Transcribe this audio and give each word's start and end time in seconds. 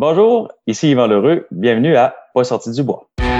Bonjour, 0.00 0.46
ici 0.68 0.90
Yvan 0.90 1.08
Lheureux. 1.08 1.48
Bienvenue 1.50 1.96
à 1.96 2.14
Pas 2.32 2.44
sorti 2.44 2.70
du 2.70 2.84
bois. 2.84 3.08
Mesdames, 3.18 3.34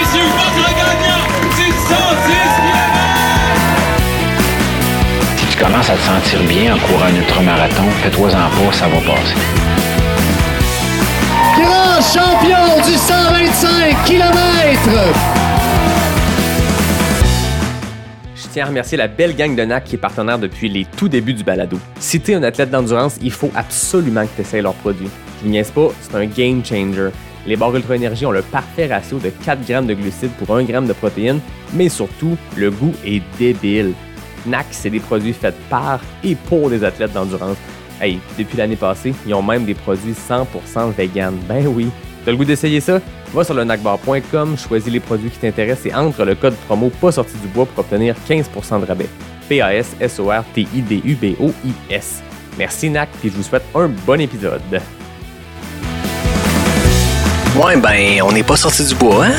messieurs, 0.00 0.26
votre 0.34 0.66
gagnant, 0.74 1.22
c'est 1.52 1.70
110 1.70 1.76
Si 5.36 5.46
tu 5.46 5.56
commences 5.56 5.90
à 5.90 5.94
te 5.94 6.00
sentir 6.00 6.42
bien 6.48 6.74
en 6.74 6.78
courant 6.80 7.04
un 7.04 7.14
ultramarathon, 7.14 7.88
fais-toi-en 8.02 8.50
pas, 8.50 8.72
ça 8.72 8.88
va 8.88 8.96
passer. 8.96 9.36
grand 11.54 12.02
champion 12.02 12.82
du 12.84 12.94
125 12.94 14.04
km. 14.06 14.34
Tiens 18.54 18.66
à 18.66 18.68
remercier 18.68 18.96
la 18.96 19.08
belle 19.08 19.34
gang 19.34 19.56
de 19.56 19.64
NAC 19.64 19.82
qui 19.82 19.94
est 19.96 19.98
partenaire 19.98 20.38
depuis 20.38 20.68
les 20.68 20.84
tout 20.84 21.08
débuts 21.08 21.34
du 21.34 21.42
balado. 21.42 21.76
Si 21.98 22.20
t'es 22.20 22.34
un 22.34 22.42
athlète 22.44 22.70
d'endurance, 22.70 23.16
il 23.20 23.32
faut 23.32 23.50
absolument 23.56 24.22
que 24.22 24.30
tu 24.36 24.42
essayes 24.42 24.62
leurs 24.62 24.74
produits. 24.74 25.08
Je 25.38 25.44
vous 25.44 25.50
niaise 25.50 25.72
pas, 25.72 25.88
c'est 26.00 26.14
un 26.14 26.24
game 26.26 26.64
changer. 26.64 27.08
Les 27.48 27.56
barres 27.56 27.74
Ultra 27.74 27.96
Énergie 27.96 28.24
ont 28.26 28.30
le 28.30 28.42
parfait 28.42 28.86
ratio 28.86 29.18
de 29.18 29.30
4 29.30 29.66
grammes 29.66 29.88
de 29.88 29.94
glucides 29.94 30.30
pour 30.38 30.56
1 30.56 30.62
gramme 30.62 30.86
de 30.86 30.92
protéines, 30.92 31.40
mais 31.72 31.88
surtout, 31.88 32.36
le 32.56 32.70
goût 32.70 32.94
est 33.04 33.22
débile. 33.40 33.92
NAC, 34.46 34.66
c'est 34.70 34.90
des 34.90 35.00
produits 35.00 35.32
faits 35.32 35.56
par 35.68 36.00
et 36.22 36.36
pour 36.36 36.70
des 36.70 36.84
athlètes 36.84 37.12
d'endurance. 37.12 37.56
Hey, 38.00 38.20
depuis 38.38 38.56
l'année 38.56 38.76
passée, 38.76 39.14
ils 39.26 39.34
ont 39.34 39.42
même 39.42 39.64
des 39.64 39.74
produits 39.74 40.14
100% 40.14 40.92
vegan. 40.96 41.34
Ben 41.48 41.66
oui. 41.66 41.88
T'as 42.24 42.30
le 42.30 42.36
goût 42.36 42.44
d'essayer 42.44 42.78
ça? 42.78 43.00
Va 43.34 43.42
sur 43.42 43.54
le 43.54 43.64
nacbar.com, 43.64 44.56
choisis 44.56 44.92
les 44.92 45.00
produits 45.00 45.28
qui 45.28 45.38
t'intéressent 45.38 45.86
et 45.86 45.94
entre 45.94 46.24
le 46.24 46.36
code 46.36 46.54
promo 46.68 46.88
pas 46.88 47.10
sorti 47.10 47.36
du 47.38 47.48
bois 47.48 47.66
pour 47.66 47.80
obtenir 47.80 48.14
15% 48.28 48.80
de 48.80 48.86
rabais. 48.86 49.08
P-A-S-S-O-R-T-I-D-U-B-O-I-S. 49.48 52.22
Merci 52.56 52.90
NAC, 52.90 53.08
puis 53.18 53.30
je 53.30 53.34
vous 53.34 53.42
souhaite 53.42 53.64
un 53.74 53.88
bon 53.88 54.20
épisode. 54.20 54.62
Ouais, 57.60 57.76
ben, 57.76 58.22
on 58.22 58.30
n'est 58.30 58.44
pas 58.44 58.54
sorti 58.54 58.86
du 58.86 58.94
bois, 58.94 59.26
hein? 59.26 59.32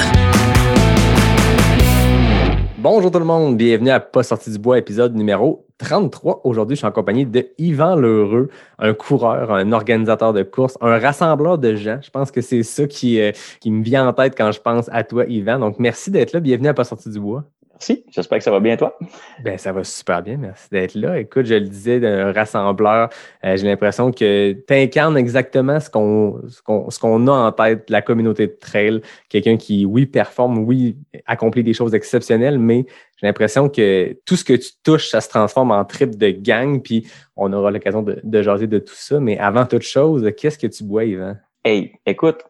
Bonjour 2.77 3.09
tout 3.09 3.19
le 3.19 3.25
monde, 3.25 3.55
bienvenue 3.55 3.91
à 3.91 4.01
Pas 4.01 4.23
sorti 4.23 4.51
du 4.51 4.57
bois, 4.57 4.77
épisode 4.77 5.15
numéro 5.15 5.64
33. 5.77 6.41
Aujourd'hui, 6.45 6.75
je 6.75 6.79
suis 6.79 6.87
en 6.87 6.91
compagnie 6.91 7.25
de 7.25 7.47
Yvan 7.57 7.95
Lheureux, 7.95 8.49
un 8.79 8.93
coureur, 8.93 9.51
un 9.51 9.71
organisateur 9.71 10.31
de 10.31 10.43
courses, 10.43 10.77
un 10.81 10.97
rassembleur 10.99 11.57
de 11.57 11.75
gens. 11.75 11.99
Je 12.01 12.09
pense 12.09 12.31
que 12.31 12.41
c'est 12.41 12.63
ça 12.63 12.87
qui, 12.87 13.19
euh, 13.19 13.31
qui 13.59 13.71
me 13.71 13.83
vient 13.83 14.07
en 14.07 14.13
tête 14.13 14.35
quand 14.37 14.51
je 14.51 14.61
pense 14.61 14.89
à 14.91 15.03
toi, 15.03 15.25
Yvan. 15.25 15.59
Donc, 15.59 15.79
merci 15.79 16.11
d'être 16.11 16.33
là. 16.33 16.39
Bienvenue 16.39 16.69
à 16.69 16.73
Pas 16.73 16.85
sorti 16.85 17.09
du 17.09 17.19
bois. 17.19 17.43
Merci, 17.75 18.05
j'espère 18.09 18.37
que 18.37 18.43
ça 18.45 18.51
va 18.51 18.61
bien 18.61 18.77
toi? 18.77 18.97
Ben, 19.43 19.57
ça 19.57 19.73
va 19.73 19.83
super 19.83 20.23
bien. 20.23 20.37
Merci 20.37 20.69
d'être 20.71 20.95
là. 20.95 21.19
Écoute, 21.19 21.45
je 21.45 21.55
le 21.55 21.67
disais, 21.67 21.99
d'un 21.99 22.31
rassembleur, 22.31 23.09
euh, 23.43 23.57
j'ai 23.57 23.67
l'impression 23.67 24.11
que 24.11 24.53
tu 24.53 24.73
incarnes 24.73 25.17
exactement 25.17 25.81
ce 25.81 25.89
qu'on 25.89 26.39
ce 26.47 26.61
qu'on 26.61 26.89
ce 26.89 26.99
qu'on 26.99 27.27
a 27.27 27.31
en 27.33 27.51
tête, 27.51 27.89
la 27.89 28.01
communauté 28.01 28.47
de 28.47 28.55
trail. 28.57 29.01
Quelqu'un 29.27 29.57
qui, 29.57 29.85
oui, 29.85 30.05
performe, 30.05 30.59
oui, 30.59 30.95
accomplit 31.25 31.63
des 31.63 31.73
choses 31.73 31.93
exceptionnelles, 31.93 32.59
mais 32.59 32.85
j'ai 33.25 33.29
l'impression 33.29 33.69
que 33.69 34.15
tout 34.23 34.35
ce 34.35 34.43
que 34.43 34.53
tu 34.53 34.69
touches, 34.83 35.09
ça 35.09 35.19
se 35.19 35.29
transforme 35.29 35.71
en 35.71 35.83
trip 35.83 36.15
de 36.15 36.29
gang, 36.29 36.79
puis 36.79 37.07
on 37.35 37.51
aura 37.53 37.71
l'occasion 37.71 38.03
de, 38.03 38.19
de 38.23 38.41
jaser 38.43 38.67
de 38.67 38.77
tout 38.77 38.93
ça. 38.93 39.19
Mais 39.19 39.39
avant 39.39 39.65
toute 39.65 39.81
chose, 39.81 40.31
qu'est-ce 40.37 40.59
que 40.59 40.67
tu 40.67 40.83
bois, 40.83 41.05
Yvan? 41.05 41.37
Hey, 41.63 41.93
écoute, 42.05 42.43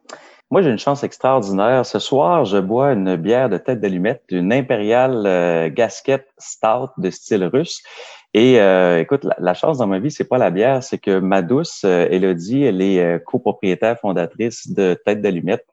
moi 0.52 0.62
j'ai 0.62 0.70
une 0.70 0.78
chance 0.78 1.06
extraordinaire. 1.06 1.86
Ce 1.86 2.00
soir, 2.00 2.44
je 2.44 2.58
bois 2.58 2.92
une 2.92 3.16
bière 3.16 3.48
de 3.48 3.58
tête 3.58 3.80
d'allumette, 3.80 4.23
une 4.32 4.52
impériale 4.52 5.23
euh, 5.26 5.70
gasquette 5.70 6.28
stout 6.38 6.89
de 6.98 7.10
style 7.10 7.45
russe. 7.45 7.82
Et 8.38 8.60
euh, 8.60 9.00
écoute, 9.00 9.26
la, 9.38 9.54
chance 9.54 9.78
dans 9.78 9.88
ma 9.88 9.98
vie, 9.98 10.12
c'est 10.12 10.28
pas 10.28 10.38
la 10.38 10.50
bière, 10.50 10.84
c'est 10.84 10.98
que 10.98 11.20
ma 11.20 11.42
douce, 11.42 11.84
euh, 11.86 12.06
Elodie, 12.12 12.64
elle 12.64 12.82
est 12.82 13.00
euh, 13.00 13.17
copropriétaire 13.17 13.98
fondatrice 13.98 14.70
de 14.70 14.94
Tête 15.05 15.22
d'allumette. 15.22 15.66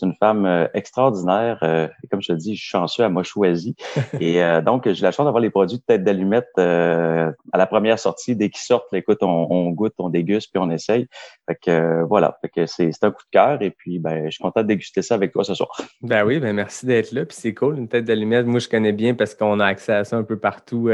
C'est 0.00 0.06
une 0.06 0.14
femme 0.14 0.46
euh, 0.46 0.66
extraordinaire. 0.72 1.58
Euh, 1.62 1.86
et 2.02 2.08
comme 2.08 2.22
je 2.22 2.28
te 2.28 2.32
dis, 2.32 2.56
je 2.56 2.60
suis 2.60 2.70
chanceux, 2.70 3.02
elle 3.02 3.12
m'a 3.12 3.22
choisi. 3.22 3.76
et 4.20 4.42
euh, 4.42 4.62
donc, 4.62 4.88
j'ai 4.88 5.02
la 5.02 5.12
chance 5.12 5.26
d'avoir 5.26 5.42
les 5.42 5.50
produits 5.50 5.76
de 5.76 5.82
tête 5.82 6.04
d'allumette 6.04 6.48
à 6.56 7.32
la 7.52 7.66
première 7.66 7.98
sortie. 7.98 8.34
Dès 8.34 8.48
qu'ils 8.48 8.62
sortent, 8.62 8.92
écoute, 8.94 9.18
on, 9.22 9.46
on, 9.50 9.70
goûte, 9.70 9.92
on 9.98 10.08
déguste, 10.08 10.50
puis 10.52 10.62
on 10.62 10.70
essaye. 10.70 11.06
Fait 11.46 11.56
que 11.56 12.02
voilà, 12.04 12.38
fait 12.40 12.48
que 12.48 12.66
c'est 12.66 12.90
un 13.02 13.10
coup 13.10 13.22
de 13.24 13.30
cœur. 13.30 13.60
Et 13.60 13.70
puis, 13.70 13.98
ben, 13.98 14.24
je 14.26 14.30
suis 14.30 14.42
content 14.42 14.62
de 14.62 14.68
déguster 14.68 15.02
ça 15.02 15.16
avec 15.16 15.32
toi 15.32 15.44
ce 15.44 15.54
soir. 15.54 15.70
Ben 16.02 16.24
oui, 16.24 16.40
ben 16.40 16.54
merci 16.54 16.86
d'être 16.86 17.12
là. 17.12 17.24
Puis 17.24 17.36
c'est 17.38 17.54
cool, 17.54 17.78
une 17.78 17.86
tête 17.86 18.04
d'allumette. 18.04 18.46
Moi, 18.46 18.58
je 18.58 18.68
connais 18.68 18.92
bien 18.92 19.14
parce 19.14 19.34
qu'on 19.34 19.60
a 19.60 19.66
accès 19.66 19.92
à 19.92 20.04
ça 20.04 20.16
un 20.16 20.22
peu 20.22 20.38
partout 20.38 20.90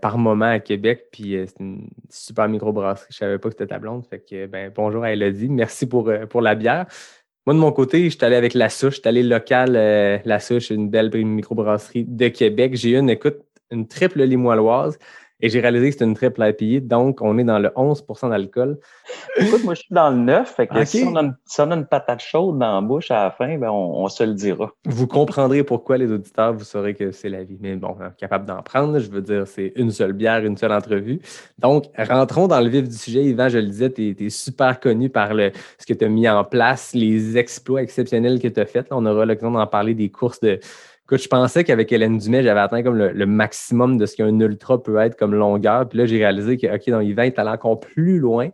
par 0.00 0.16
moment 0.16 0.46
à 0.46 0.58
Québec. 0.60 1.06
Puis 1.10 1.36
c'est 1.46 1.60
une 1.60 1.88
super 2.08 2.48
microbrasserie. 2.48 3.08
Je 3.10 3.16
savais 3.16 3.38
pas 3.38 3.48
que 3.48 3.54
c'était 3.54 3.66
ta 3.66 3.78
blonde. 3.78 4.06
Fait 4.06 4.20
que, 4.20 4.46
ben, 4.46 4.72
bonjour 4.74 5.02
à 5.02 5.12
Elodie. 5.12 5.48
Merci 5.48 5.86
pour, 5.86 6.10
pour 6.30 6.40
la 6.40 6.54
bière. 6.54 6.86
Moi, 7.46 7.54
de 7.54 7.58
mon 7.58 7.72
côté, 7.72 8.04
je 8.04 8.10
suis 8.10 8.24
allé 8.24 8.36
avec 8.36 8.54
La 8.54 8.68
Souche. 8.68 8.94
Je 8.96 9.00
suis 9.00 9.08
allé 9.08 9.22
local, 9.24 9.74
euh, 9.74 10.18
La 10.24 10.38
Souche, 10.38 10.70
une 10.70 10.88
belle 10.88 11.10
microbrasserie 11.12 12.04
de 12.04 12.28
Québec. 12.28 12.76
J'ai 12.76 12.90
eu 12.90 12.98
une, 12.98 13.10
écoute, 13.10 13.38
une 13.72 13.88
triple 13.88 14.22
limoilloise 14.22 14.98
et 15.42 15.48
j'ai 15.48 15.60
réalisé 15.60 15.88
que 15.88 15.92
c'était 15.94 16.04
une 16.04 16.14
triple 16.14 16.40
IPA. 16.40 16.86
Donc, 16.86 17.20
on 17.20 17.36
est 17.36 17.44
dans 17.44 17.58
le 17.58 17.68
11% 17.70 18.30
d'alcool. 18.30 18.78
Écoute, 19.36 19.64
moi, 19.64 19.74
je 19.74 19.80
suis 19.80 19.94
dans 19.94 20.10
le 20.10 20.16
9. 20.16 20.48
Fait 20.48 20.68
que 20.68 20.74
okay. 20.74 20.84
si, 20.86 21.04
on 21.04 21.16
a 21.16 21.22
une, 21.22 21.34
si, 21.44 21.60
on 21.60 21.70
a 21.72 21.74
une, 21.74 21.84
patate 21.84 22.22
chaude 22.22 22.58
dans 22.58 22.76
la 22.76 22.80
bouche 22.80 23.10
à 23.10 23.24
la 23.24 23.30
fin, 23.32 23.58
ben, 23.58 23.68
on, 23.68 24.04
on, 24.04 24.08
se 24.08 24.22
le 24.22 24.34
dira. 24.34 24.70
Vous 24.84 25.08
comprendrez 25.08 25.64
pourquoi, 25.64 25.98
les 25.98 26.10
auditeurs, 26.10 26.54
vous 26.54 26.64
saurez 26.64 26.94
que 26.94 27.10
c'est 27.10 27.28
la 27.28 27.42
vie. 27.42 27.58
Mais 27.60 27.74
bon, 27.74 27.96
capable 28.16 28.46
d'en 28.46 28.62
prendre, 28.62 29.00
je 29.00 29.10
veux 29.10 29.20
dire, 29.20 29.46
c'est 29.48 29.72
une 29.74 29.90
seule 29.90 30.12
bière, 30.12 30.44
une 30.44 30.56
seule 30.56 30.72
entrevue. 30.72 31.20
Donc, 31.58 31.86
rentrons 31.98 32.46
dans 32.46 32.60
le 32.60 32.68
vif 32.68 32.88
du 32.88 32.96
sujet. 32.96 33.24
Yvan, 33.24 33.48
je 33.48 33.58
le 33.58 33.66
disais, 33.66 33.90
tu 33.90 34.14
es, 34.18 34.30
super 34.30 34.78
connu 34.78 35.10
par 35.10 35.34
le, 35.34 35.50
ce 35.78 35.86
que 35.86 35.92
tu 35.92 36.04
as 36.04 36.08
mis 36.08 36.28
en 36.28 36.44
place, 36.44 36.94
les 36.94 37.36
exploits 37.36 37.82
exceptionnels 37.82 38.38
que 38.40 38.48
tu 38.48 38.60
as 38.60 38.66
faits. 38.66 38.86
On 38.92 39.04
aura 39.06 39.26
l'occasion 39.26 39.50
d'en 39.50 39.66
parler 39.66 39.94
des 39.94 40.08
courses 40.08 40.40
de 40.40 40.60
Je 41.12 41.28
pensais 41.28 41.62
qu'avec 41.62 41.92
Hélène 41.92 42.16
Dumais, 42.16 42.42
j'avais 42.42 42.60
atteint 42.60 42.82
comme 42.82 42.96
le, 42.96 43.26
maximum 43.26 43.98
de 43.98 44.06
ce 44.06 44.16
qu'un 44.16 44.38
ultra 44.40 44.82
peut 44.82 44.96
être 44.96 45.14
comme 45.16 45.34
longueur. 45.34 45.86
Puis 45.86 45.98
là, 45.98 46.06
j'ai 46.06 46.16
réalisé 46.16 46.56
que, 46.56 46.74
OK, 46.74 46.88
dans 46.88 47.00
Yvan, 47.00 47.24
il 47.24 47.26
est 47.26 47.38
allé 47.38 47.50
encore 47.50 47.78
plus 47.78 48.18
loin. 48.18 48.48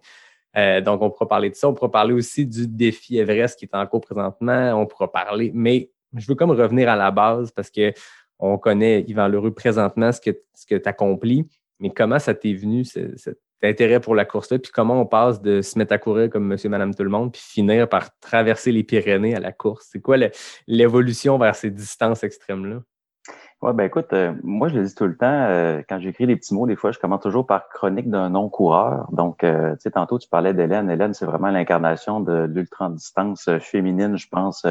Euh, 0.56 0.80
donc, 0.80 1.00
on 1.00 1.10
pourra 1.10 1.28
parler 1.28 1.50
de 1.50 1.54
ça. 1.54 1.68
On 1.68 1.74
pourra 1.74 1.91
parler 1.91 2.14
aussi 2.14 2.47
du 2.47 2.66
défi 2.66 3.18
Everest 3.18 3.56
qui 3.56 3.66
est 3.66 3.76
en 3.76 3.86
cours 3.86 4.00
présentement. 4.00 4.72
On 4.74 4.86
pourra 4.86 5.12
parler, 5.12 5.52
mais 5.54 5.91
je 6.16 6.26
veux 6.26 6.34
comme 6.34 6.50
revenir 6.50 6.88
à 6.88 6.97
la 6.97 7.12
base 7.12 7.52
parce 7.52 7.70
que 7.70 7.92
on 8.41 8.58
connaît 8.58 9.02
Yvan 9.02 9.28
Leroux 9.28 9.52
présentement, 9.52 10.10
ce 10.10 10.20
que, 10.20 10.30
ce 10.54 10.66
que 10.66 10.74
tu 10.74 10.88
accomplis. 10.88 11.48
Mais 11.78 11.91
comment 11.91 12.18
ça 12.18 12.34
t'est 12.34 12.54
venu, 12.54 12.84
cet 12.84 13.38
intérêt 13.62 14.00
pour 14.00 14.14
la 14.14 14.24
course-là? 14.24 14.58
Puis 14.58 14.72
comment 14.72 15.00
on 15.00 15.06
passe 15.06 15.42
de 15.42 15.62
se 15.62 15.78
mettre 15.78 15.92
à 15.92 15.98
courir 15.98 16.30
comme 16.30 16.46
monsieur, 16.46 16.69
madame, 16.69 16.94
tout 16.94 17.04
le 17.04 17.10
monde, 17.10 17.32
puis 17.32 17.42
finir 17.42 17.88
par 17.88 18.19
traverser 18.20 18.72
les 18.72 18.84
Pyrénées 18.84 19.34
à 19.34 19.41
la 19.41 19.52
course? 19.52 19.88
C'est 19.91 20.00
quoi 20.00 20.16
l'évolution 20.66 21.38
vers 21.38 21.56
ces 21.56 21.70
distances 21.70 22.22
extrêmes-là? 22.24 22.80
Ouais, 23.60 23.72
ben 23.72 23.82
écoute, 23.86 24.12
euh, 24.12 24.34
moi 24.44 24.69
je 24.69 24.76
le 24.78 24.84
dis 24.84 24.94
tout 24.94 25.08
le 25.08 25.16
temps, 25.16 25.26
euh, 25.26 25.82
quand 25.88 25.98
j'écris 25.98 26.28
des 26.28 26.36
petits 26.36 26.54
mots, 26.54 26.69
des 26.69 26.76
fois, 26.76 26.92
je 26.92 26.98
commence 27.00 27.22
toujours 27.22 27.44
par 27.44 27.69
chronique 27.69 28.08
d'un 28.08 28.30
non-coureur. 28.30 29.08
Donc, 29.10 29.42
euh, 29.42 29.72
tu 29.74 29.80
sais, 29.80 29.91
tantôt 29.91 30.16
tu 30.20 30.28
parlais 30.28 30.54
d'Hélène. 30.54 30.88
Hélène, 30.88 31.12
c'est 31.12 31.26
vraiment 31.26 31.50
l'incarnation 31.50 32.20
de 32.20 32.44
l'ultra-distance 32.44 33.50
féminine, 33.58 34.16
je 34.16 34.28
pense, 34.28 34.64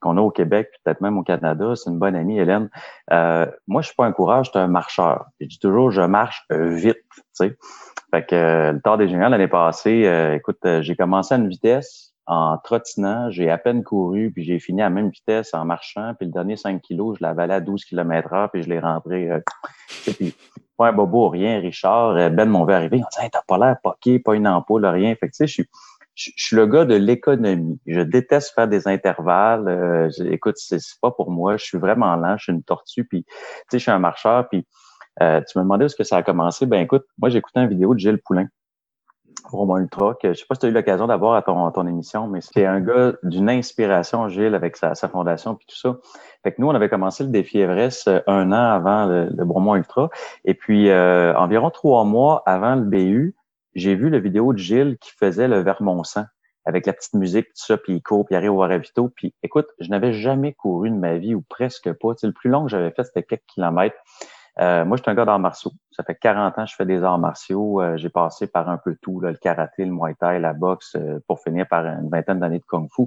qu'on 0.00 0.16
a 0.16 0.20
au 0.22 0.30
Québec, 0.30 0.70
peut-être 0.82 1.02
même 1.02 1.18
au 1.18 1.22
Canada. 1.24 1.74
C'est 1.76 1.90
une 1.90 1.98
bonne 1.98 2.16
amie, 2.16 2.38
Hélène. 2.38 2.70
moi, 3.10 3.82
je 3.82 3.88
suis 3.88 3.96
pas 3.96 4.06
un 4.06 4.12
coureur, 4.12 4.44
je 4.44 4.50
suis 4.50 4.58
un 4.58 4.66
marcheur. 4.66 5.26
Je 5.40 5.48
dis 5.48 5.58
toujours, 5.58 5.90
je 5.90 6.00
marche 6.00 6.46
vite, 6.50 7.04
tu 7.14 7.22
sais. 7.34 7.58
Fait 8.10 8.24
que 8.24 8.72
le 8.72 8.80
Tour 8.80 8.96
des 8.96 9.08
Génial 9.08 9.32
l'année 9.32 9.48
passée, 9.48 10.32
écoute, 10.34 10.60
j'ai 10.80 10.96
commencé 10.96 11.34
à 11.34 11.36
une 11.36 11.48
vitesse 11.48 12.15
en 12.26 12.58
trottinant, 12.58 13.30
j'ai 13.30 13.50
à 13.50 13.58
peine 13.58 13.84
couru, 13.84 14.32
puis 14.32 14.44
j'ai 14.44 14.58
fini 14.58 14.82
à 14.82 14.86
la 14.86 14.90
même 14.90 15.10
vitesse 15.10 15.54
en 15.54 15.64
marchant, 15.64 16.12
puis 16.18 16.26
le 16.26 16.32
dernier 16.32 16.56
5 16.56 16.82
kilos, 16.82 17.18
je 17.18 17.24
l'avalais 17.24 17.54
à 17.54 17.60
12 17.60 17.84
km 17.84 18.32
heure, 18.32 18.50
puis 18.50 18.62
je 18.62 18.68
l'ai 18.68 18.80
rentré. 18.80 19.30
Euh, 19.30 19.40
un 20.84 20.92
bobo, 20.92 21.28
rien. 21.28 21.60
Richard, 21.60 22.14
Ben 22.32 22.48
m'ont 22.48 22.64
vu 22.64 22.72
arriver, 22.72 22.98
on 22.98 23.22
dit 23.22 23.30
t'as 23.30 23.42
pas 23.46 23.58
l'air 23.58 23.76
poqué, 23.82 24.18
pas 24.18 24.34
une 24.34 24.46
ampoule, 24.46 24.84
rien. 24.84 25.14
Fait 25.14 25.28
que 25.28 25.32
tu 25.32 25.36
sais, 25.36 25.46
je 25.46 25.52
suis, 25.52 25.68
je, 26.14 26.30
suis 26.36 26.56
le 26.56 26.66
gars 26.66 26.84
de 26.84 26.94
l'économie. 26.94 27.80
Je 27.86 28.00
déteste 28.00 28.54
faire 28.54 28.68
des 28.68 28.88
intervalles. 28.88 29.68
Euh, 29.68 30.10
écoute, 30.30 30.56
c'est 30.58 30.78
pas 31.00 31.10
pour 31.10 31.30
moi. 31.30 31.56
Je 31.56 31.64
suis 31.64 31.78
vraiment 31.78 32.14
lent, 32.16 32.36
je 32.36 32.44
suis 32.44 32.52
une 32.52 32.62
tortue, 32.62 33.04
puis 33.04 33.24
tu 33.24 33.32
sais, 33.70 33.78
je 33.78 33.82
suis 33.84 33.90
un 33.90 33.98
marcheur, 33.98 34.48
puis 34.48 34.66
euh, 35.22 35.40
tu 35.48 35.58
me 35.58 35.62
demandais 35.62 35.84
où 35.84 35.86
est-ce 35.86 35.96
que 35.96 36.04
ça 36.04 36.18
a 36.18 36.22
commencé? 36.22 36.66
Ben 36.66 36.80
écoute, 36.80 37.04
moi 37.18 37.30
écouté 37.34 37.60
une 37.60 37.68
vidéo 37.68 37.94
de 37.94 37.98
Gilles 37.98 38.20
Poulain 38.22 38.48
Romain 39.44 39.82
Ultra, 39.82 40.14
que 40.20 40.32
je 40.32 40.40
sais 40.40 40.46
pas 40.48 40.54
si 40.54 40.60
tu 40.60 40.66
as 40.66 40.68
eu 40.70 40.72
l'occasion 40.72 41.06
d'avoir 41.06 41.34
à 41.34 41.42
ton, 41.42 41.86
émission, 41.86 42.26
mais 42.26 42.40
c'est 42.40 42.66
un 42.66 42.80
gars 42.80 43.12
d'une 43.22 43.48
inspiration, 43.48 44.28
Gilles, 44.28 44.54
avec 44.54 44.76
sa, 44.76 44.94
fondation 44.94 45.54
puis 45.54 45.66
tout 45.68 45.76
ça. 45.76 45.96
Fait 46.42 46.52
que 46.52 46.60
nous, 46.60 46.68
on 46.68 46.74
avait 46.74 46.88
commencé 46.88 47.22
le 47.22 47.30
défi 47.30 47.58
Everest 47.58 48.08
euh, 48.08 48.20
un 48.26 48.52
an 48.52 48.72
avant 48.72 49.06
le, 49.06 49.28
le 49.30 49.44
Bromont 49.44 49.76
Ultra. 49.76 50.10
Et 50.44 50.54
puis, 50.54 50.90
euh, 50.90 51.34
environ 51.36 51.70
trois 51.70 52.04
mois 52.04 52.42
avant 52.46 52.74
le 52.74 52.82
BU, 52.82 53.34
j'ai 53.74 53.94
vu 53.94 54.10
la 54.10 54.18
vidéo 54.18 54.52
de 54.52 54.58
Gilles 54.58 54.96
qui 55.00 55.12
faisait 55.12 55.48
le 55.48 55.60
Vermont 55.60 56.02
100. 56.02 56.24
avec 56.64 56.86
la 56.86 56.92
petite 56.92 57.14
musique, 57.14 57.46
tout 57.48 57.66
ça, 57.66 57.76
puis 57.76 57.94
il 57.94 58.02
court, 58.02 58.24
puis 58.24 58.34
il 58.34 58.38
arrive 58.38 58.52
au 58.52 58.58
Ravito. 58.58 59.10
Puis 59.14 59.34
écoute, 59.42 59.68
je 59.78 59.88
n'avais 59.90 60.12
jamais 60.12 60.54
couru 60.54 60.90
de 60.90 60.96
ma 60.96 61.16
vie, 61.16 61.34
ou 61.34 61.42
presque 61.42 61.92
pas. 61.92 62.14
Le 62.22 62.32
plus 62.32 62.50
long 62.50 62.64
que 62.64 62.70
j'avais 62.70 62.90
fait, 62.90 63.04
c'était 63.04 63.22
quelques 63.22 63.46
kilomètres. 63.46 63.96
Euh, 64.58 64.84
moi, 64.84 64.96
je 64.96 65.02
suis 65.02 65.10
un 65.10 65.14
gars 65.14 65.24
d'arts 65.24 65.38
martiaux. 65.38 65.72
Ça 65.90 66.02
fait 66.02 66.14
40 66.14 66.58
ans 66.58 66.64
que 66.64 66.70
je 66.70 66.74
fais 66.76 66.86
des 66.86 67.02
arts 67.02 67.18
martiaux. 67.18 67.82
Euh, 67.82 67.96
j'ai 67.96 68.08
passé 68.08 68.46
par 68.46 68.68
un 68.68 68.78
peu 68.78 68.96
tout, 69.00 69.20
le 69.20 69.34
karaté, 69.34 69.84
le 69.84 69.92
muay 69.92 70.14
thai, 70.14 70.38
la 70.38 70.54
boxe, 70.54 70.96
euh, 70.96 71.18
pour 71.26 71.40
finir 71.40 71.66
par 71.68 71.84
une 71.84 72.08
vingtaine 72.08 72.40
d'années 72.40 72.58
de 72.58 72.64
kung 72.64 72.88
fu. 72.94 73.04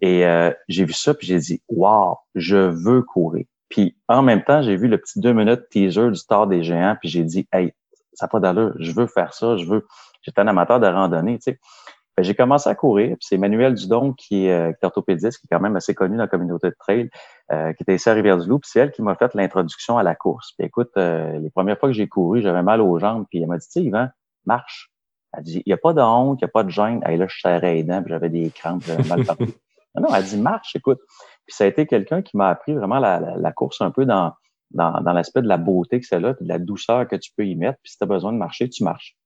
Et 0.00 0.24
j'ai 0.68 0.84
vu 0.84 0.92
ça, 0.92 1.14
puis 1.14 1.26
j'ai 1.26 1.38
dit, 1.38 1.62
wow, 1.68 2.18
je 2.34 2.56
veux 2.56 3.02
courir. 3.02 3.46
Puis 3.68 3.96
en 4.08 4.22
même 4.22 4.44
temps, 4.44 4.60
j'ai 4.62 4.76
vu 4.76 4.86
le 4.86 4.98
petit 4.98 5.18
deux 5.18 5.32
minutes 5.32 5.68
teaser 5.70 6.10
du 6.10 6.16
Star 6.16 6.46
des 6.46 6.62
Géants, 6.62 6.96
puis 7.00 7.08
j'ai 7.08 7.24
dit, 7.24 7.48
hey, 7.52 7.72
ça 8.12 8.26
n'a 8.26 8.28
pas 8.28 8.40
d'allure, 8.40 8.74
je 8.78 8.92
veux 8.92 9.06
faire 9.06 9.32
ça, 9.32 9.56
je 9.56 9.64
veux. 9.64 9.86
J'étais 10.20 10.40
un 10.40 10.46
amateur 10.46 10.78
de 10.78 10.86
randonnée, 10.86 11.38
tu 11.38 11.52
sais. 11.52 11.60
Ben, 12.16 12.22
j'ai 12.24 12.34
commencé 12.34 12.68
à 12.68 12.74
courir, 12.74 13.08
puis 13.16 13.20
c'est 13.20 13.36
Emmanuel 13.36 13.74
Dudon 13.74 14.12
qui 14.12 14.46
est, 14.46 14.52
euh, 14.52 14.72
qui 14.72 14.78
est 14.82 14.86
orthopédiste, 14.86 15.40
qui 15.40 15.46
est 15.46 15.56
quand 15.56 15.62
même 15.62 15.76
assez 15.76 15.94
connu 15.94 16.16
dans 16.16 16.24
la 16.24 16.28
communauté 16.28 16.68
de 16.68 16.76
trail, 16.78 17.08
euh, 17.50 17.72
qui 17.72 17.82
était 17.84 17.94
ici 17.94 18.08
à 18.08 18.12
Rivière-du-Loup, 18.12 18.58
puis 18.58 18.70
c'est 18.70 18.80
elle 18.80 18.92
qui 18.92 19.00
m'a 19.00 19.14
fait 19.14 19.34
l'introduction 19.34 19.96
à 19.96 20.02
la 20.02 20.14
course. 20.14 20.52
Puis 20.58 20.66
écoute, 20.66 20.90
euh, 20.98 21.38
les 21.38 21.48
premières 21.48 21.78
fois 21.78 21.88
que 21.88 21.94
j'ai 21.94 22.08
couru, 22.08 22.42
j'avais 22.42 22.62
mal 22.62 22.82
aux 22.82 22.98
jambes, 22.98 23.24
puis 23.30 23.40
elle 23.40 23.48
m'a 23.48 23.56
dit, 23.56 23.66
tu 23.66 23.80
sais, 23.80 23.82
Yvan, 23.82 24.08
marche. 24.44 24.90
Elle 25.34 25.44
dit, 25.44 25.62
il 25.64 25.70
n'y 25.70 25.72
a 25.72 25.78
pas 25.78 25.94
de 25.94 26.02
honte, 26.02 26.38
il 26.42 26.44
n'y 26.44 26.48
a 26.50 26.52
pas 26.52 26.64
de 26.64 26.68
gêne. 26.68 27.02
Et 27.08 27.16
là, 27.16 27.26
je 27.26 27.40
serrais 27.40 27.74
les 27.74 27.82
dents, 27.82 28.02
puis 28.02 28.10
j'avais 28.10 28.28
des 28.28 28.50
crampes, 28.50 28.82
j'avais 28.84 29.08
mal 29.08 29.24
partout. 29.24 29.46
non, 29.94 30.02
non, 30.02 30.14
elle 30.14 30.24
dit, 30.24 30.38
marche, 30.38 30.76
écoute. 30.76 31.00
Puis 31.46 31.56
ça 31.56 31.64
a 31.64 31.66
été 31.66 31.86
quelqu'un 31.86 32.20
qui 32.20 32.36
m'a 32.36 32.50
appris 32.50 32.74
vraiment 32.74 32.98
la, 32.98 33.20
la, 33.20 33.52
course 33.52 33.80
un 33.80 33.90
peu 33.90 34.04
dans, 34.04 34.34
dans, 34.72 35.00
dans 35.00 35.12
l'aspect 35.14 35.40
de 35.40 35.48
la 35.48 35.56
beauté 35.56 35.98
que 35.98 36.06
c'est 36.06 36.20
là, 36.20 36.34
puis 36.34 36.44
de 36.44 36.50
la 36.50 36.58
douceur 36.58 37.08
que 37.08 37.16
tu 37.16 37.32
peux 37.34 37.46
y 37.46 37.56
mettre. 37.56 37.78
Puis 37.82 37.92
si 37.92 37.98
tu 37.98 38.04
as 38.04 38.06
besoin 38.06 38.34
de 38.34 38.38
marcher, 38.38 38.68
tu 38.68 38.84
marches. 38.84 39.16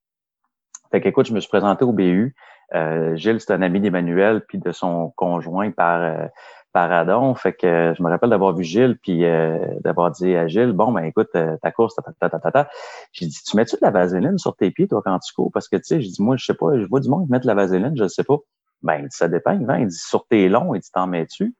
Fait 0.93 1.01
qu'écoute, 1.01 1.27
je 1.27 1.35
me 1.35 1.41
suis 1.41 1.49
présenté 1.49 1.85
au 1.85 1.93
BU. 1.93 2.35
Euh, 2.75 3.17
Gilles, 3.17 3.41
c'est 3.41 3.53
un 3.53 3.63
ami 3.63 3.81
d'Emmanuel 3.81 4.45
puis 4.47 4.59
de 4.59 4.73
son 4.73 5.11
conjoint 5.17 5.71
par 5.71 6.03
euh, 6.03 6.27
par 6.73 6.91
Adon. 6.91 7.35
Fait 7.35 7.53
que 7.53 7.95
je 7.97 8.03
me 8.03 8.11
rappelle 8.11 8.31
d'avoir 8.31 8.55
vu 8.55 8.65
Gilles 8.65 8.99
puis 9.03 9.25
euh, 9.25 9.59
d'avoir 9.81 10.11
dit 10.11 10.35
à 10.35 10.49
Gilles, 10.49 10.73
bon 10.73 10.93
ben 10.93 11.05
écoute, 11.05 11.31
ta 11.33 11.73
course, 11.73 11.95
ta 11.95 12.29
ta 12.29 12.39
ta 12.39 12.51
ta. 12.51 12.69
J'ai 13.13 13.27
dit, 13.27 13.39
tu 13.45 13.57
mets-tu 13.57 13.77
de 13.77 13.81
la 13.83 13.91
vaseline 13.91 14.39
sur 14.39 14.57
tes 14.57 14.71
pieds 14.71 14.89
toi 14.89 15.01
quand 15.05 15.19
tu 15.21 15.33
cours 15.33 15.51
Parce 15.53 15.69
que 15.69 15.77
tu 15.77 15.85
sais, 15.85 16.01
j'ai 16.01 16.11
dit 16.11 16.23
moi 16.23 16.37
je 16.37 16.45
sais 16.45 16.55
pas, 16.55 16.79
je 16.79 16.85
vois 16.87 17.01
du 17.01 17.09
monde 17.09 17.29
mettre 17.31 17.43
de 17.43 17.49
la 17.49 17.55
vaseline, 17.55 17.97
je 17.97 18.09
sais 18.09 18.25
pas. 18.25 18.39
Ben 18.83 18.99
il 18.99 19.09
dit, 19.09 19.17
ça 19.17 19.29
dépend. 19.29 19.59
Il 19.79 19.87
dit 19.87 19.97
sur 19.97 20.27
tes 20.27 20.49
longs, 20.49 20.75
il 20.75 20.81
dit 20.81 20.91
t'en 20.93 21.07
mets-tu 21.07 21.55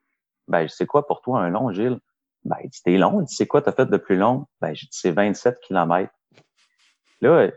Ben 0.49 0.67
c'est 0.69 0.87
quoi 0.87 1.07
pour 1.07 1.21
toi 1.23 1.41
un 1.41 1.51
long, 1.51 1.71
Gilles 1.73 1.99
Ben 2.45 2.57
il 2.65 2.71
dit 2.71 2.83
t'es 2.85 2.99
long. 2.99 3.21
Il 3.21 3.27
dit 3.27 3.35
c'est 3.35 3.47
quoi 3.47 3.63
t'as 3.63 3.73
fait 3.73 3.87
de 3.87 3.97
plus 3.97 4.17
long 4.17 4.47
Ben 4.61 4.75
j'ai 4.75 4.87
dit 4.87 4.99
c'est 4.99 5.13
27 5.13 5.61
km. 5.61 6.13
Là, 7.23 7.49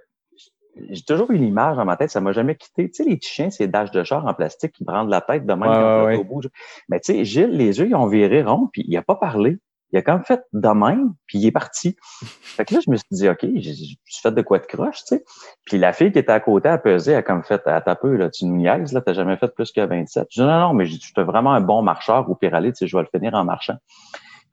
j'ai 0.90 1.04
toujours 1.04 1.32
eu 1.32 1.38
l'image 1.38 1.78
dans 1.78 1.86
ma 1.86 1.98
tête, 1.98 2.12
ça 2.12 2.22
m'a 2.22 2.32
jamais 2.32 2.56
quitté. 2.56 2.90
Tu 2.90 2.96
sais, 2.96 3.10
les 3.10 3.18
petits 3.18 3.30
chiens, 3.30 3.50
c'est 3.50 3.68
dash 3.68 3.92
de 3.92 4.04
char 4.04 4.26
en 4.26 4.34
plastique 4.34 4.72
qui 4.72 4.84
prennent 4.84 5.10
la 5.10 5.22
tête 5.22 5.46
de 5.46 5.54
même 5.54 5.72
quand 5.72 6.06
ouais. 6.06 6.24
bouge. 6.24 6.50
Mais 6.90 7.00
tu 7.00 7.14
sais, 7.14 7.26
Gilles, 7.26 7.52
les 7.52 7.80
yeux, 7.80 7.88
ils 7.88 7.96
ont 7.96 8.08
viré 8.08 8.44
rond, 8.44 8.68
puis 8.72 8.84
il 8.88 8.98
a 8.98 9.02
pas 9.02 9.16
parlé. 9.16 9.58
Il 9.92 9.98
a 9.98 10.04
quand 10.04 10.14
même 10.14 10.24
fait 10.24 10.44
de 10.54 10.70
même, 10.70 11.14
puis 11.26 11.40
il 11.40 11.48
est 11.48 11.52
parti. 11.52 11.96
Fait 12.22 12.64
que 12.64 12.76
là, 12.76 12.80
je 12.86 12.92
me 12.92 12.96
suis 12.96 13.08
dit, 13.12 13.28
OK, 13.28 13.44
j'ai 13.56 13.98
fait 14.22 14.32
de 14.32 14.42
quoi 14.44 14.60
de 14.60 14.66
croche, 14.66 15.00
tu 15.00 15.16
sais. 15.16 15.26
Puis 15.66 15.80
la 15.80 15.94
fille 15.94 16.12
qui 16.12 16.20
était 16.20 16.32
à 16.32 16.40
côté, 16.40 16.70
à 16.70 16.78
peser, 16.78 17.16
a 17.16 17.24
comme 17.24 17.44
fait, 17.44 17.66
à 17.66 17.82
ta 17.82 17.96
peu, 17.96 18.16
là, 18.16 18.30
tu 18.30 18.46
nous 18.46 18.58
niaises, 18.58 18.94
là, 18.94 19.02
t'as 19.02 19.14
jamais 19.14 19.36
fait 19.38 19.48
plus 19.48 19.72
que 19.72 19.82
27. 19.82 20.28
Je 20.30 20.42
dis, 20.42 20.48
non, 20.48 20.60
non, 20.60 20.74
mais 20.74 20.86
je 20.86 20.96
suis 21.00 21.12
vraiment 21.18 21.54
un 21.54 21.62
bon 21.62 21.82
marcheur 21.82 22.30
au 22.30 22.36
pire 22.36 22.54
aller, 22.54 22.72
tu 22.72 22.80
sais, 22.80 22.88
je 22.88 22.96
vais 22.96 23.02
le 23.02 23.10
finir 23.12 23.34
en 23.34 23.44
marchant. 23.44 23.78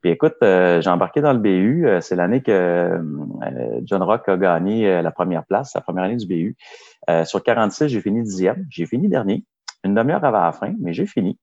Puis 0.01 0.11
écoute, 0.11 0.35
euh, 0.43 0.81
j'ai 0.81 0.89
embarqué 0.89 1.21
dans 1.21 1.33
le 1.33 1.39
BU. 1.39 1.87
Euh, 1.87 2.01
c'est 2.01 2.15
l'année 2.15 2.41
que 2.41 2.51
euh, 2.51 3.79
John 3.83 4.03
Rock 4.03 4.29
a 4.29 4.37
gagné 4.37 5.01
la 5.01 5.11
première 5.11 5.45
place, 5.45 5.73
la 5.73 5.81
première 5.81 6.03
année 6.03 6.17
du 6.17 6.27
BU. 6.27 6.55
sur 7.25 7.41
46, 7.41 7.87
j'ai 7.87 8.01
fini 8.01 8.21
dixième. 8.21 8.65
J'ai 8.69 8.85
fini 8.85 9.07
dernier. 9.07 9.43
Une 9.83 9.95
demi-heure 9.95 10.23
avant 10.23 10.41
la 10.41 10.51
fin, 10.51 10.73
mais 10.79 10.93
j'ai 10.93 11.05
fini. 11.05 11.37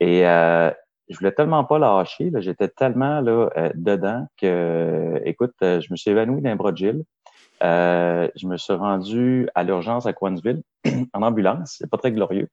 Et 0.00 0.22
je 0.22 1.18
voulais 1.18 1.32
tellement 1.32 1.64
pas 1.64 1.78
lâcher. 1.78 2.32
J'étais 2.38 2.68
tellement 2.68 3.20
là, 3.20 3.50
dedans 3.74 4.26
que, 4.40 5.20
écoute, 5.24 5.54
je 5.60 5.86
me 5.90 5.96
suis 5.96 6.10
évanoui 6.10 6.40
d'un 6.40 6.56
bras 6.56 6.72
je 6.74 8.46
me 8.46 8.56
suis 8.56 8.72
rendu 8.72 9.48
à 9.54 9.62
l'urgence 9.62 10.06
à 10.06 10.12
Coinsville 10.12 10.62
en 11.12 11.22
ambulance. 11.22 11.76
C'est 11.78 11.90
pas 11.90 11.98
très 11.98 12.12
glorieux. 12.12 12.48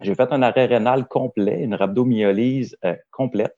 J'ai 0.00 0.14
fait 0.14 0.32
un 0.32 0.42
arrêt 0.42 0.66
rénal 0.66 1.06
complet, 1.06 1.60
une 1.62 1.74
rhabdomyolyse 1.74 2.76
complète. 3.10 3.54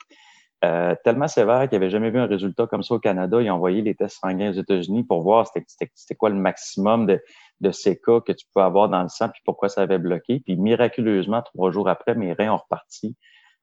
Euh, 0.62 0.94
tellement 1.04 1.26
sévère 1.26 1.66
qu'il 1.68 1.76
avait 1.76 1.88
jamais 1.88 2.10
vu 2.10 2.18
un 2.18 2.26
résultat 2.26 2.66
comme 2.66 2.82
ça 2.82 2.94
au 2.94 2.98
Canada. 2.98 3.40
Il 3.40 3.48
a 3.48 3.54
envoyé 3.54 3.80
les 3.80 3.94
tests 3.94 4.18
sanguins 4.20 4.50
aux 4.50 4.60
États-Unis 4.60 5.04
pour 5.04 5.22
voir 5.22 5.46
c'était 5.46 6.14
quoi 6.14 6.28
le 6.28 6.36
maximum 6.36 7.06
de, 7.06 7.22
de 7.62 7.70
ces 7.70 7.98
cas 7.98 8.20
que 8.20 8.32
tu 8.32 8.44
peux 8.54 8.60
avoir 8.60 8.90
dans 8.90 9.02
le 9.02 9.08
sang, 9.08 9.30
puis 9.30 9.40
pourquoi 9.46 9.70
ça 9.70 9.82
avait 9.82 9.98
bloqué. 9.98 10.40
Puis 10.44 10.56
miraculeusement, 10.56 11.40
trois 11.42 11.70
jours 11.70 11.88
après, 11.88 12.14
mes 12.14 12.34
reins 12.34 12.52
ont 12.52 12.58
reparti. 12.58 13.16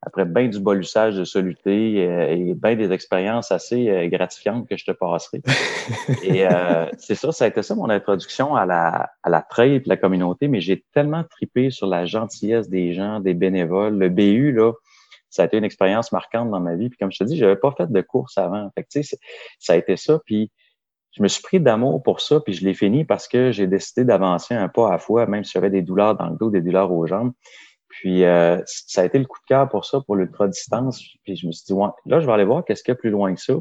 Après 0.03 0.25
bien 0.25 0.47
du 0.47 0.59
bolussage 0.59 1.15
de 1.15 1.23
soluté 1.23 2.07
euh, 2.07 2.29
et 2.29 2.53
bien 2.53 2.75
des 2.75 2.91
expériences 2.91 3.51
assez 3.51 3.89
euh, 3.89 4.07
gratifiantes 4.07 4.67
que 4.67 4.77
je 4.77 4.85
te 4.85 4.91
passerai. 4.91 5.41
et 6.23 6.45
c'est 6.97 7.15
ça, 7.15 7.31
ça 7.31 7.45
a 7.45 7.47
été 7.47 7.61
ça 7.61 7.75
mon 7.75 7.89
introduction 7.91 8.55
à 8.55 8.65
la, 8.65 9.11
à 9.21 9.29
la 9.29 9.41
trail 9.43 9.75
et 9.75 9.83
la 9.85 9.97
communauté, 9.97 10.47
mais 10.47 10.61
j'ai 10.61 10.83
tellement 10.93 11.23
tripé 11.23 11.69
sur 11.69 11.85
la 11.85 12.05
gentillesse 12.05 12.69
des 12.69 12.93
gens, 12.93 13.19
des 13.19 13.35
bénévoles. 13.35 13.97
Le 13.97 14.09
BU, 14.09 14.51
là, 14.51 14.71
ça 15.29 15.43
a 15.43 15.45
été 15.45 15.57
une 15.57 15.63
expérience 15.63 16.11
marquante 16.11 16.49
dans 16.49 16.59
ma 16.59 16.75
vie. 16.75 16.89
Puis 16.89 16.97
comme 16.97 17.11
je 17.11 17.19
te 17.19 17.23
dis, 17.23 17.37
j'avais 17.37 17.55
pas 17.55 17.73
fait 17.75 17.91
de 17.91 18.01
course 18.01 18.37
avant. 18.37 18.69
Fait 18.75 18.83
que, 18.83 19.01
ça 19.59 19.73
a 19.73 19.75
été 19.75 19.97
ça. 19.97 20.19
Puis 20.25 20.51
je 21.11 21.23
me 21.23 21.27
suis 21.27 21.41
pris 21.41 21.59
d'amour 21.59 22.03
pour 22.03 22.21
ça, 22.21 22.39
puis 22.39 22.53
je 22.53 22.63
l'ai 22.63 22.73
fini 22.73 23.03
parce 23.03 23.27
que 23.27 23.51
j'ai 23.51 23.67
décidé 23.67 24.05
d'avancer 24.05 24.53
un 24.53 24.69
pas 24.69 24.93
à 24.93 24.97
fois, 24.99 25.25
même 25.25 25.43
si 25.43 25.53
j'avais 25.53 25.69
des 25.69 25.81
douleurs 25.81 26.15
dans 26.15 26.29
le 26.29 26.37
dos, 26.37 26.51
des 26.51 26.61
douleurs 26.61 26.91
aux 26.91 27.07
jambes. 27.07 27.33
Puis 27.89 28.23
euh, 28.23 28.61
ça 28.65 29.01
a 29.01 29.05
été 29.05 29.17
le 29.17 29.25
coup 29.25 29.39
de 29.39 29.45
cœur 29.47 29.67
pour 29.69 29.85
ça, 29.85 30.01
pour 30.01 30.15
l'ultra-distance. 30.15 31.03
Puis 31.23 31.35
je 31.35 31.47
me 31.47 31.51
suis 31.51 31.65
dit, 31.65 31.73
ouais, 31.73 31.89
là, 32.05 32.19
je 32.19 32.27
vais 32.27 32.33
aller 32.33 32.45
voir 32.45 32.63
qu'est-ce 32.63 32.83
qu'il 32.83 32.91
y 32.91 32.97
a 32.97 32.99
plus 32.99 33.09
loin 33.09 33.33
que 33.33 33.41
ça. 33.41 33.55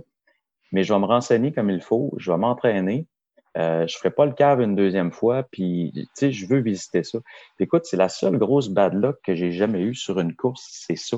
Mais 0.72 0.82
je 0.82 0.92
vais 0.92 0.98
me 0.98 1.06
renseigner 1.06 1.52
comme 1.52 1.70
il 1.70 1.80
faut, 1.80 2.12
je 2.18 2.30
vais 2.30 2.38
m'entraîner. 2.38 3.06
Euh, 3.56 3.86
je 3.86 3.96
ferai 3.96 4.10
pas 4.10 4.26
le 4.26 4.32
cave 4.32 4.60
une 4.60 4.76
deuxième 4.76 5.12
fois, 5.12 5.42
puis 5.42 5.90
tu 5.94 6.06
sais, 6.14 6.32
je 6.32 6.46
veux 6.46 6.60
visiter 6.60 7.02
ça. 7.02 7.18
Écoute, 7.58 7.86
c'est 7.86 7.96
la 7.96 8.08
seule 8.08 8.36
grosse 8.36 8.68
bad 8.68 8.92
luck 8.94 9.16
que 9.22 9.34
j'ai 9.34 9.52
jamais 9.52 9.80
eue 9.80 9.94
sur 9.94 10.20
une 10.20 10.34
course, 10.34 10.66
c'est 10.70 10.96
ça. 10.96 11.16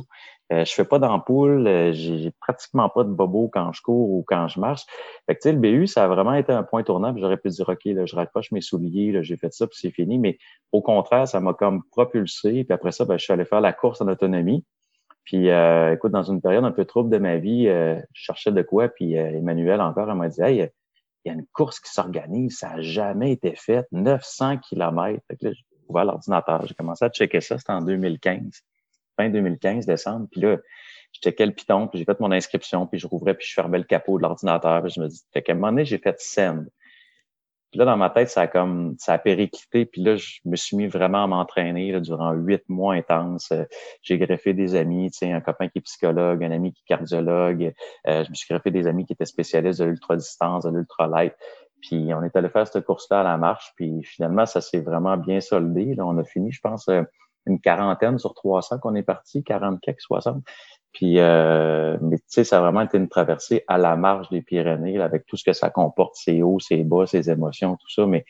Euh, 0.51 0.65
je 0.65 0.73
fais 0.73 0.85
pas 0.85 0.99
d'ampoule, 0.99 1.67
euh, 1.67 1.93
j'ai 1.93 2.31
pratiquement 2.41 2.89
pas 2.89 3.05
de 3.05 3.11
bobo 3.11 3.51
quand 3.53 3.71
je 3.73 3.83
cours 3.83 4.11
ou 4.11 4.25
quand 4.27 4.49
je 4.49 4.59
marche. 4.61 4.83
Fait 5.27 5.37
que, 5.37 5.49
le 5.49 5.57
BU, 5.57 5.87
ça 5.87 6.05
a 6.05 6.09
vraiment 6.09 6.33
été 6.33 6.53
un 6.53 6.63
point 6.63 6.83
tournant. 6.83 7.15
J'aurais 7.17 7.37
pu 7.37 7.51
dire, 7.51 7.69
OK, 7.69 7.85
là, 7.85 8.07
je 8.07 8.17
raccroche 8.17 8.51
mes 8.53 8.63
souliers, 8.63 9.23
j'ai 9.23 9.37
fait 9.37 9.53
ça, 9.53 9.67
puis 9.67 9.79
c'est 9.79 9.91
fini. 9.91 10.19
Mais 10.19 10.39
au 10.73 10.81
contraire, 10.81 11.29
ça 11.29 11.41
m'a 11.41 11.53
comme 11.53 11.83
propulsé. 11.91 12.65
Puis 12.65 12.73
après 12.73 12.93
ça, 12.93 13.05
ben, 13.05 13.19
je 13.19 13.25
suis 13.25 13.33
allé 13.33 13.45
faire 13.45 13.61
la 13.61 13.75
course 13.75 14.01
en 14.01 14.09
autonomie. 14.09 14.65
Puis, 15.25 15.51
euh, 15.51 15.93
écoute, 15.93 16.13
dans 16.13 16.23
une 16.23 16.41
période 16.41 16.65
un 16.65 16.73
peu 16.73 16.87
trouble 16.87 17.11
de 17.11 17.19
ma 17.19 17.37
vie, 17.37 17.67
je 17.67 18.01
cherchais 18.15 18.53
de 18.53 18.63
quoi. 18.63 18.89
Puis 18.89 19.15
Emmanuel 19.15 19.83
encore, 19.83 20.09
elle 20.11 20.17
m'a 20.17 20.29
dit, 20.29 20.41
hey, 20.41 20.71
il 21.25 21.29
y 21.29 21.31
a 21.31 21.35
une 21.35 21.47
course 21.53 21.81
qui 21.81 21.91
s'organise, 21.91 22.59
ça 22.59 22.71
n'a 22.71 22.83
jamais 22.83 23.33
été 23.33 23.55
fait, 23.57 23.87
900 23.93 24.59
km. 24.59 25.21
Fait 25.29 25.37
que 25.37 25.47
là, 25.47 25.53
j'ai 25.53 25.65
ouvert 25.89 26.05
l'ordinateur, 26.05 26.67
j'ai 26.67 26.75
commencé 26.75 27.05
à 27.05 27.11
checker 27.11 27.41
ça, 27.41 27.59
c'était 27.59 27.73
en 27.73 27.83
2015 27.83 28.63
fin 29.19 29.29
2015, 29.29 29.87
décembre. 29.87 30.29
Puis 30.31 30.41
là, 30.41 30.57
je 31.13 31.21
checkais 31.21 31.47
le 31.47 31.53
piton, 31.53 31.89
puis 31.89 31.99
j'ai 31.99 32.05
fait 32.05 32.19
mon 32.21 32.33
inscription, 32.33 32.87
puis 32.87 32.99
je 32.99 33.07
rouvrais, 33.07 33.35
puis 33.35 33.47
je 33.47 33.55
fermais 33.55 33.79
le 33.79 33.85
capot 33.85 34.17
de 34.19 34.23
l'ordinateur. 34.23 34.83
Puis 34.83 34.93
je 34.95 35.01
me 35.01 35.09
dis, 35.09 35.21
fait 35.33 35.43
qu'à 35.43 35.53
un 35.53 35.57
moment 35.57 35.69
donné, 35.69 35.85
j'ai 35.85 35.99
fait 35.99 36.19
send. 36.21 36.67
Puis 37.71 37.79
là, 37.79 37.85
dans 37.85 37.97
ma 37.97 38.09
tête, 38.09 38.31
ça 38.31 38.43
a 38.43 38.47
comme 38.47 38.95
ça 38.99 39.13
a 39.15 39.19
périclité. 39.19 39.85
Puis 39.85 40.03
là, 40.03 40.17
je 40.17 40.41
me 40.47 40.57
suis 40.57 40.77
mis 40.77 40.87
vraiment 40.87 41.25
à 41.25 41.27
m'entraîner 41.27 42.01
durant 42.01 42.33
huit 42.33 42.63
mois 42.69 42.95
intenses. 42.95 43.53
J'ai 44.03 44.19
greffé 44.19 44.55
des 44.55 44.75
amis, 44.75 45.11
tu 45.11 45.19
sais, 45.19 45.33
un 45.33 45.41
copain 45.41 45.69
qui 45.69 45.79
est 45.79 45.83
psychologue, 45.83 46.43
un 46.43 46.51
ami 46.51 46.73
qui 46.73 46.83
est 46.83 46.97
cardiologue. 46.97 47.75
Euh, 48.07 48.25
je 48.25 48.31
me 48.31 48.35
suis 48.35 48.47
greffé 48.49 48.71
des 48.71 48.87
amis 48.87 49.05
qui 49.05 49.13
étaient 49.13 49.27
spécialistes 49.27 49.81
de 49.81 49.85
l'ultra-distance, 49.87 50.65
de 50.65 50.71
l'ultra-light. 50.71 51.35
Puis 51.83 52.13
on 52.15 52.23
est 52.25 52.35
allé 52.35 52.49
faire 52.49 52.67
cette 52.67 52.85
course-là 52.85 53.21
à 53.21 53.25
la 53.25 53.37
marche. 53.37 53.73
Puis 53.77 54.03
finalement, 54.03 54.47
ça 54.47 54.61
s'est 54.61 54.81
vraiment 54.81 55.17
bien 55.19 55.41
soldé. 55.41 55.95
Là, 55.95 56.07
on 56.07 56.17
a 56.17 56.25
fini, 56.25 56.51
je 56.51 56.61
pense, 56.61 56.89
euh, 56.89 57.03
une 57.47 57.61
quarantaine 57.61 58.19
sur 58.19 58.35
300 58.35 58.79
qu'on 58.79 58.95
est 58.95 59.03
parti, 59.03 59.43
40 59.43 59.81
quelques, 59.81 60.01
60. 60.01 60.43
Puis, 60.93 61.19
euh, 61.19 61.97
mais 62.01 62.19
tu 62.19 62.25
sais, 62.29 62.45
ça 62.45 62.59
a 62.59 62.61
vraiment 62.61 62.81
été 62.81 62.99
une 62.99 63.09
traversée 63.09 63.65
à 63.69 63.79
la 63.79 63.97
marge 63.97 64.29
des 64.31 64.43
Pyrénées, 64.43 65.01
avec 65.01 65.27
tout 65.27 65.37
ce 65.37 65.45
que 65.45 65.53
ça 65.53 65.71
comporte, 65.71 66.17
ses 66.17 66.43
hauts, 66.43 66.59
ses 66.61 66.83
bas, 66.83 67.07
ses 67.07 67.31
émotions, 67.31 67.77
tout 67.77 67.91
ça. 67.91 68.07
Mais 68.07 68.25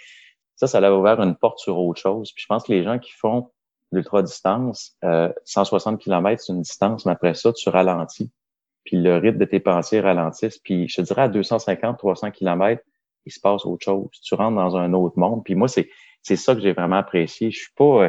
ça, 0.56 0.66
ça 0.66 0.80
l'a 0.80 0.94
ouvert 0.94 1.20
une 1.20 1.36
porte 1.36 1.60
sur 1.60 1.78
autre 1.78 2.00
chose. 2.00 2.32
Puis 2.32 2.42
je 2.42 2.46
pense 2.46 2.64
que 2.64 2.72
les 2.72 2.82
gens 2.82 2.98
qui 2.98 3.12
font 3.12 3.50
l'ultra-distance, 3.92 4.96
euh, 5.04 5.32
160 5.44 6.00
km, 6.00 6.42
c'est 6.42 6.52
une 6.52 6.62
distance, 6.62 7.06
mais 7.06 7.12
après 7.12 7.34
ça, 7.34 7.52
tu 7.52 7.68
ralentis. 7.68 8.30
Puis 8.84 8.96
le 8.96 9.16
rythme 9.16 9.38
de 9.38 9.44
tes 9.44 9.60
pensées 9.60 10.00
ralentissent. 10.00 10.58
Puis 10.58 10.88
je 10.88 10.96
te 10.96 11.02
dirais, 11.02 11.22
à 11.22 11.28
250, 11.28 11.98
300 11.98 12.30
km, 12.32 12.82
il 13.24 13.32
se 13.32 13.40
passe 13.40 13.64
autre 13.66 13.84
chose. 13.84 14.08
Tu 14.22 14.34
rentres 14.34 14.56
dans 14.56 14.76
un 14.76 14.92
autre 14.94 15.18
monde. 15.18 15.44
Puis 15.44 15.54
moi, 15.54 15.68
c'est 15.68 15.88
c'est 16.22 16.36
ça 16.36 16.54
que 16.54 16.60
j'ai 16.60 16.72
vraiment 16.72 16.96
apprécié. 16.96 17.50
Je 17.50 17.58
suis 17.58 17.72
pas... 17.76 18.04
Euh, 18.04 18.08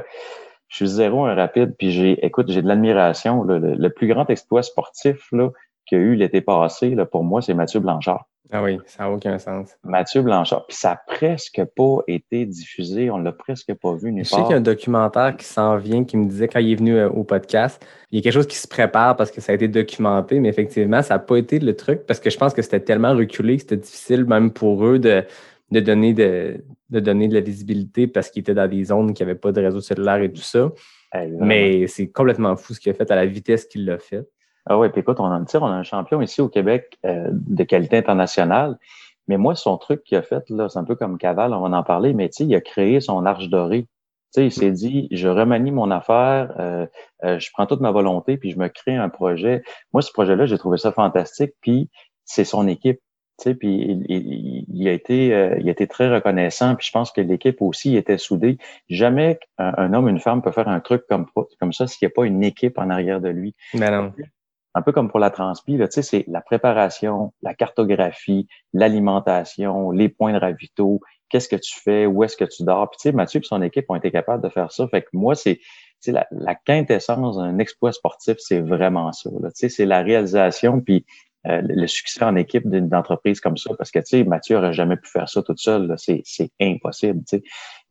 je 0.69 0.75
suis 0.75 0.87
zéro 0.87 1.25
un 1.25 1.35
rapide, 1.35 1.75
puis 1.77 1.91
j'ai, 1.91 2.23
écoute, 2.25 2.49
j'ai 2.49 2.61
de 2.61 2.67
l'admiration. 2.67 3.43
Le, 3.43 3.57
le, 3.59 3.89
plus 3.89 4.07
grand 4.07 4.29
exploit 4.29 4.63
sportif 4.63 5.27
là, 5.31 5.49
qu'il 5.85 5.97
y 5.97 6.01
a 6.01 6.03
eu 6.03 6.15
l'été 6.15 6.41
passé, 6.41 6.91
là, 6.91 7.05
pour 7.05 7.23
moi, 7.23 7.41
c'est 7.41 7.55
Mathieu 7.55 7.79
Blanchard. 7.79 8.25
Ah 8.51 8.63
oui, 8.63 8.79
ça 8.87 9.03
n'a 9.03 9.11
aucun 9.11 9.37
sens. 9.37 9.77
Mathieu 9.83 10.23
Blanchard. 10.23 10.65
Puis 10.65 10.75
ça 10.75 10.89
n'a 10.89 11.15
presque 11.15 11.61
pas 11.75 11.97
été 12.07 12.47
diffusé. 12.47 13.11
On 13.11 13.19
l'a 13.19 13.31
presque 13.31 13.71
pas 13.75 13.93
vu 13.93 14.11
nulle 14.11 14.25
Je 14.25 14.29
sais 14.29 14.41
qu'il 14.41 14.51
y 14.51 14.53
a 14.53 14.57
un 14.57 14.61
documentaire 14.61 15.37
qui 15.37 15.45
s'en 15.45 15.77
vient 15.77 16.03
qui 16.03 16.17
me 16.17 16.27
disait 16.27 16.47
quand 16.47 16.59
il 16.59 16.71
est 16.71 16.75
venu 16.75 16.97
euh, 16.97 17.09
au 17.09 17.23
podcast, 17.23 17.85
il 18.11 18.17
y 18.17 18.19
a 18.19 18.23
quelque 18.23 18.33
chose 18.33 18.47
qui 18.47 18.57
se 18.57 18.67
prépare 18.67 19.15
parce 19.15 19.29
que 19.29 19.39
ça 19.39 19.51
a 19.51 19.55
été 19.55 19.67
documenté, 19.67 20.39
mais 20.39 20.49
effectivement, 20.49 21.03
ça 21.03 21.15
n'a 21.15 21.19
pas 21.19 21.37
été 21.37 21.59
le 21.59 21.75
truc 21.75 22.07
parce 22.07 22.19
que 22.19 22.31
je 22.31 22.37
pense 22.39 22.55
que 22.55 22.63
c'était 22.63 22.79
tellement 22.79 23.13
reculé 23.15 23.57
que 23.57 23.61
c'était 23.61 23.77
difficile 23.77 24.25
même 24.25 24.49
pour 24.49 24.83
eux 24.83 24.97
de, 24.97 25.23
de, 25.71 25.79
donner, 25.79 26.13
de, 26.13 26.63
de 26.89 26.99
donner 26.99 27.27
de 27.27 27.33
la 27.33 27.41
visibilité 27.41 28.07
parce 28.07 28.29
qu'ils 28.29 28.41
étaient 28.41 28.53
dans 28.53 28.67
des 28.67 28.85
zones 28.85 29.13
qui 29.13 29.23
n'avaient 29.23 29.35
pas 29.35 29.51
de 29.51 29.61
réseau 29.61 29.81
cellulaire 29.81 30.21
et 30.21 30.31
tout 30.31 30.41
ça. 30.41 30.71
Exactement. 31.13 31.45
Mais 31.45 31.87
c'est 31.87 32.09
complètement 32.09 32.55
fou 32.55 32.73
ce 32.73 32.79
qu'il 32.79 32.91
a 32.91 32.95
fait 32.95 33.09
à 33.11 33.15
la 33.15 33.25
vitesse 33.25 33.65
qu'il 33.65 33.85
l'a 33.85 33.99
fait. 33.99 34.27
Ah 34.65 34.77
oui, 34.77 34.89
puis 34.89 35.01
écoute, 35.01 35.19
on 35.19 35.25
en 35.25 35.43
tire, 35.45 35.63
on 35.63 35.67
a 35.67 35.75
un 35.75 35.83
champion 35.83 36.21
ici 36.21 36.41
au 36.41 36.49
Québec 36.49 36.97
euh, 37.05 37.29
de 37.31 37.63
qualité 37.63 37.97
internationale. 37.97 38.77
Mais 39.27 39.37
moi, 39.37 39.55
son 39.55 39.77
truc 39.77 40.03
qu'il 40.03 40.17
a 40.17 40.21
fait, 40.21 40.49
là, 40.49 40.69
c'est 40.69 40.79
un 40.79 40.83
peu 40.83 40.95
comme 40.95 41.17
Caval, 41.17 41.53
on 41.53 41.67
va 41.67 41.77
en 41.77 41.83
parler, 41.83 42.13
mais 42.13 42.29
tu 42.29 42.37
sais, 42.37 42.45
il 42.45 42.55
a 42.55 42.61
créé 42.61 42.99
son 42.99 43.25
arche 43.25 43.47
dorée. 43.47 43.83
Tu 43.83 44.41
sais, 44.41 44.45
il 44.45 44.51
s'est 44.51 44.71
dit, 44.71 45.07
je 45.11 45.27
remanie 45.27 45.71
mon 45.71 45.89
affaire, 45.91 46.53
euh, 46.59 46.85
euh, 47.23 47.39
je 47.39 47.49
prends 47.51 47.65
toute 47.65 47.79
ma 47.79 47.91
volonté, 47.91 48.37
puis 48.37 48.51
je 48.51 48.59
me 48.59 48.67
crée 48.67 48.95
un 48.95 49.09
projet. 49.09 49.63
Moi, 49.93 50.01
ce 50.01 50.11
projet-là, 50.11 50.45
j'ai 50.45 50.57
trouvé 50.57 50.77
ça 50.77 50.91
fantastique, 50.91 51.53
puis 51.61 51.89
c'est 52.25 52.43
son 52.43 52.67
équipe. 52.67 52.99
Tu 53.39 53.43
sais, 53.43 53.55
puis 53.55 53.73
il, 53.73 54.05
il, 54.09 54.65
il 54.67 54.87
a 54.87 54.91
été, 54.91 55.33
euh, 55.33 55.55
il 55.59 55.69
a 55.69 55.71
été 55.71 55.87
très 55.87 56.13
reconnaissant, 56.13 56.75
puis 56.75 56.85
je 56.85 56.91
pense 56.91 57.11
que 57.11 57.21
l'équipe 57.21 57.61
aussi 57.61 57.95
était 57.95 58.17
soudée. 58.17 58.57
Jamais 58.89 59.39
un, 59.57 59.73
un 59.77 59.93
homme, 59.93 60.09
une 60.09 60.19
femme 60.19 60.41
peut 60.41 60.51
faire 60.51 60.67
un 60.67 60.81
truc 60.81 61.03
comme, 61.07 61.25
comme 61.59 61.73
ça 61.73 61.87
s'il 61.87 62.05
n'y 62.05 62.11
a 62.11 62.13
pas 62.13 62.25
une 62.25 62.43
équipe 62.43 62.77
en 62.77 62.89
arrière 62.89 63.21
de 63.21 63.29
lui. 63.29 63.55
Mais 63.73 63.89
non. 63.89 64.11
Un 64.75 64.83
peu 64.83 64.91
comme 64.91 65.09
pour 65.09 65.19
la 65.19 65.31
transpi, 65.31 65.77
là, 65.77 65.87
tu 65.87 65.93
sais, 65.95 66.01
c'est 66.03 66.25
la 66.27 66.41
préparation, 66.41 67.33
la 67.41 67.55
cartographie, 67.55 68.47
l'alimentation, 68.73 69.89
les 69.89 70.09
points 70.09 70.33
de 70.33 70.37
ravito, 70.37 70.99
qu'est-ce 71.29 71.49
que 71.49 71.55
tu 71.55 71.79
fais, 71.79 72.05
où 72.05 72.23
est-ce 72.23 72.37
que 72.37 72.45
tu 72.45 72.63
dors. 72.63 72.87
Puis 72.89 72.97
tu 73.01 73.09
sais, 73.09 73.11
Mathieu 73.11 73.39
et 73.39 73.43
son 73.43 73.63
équipe 73.63 73.85
ont 73.89 73.95
été 73.95 74.11
capables 74.11 74.43
de 74.43 74.49
faire 74.49 74.71
ça. 74.71 74.87
Fait 74.89 75.01
que 75.01 75.07
moi, 75.13 75.33
c'est 75.33 75.59
la, 76.05 76.27
la 76.31 76.53
quintessence 76.55 77.37
d'un 77.37 77.57
exploit 77.57 77.91
sportif, 77.91 78.35
c'est 78.37 78.61
vraiment 78.61 79.11
ça. 79.11 79.31
Là. 79.41 79.49
Tu 79.49 79.55
sais, 79.55 79.69
c'est 79.69 79.85
la 79.85 80.01
réalisation, 80.01 80.81
puis 80.81 81.03
euh, 81.47 81.61
le 81.63 81.87
succès 81.87 82.23
en 82.23 82.35
équipe 82.35 82.69
d'une 82.69 82.93
entreprise 82.93 83.39
comme 83.39 83.55
ça, 83.55 83.71
parce 83.77 83.91
que 83.91 83.99
tu 83.99 84.05
sais, 84.07 84.23
Mathieu 84.25 84.57
aurait 84.57 84.73
jamais 84.73 84.97
pu 84.97 85.09
faire 85.09 85.29
ça 85.29 85.41
toute 85.41 85.59
seule, 85.59 85.95
c'est 85.97 86.51
impossible. 86.59 87.21
Tu 87.27 87.37
sais. 87.37 87.43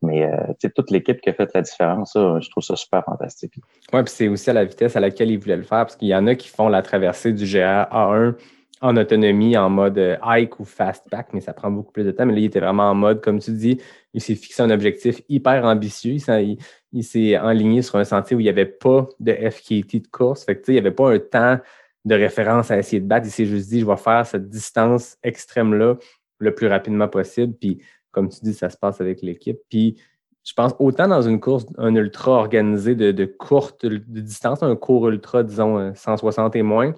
Mais 0.03 0.23
euh, 0.23 0.47
tu 0.49 0.67
sais, 0.67 0.69
toute 0.69 0.91
l'équipe 0.91 1.19
qui 1.19 1.29
a 1.29 1.33
fait 1.33 1.49
la 1.53 1.61
différence, 1.61 2.13
ça, 2.13 2.39
je 2.39 2.49
trouve 2.49 2.63
ça 2.63 2.75
super 2.75 3.03
fantastique. 3.03 3.55
Oui, 3.91 4.03
puis 4.03 4.13
c'est 4.15 4.27
aussi 4.27 4.49
à 4.51 4.53
la 4.53 4.65
vitesse 4.65 4.95
à 4.95 4.99
laquelle 4.99 5.31
il 5.31 5.39
voulait 5.39 5.57
le 5.57 5.63
faire, 5.63 5.85
parce 5.85 5.95
qu'il 5.95 6.09
y 6.09 6.15
en 6.15 6.27
a 6.27 6.35
qui 6.35 6.47
font 6.47 6.69
la 6.69 6.83
traversée 6.83 7.33
du 7.33 7.45
GR 7.45 7.87
A1 7.91 8.35
en 8.81 8.95
autonomie, 8.95 9.57
en 9.57 9.69
mode 9.69 9.97
euh, 9.97 10.15
hike 10.23 10.59
ou 10.59 10.65
fastback, 10.65 11.33
mais 11.33 11.41
ça 11.41 11.53
prend 11.53 11.71
beaucoup 11.71 11.91
plus 11.91 12.05
de 12.05 12.11
temps. 12.11 12.25
Mais 12.25 12.33
là, 12.33 12.39
il 12.39 12.45
était 12.45 12.59
vraiment 12.59 12.89
en 12.89 12.95
mode, 12.95 13.21
comme 13.21 13.39
tu 13.39 13.51
dis, 13.51 13.79
il 14.13 14.21
s'est 14.21 14.35
fixé 14.35 14.61
un 14.61 14.69
objectif 14.69 15.21
hyper 15.27 15.65
ambitieux. 15.65 16.13
Il, 16.13 16.57
il 16.93 17.03
s'est 17.03 17.37
enligné 17.37 17.81
sur 17.81 17.95
un 17.97 18.03
sentier 18.03 18.37
où 18.37 18.39
il 18.39 18.43
n'y 18.43 18.49
avait 18.49 18.65
pas 18.65 19.07
de 19.19 19.33
FKT 19.33 20.03
de 20.03 20.07
course. 20.07 20.45
Fait 20.45 20.55
que, 20.55 20.71
il 20.71 20.75
n'y 20.75 20.79
avait 20.79 20.91
pas 20.91 21.11
un 21.11 21.19
temps 21.19 21.57
de 22.09 22.15
référence 22.15 22.71
à 22.71 22.77
essayer 22.77 22.99
de 22.99 23.07
battre. 23.07 23.27
Il 23.27 23.31
s'est 23.31 23.45
juste 23.45 23.69
dit, 23.69 23.79
je 23.79 23.85
vais 23.85 23.97
faire 23.97 24.25
cette 24.25 24.49
distance 24.49 25.17
extrême-là 25.23 25.95
le 26.39 26.55
plus 26.55 26.67
rapidement 26.67 27.07
possible. 27.07 27.53
Puis, 27.53 27.81
comme 28.11 28.29
tu 28.29 28.39
dis, 28.41 28.53
ça 28.53 28.69
se 28.69 28.77
passe 28.77 28.99
avec 28.99 29.21
l'équipe. 29.21 29.59
Puis, 29.69 29.97
je 30.43 30.53
pense 30.53 30.73
autant 30.79 31.07
dans 31.07 31.21
une 31.21 31.39
course, 31.39 31.65
un 31.77 31.95
ultra 31.95 32.31
organisé 32.31 32.95
de, 32.95 33.11
de 33.11 33.25
courte 33.25 33.85
de 33.85 33.97
distance, 34.19 34.63
un 34.63 34.75
court 34.75 35.07
ultra, 35.07 35.43
disons 35.43 35.93
160 35.93 36.55
et 36.55 36.63
moins, 36.63 36.93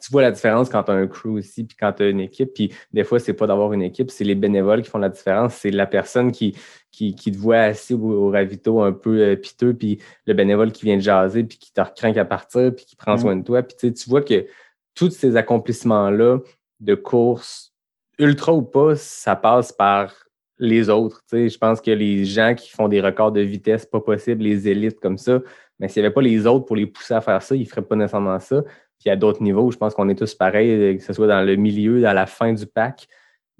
tu 0.00 0.10
vois 0.12 0.22
la 0.22 0.30
différence 0.30 0.68
quand 0.68 0.84
tu 0.84 0.90
as 0.90 0.94
un 0.94 1.06
crew 1.06 1.34
aussi, 1.34 1.64
puis 1.64 1.76
quand 1.78 1.92
tu 1.92 2.02
as 2.04 2.08
une 2.08 2.20
équipe. 2.20 2.54
Puis 2.54 2.72
des 2.92 3.04
fois, 3.04 3.18
c'est 3.18 3.34
pas 3.34 3.46
d'avoir 3.46 3.72
une 3.72 3.82
équipe, 3.82 4.10
c'est 4.10 4.24
les 4.24 4.34
bénévoles 4.34 4.82
qui 4.82 4.90
font 4.90 4.98
la 4.98 5.08
différence. 5.08 5.54
C'est 5.54 5.70
la 5.70 5.86
personne 5.86 6.32
qui, 6.32 6.56
qui, 6.90 7.14
qui, 7.14 7.32
te 7.32 7.36
voit 7.36 7.58
assis 7.58 7.94
au, 7.94 8.10
au 8.10 8.30
ravito 8.30 8.82
un 8.82 8.92
peu 8.92 9.20
euh, 9.20 9.36
piteux, 9.36 9.74
puis 9.74 10.00
le 10.26 10.34
bénévole 10.34 10.72
qui 10.72 10.84
vient 10.84 10.96
de 10.96 11.02
jaser, 11.02 11.44
puis 11.44 11.58
qui 11.58 11.72
te 11.72 11.80
recrinque 11.80 12.16
à 12.16 12.24
partir, 12.24 12.74
puis 12.74 12.84
qui 12.84 12.96
prend 12.96 13.16
soin 13.16 13.36
de 13.36 13.44
toi. 13.44 13.62
Puis 13.62 13.92
tu, 13.92 14.10
vois 14.10 14.22
que 14.22 14.46
tous 14.94 15.10
ces 15.10 15.36
accomplissements-là 15.36 16.38
de 16.80 16.94
course, 16.94 17.74
ultra 18.18 18.52
ou 18.52 18.62
pas, 18.62 18.96
ça 18.96 19.36
passe 19.36 19.72
par 19.72 20.12
les 20.58 20.88
autres. 20.88 21.22
Je 21.30 21.56
pense 21.56 21.80
que 21.80 21.90
les 21.90 22.24
gens 22.24 22.54
qui 22.54 22.70
font 22.70 22.88
des 22.88 23.00
records 23.00 23.32
de 23.32 23.40
vitesse 23.40 23.86
pas 23.86 24.00
possible, 24.00 24.42
les 24.42 24.68
élites 24.68 24.98
comme 25.00 25.18
ça, 25.18 25.40
mais 25.78 25.88
s'il 25.88 26.02
n'y 26.02 26.06
avait 26.06 26.14
pas 26.14 26.22
les 26.22 26.46
autres 26.46 26.66
pour 26.66 26.76
les 26.76 26.86
pousser 26.86 27.14
à 27.14 27.20
faire 27.20 27.42
ça, 27.42 27.54
ils 27.54 27.62
ne 27.62 27.66
feraient 27.66 27.82
pas 27.82 27.96
nécessairement 27.96 28.40
ça. 28.40 28.62
Puis 28.98 29.10
à 29.10 29.16
d'autres 29.16 29.42
niveaux, 29.42 29.70
je 29.70 29.76
pense 29.76 29.94
qu'on 29.94 30.08
est 30.08 30.18
tous 30.18 30.34
pareils, 30.34 30.98
que 30.98 31.02
ce 31.02 31.12
soit 31.12 31.26
dans 31.26 31.42
le 31.42 31.56
milieu, 31.56 32.04
à 32.06 32.14
la 32.14 32.26
fin 32.26 32.52
du 32.52 32.66
pack. 32.66 33.08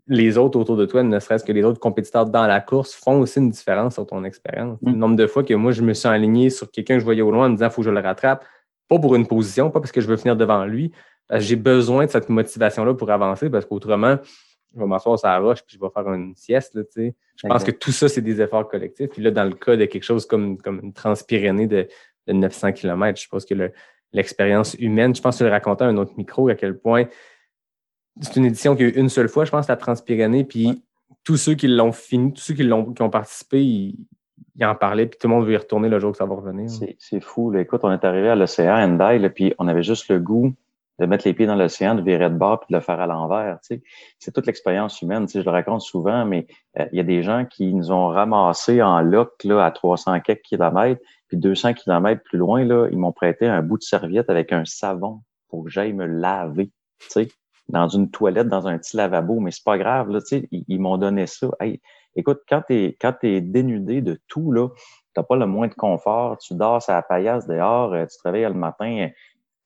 Les 0.07 0.39
autres 0.39 0.59
autour 0.59 0.77
de 0.77 0.87
toi, 0.87 1.03
ne 1.03 1.19
serait-ce 1.19 1.45
que 1.45 1.53
les 1.53 1.63
autres 1.63 1.81
compétiteurs 1.81 2.27
dans 2.27 2.47
la 2.47 2.61
course, 2.61 2.95
font 2.95 3.21
aussi 3.21 3.39
une 3.39 3.51
différence 3.51 3.95
sur 3.95 4.07
ton 4.07 4.25
expérience. 4.25 4.79
Mm. 4.81 4.91
Le 4.93 4.97
nombre 4.97 5.17
de 5.17 5.27
fois 5.27 5.45
que 5.45 5.55
moi, 5.55 5.71
je 5.73 5.83
me 5.83 5.93
suis 5.93 6.09
aligné 6.09 6.51
sur 6.51 6.71
quelqu'un 6.71 6.95
que 6.95 7.01
je 7.01 7.05
voyais 7.05 7.23
au 7.23 7.31
loin 7.31 7.47
en 7.47 7.51
me 7.51 7.57
disant, 7.57 7.67
il 7.67 7.73
faut 7.73 7.83
que 7.83 7.87
je 7.87 7.91
le 7.91 8.01
rattrape, 8.01 8.45
pas 8.89 8.99
pour 8.99 9.15
une 9.15 9.27
position, 9.27 9.71
pas 9.71 9.81
parce 9.81 9.93
que 9.93 10.01
je 10.01 10.09
veux 10.09 10.17
finir 10.17 10.37
devant 10.37 10.65
lui, 10.65 10.93
parce 11.29 11.43
que 11.43 11.49
j'ai 11.49 11.57
besoin 11.57 12.07
de 12.07 12.11
cette 12.11 12.31
motivation-là 12.31 12.95
pour 12.95 13.11
avancer, 13.11 13.51
parce 13.51 13.67
qu'autrement, 13.67 14.17
je 14.75 14.81
vais 14.81 14.87
m'asseoir 14.87 15.19
sur 15.19 15.29
la 15.29 15.39
roche 15.39 15.63
puis 15.63 15.77
je 15.77 15.81
vais 15.81 15.91
faire 15.93 16.13
une 16.13 16.35
sieste. 16.35 16.75
Là, 16.75 16.83
je 16.97 17.47
pense 17.47 17.65
que 17.65 17.71
tout 17.71 17.93
ça, 17.93 18.09
c'est 18.09 18.21
des 18.21 18.41
efforts 18.41 18.69
collectifs. 18.69 19.11
Puis 19.11 19.23
là, 19.23 19.31
dans 19.31 19.45
le 19.45 19.55
cas 19.55 19.77
de 19.77 19.85
quelque 19.85 20.03
chose 20.03 20.27
comme, 20.27 20.59
comme 20.59 20.81
une 20.83 20.93
transpyrénée 20.93 21.67
de, 21.67 21.89
de 22.27 22.33
900 22.33 22.73
km, 22.73 23.21
je 23.21 23.29
pense 23.29 23.45
que 23.45 23.55
le, 23.55 23.73
l'expérience 24.13 24.75
humaine. 24.75 25.15
Je 25.15 25.21
pense 25.21 25.37
que 25.37 25.39
tu 25.39 25.45
le 25.45 25.51
racontais 25.51 25.85
à 25.85 25.89
un 25.89 25.97
autre 25.97 26.13
micro 26.17 26.49
à 26.49 26.55
quel 26.55 26.79
point 26.79 27.07
c'est 28.21 28.37
une 28.37 28.45
édition 28.45 28.77
qui 28.77 28.83
a 28.83 28.87
eu 28.87 28.91
une 28.91 29.09
seule 29.09 29.29
fois, 29.29 29.45
je 29.45 29.51
pense, 29.51 29.69
la 29.69 29.77
Transpyrénée, 29.77 30.45
puis 30.45 30.67
ouais. 30.67 30.75
tous 31.25 31.37
ceux 31.37 31.55
qui 31.55 31.69
l'ont 31.69 31.93
fini, 31.93 32.33
tous 32.33 32.43
ceux 32.43 32.55
qui, 32.55 32.65
l'ont, 32.65 32.93
qui 32.93 33.03
ont 33.03 33.11
participé, 33.11 33.63
ils, 33.63 33.97
ils, 34.57 34.65
en 34.65 34.75
parlaient, 34.75 35.07
puis 35.07 35.19
tout 35.21 35.29
le 35.29 35.35
monde 35.35 35.47
veut 35.47 35.53
y 35.53 35.57
retourner 35.57 35.89
le 35.89 35.99
jour 35.99 36.13
que 36.13 36.19
ça 36.19 36.27
va 36.27 36.35
revenir. 36.35 36.69
C'est, 36.69 36.97
c'est 36.99 37.21
fou. 37.21 37.51
Là. 37.51 37.61
Écoute, 37.61 37.81
on 37.85 37.93
est 37.93 38.05
arrivé 38.05 38.29
à 38.29 38.35
l'océan 38.35 38.77
Hendaye, 38.77 39.29
puis 39.31 39.55
on 39.59 39.69
avait 39.69 39.83
juste 39.83 40.09
le 40.09 40.19
goût 40.19 40.53
de 40.99 41.07
mettre 41.07 41.29
les 41.29 41.33
pieds 41.33 41.47
dans 41.47 41.55
l'océan, 41.55 41.95
de 41.95 42.03
virer 42.03 42.29
de 42.29 42.35
bord 42.35 42.59
puis 42.59 42.73
de 42.73 42.77
le 42.77 42.83
faire 42.83 42.99
à 42.99 43.07
l'envers. 43.07 43.61
Tu 43.61 43.77
sais. 43.77 43.83
C'est 44.19 44.33
toute 44.33 44.47
l'expérience 44.47 45.01
humaine. 45.01 45.27
Tu 45.27 45.35
sais, 45.35 45.41
je 45.41 45.45
le 45.45 45.53
raconte 45.53 45.81
souvent, 45.81 46.25
mais 46.25 46.49
il 46.75 46.83
euh, 46.83 46.89
y 46.93 47.01
a 47.01 47.05
des 47.05 47.23
gens 47.23 47.45
qui 47.45 47.73
nous 47.73 47.93
ont 47.93 48.09
ramassés 48.09 48.83
en 48.83 49.01
loc 49.01 49.45
là, 49.45 49.65
à 49.65 49.71
300 49.71 50.19
quelques 50.21 50.43
kilomètres, 50.43 51.01
puis 51.29 51.37
200 51.37 51.75
kilomètres 51.75 52.23
plus 52.25 52.39
loin, 52.39 52.65
là, 52.65 52.89
ils 52.91 52.99
m'ont 52.99 53.13
prêté 53.13 53.47
un 53.47 53.63
bout 53.63 53.79
de 53.79 53.83
serviette 53.83 54.31
avec 54.31 54.53
un 54.53 54.65
savon 54.65 55.21
pour 55.49 55.65
que 55.65 55.71
j'aille 55.71 55.93
me 55.93 56.07
laver. 56.07 56.71
Tu 57.01 57.09
sais, 57.09 57.29
dans 57.69 57.89
une 57.89 58.11
toilette, 58.11 58.49
dans 58.49 58.67
un 58.67 58.79
petit 58.79 58.97
lavabo, 58.97 59.41
mais 59.41 59.51
c'est 59.51 59.65
pas 59.65 59.79
grave. 59.79 60.11
Là, 60.11 60.21
tu 60.21 60.41
sais, 60.41 60.49
ils, 60.51 60.81
m'ont 60.81 60.97
donné 60.97 61.27
ça. 61.27 61.49
Hey, 61.61 61.81
écoute, 62.17 62.41
quand 62.49 62.63
t'es 62.67 62.97
quand 63.01 63.15
t'es 63.21 63.41
dénudé 63.41 64.01
de 64.01 64.19
tout 64.27 64.53
là, 64.53 64.69
t'as 65.15 65.23
pas 65.23 65.37
le 65.37 65.47
moins 65.47 65.69
de 65.69 65.75
confort. 65.75 66.39
Tu 66.39 66.55
dors 66.55 66.83
à 66.89 66.93
la 66.93 67.03
paillasse 67.03 67.47
dehors, 67.47 67.93
tu 67.93 68.17
te 68.17 68.23
réveilles 68.25 68.45
le 68.45 68.55
matin 68.55 69.09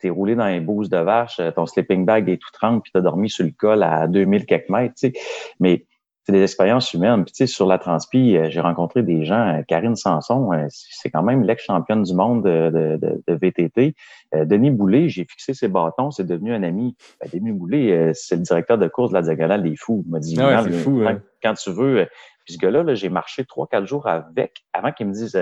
t'es 0.02 0.10
roulé 0.10 0.34
dans 0.34 0.48
les 0.48 0.60
bouses 0.60 0.90
de 0.90 0.98
vache, 0.98 1.40
ton 1.54 1.64
sleeping 1.64 2.04
bag 2.04 2.28
est 2.28 2.36
tout 2.36 2.50
trempe, 2.52 2.82
puis 2.82 2.92
t'as 2.92 3.00
dormi 3.00 3.30
sur 3.30 3.44
le 3.44 3.52
col 3.52 3.84
à 3.84 4.08
2000 4.08 4.46
quelques 4.46 4.68
mètres, 4.68 4.94
tu 4.98 5.12
sais. 5.12 5.20
Mais 5.60 5.86
c'est 6.24 6.32
des 6.32 6.42
expériences 6.42 6.92
humaines. 6.92 7.24
Puis, 7.24 7.32
tu 7.32 7.38
sais, 7.38 7.46
sur 7.46 7.66
la 7.66 7.78
transpi, 7.78 8.38
j'ai 8.48 8.60
rencontré 8.60 9.02
des 9.02 9.24
gens, 9.24 9.62
Karine 9.66 9.96
Sanson, 9.96 10.50
c'est 10.68 11.10
quand 11.10 11.22
même 11.22 11.42
l'ex-championne 11.42 12.02
du 12.02 12.14
monde 12.14 12.44
de, 12.44 12.98
de, 13.00 13.22
de, 13.26 13.34
VTT. 13.34 13.94
Denis 14.32 14.70
Boulay, 14.70 15.08
j'ai 15.08 15.24
fixé 15.24 15.52
ses 15.52 15.68
bâtons, 15.68 16.10
c'est 16.10 16.26
devenu 16.26 16.54
un 16.54 16.62
ami. 16.62 16.96
Ben, 17.20 17.28
Denis 17.32 17.52
Boulay, 17.52 18.12
c'est 18.14 18.36
le 18.36 18.42
directeur 18.42 18.78
de 18.78 18.86
course 18.86 19.10
de 19.10 19.14
la 19.14 19.22
Diagonale 19.22 19.62
des 19.62 19.76
Fous. 19.76 20.04
Il 20.06 20.10
m'a 20.12 20.20
dit, 20.20 20.36
ah 20.40 20.62
ouais, 20.62 20.72
fou, 20.72 21.02
hein. 21.06 21.20
quand 21.42 21.54
tu 21.54 21.70
veux. 21.70 22.06
Puis 22.44 22.54
ce 22.54 22.58
gars-là, 22.58 22.84
-là, 22.84 22.94
j'ai 22.94 23.08
marché 23.08 23.44
trois, 23.44 23.66
quatre 23.66 23.86
jours 23.86 24.06
avec, 24.06 24.64
avant 24.72 24.92
qu'il 24.92 25.08
me 25.08 25.12
dise, 25.12 25.36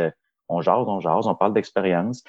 on 0.49 0.61
jase, 0.61 0.87
on 0.87 1.01
jase, 1.01 1.27
on 1.27 1.35
parle 1.35 1.55
d'expérience. 1.55 2.23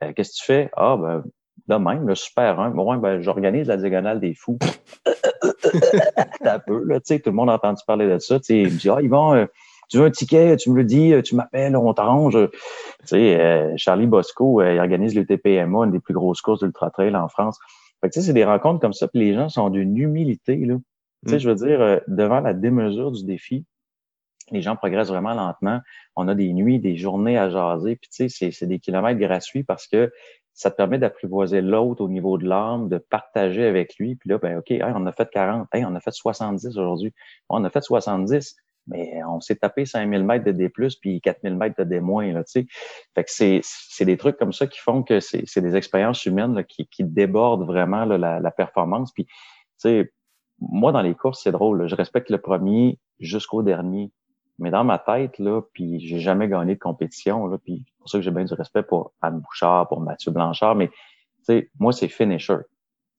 Qu'est-ce 0.00 0.32
que 0.32 0.36
tu 0.36 0.44
fais? 0.44 0.70
Ah, 0.76 0.96
ben, 0.96 1.24
de 1.68 1.74
même, 1.74 2.06
le 2.06 2.14
super 2.14 2.60
1. 2.60 2.72
Ouais, 2.72 2.96
ben, 2.98 3.20
j'organise 3.20 3.68
la 3.68 3.76
diagonale 3.76 4.20
des 4.20 4.34
fous. 4.34 4.58
un 6.42 6.58
peu, 6.58 6.84
là, 6.84 7.00
tu 7.00 7.06
sais, 7.06 7.20
tout 7.20 7.30
le 7.30 7.36
monde 7.36 7.50
a 7.50 7.54
entendu 7.54 7.82
parler 7.86 8.08
de 8.08 8.18
ça. 8.18 8.38
Tu 8.38 8.44
sais, 8.44 8.58
il 8.58 8.72
me 8.72 8.78
dit, 8.78 8.88
ah, 8.88 9.00
Yvon, 9.00 9.34
euh, 9.34 9.46
tu 9.88 9.98
veux 9.98 10.06
un 10.06 10.10
ticket, 10.10 10.56
tu 10.56 10.70
me 10.70 10.76
le 10.76 10.84
dis, 10.84 11.12
tu 11.24 11.34
m'appelles, 11.34 11.76
on 11.76 11.92
t'arrange. 11.92 12.38
Tu 12.50 12.58
sais, 13.04 13.40
euh, 13.40 13.72
Charlie 13.76 14.06
Bosco, 14.06 14.60
euh, 14.60 14.74
il 14.74 14.78
organise 14.78 15.14
le 15.14 15.26
TPMA, 15.26 15.84
une 15.84 15.92
des 15.92 16.00
plus 16.00 16.14
grosses 16.14 16.40
courses 16.40 16.60
d'ultra 16.60 16.90
trail 16.90 17.14
en 17.16 17.28
France. 17.28 17.58
Fait 18.00 18.10
que, 18.10 18.20
c'est 18.20 18.32
des 18.32 18.44
rencontres 18.44 18.80
comme 18.80 18.92
ça, 18.92 19.08
puis 19.08 19.20
les 19.20 19.34
gens 19.34 19.48
sont 19.48 19.70
d'une 19.70 19.96
humilité, 19.96 20.56
là. 20.56 20.76
Tu 21.24 21.30
sais, 21.30 21.36
mm. 21.36 21.40
je 21.40 21.48
veux 21.48 21.54
dire, 21.54 22.00
devant 22.08 22.40
la 22.40 22.52
démesure 22.52 23.10
du 23.10 23.24
défi, 23.24 23.64
les 24.52 24.62
gens 24.62 24.76
progressent 24.76 25.08
vraiment 25.08 25.34
lentement. 25.34 25.80
On 26.14 26.28
a 26.28 26.34
des 26.34 26.52
nuits, 26.52 26.78
des 26.78 26.96
journées 26.96 27.36
à 27.36 27.50
jaser, 27.50 27.96
puis 27.96 28.08
tu 28.12 28.28
sais, 28.28 28.50
c'est 28.52 28.66
des 28.66 28.78
kilomètres 28.78 29.18
gratuits 29.18 29.64
parce 29.64 29.88
que 29.88 30.12
ça 30.56 30.70
te 30.70 30.76
permet 30.76 30.98
d'apprivoiser 30.98 31.60
l'autre 31.60 32.02
au 32.02 32.08
niveau 32.08 32.38
de 32.38 32.48
l'âme, 32.48 32.88
de 32.88 32.96
partager 32.96 33.66
avec 33.66 33.96
lui. 33.98 34.16
Puis 34.16 34.30
là, 34.30 34.38
ben 34.38 34.58
OK, 34.58 34.70
hey, 34.70 34.82
on 34.82 35.04
a 35.04 35.12
fait 35.12 35.28
40, 35.30 35.68
hey, 35.74 35.84
on 35.84 35.94
a 35.94 36.00
fait 36.00 36.12
70 36.12 36.78
aujourd'hui. 36.78 37.12
On 37.50 37.62
a 37.62 37.68
fait 37.68 37.82
70, 37.82 38.56
mais 38.86 39.22
on 39.24 39.38
s'est 39.42 39.56
tapé 39.56 39.84
5000 39.84 40.24
mètres 40.24 40.46
de 40.46 40.52
D+, 40.52 40.70
puis 40.70 41.20
4000 41.20 41.56
mètres 41.56 41.76
de 41.78 41.84
D-, 41.84 42.00
là, 42.32 42.42
tu 42.42 42.52
sais. 42.52 42.66
Fait 43.14 43.24
que 43.24 43.30
c'est, 43.30 43.60
c'est 43.62 44.06
des 44.06 44.16
trucs 44.16 44.38
comme 44.38 44.54
ça 44.54 44.66
qui 44.66 44.78
font 44.78 45.02
que 45.02 45.20
c'est, 45.20 45.42
c'est 45.44 45.60
des 45.60 45.76
expériences 45.76 46.24
humaines 46.24 46.54
là, 46.54 46.62
qui, 46.62 46.86
qui 46.86 47.04
débordent 47.04 47.66
vraiment 47.66 48.06
là, 48.06 48.16
la, 48.16 48.40
la 48.40 48.50
performance. 48.50 49.12
Puis, 49.12 49.26
tu 49.26 49.32
sais, 49.76 50.12
moi, 50.58 50.90
dans 50.90 51.02
les 51.02 51.14
courses, 51.14 51.42
c'est 51.42 51.52
drôle. 51.52 51.82
là. 51.82 51.86
Je 51.86 51.96
respecte 51.96 52.30
le 52.30 52.38
premier 52.38 52.98
jusqu'au 53.20 53.62
dernier. 53.62 54.10
Mais 54.58 54.70
dans 54.70 54.84
ma 54.84 54.98
tête, 54.98 55.38
là, 55.38 55.60
puis 55.72 56.00
j'ai 56.00 56.18
jamais 56.18 56.48
gagné 56.48 56.74
de 56.74 56.80
compétition, 56.80 57.46
là, 57.46 57.58
puis 57.58 57.84
c'est 57.86 57.98
pour 57.98 58.08
ça 58.08 58.18
que 58.18 58.22
j'ai 58.22 58.30
bien 58.30 58.44
du 58.44 58.54
respect 58.54 58.82
pour 58.82 59.12
Anne 59.20 59.40
Bouchard, 59.40 59.88
pour 59.88 60.00
Mathieu 60.00 60.30
Blanchard, 60.32 60.74
mais 60.74 60.88
tu 60.88 60.94
sais, 61.42 61.70
moi, 61.78 61.92
c'est 61.92 62.08
finisher. 62.08 62.58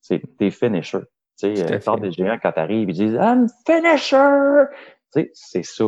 C'est 0.01 0.21
des 0.39 0.51
finishers. 0.51 1.05
Tu 1.39 1.55
sais, 1.55 1.63
euh, 1.63 1.67
fait. 1.67 1.85
part 1.85 1.99
des 1.99 2.11
géants 2.11 2.37
quand 2.41 2.51
t'arrives, 2.51 2.89
ils 2.89 2.95
disent 2.95 3.13
I'm 3.13 3.47
finisher! 3.65 4.65
Tu 5.13 5.21
sais, 5.21 5.31
c'est 5.33 5.63
ça. 5.63 5.85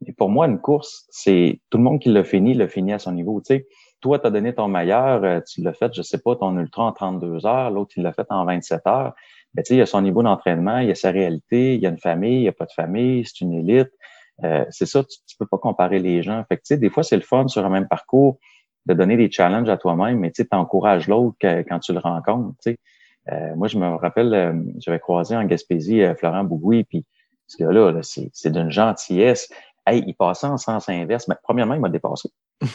Mais 0.00 0.12
pour 0.12 0.28
moi, 0.28 0.46
une 0.46 0.60
course, 0.60 1.06
c'est 1.10 1.60
tout 1.70 1.78
le 1.78 1.84
monde 1.84 2.00
qui 2.00 2.10
l'a 2.10 2.24
fini, 2.24 2.54
l'a 2.54 2.68
fini 2.68 2.92
à 2.92 2.98
son 2.98 3.12
niveau. 3.12 3.40
Tu 3.40 3.54
sais, 3.54 3.66
toi, 4.00 4.18
tu 4.18 4.26
as 4.26 4.30
donné 4.30 4.54
ton 4.54 4.68
meilleur, 4.68 5.24
euh, 5.24 5.40
tu 5.40 5.62
l'as 5.62 5.72
fait, 5.72 5.92
je 5.94 6.02
sais 6.02 6.18
pas, 6.18 6.36
ton 6.36 6.56
ultra 6.58 6.84
en 6.84 6.92
32 6.92 7.46
heures, 7.46 7.70
l'autre, 7.70 7.92
il 7.96 8.02
l'a 8.02 8.12
fait 8.12 8.26
en 8.30 8.44
27 8.44 8.86
heures. 8.86 9.14
Ben, 9.54 9.62
tu 9.62 9.68
sais, 9.68 9.74
il 9.74 9.78
y 9.78 9.82
a 9.82 9.86
son 9.86 10.02
niveau 10.02 10.22
d'entraînement, 10.22 10.78
il 10.78 10.88
y 10.88 10.90
a 10.90 10.94
sa 10.94 11.10
réalité, 11.10 11.74
il 11.74 11.80
y 11.80 11.86
a 11.86 11.90
une 11.90 11.98
famille, 11.98 12.36
il 12.36 12.42
n'y 12.42 12.48
a 12.48 12.52
pas 12.52 12.66
de 12.66 12.72
famille, 12.72 13.24
c'est 13.24 13.40
une 13.40 13.54
élite. 13.54 13.90
Euh, 14.44 14.64
c'est 14.70 14.86
ça, 14.86 15.02
tu, 15.02 15.18
tu 15.26 15.36
peux 15.38 15.46
pas 15.46 15.58
comparer 15.58 15.98
les 15.98 16.22
gens. 16.22 16.44
Fait 16.48 16.56
que, 16.56 16.62
tu 16.62 16.74
sais, 16.74 16.76
des 16.76 16.90
fois, 16.90 17.02
c'est 17.02 17.16
le 17.16 17.22
fun 17.22 17.48
sur 17.48 17.64
un 17.64 17.70
même 17.70 17.88
parcours 17.88 18.38
de 18.86 18.94
donner 18.94 19.16
des 19.16 19.30
challenges 19.30 19.68
à 19.68 19.76
toi-même, 19.76 20.18
mais 20.18 20.30
tu 20.30 20.42
sais, 20.42 20.48
t'encourages 20.48 21.08
l'autre 21.08 21.36
quand 21.40 21.78
tu 21.80 21.92
le 21.92 21.98
rencontres, 21.98 22.54
tu 22.62 22.72
sais. 22.72 22.78
Euh, 23.32 23.56
moi, 23.56 23.66
je 23.66 23.78
me 23.78 23.96
rappelle, 23.96 24.32
euh, 24.34 24.52
j'avais 24.78 25.00
croisé 25.00 25.36
en 25.36 25.44
Gaspésie 25.44 26.02
euh, 26.02 26.14
Florent 26.14 26.44
Bougoui, 26.44 26.84
puis 26.84 27.04
ce 27.48 27.62
gars-là, 27.62 27.90
là, 27.90 28.02
c'est 28.02 28.30
c'est 28.32 28.52
d'une 28.52 28.70
gentillesse. 28.70 29.48
Hey, 29.84 30.04
il 30.06 30.14
passait 30.14 30.46
en 30.46 30.56
sens 30.56 30.88
inverse. 30.88 31.26
Mais 31.28 31.34
premièrement, 31.42 31.74
il 31.74 31.80
m'a 31.80 31.88
dépassé. 31.88 32.30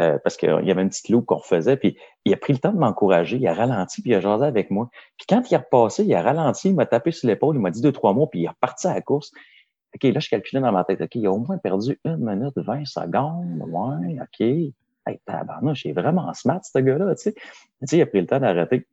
Euh, 0.00 0.16
parce 0.22 0.36
qu'il 0.36 0.48
y 0.48 0.70
avait 0.70 0.82
une 0.82 0.90
petite 0.90 1.08
loupe 1.08 1.26
qu'on 1.26 1.38
refaisait, 1.38 1.76
puis 1.76 1.98
il 2.24 2.32
a 2.32 2.36
pris 2.36 2.52
le 2.52 2.60
temps 2.60 2.72
de 2.72 2.78
m'encourager, 2.78 3.36
il 3.36 3.48
a 3.48 3.52
ralenti, 3.52 4.00
puis 4.00 4.12
il 4.12 4.14
a 4.14 4.20
jasé 4.20 4.44
avec 4.44 4.70
moi. 4.70 4.88
Puis 5.16 5.26
quand 5.28 5.42
il 5.50 5.54
est 5.54 5.56
repassé, 5.56 6.04
il 6.04 6.14
a 6.14 6.22
ralenti, 6.22 6.68
il 6.68 6.76
m'a 6.76 6.86
tapé 6.86 7.10
sur 7.10 7.26
l'épaule, 7.26 7.56
il 7.56 7.58
m'a 7.60 7.72
dit 7.72 7.80
deux, 7.80 7.90
trois 7.90 8.12
mots, 8.12 8.28
puis 8.28 8.42
il 8.42 8.44
est 8.44 8.48
reparti 8.48 8.86
à 8.86 8.94
la 8.94 9.00
course. 9.00 9.32
OK, 9.94 10.12
là, 10.12 10.20
je 10.20 10.28
calculais 10.28 10.60
dans 10.60 10.72
ma 10.72 10.84
tête, 10.84 11.00
OK, 11.00 11.14
il 11.14 11.26
a 11.26 11.32
au 11.32 11.38
moins 11.38 11.58
perdu 11.58 11.98
une 12.04 12.18
minute, 12.18 12.56
20 12.56 12.84
secondes. 12.84 13.62
Ouais, 13.66 14.18
OK. 14.20 14.40
Hey, 14.40 15.20
tabarnouche, 15.24 15.86
il 15.86 15.90
est 15.90 15.94
vraiment 15.94 16.32
smart, 16.34 16.60
ce 16.62 16.78
gars-là, 16.78 17.14
tu 17.14 17.22
sais. 17.22 17.32
Tu 17.32 17.40
sais, 17.84 17.96
il 17.96 18.02
a 18.02 18.06
pris 18.06 18.20
le 18.20 18.26
temps 18.26 18.40
d'arrêter. 18.40 18.86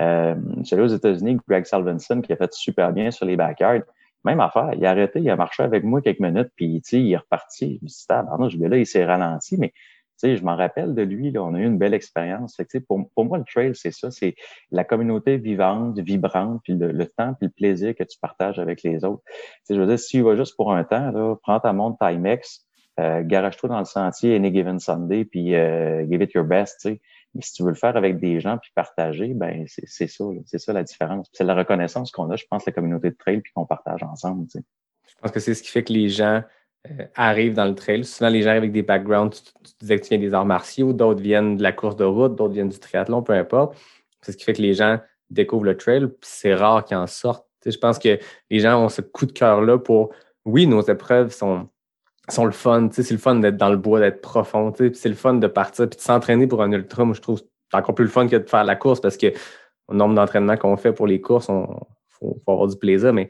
Euh, 0.00 0.34
celui 0.64 0.82
aux 0.82 0.94
États-Unis, 0.94 1.38
Greg 1.48 1.64
Salvinson, 1.64 2.20
qui 2.20 2.32
a 2.32 2.36
fait 2.36 2.52
super 2.52 2.92
bien 2.92 3.10
sur 3.10 3.26
les 3.26 3.36
backyards. 3.36 3.82
Même 4.24 4.40
affaire, 4.40 4.70
il 4.74 4.84
a 4.86 4.90
arrêté, 4.90 5.20
il 5.20 5.30
a 5.30 5.36
marché 5.36 5.62
avec 5.62 5.82
moi 5.84 6.00
quelques 6.00 6.20
minutes, 6.20 6.50
puis 6.54 6.80
tu 6.82 6.90
sais, 6.90 7.00
il 7.00 7.12
est 7.12 7.16
reparti. 7.16 7.78
Je 7.78 7.84
me 7.84 7.88
suis 7.88 8.00
dit, 8.00 8.06
tabarnouche, 8.06 8.56
gars-là, 8.56 8.76
il 8.76 8.86
s'est 8.86 9.04
ralenti, 9.04 9.56
mais 9.58 9.72
sais, 10.16 10.36
je 10.36 10.44
m'en 10.44 10.56
rappelle 10.56 10.94
de 10.94 11.02
lui, 11.02 11.30
là, 11.30 11.42
on 11.42 11.54
a 11.54 11.58
eu 11.58 11.64
une 11.64 11.78
belle 11.78 11.94
expérience. 11.94 12.56
Fait 12.56 12.64
que, 12.64 12.78
pour, 12.78 13.08
pour 13.14 13.24
moi, 13.24 13.38
le 13.38 13.44
trail, 13.44 13.74
c'est 13.74 13.92
ça, 13.92 14.10
c'est 14.10 14.34
la 14.70 14.84
communauté 14.84 15.36
vivante, 15.36 15.98
vibrante, 15.98 16.60
puis 16.62 16.74
le, 16.74 16.92
le 16.92 17.06
temps, 17.06 17.34
puis 17.34 17.46
le 17.46 17.52
plaisir 17.52 17.94
que 17.94 18.04
tu 18.04 18.18
partages 18.18 18.58
avec 18.58 18.82
les 18.82 19.04
autres. 19.04 19.22
Tu 19.26 19.32
sais, 19.64 19.74
je 19.74 19.80
veux 19.80 19.86
dire, 19.86 19.98
si 19.98 20.18
tu 20.18 20.22
vas 20.22 20.36
juste 20.36 20.56
pour 20.56 20.72
un 20.72 20.84
temps, 20.84 21.10
là, 21.10 21.36
prends 21.42 21.60
ta 21.60 21.72
montre 21.72 21.98
Timex, 22.06 22.66
euh, 23.00 23.22
garage-toi 23.24 23.70
dans 23.70 23.78
le 23.78 23.86
sentier 23.86 24.36
Any 24.36 24.52
Given 24.52 24.78
Sunday, 24.78 25.24
puis 25.24 25.54
euh, 25.54 26.06
give 26.10 26.22
it 26.22 26.34
your 26.34 26.44
best, 26.44 26.80
tu 26.82 26.90
sais. 26.90 27.00
Mais 27.34 27.40
si 27.40 27.54
tu 27.54 27.62
veux 27.62 27.70
le 27.70 27.74
faire 27.74 27.96
avec 27.96 28.20
des 28.20 28.40
gens 28.40 28.58
puis 28.58 28.70
partager, 28.74 29.32
ben 29.32 29.64
c'est 29.66 30.06
ça, 30.06 30.24
c'est 30.44 30.58
ça 30.58 30.74
la 30.74 30.82
différence. 30.82 31.30
C'est 31.32 31.44
la 31.44 31.54
reconnaissance 31.54 32.10
qu'on 32.10 32.30
a, 32.30 32.36
je 32.36 32.44
pense, 32.50 32.66
la 32.66 32.72
communauté 32.72 33.08
de 33.08 33.16
trail 33.16 33.40
puis 33.40 33.52
qu'on 33.54 33.64
partage 33.64 34.02
ensemble. 34.02 34.46
Tu 34.48 34.58
sais. 34.58 34.64
Je 35.08 35.14
pense 35.20 35.30
que 35.30 35.40
c'est 35.40 35.54
ce 35.54 35.62
qui 35.62 35.70
fait 35.70 35.82
que 35.82 35.94
les 35.94 36.10
gens 36.10 36.42
euh, 36.90 37.04
arrivent 37.14 37.54
dans 37.54 37.64
le 37.64 37.74
trail. 37.74 38.04
Souvent, 38.04 38.30
les 38.30 38.42
gens 38.42 38.50
arrivent 38.50 38.62
avec 38.62 38.72
des 38.72 38.82
backgrounds. 38.82 39.30
Tu, 39.30 39.72
disais 39.80 39.98
que 39.98 40.02
tu 40.02 40.08
viens 40.10 40.18
des 40.18 40.34
arts 40.34 40.46
martiaux, 40.46 40.92
d'autres 40.92 41.20
viennent 41.20 41.56
de 41.56 41.62
la 41.62 41.72
course 41.72 41.96
de 41.96 42.04
route, 42.04 42.34
d'autres 42.34 42.54
viennent 42.54 42.68
du 42.68 42.78
triathlon, 42.78 43.22
peu 43.22 43.34
importe. 43.34 43.76
C'est 44.20 44.32
ce 44.32 44.36
qui 44.36 44.44
fait 44.44 44.52
que 44.52 44.62
les 44.62 44.74
gens 44.74 44.98
découvrent 45.30 45.64
le 45.64 45.76
trail, 45.76 46.00
puis 46.00 46.16
c'est 46.22 46.54
rare 46.54 46.84
qu'ils 46.84 46.96
en 46.96 47.06
sortent. 47.06 47.46
Je 47.64 47.76
pense 47.76 47.98
que 47.98 48.18
les 48.50 48.58
gens 48.58 48.84
ont 48.84 48.88
ce 48.88 49.00
coup 49.00 49.26
de 49.26 49.32
cœur-là 49.32 49.78
pour, 49.78 50.10
oui, 50.44 50.66
nos 50.66 50.82
épreuves 50.82 51.32
sont, 51.32 51.68
sont 52.28 52.44
le 52.44 52.50
fun. 52.50 52.88
Tu 52.88 52.96
sais, 52.96 53.02
c'est 53.04 53.14
le 53.14 53.20
fun 53.20 53.36
d'être 53.36 53.56
dans 53.56 53.70
le 53.70 53.76
bois, 53.76 54.00
d'être 54.00 54.20
profond. 54.20 54.72
Tu 54.72 54.88
sais, 54.88 54.94
c'est 54.94 55.08
le 55.08 55.14
fun 55.14 55.34
de 55.34 55.46
partir 55.46 55.88
puis 55.88 55.96
de 55.96 56.02
s'entraîner 56.02 56.46
pour 56.48 56.62
un 56.62 56.72
ultra. 56.72 57.04
Moi, 57.04 57.14
je 57.14 57.20
trouve 57.20 57.38
c'est 57.38 57.78
encore 57.78 57.94
plus 57.94 58.04
le 58.04 58.10
fun 58.10 58.26
que 58.28 58.36
de 58.36 58.48
faire 58.48 58.64
la 58.64 58.76
course 58.76 59.00
parce 59.00 59.16
que 59.16 59.32
au 59.88 59.94
nombre 59.94 60.14
d'entraînements 60.14 60.56
qu'on 60.56 60.76
fait 60.76 60.92
pour 60.92 61.06
les 61.06 61.20
courses, 61.20 61.48
il 61.48 61.64
faut, 62.08 62.40
faut 62.44 62.52
avoir 62.52 62.68
du 62.68 62.76
plaisir. 62.76 63.12
Mais 63.12 63.28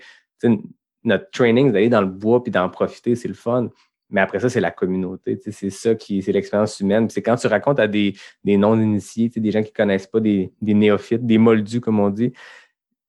notre 1.04 1.30
training, 1.30 1.72
d'aller 1.72 1.88
dans 1.88 2.00
le 2.00 2.06
bois 2.06 2.42
puis 2.42 2.50
d'en 2.50 2.68
profiter, 2.68 3.14
c'est 3.14 3.28
le 3.28 3.34
fun. 3.34 3.68
Mais 4.10 4.20
après 4.20 4.40
ça, 4.40 4.50
c'est 4.50 4.60
la 4.60 4.70
communauté. 4.70 5.40
C'est 5.50 5.70
ça 5.70 5.94
qui, 5.94 6.22
c'est 6.22 6.32
l'expérience 6.32 6.78
humaine. 6.80 7.08
C'est 7.08 7.22
quand 7.22 7.36
tu 7.36 7.46
racontes 7.46 7.80
à 7.80 7.88
des, 7.88 8.14
des 8.44 8.58
non-initiés, 8.58 9.30
des 9.34 9.50
gens 9.50 9.62
qui 9.62 9.70
ne 9.70 9.74
connaissent 9.74 10.06
pas, 10.06 10.20
des, 10.20 10.52
des 10.60 10.74
néophytes, 10.74 11.26
des 11.26 11.38
moldus, 11.38 11.80
comme 11.80 11.98
on 11.98 12.10
dit. 12.10 12.32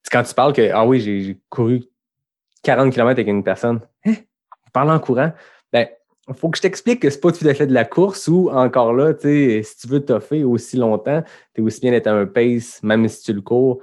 Quand 0.09 0.23
tu 0.23 0.33
parles 0.33 0.53
que, 0.53 0.71
ah 0.71 0.85
oui, 0.85 1.01
j'ai 1.01 1.37
couru 1.49 1.83
40 2.63 2.93
km 2.93 3.11
avec 3.11 3.27
une 3.27 3.43
personne. 3.43 3.81
Hein? 4.05 4.13
Vous 4.13 4.71
parlez 4.71 4.91
en 4.91 4.99
courant? 4.99 5.33
Ben, 5.73 5.87
il 6.29 6.33
faut 6.35 6.49
que 6.49 6.57
je 6.57 6.61
t'explique 6.61 7.01
que 7.01 7.09
c'est 7.09 7.19
pas 7.19 7.33
tout 7.33 7.45
à 7.45 7.53
fait 7.53 7.67
de 7.67 7.73
la 7.73 7.83
course 7.83 8.29
ou 8.29 8.49
encore 8.49 8.93
là, 8.93 9.13
si 9.13 9.77
tu 9.81 9.87
veux 9.87 10.05
toffer 10.05 10.45
aussi 10.45 10.77
longtemps, 10.77 11.21
tu 11.53 11.61
es 11.61 11.63
aussi 11.63 11.81
bien 11.81 11.91
d'être 11.91 12.07
à 12.07 12.13
un 12.13 12.25
pace, 12.25 12.81
même 12.81 13.07
si 13.09 13.23
tu 13.23 13.33
le 13.33 13.41
cours, 13.41 13.81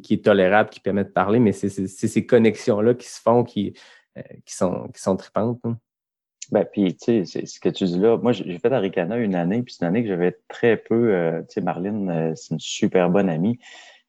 qui, 0.00 0.14
est 0.14 0.24
tolérable, 0.24 0.70
qui 0.70 0.80
permet 0.80 1.04
de 1.04 1.08
parler, 1.08 1.40
mais 1.40 1.52
c'est 1.52 1.68
ces 1.68 2.26
connexions-là 2.26 2.94
qui 2.94 3.08
se 3.08 3.20
font, 3.20 3.42
qui, 3.42 3.74
euh, 4.16 4.22
sont, 4.46 4.88
qui 4.94 5.00
sont 5.00 5.16
tripantes. 5.16 5.58
hein. 5.64 5.76
Ben, 6.50 6.66
puis, 6.70 6.94
tu 6.96 7.24
sais, 7.24 7.46
ce 7.46 7.58
que 7.58 7.68
tu 7.68 7.84
dis 7.84 7.98
là. 7.98 8.18
Moi, 8.18 8.32
j'ai 8.32 8.58
fait 8.58 8.72
Aricana 8.72 9.16
une 9.16 9.34
année, 9.34 9.62
puis 9.62 9.74
c'est 9.74 9.84
une 9.84 9.88
année 9.88 10.02
que 10.02 10.08
j'avais 10.08 10.38
très 10.48 10.76
peu. 10.76 11.14
euh, 11.14 11.40
tu 11.42 11.54
sais, 11.54 11.60
Marlene, 11.62 12.10
euh, 12.10 12.32
c'est 12.36 12.54
une 12.54 12.60
super 12.60 13.10
bonne 13.10 13.28
amie. 13.28 13.58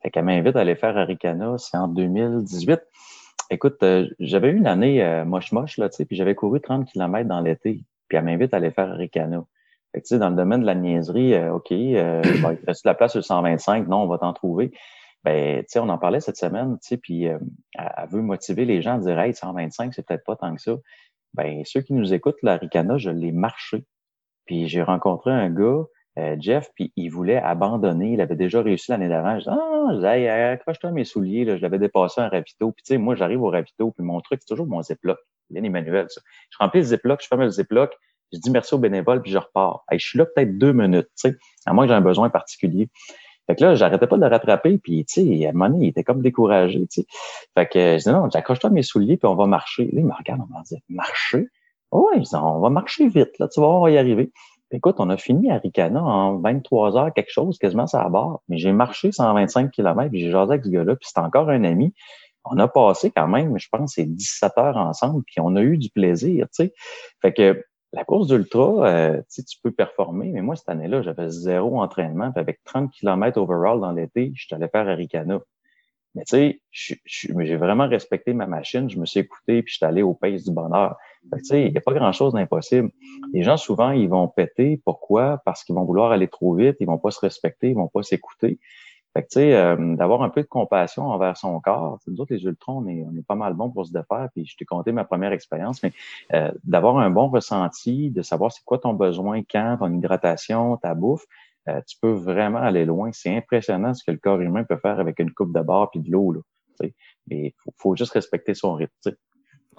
Fait 0.01 0.12
qu'elle 0.12 0.25
m'invite 0.25 0.55
à 0.55 0.62
aller 0.62 0.75
faire 0.75 0.97
Aricana, 0.97 1.55
c'est 1.57 1.77
en 1.77 1.88
2018. 1.88 2.81
Écoute, 3.49 3.83
j'avais 4.19 4.49
eu 4.49 4.57
une 4.57 4.67
année 4.67 5.23
moche-moche, 5.25 5.77
là, 5.77 5.89
tu 5.89 5.97
sais, 5.97 6.05
puis 6.05 6.15
j'avais 6.15 6.36
couru 6.36 6.59
30 6.59 6.86
km 6.91 7.27
dans 7.27 7.39
l'été, 7.39 7.83
puis 8.07 8.17
elle 8.17 8.25
m'invite 8.25 8.53
à 8.53 8.57
aller 8.57 8.71
faire 8.71 8.89
Aricana. 8.89 9.43
Fait 9.91 10.01
que, 10.01 10.07
tu 10.07 10.15
sais, 10.15 10.19
dans 10.19 10.29
le 10.29 10.36
domaine 10.36 10.62
de 10.62 10.65
la 10.65 10.75
niaiserie, 10.75 11.38
OK, 11.49 11.71
il 11.71 11.97
reste 12.67 12.83
de 12.83 12.89
la 12.89 12.95
place 12.95 13.12
sur 13.12 13.19
le 13.19 13.23
125? 13.23 13.88
Non, 13.88 14.03
on 14.03 14.07
va 14.07 14.17
t'en 14.17 14.33
trouver. 14.33 14.73
Ben, 15.23 15.63
on 15.77 15.89
en 15.89 15.97
parlait 15.97 16.19
cette 16.19 16.38
semaine, 16.38 16.77
puis 17.01 17.27
euh, 17.27 17.39
elle, 17.77 18.09
veut 18.09 18.21
motiver 18.21 18.65
les 18.65 18.81
gens 18.81 18.95
à 18.95 18.99
dire, 18.99 19.19
hey, 19.19 19.33
125, 19.33 19.93
c'est 19.93 20.05
peut-être 20.05 20.25
pas 20.25 20.36
tant 20.36 20.53
que 20.53 20.62
ça. 20.62 20.75
Ben, 21.33 21.63
ceux 21.65 21.81
qui 21.81 21.93
nous 21.93 22.13
écoutent, 22.13 22.41
la 22.43 22.57
Ricana, 22.57 22.97
je 22.97 23.09
l'ai 23.09 23.31
marché. 23.31 23.86
Puis 24.45 24.67
j'ai 24.67 24.83
rencontré 24.83 25.31
un 25.31 25.49
gars, 25.49 25.83
euh, 26.19 26.36
Jeff, 26.39 26.69
puis 26.75 26.91
il 26.95 27.09
voulait 27.09 27.38
abandonner. 27.38 28.13
Il 28.13 28.21
avait 28.21 28.36
déjà 28.36 28.62
réussi 28.62 28.91
l'année 28.91 29.07
d'avant. 29.07 29.39
Je 29.39 29.45
dis, 29.45 29.49
ah, 29.49 29.88
je 29.93 29.99
dis, 29.99 30.05
hey, 30.05 30.27
accroche-toi 30.27 30.91
mes 30.91 31.05
souliers. 31.05 31.45
Là. 31.45 31.55
Je 31.55 31.62
l'avais 31.62 31.79
dépassé 31.79 32.19
un 32.21 32.27
ravito. 32.27 32.71
Puis 32.71 32.83
tu 32.83 32.93
sais, 32.93 32.97
moi, 32.97 33.15
j'arrive 33.15 33.41
au 33.41 33.49
ravito, 33.49 33.91
puis 33.91 34.03
mon 34.03 34.19
truc, 34.19 34.41
c'est 34.41 34.53
toujours 34.53 34.67
mon 34.67 34.81
ziploc. 34.81 35.17
Bien 35.49 35.63
Emmanuel, 35.63 36.07
ça. 36.09 36.21
Je 36.49 36.57
remplis 36.59 36.81
le 36.81 36.86
ziploc, 36.86 37.21
je 37.21 37.27
ferme 37.27 37.41
le 37.41 37.49
ziploc, 37.49 37.93
je 38.31 38.39
dis 38.39 38.51
merci 38.51 38.73
aux 38.73 38.79
bénévoles, 38.79 39.21
puis 39.21 39.31
je 39.31 39.38
repars. 39.38 39.83
Hey, 39.89 39.99
je 39.99 40.07
suis 40.07 40.17
là 40.17 40.25
peut-être 40.25 40.57
deux 40.57 40.73
minutes, 40.73 41.09
tu 41.17 41.29
sais, 41.29 41.38
à 41.65 41.73
moins 41.73 41.86
que 41.86 41.89
j'ai 41.89 41.95
un 41.95 42.01
besoin 42.01 42.29
particulier. 42.29 42.89
Fait 43.47 43.56
que 43.56 43.63
là, 43.63 43.75
j'arrêtais 43.75 44.08
pas 44.08 44.15
de 44.15 44.21
le 44.21 44.27
rattraper, 44.27 44.77
puis 44.77 45.06
tu 45.06 45.21
sais, 45.21 45.47
à 45.47 45.51
il 45.53 45.88
était 45.88 46.03
comme 46.03 46.21
découragé, 46.21 46.79
tu 46.88 47.01
sais. 47.01 47.06
Fait 47.58 47.67
que 47.67 47.97
je 47.97 48.03
dis 48.03 48.10
non, 48.10 48.29
j'accroche-toi 48.29 48.69
mes 48.69 48.84
souliers, 48.84 49.17
puis 49.17 49.27
on 49.27 49.36
va 49.36 49.45
marcher. 49.45 49.86
Là, 49.86 49.99
il 49.99 50.06
me 50.06 50.13
regarde, 50.13 50.41
on 50.49 50.53
va 50.53 50.62
dire, 50.63 50.79
marcher? 50.89 51.47
Ouais, 51.91 52.15
je 52.15 52.21
dis, 52.21 52.36
on 52.36 52.60
va 52.60 52.69
marcher 52.69 53.08
vite, 53.08 53.38
là, 53.39 53.47
tu 53.47 53.60
vois, 53.60 53.77
on 53.77 53.82
va 53.84 53.91
y 53.91 53.97
arriver. 53.97 54.32
Puis 54.69 54.77
écoute, 54.77 54.95
on 54.99 55.10
a 55.10 55.17
fini 55.17 55.51
à 55.51 55.58
Ricana 55.58 56.03
en 56.03 56.39
23 56.39 56.97
heures, 56.97 57.13
quelque 57.13 57.32
chose, 57.32 57.60
quasiment 57.60 57.86
ça 57.86 58.01
à 58.01 58.10
bord. 58.10 58.41
Mais 58.47 58.58
j'ai 58.58 58.71
marché 58.71 59.12
125 59.12 59.71
km, 59.71 60.10
puis 60.10 60.21
j'ai 60.21 60.32
jasé 60.32 60.53
avec 60.53 60.65
ce 60.65 60.69
gars-là, 60.69 60.95
puis 60.95 61.08
c'est 61.12 61.19
encore 61.19 61.49
un 61.49 61.63
ami. 61.63 61.93
On 62.45 62.58
a 62.58 62.67
passé 62.67 63.12
quand 63.12 63.27
même, 63.27 63.58
je 63.60 63.67
pense, 63.71 63.93
c'est 63.95 64.06
17 64.06 64.53
heures 64.58 64.77
ensemble, 64.77 65.23
puis 65.25 65.36
on 65.39 65.56
a 65.56 65.62
eu 65.62 65.77
du 65.77 65.89
plaisir, 65.89 66.45
tu 66.45 66.65
sais. 66.65 66.73
Fait 67.21 67.34
que 67.34 67.63
la 67.93 68.03
course 68.03 68.27
d'ultra, 68.27 68.88
euh, 68.88 69.21
tu 69.32 69.58
peux 69.62 69.71
performer, 69.71 70.32
mais 70.32 70.41
moi, 70.41 70.56
cette 70.56 70.69
année-là, 70.69 71.03
j'avais 71.03 71.29
zéro 71.29 71.79
entraînement, 71.79 72.32
puis 72.32 72.41
avec 72.41 72.63
30 72.63 72.91
km 72.91 73.39
overall 73.39 73.79
dans 73.79 73.91
l'été, 73.91 74.32
je 74.36 74.45
suis 74.45 74.56
allé 74.56 74.67
faire 74.67 74.88
Aricana. 74.88 75.39
Mais 76.15 76.23
tu 76.25 76.36
sais, 76.36 76.62
j'ai 77.06 77.56
vraiment 77.56 77.88
respecté 77.88 78.34
ma 78.34 78.45
machine, 78.45 78.89
je 78.89 78.99
me 78.99 79.06
suis 79.06 79.19
écouté, 79.19 79.63
puis 79.63 79.71
je 79.71 79.77
suis 79.77 79.86
allé 79.86 80.03
au 80.03 80.13
pace 80.13 80.43
du 80.43 80.51
bonheur. 80.51 80.95
Tu 81.34 81.43
sais, 81.43 81.65
il 81.65 81.71
n'y 81.71 81.77
a 81.77 81.82
pas 81.82 81.93
grand-chose 81.93 82.34
d'impossible. 82.34 82.91
Les 83.34 83.41
gens, 83.41 83.58
souvent, 83.58 83.89
ils 83.89 84.10
vont 84.10 84.27
péter. 84.27 84.79
Pourquoi? 84.86 85.41
Parce 85.43 85.63
qu'ils 85.63 85.73
vont 85.73 85.86
vouloir 85.86 86.12
aller 86.12 86.27
trop 86.27 86.53
vite, 86.53 86.77
ils 86.79 86.86
vont 86.86 86.99
pas 86.99 87.10
se 87.10 87.19
respecter, 87.19 87.69
ils 87.69 87.75
vont 87.75 87.88
pas 87.88 88.03
s'écouter. 88.03 88.60
Fait 89.13 89.21
que, 89.21 89.28
tu 89.28 89.34
sais, 89.39 89.56
euh, 89.56 89.95
d'avoir 89.95 90.23
un 90.23 90.30
peu 90.30 90.41
de 90.41 90.47
compassion 90.47 91.04
envers 91.04 91.38
son 91.38 91.60
corps. 91.60 91.99
Nous 92.08 92.19
autres, 92.19 92.34
les 92.34 92.43
ultras, 92.43 92.73
on 92.73 92.88
est, 92.88 93.06
on 93.08 93.15
est 93.15 93.26
pas 93.26 93.36
mal 93.36 93.54
bons 93.54 93.69
pour 93.69 93.86
se 93.86 93.93
défaire. 93.93 94.30
Puis 94.34 94.45
je 94.45 94.58
t'ai 94.58 94.65
conté 94.65 94.91
ma 94.91 95.04
première 95.04 95.32
expérience, 95.32 95.84
mais 95.84 95.93
euh, 96.34 96.52
d'avoir 96.63 96.97
un 96.97 97.12
bon 97.12 97.28
ressenti, 97.28 98.10
de 98.10 98.21
savoir 98.23 98.52
c'est 98.52 98.63
quoi 98.65 98.80
ton 98.80 98.93
besoin, 98.93 99.41
quand, 99.43 99.78
ton 99.80 99.93
hydratation, 99.93 100.78
ta 100.78 100.95
bouffe, 100.95 101.26
euh, 101.69 101.80
tu 101.88 101.97
peux 102.02 102.12
vraiment 102.12 102.60
aller 102.60 102.86
loin. 102.86 103.12
C'est 103.13 103.36
impressionnant 103.36 103.93
ce 103.93 104.04
que 104.04 104.12
le 104.12 104.17
corps 104.17 104.41
humain 104.41 104.63
peut 104.63 104.78
faire 104.78 104.99
avec 104.99 105.19
une 105.19 105.32
coupe 105.32 105.54
de 105.54 105.62
barre 105.62 105.91
puis 105.91 105.99
de 105.99 106.12
l'eau. 106.12 106.32
Là, 106.34 106.39
mais 107.28 107.54
faut, 107.63 107.73
faut 107.78 107.95
juste 107.95 108.13
respecter 108.13 108.54
son 108.54 108.73
rythme. 108.73 109.15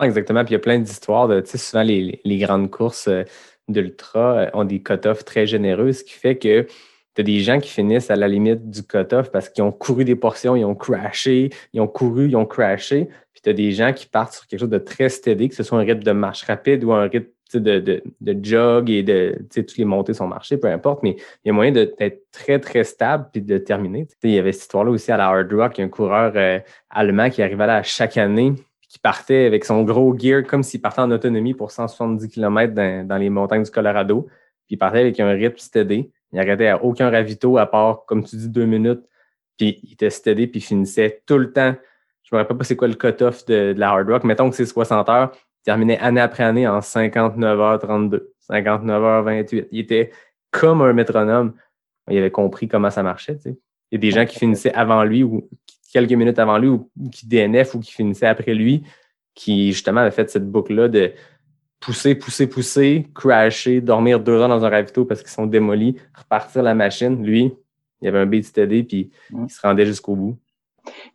exactement. 0.01 0.44
Puis 0.44 0.53
il 0.53 0.57
y 0.57 0.61
a 0.61 0.61
plein 0.61 0.79
d'histoires 0.79 1.29
de, 1.29 1.40
tu 1.40 1.51
sais, 1.51 1.59
souvent 1.59 1.83
les, 1.83 2.20
les 2.25 2.38
grandes 2.38 2.70
courses 2.70 3.09
euh, 3.09 3.25
d'ultra 3.68 4.38
euh, 4.38 4.51
ont 4.55 4.64
des 4.64 4.83
cut-offs 4.83 5.25
très 5.25 5.47
généreux, 5.47 5.92
ce 5.92 6.05
qui 6.05 6.14
fait 6.14 6.38
que 6.38 6.66
tu 7.14 7.20
as 7.20 7.24
des 7.24 7.40
gens 7.40 7.61
qui 7.61 7.70
finissent 7.70 8.11
à 8.11 8.16
la 8.16 8.29
limite 8.29 8.70
du 8.70 8.83
cut-off 8.83 9.31
parce 9.31 9.48
qu'ils 9.48 9.62
ont 9.62 9.72
couru 9.72 10.05
des 10.05 10.16
portions, 10.16 10.57
ils 10.57 10.64
ont 10.64 10.74
crashé, 10.74 11.50
ils 11.72 11.81
ont 11.81 11.87
couru, 11.87 12.29
ils 12.29 12.37
ont 12.37 12.46
crashé. 12.46 13.09
Puis 13.33 13.42
tu 13.42 13.50
as 13.50 13.53
des 13.53 13.72
gens 13.72 13.92
qui 13.92 14.07
partent 14.07 14.33
sur 14.33 14.46
quelque 14.46 14.61
chose 14.61 14.70
de 14.70 14.79
très 14.79 15.09
steady, 15.09 15.48
que 15.48 15.55
ce 15.55 15.62
soit 15.62 15.79
un 15.79 15.83
rythme 15.83 16.03
de 16.03 16.12
marche 16.12 16.42
rapide 16.44 16.83
ou 16.85 16.92
un 16.92 17.09
rythme 17.09 17.29
de, 17.53 17.79
de, 17.79 18.03
de, 18.20 18.44
jog 18.44 18.90
et 18.90 19.03
de 19.03 19.38
toutes 19.55 19.77
les 19.77 19.85
montées 19.85 20.14
sont 20.14 20.27
marchées, 20.27 20.57
peu 20.57 20.68
importe, 20.68 21.03
mais 21.03 21.16
il 21.44 21.48
y 21.48 21.50
a 21.50 21.53
moyen 21.53 21.72
d'être 21.72 22.22
très, 22.33 22.59
très 22.59 22.85
stable 22.85 23.29
puis 23.33 23.42
de 23.42 23.59
terminer. 23.59 24.07
il 24.22 24.31
y 24.31 24.38
avait 24.38 24.53
cette 24.53 24.62
histoire-là 24.62 24.90
aussi 24.90 25.12
à 25.12 25.16
la 25.16 25.29
Hard 25.29 25.53
Rock, 25.53 25.79
il 25.79 25.83
y 25.83 25.85
a 25.85 25.87
un 25.87 25.90
coureur 25.90 26.33
euh, 26.37 26.59
allemand 26.90 27.31
qui 27.31 27.42
arrivait 27.42 27.66
là 27.66 27.83
chaque 27.83 28.16
année, 28.16 28.55
qui 28.88 28.98
partait 28.98 29.46
avec 29.46 29.64
son 29.64 29.83
gros 29.83 30.16
gear 30.18 30.44
comme 30.44 30.62
s'il 30.62 30.81
partait 30.81 31.03
en 31.03 31.11
autonomie 31.11 31.55
pour 31.55 31.70
170 31.70 32.29
km 32.29 32.74
dans, 32.74 33.07
dans 33.07 33.16
les 33.16 33.31
montagnes 33.31 33.62
du 33.62 33.70
Colorado, 33.70 34.27
puis 34.66 34.74
il 34.74 34.79
partait 34.79 35.00
avec 35.00 35.20
un 35.20 35.31
rythme 35.31 35.59
steady. 35.59 36.11
Il 36.35 36.38
n'arrêtait 36.38 36.66
à 36.66 36.83
aucun 36.83 37.11
ravito 37.11 37.59
à 37.59 37.66
part, 37.66 38.05
comme 38.07 38.25
tu 38.25 38.35
dis, 38.35 38.49
deux 38.49 38.66
minutes. 38.66 39.05
Puis 39.57 39.79
il 39.85 39.92
était 39.92 40.11
steady, 40.11 40.49
puis 40.49 40.59
il 40.59 40.64
finissait 40.64 41.23
tout 41.27 41.38
le 41.38 41.53
temps. 41.53 41.77
Je 42.25 42.35
ne 42.35 42.38
me 42.38 42.42
rappelle 42.42 42.57
pas 42.57 42.64
c'est 42.64 42.75
quoi 42.75 42.88
le 42.88 42.94
cut-off 42.94 43.47
de, 43.47 43.73
la 43.77 43.90
hard 43.90 44.09
rock. 44.09 44.25
Mettons 44.25 44.51
que 44.51 44.57
c'est 44.57 44.66
60 44.66 45.09
heures. 45.09 45.31
Il 45.33 45.62
terminait 45.62 45.99
année 46.01 46.20
après 46.20 46.42
année 46.42 46.66
en 46.66 46.81
59h32, 46.81 48.23
59h28. 48.51 49.68
Il 49.70 49.79
était 49.79 50.11
comme 50.51 50.83
un 50.83 50.92
métronome. 50.92 51.55
Il 52.11 52.18
avait 52.18 52.33
compris 52.33 52.66
comment 52.66 52.90
ça 52.90 53.05
marchait. 53.05 53.38
Il 53.44 53.55
y 53.92 53.94
a 53.94 53.99
des 53.99 54.11
gens 54.11 54.27
qui 54.27 54.40
finissaient 54.40 54.75
avant 54.75 55.05
lui 55.05 55.23
ou 55.23 55.49
quelques 55.92 56.11
minutes 56.11 56.40
avant 56.40 56.59
lui 56.59 56.68
ou, 56.68 56.90
qui 57.12 57.29
DNF 57.29 57.77
ou 57.77 57.81
qui 57.81 57.92
finissaient 57.92 58.27
après 58.27 58.55
lui, 58.55 58.83
qui 59.37 59.73
justement 59.73 60.01
avaient 60.01 60.11
fait 60.11 60.29
cette 60.29 60.51
boucle-là 60.51 60.88
de 60.88 61.12
pousser, 61.80 62.14
pousser, 62.14 62.46
pousser, 62.46 63.08
crasher, 63.14 63.80
dormir 63.80 64.20
deux 64.20 64.40
heures 64.40 64.48
dans 64.48 64.64
un 64.64 64.70
ravito 64.70 65.04
parce 65.04 65.20
qu'ils 65.20 65.30
sont 65.30 65.46
démolis, 65.46 65.96
repartir 66.14 66.62
la 66.62 66.74
machine. 66.74 67.24
Lui, 67.24 67.52
il 68.00 68.04
y 68.04 68.08
avait 68.08 68.18
un 68.20 68.42
steady, 68.42 68.82
puis 68.82 69.10
mm. 69.30 69.44
il 69.44 69.50
se 69.50 69.60
rendait 69.60 69.87
jusqu'au 69.87 70.16
bout. 70.16 70.38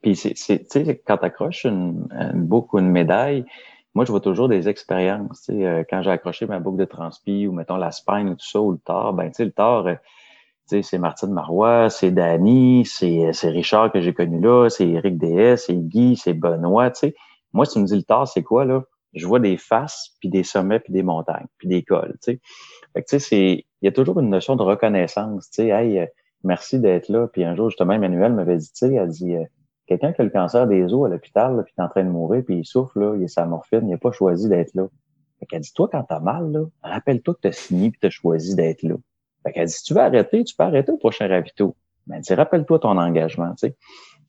Puis, 0.02 0.16
c'est, 0.16 0.34
tu 0.34 0.66
sais, 0.68 1.02
quand 1.06 1.18
tu 1.18 1.26
accroches 1.26 1.66
une, 1.66 2.08
boucle 2.34 2.76
ou 2.76 2.80
une 2.80 2.90
médaille, 2.90 3.46
moi, 3.94 4.06
je 4.06 4.12
vois 4.12 4.22
toujours 4.22 4.50
des 4.50 4.70
expériences. 4.70 5.44
Tu 5.44 5.54
sais, 5.54 5.66
euh, 5.66 5.84
quand 5.88 6.02
j'ai 6.02 6.12
accroché 6.12 6.46
ma 6.46 6.60
boucle 6.60 6.78
de 6.78 6.86
transpi 6.86 7.48
ou, 7.48 7.52
mettons, 7.52 7.78
la 7.78 7.92
spine 7.92 8.30
ou 8.30 8.36
tout 8.36 8.48
ça, 8.48 8.60
ou 8.62 8.72
le 8.72 8.78
tort, 8.80 9.14
ben, 9.14 9.28
tu 9.28 9.36
sais, 9.36 9.46
le 9.46 9.52
tort, 9.52 9.88
euh, 9.88 9.96
tu 10.70 10.78
sais, 10.78 10.82
c'est 10.82 10.98
Martine 10.98 11.32
Marois, 11.32 11.90
c'est 11.90 12.12
Danny, 12.12 12.86
c'est, 12.86 13.32
c'est 13.34 13.50
Richard 13.50 13.92
que 13.92 14.02
j'ai 14.02 14.14
connu 14.14 14.40
là, 14.40 14.70
c'est 14.70 14.88
Eric 14.88 15.18
DS, 15.18 15.58
c'est 15.58 15.76
Guy, 15.76 16.16
c'est 16.16 16.34
Benoît, 16.34 16.92
tu 16.92 17.00
sais. 17.00 17.16
Moi, 17.54 17.66
si 17.66 17.74
tu 17.74 17.80
me 17.80 17.86
dis 17.86 17.96
le 17.96 18.04
tort, 18.04 18.28
c'est 18.28 18.44
quoi, 18.44 18.66
là? 18.66 18.84
Je 19.14 19.26
vois 19.28 19.40
des 19.40 19.58
faces, 19.58 20.16
puis 20.20 20.30
des 20.30 20.44
sommets, 20.44 20.80
puis 20.80 20.94
des 20.94 21.04
montagnes, 21.04 21.48
puis 21.58 21.68
des 21.68 21.84
cols, 21.84 22.18
tu 22.24 22.40
sais. 23.06 23.20
C'est, 23.20 23.66
il 23.82 23.86
y 23.86 23.88
a 23.88 23.92
toujours 23.92 24.20
une 24.20 24.30
notion 24.30 24.56
de 24.56 24.64
reconnaissance, 24.64 25.50
tu 25.50 25.64
sais, 25.64 25.68
hey, 25.70 26.00
euh, 26.00 26.06
merci 26.44 26.80
d'être 26.80 27.10
là. 27.10 27.28
Puis 27.28 27.44
un 27.44 27.56
jour, 27.56 27.70
justement, 27.70 27.94
Emmanuel 27.94 28.34
m'avait 28.34 28.58
dit, 28.58 28.72
tu 28.72 28.88
sais, 28.88 28.94
elle 28.94 29.10
dit, 29.10 29.36
euh, 29.36 29.44
quelqu'un 29.88 30.14
qui 30.14 30.22
a 30.22 30.24
le 30.24 30.30
cancer 30.30 30.68
des 30.68 30.94
os 30.94 31.06
à 31.06 31.10
l'hôpital, 31.10 31.64
puis 31.64 31.74
est 31.78 31.82
en 31.82 31.90
train 31.90 32.04
de 32.04 32.10
mourir, 32.10 32.44
puis 32.46 32.60
il 32.60 32.66
souffre, 32.66 33.00
là, 33.00 33.16
il 33.16 33.24
a 33.24 33.28
sa 33.28 33.46
morphine, 33.46 33.82
il 33.84 33.92
n'a 33.92 33.98
pas 33.98 34.12
choisi 34.12 34.48
d'être 34.48 34.74
là. 34.76 34.88
Fait 35.40 35.46
qu'elle 35.46 35.62
dit, 35.62 35.74
toi, 35.74 35.90
quand 35.92 36.04
t'as 36.04 36.20
mal, 36.20 36.52
là, 36.52 36.66
rappelle-toi 36.84 37.34
que 37.36 37.40
t'as 37.42 37.52
signé 37.52 37.92
puis 37.92 38.00
t'as 38.02 38.10
choisi 38.10 38.56
d'être 38.56 38.84
là. 38.84 38.96
Fait 39.44 39.54
qu'elle 39.54 39.68
dit, 39.68 39.74
si 39.74 39.84
tu 39.84 39.94
veux 39.94 40.02
arrêter, 40.02 40.44
tu 40.44 40.56
peux 40.56 40.64
arrêter 40.64 40.92
au 40.92 40.98
prochain 40.98 41.28
ravito. 41.28 41.76
Mais 42.08 42.18
elle 42.18 42.22
dit, 42.22 42.34
rappelle-toi 42.34 42.80
ton 42.80 42.98
engagement, 42.98 43.52
tu 43.52 43.68
sais. 43.68 43.76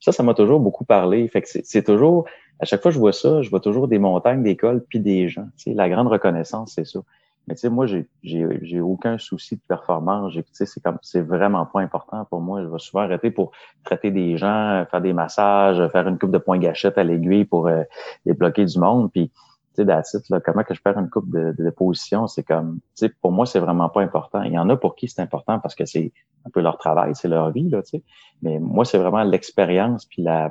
Ça, 0.00 0.12
ça 0.12 0.22
m'a 0.22 0.34
toujours 0.34 0.60
beaucoup 0.60 0.84
parlé. 0.84 1.28
Fait 1.28 1.42
que 1.42 1.48
c'est 1.48 1.82
toujours, 1.82 2.26
à 2.60 2.66
chaque 2.66 2.82
fois 2.82 2.90
que 2.90 2.94
je 2.94 3.00
vois 3.00 3.12
ça, 3.12 3.42
je 3.42 3.50
vois 3.50 3.60
toujours 3.60 3.88
des 3.88 3.98
montagnes, 3.98 4.42
des 4.42 4.56
cols, 4.56 4.84
puis 4.88 5.00
des 5.00 5.28
gens. 5.28 5.46
Tu 5.56 5.70
sais, 5.70 5.74
la 5.74 5.88
grande 5.88 6.08
reconnaissance, 6.08 6.72
c'est 6.74 6.86
ça. 6.86 7.00
Mais 7.48 7.54
tu 7.54 7.62
sais, 7.62 7.70
moi, 7.70 7.86
j'ai, 8.22 8.80
aucun 8.80 9.16
souci 9.18 9.56
de 9.56 9.62
performance. 9.66 10.32
Tu 10.32 10.44
sais, 10.52 10.66
c'est 10.66 10.82
comme, 10.82 10.98
c'est 11.00 11.22
vraiment 11.22 11.64
pas 11.64 11.80
important 11.80 12.24
pour 12.26 12.40
moi. 12.40 12.62
Je 12.62 12.68
vais 12.68 12.78
souvent 12.78 13.02
arrêter 13.02 13.30
pour 13.30 13.50
traiter 13.82 14.10
des 14.10 14.36
gens, 14.36 14.84
faire 14.90 15.00
des 15.00 15.14
massages, 15.14 15.84
faire 15.90 16.06
une 16.06 16.18
coupe 16.18 16.30
de 16.30 16.38
points 16.38 16.58
gâchettes 16.58 16.98
à 16.98 17.02
l'aiguille 17.02 17.46
pour 17.46 17.66
euh, 17.66 17.82
débloquer 18.26 18.66
du 18.66 18.78
monde. 18.78 19.10
Puis, 19.10 19.30
tu 19.74 19.84
sais, 19.84 20.20
là, 20.28 20.40
comment 20.44 20.62
que 20.62 20.74
je 20.74 20.82
perds 20.82 20.98
une 20.98 21.08
coupe 21.08 21.30
de, 21.30 21.54
de, 21.58 21.70
position, 21.70 22.26
c'est 22.26 22.42
comme, 22.42 22.80
tu 22.96 23.06
sais, 23.06 23.08
pour 23.22 23.32
moi, 23.32 23.46
c'est 23.46 23.60
vraiment 23.60 23.88
pas 23.88 24.02
important. 24.02 24.42
Il 24.42 24.52
y 24.52 24.58
en 24.58 24.68
a 24.68 24.76
pour 24.76 24.96
qui 24.96 25.08
c'est 25.08 25.22
important 25.22 25.58
parce 25.60 25.74
que 25.74 25.86
c'est 25.86 26.12
un 26.46 26.50
peu 26.50 26.60
leur 26.60 26.76
travail, 26.76 27.14
c'est 27.14 27.28
leur 27.28 27.50
vie, 27.52 27.70
là, 27.70 27.82
tu 27.82 27.90
sais. 27.90 28.02
Mais 28.42 28.58
moi, 28.58 28.84
c'est 28.84 28.98
vraiment 28.98 29.22
l'expérience 29.22 30.04
puis 30.04 30.22
la, 30.22 30.50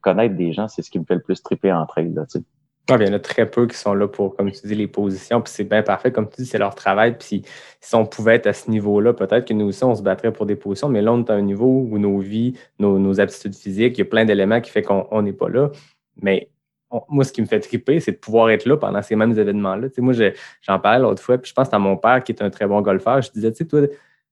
connaître 0.00 0.34
des 0.34 0.52
gens, 0.52 0.68
c'est 0.68 0.82
ce 0.82 0.90
qui 0.90 0.98
me 0.98 1.04
fait 1.04 1.14
le 1.14 1.22
plus 1.22 1.42
triper 1.42 1.72
tu 1.96 2.04
sais. 2.28 2.44
Ah, 2.90 2.96
il 3.00 3.06
y 3.06 3.10
en 3.10 3.14
a 3.14 3.18
très 3.18 3.50
peu 3.50 3.66
qui 3.66 3.78
sont 3.78 3.94
là 3.94 4.06
pour, 4.08 4.36
comme 4.36 4.52
tu 4.52 4.66
dis, 4.66 4.74
les 4.74 4.86
positions, 4.86 5.40
puis 5.40 5.50
c'est 5.50 5.64
bien 5.64 5.82
parfait. 5.82 6.12
Comme 6.12 6.28
tu 6.28 6.42
dis, 6.42 6.46
c'est 6.46 6.58
leur 6.58 6.74
travail. 6.74 7.16
Puis 7.16 7.42
si, 7.80 7.94
on 7.94 8.04
pouvait 8.04 8.34
être 8.34 8.46
à 8.46 8.52
ce 8.52 8.70
niveau-là, 8.70 9.14
peut-être 9.14 9.48
que 9.48 9.54
nous 9.54 9.66
aussi, 9.66 9.84
on 9.84 9.94
se 9.94 10.02
battrait 10.02 10.32
pour 10.32 10.44
des 10.44 10.54
positions, 10.54 10.90
mais 10.90 11.00
là, 11.00 11.12
on 11.14 11.24
est 11.24 11.30
à 11.30 11.34
un 11.34 11.40
niveau 11.40 11.86
où 11.90 11.98
nos 11.98 12.18
vies, 12.18 12.58
nos, 12.78 13.20
aptitudes 13.20 13.54
physiques, 13.54 13.96
il 13.96 14.00
y 14.00 14.02
a 14.02 14.04
plein 14.04 14.26
d'éléments 14.26 14.60
qui 14.60 14.70
font 14.70 14.82
qu'on 15.08 15.22
n'est 15.22 15.32
pas 15.32 15.48
là. 15.48 15.70
Mais 16.20 16.50
moi, 17.08 17.24
ce 17.24 17.32
qui 17.32 17.40
me 17.40 17.46
fait 17.46 17.60
triper, 17.60 18.00
c'est 18.00 18.12
de 18.12 18.16
pouvoir 18.18 18.50
être 18.50 18.66
là 18.66 18.76
pendant 18.76 19.00
ces 19.00 19.16
mêmes 19.16 19.36
événements-là. 19.36 19.88
Tu 19.88 19.94
sais, 19.96 20.02
moi, 20.02 20.12
j'en 20.60 20.78
parlais 20.78 21.00
l'autre 21.00 21.22
fois, 21.22 21.38
puis 21.38 21.48
je 21.48 21.54
pense 21.54 21.72
à 21.72 21.78
mon 21.78 21.96
père 21.96 22.22
qui 22.22 22.32
est 22.32 22.42
un 22.42 22.50
très 22.50 22.66
bon 22.66 22.82
golfeur. 22.82 23.22
Je 23.22 23.30
disais, 23.30 23.50
tu 23.50 23.58
sais, 23.58 23.64
toi, 23.64 23.80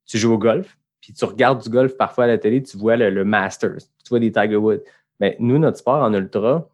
tu 0.05 0.19
joues 0.19 0.35
au 0.35 0.39
golf, 0.39 0.77
puis 1.01 1.15
tu 1.15 1.25
regardes 1.25 1.63
du 1.63 1.71
golf 1.71 1.97
parfois 1.97 2.25
à 2.25 2.27
la 2.27 2.37
télé, 2.37 2.63
tu 2.63 2.77
vois 2.77 2.97
le, 2.97 3.09
le 3.09 3.25
Masters, 3.25 3.79
tu 4.05 4.11
vois 4.11 4.21
des 4.21 4.31
Tiger 4.31 4.57
Woods. 4.57 4.83
Mais 5.23 5.37
nous, 5.39 5.57
notre 5.57 5.79
sport 5.79 6.03
en 6.03 6.13
ultra, 6.13 6.69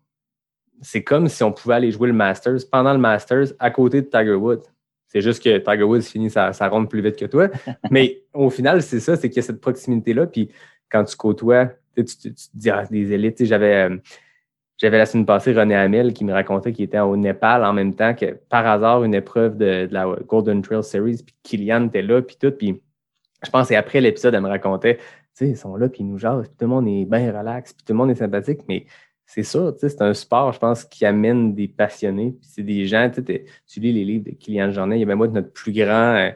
c'est 0.81 1.05
comme 1.05 1.29
si 1.29 1.45
on 1.45 1.53
pouvait 1.53 1.75
aller 1.75 1.91
jouer 1.91 2.09
le 2.09 2.15
Masters 2.15 2.61
pendant 2.73 2.95
le 2.95 2.99
Masters 2.99 3.49
à 3.59 3.71
côté 3.71 4.01
de 4.01 4.07
Tiger 4.07 4.37
Woods. 4.37 4.63
C'est 5.07 5.21
juste 5.21 5.43
que 5.43 5.59
Tiger 5.59 5.83
Woods 5.83 6.01
finit 6.01 6.31
sa, 6.31 6.51
ronde 6.71 6.89
plus 6.89 7.03
vite 7.03 7.17
que 7.17 7.27
toi. 7.27 7.49
Mais 7.91 8.23
au 8.33 8.49
final, 8.49 8.83
c'est 8.83 9.01
ça, 9.01 9.17
c'est 9.17 9.29
qu'il 9.29 9.37
y 9.37 9.41
a 9.41 9.43
cette 9.43 9.61
proximité-là. 9.61 10.27
Puis 10.27 10.51
quand 10.91 11.05
tu 11.05 11.15
côtoies, 11.15 11.73
tu, 11.95 12.07
tu, 12.07 12.33
te 12.33 12.41
dis 12.55 12.71
ah, 12.71 12.87
des 12.91 13.13
élites. 13.13 13.45
J'avais, 13.45 13.91
euh, 13.91 13.99
j'avais 14.79 14.97
la 14.97 15.05
semaine 15.05 15.27
passée 15.27 15.53
René 15.53 15.75
Hamel 15.75 16.15
qui 16.15 16.25
me 16.25 16.33
racontait 16.33 16.73
qu'il 16.73 16.87
était 16.87 17.01
au 17.01 17.19
Népal 17.19 17.63
en 17.67 17.75
même 17.75 17.95
temps 17.95 18.15
que 18.15 18.39
par 18.49 18.67
hasard 18.67 19.05
une 19.05 19.15
épreuve 19.15 19.59
de, 19.59 19.89
la 19.91 20.07
Golden 20.27 20.63
Trail 20.63 20.83
Series. 20.83 21.23
Puis 21.23 21.35
Kylian 21.43 21.89
était 21.89 22.01
là, 22.01 22.23
puis 22.23 22.39
tout. 22.41 22.51
Puis 22.51 22.81
je 23.45 23.51
pense 23.51 23.69
que 23.69 23.75
après 23.75 24.01
l'épisode, 24.01 24.35
elle 24.35 24.41
me 24.41 24.49
racontait, 24.49 24.99
ils 25.47 25.57
sont 25.57 25.77
là, 25.77 25.89
puis 25.89 26.01
ils 26.01 26.07
nous 26.07 26.19
jasent, 26.19 26.49
puis 26.49 26.57
tout 26.59 26.65
le 26.65 26.69
monde 26.69 26.89
est 26.89 27.05
bien 27.05 27.37
relax, 27.37 27.73
puis 27.73 27.85
tout 27.85 27.93
le 27.93 27.99
monde 27.99 28.11
est 28.11 28.17
sympathique. 28.17 28.61
Mais 28.69 28.87
c'est 29.27 29.43
ça, 29.43 29.73
c'est 29.77 30.01
un 30.01 30.15
sport, 30.15 30.53
je 30.53 30.59
pense, 30.59 30.85
qui 30.85 31.05
amène 31.05 31.55
des 31.55 31.69
passionnés. 31.69 32.33
Puis 32.41 32.51
c'est 32.51 32.63
des 32.63 32.87
gens, 32.87 33.11
tu 33.11 33.81
lis 33.81 33.93
les 33.93 34.05
livres 34.05 34.25
de 34.25 34.31
Kylian 34.31 34.71
Jornet, 34.71 34.97
il 34.97 35.01
y 35.01 35.03
a 35.03 35.07
même 35.07 35.19
moi 35.19 35.29
notre 35.29 35.53
plus 35.53 35.73
grand 35.73 36.15
euh, 36.17 36.31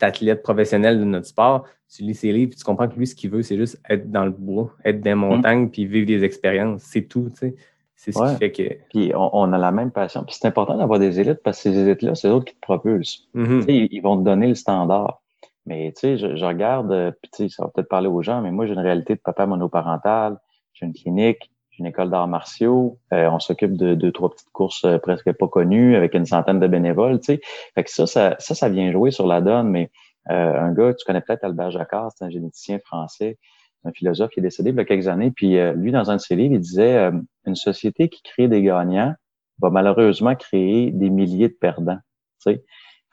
athlète 0.00 0.42
professionnel 0.42 0.98
de 0.98 1.04
notre 1.04 1.26
sport. 1.26 1.64
Tu 1.92 2.02
lis 2.02 2.14
ses 2.14 2.32
livres, 2.32 2.50
puis 2.50 2.58
tu 2.58 2.64
comprends 2.64 2.88
que 2.88 2.96
lui, 2.96 3.06
ce 3.06 3.14
qu'il 3.14 3.30
veut, 3.30 3.42
c'est 3.42 3.56
juste 3.56 3.80
être 3.88 4.10
dans 4.10 4.24
le 4.24 4.30
bois, 4.30 4.72
être 4.84 5.00
dans 5.00 5.10
les 5.10 5.14
mmh. 5.14 5.18
montagnes, 5.18 5.70
puis 5.70 5.86
vivre 5.86 6.06
des 6.06 6.24
expériences. 6.24 6.82
C'est 6.82 7.02
tout, 7.02 7.30
tu 7.30 7.38
sais. 7.38 7.56
C'est 7.96 8.12
ce 8.12 8.32
qui 8.32 8.36
fait 8.36 8.52
que. 8.52 8.76
Puis 8.90 9.12
on, 9.14 9.52
a 9.52 9.58
la 9.58 9.72
même 9.72 9.90
passion. 9.90 10.22
Puis 10.22 10.36
c'est 10.38 10.46
important 10.46 10.76
d'avoir 10.76 10.98
des 10.98 11.18
élites 11.18 11.42
parce 11.42 11.62
que 11.62 11.72
ces 11.72 11.78
élites-là, 11.78 12.14
c'est 12.14 12.28
eux 12.28 12.42
qui 12.44 12.54
te 12.54 12.60
propulsent. 12.60 13.26
Mmh 13.34 13.62
ils, 13.68 13.88
ils 13.90 14.00
vont 14.00 14.18
te 14.18 14.22
donner 14.22 14.48
le 14.48 14.54
standard. 14.54 15.22
Mais 15.66 15.92
tu 15.92 16.00
sais, 16.00 16.18
je, 16.18 16.44
regarde, 16.44 16.92
euh, 16.92 17.10
puis 17.10 17.30
tu 17.32 17.48
sais, 17.48 17.54
ça 17.54 17.64
va 17.64 17.70
peut-être 17.74 17.88
parler 17.88 18.08
aux 18.08 18.22
gens, 18.22 18.40
mais 18.40 18.52
moi, 18.52 18.66
j'ai 18.66 18.74
une 18.74 18.78
réalité 18.78 19.16
de 19.16 19.20
papa 19.20 19.46
monoparental, 19.46 20.38
j'ai 20.72 20.86
une 20.86 20.94
clinique, 20.94 21.50
une 21.78 21.86
école 21.86 22.08
d'arts 22.08 22.28
martiaux. 22.28 22.98
Euh, 23.12 23.28
on 23.30 23.40
s'occupe 23.40 23.76
de 23.76 23.94
deux, 23.94 24.12
trois 24.12 24.30
petites 24.30 24.50
courses 24.50 24.84
euh, 24.84 24.98
presque 24.98 25.30
pas 25.32 25.48
connues 25.48 25.96
avec 25.96 26.14
une 26.14 26.24
centaine 26.24 26.60
de 26.60 26.66
bénévoles, 26.68 27.18
tu 27.20 27.34
sais. 27.34 27.40
Fait 27.74 27.84
que 27.84 27.90
ça, 27.90 28.06
ça, 28.06 28.36
ça, 28.38 28.68
vient 28.68 28.92
jouer 28.92 29.10
sur 29.10 29.26
la 29.26 29.40
donne, 29.40 29.68
mais 29.68 29.90
un 30.28 30.72
gars, 30.72 30.92
tu 30.92 31.04
connais 31.04 31.20
peut-être 31.20 31.44
Albert 31.44 31.70
Jacquard, 31.70 32.10
c'est 32.16 32.24
un 32.24 32.30
généticien 32.30 32.80
français, 32.80 33.38
un 33.84 33.92
philosophe 33.92 34.30
qui 34.30 34.40
est 34.40 34.42
décédé 34.42 34.70
il 34.70 34.76
y 34.76 34.80
a 34.80 34.84
quelques 34.84 35.06
années. 35.06 35.30
Puis 35.30 35.56
lui, 35.76 35.92
dans 35.92 36.10
un 36.10 36.16
de 36.16 36.20
ses 36.20 36.34
livres, 36.34 36.54
il 36.54 36.60
disait 36.60 37.12
une 37.44 37.54
société 37.54 38.08
qui 38.08 38.22
crée 38.24 38.48
des 38.48 38.60
gagnants 38.60 39.14
va 39.60 39.70
malheureusement 39.70 40.34
créer 40.34 40.90
des 40.90 41.10
milliers 41.10 41.48
de 41.48 41.54
perdants. 41.54 41.98
Tu 42.44 42.54
sais. 42.54 42.64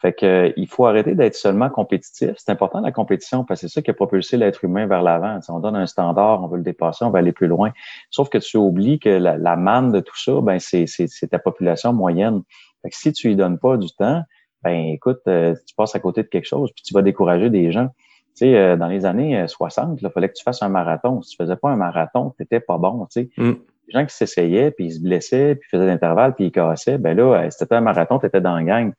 Fait 0.03 0.11
que 0.11 0.25
euh, 0.25 0.53
il 0.57 0.67
faut 0.67 0.85
arrêter 0.85 1.15
d'être 1.15 1.33
seulement 1.33 1.69
compétitif. 1.69 2.31
C'est 2.35 2.51
important 2.51 2.81
la 2.81 2.91
compétition 2.91 3.45
parce 3.45 3.61
que 3.61 3.67
c'est 3.69 3.73
ça 3.73 3.81
qui 3.81 3.89
a 3.89 3.93
propulsé 3.93 4.35
l'être 4.35 4.65
humain 4.65 4.85
vers 4.85 5.01
l'avant. 5.01 5.39
on 5.47 5.59
donne 5.59 5.77
un 5.77 5.87
standard, 5.87 6.43
on 6.43 6.47
veut 6.47 6.57
le 6.57 6.63
dépasser, 6.63 7.05
on 7.05 7.09
va 7.09 7.19
aller 7.19 7.31
plus 7.31 7.47
loin. 7.47 7.71
Sauf 8.11 8.27
que 8.27 8.37
tu 8.37 8.57
oublies 8.57 8.99
que 8.99 9.07
la, 9.07 9.55
manne 9.55 9.93
de 9.93 10.01
tout 10.01 10.17
ça, 10.17 10.41
ben 10.41 10.59
c'est, 10.59 10.87
ta 11.31 11.39
population 11.39 11.93
moyenne. 11.93 12.41
Fait 12.81 12.89
que 12.89 12.97
si 12.97 13.13
tu 13.13 13.29
lui 13.29 13.37
donnes 13.37 13.57
pas 13.57 13.77
du 13.77 13.87
temps, 13.93 14.21
ben 14.61 14.87
écoute, 14.87 15.21
euh, 15.29 15.55
tu 15.65 15.73
passes 15.73 15.95
à 15.95 16.01
côté 16.01 16.21
de 16.21 16.27
quelque 16.27 16.47
chose, 16.47 16.73
puis 16.75 16.83
tu 16.83 16.93
vas 16.93 17.01
décourager 17.01 17.49
des 17.49 17.71
gens. 17.71 17.87
Tu 18.35 18.39
sais, 18.39 18.57
euh, 18.57 18.75
dans 18.75 18.87
les 18.87 19.05
années 19.05 19.47
60, 19.47 20.01
il 20.01 20.09
fallait 20.09 20.27
que 20.27 20.33
tu 20.33 20.43
fasses 20.43 20.61
un 20.63 20.69
marathon. 20.69 21.21
Si 21.21 21.37
tu 21.37 21.37
faisais 21.41 21.55
pas 21.55 21.69
un 21.69 21.77
marathon, 21.77 22.33
tu 22.35 22.43
n'étais 22.43 22.59
pas 22.59 22.77
bon. 22.77 23.05
Tu 23.05 23.21
sais. 23.21 23.29
Mm. 23.37 23.53
Les 23.87 23.99
gens 23.99 24.05
qui 24.05 24.15
s'essayaient, 24.15 24.71
puis 24.71 24.87
ils 24.87 24.93
se 24.95 24.99
blessaient, 24.99 25.55
puis 25.55 25.69
faisaient 25.69 25.85
l'intervalle, 25.85 26.35
puis 26.35 26.47
ils 26.47 26.51
cassaient, 26.51 26.97
ben 26.97 27.15
là, 27.15 27.49
si 27.49 27.57
c'était 27.57 27.75
un 27.75 27.81
marathon, 27.81 28.19
tu 28.19 28.25
étais 28.25 28.41
dans 28.41 28.57
le 28.57 28.65
gang 28.65 28.93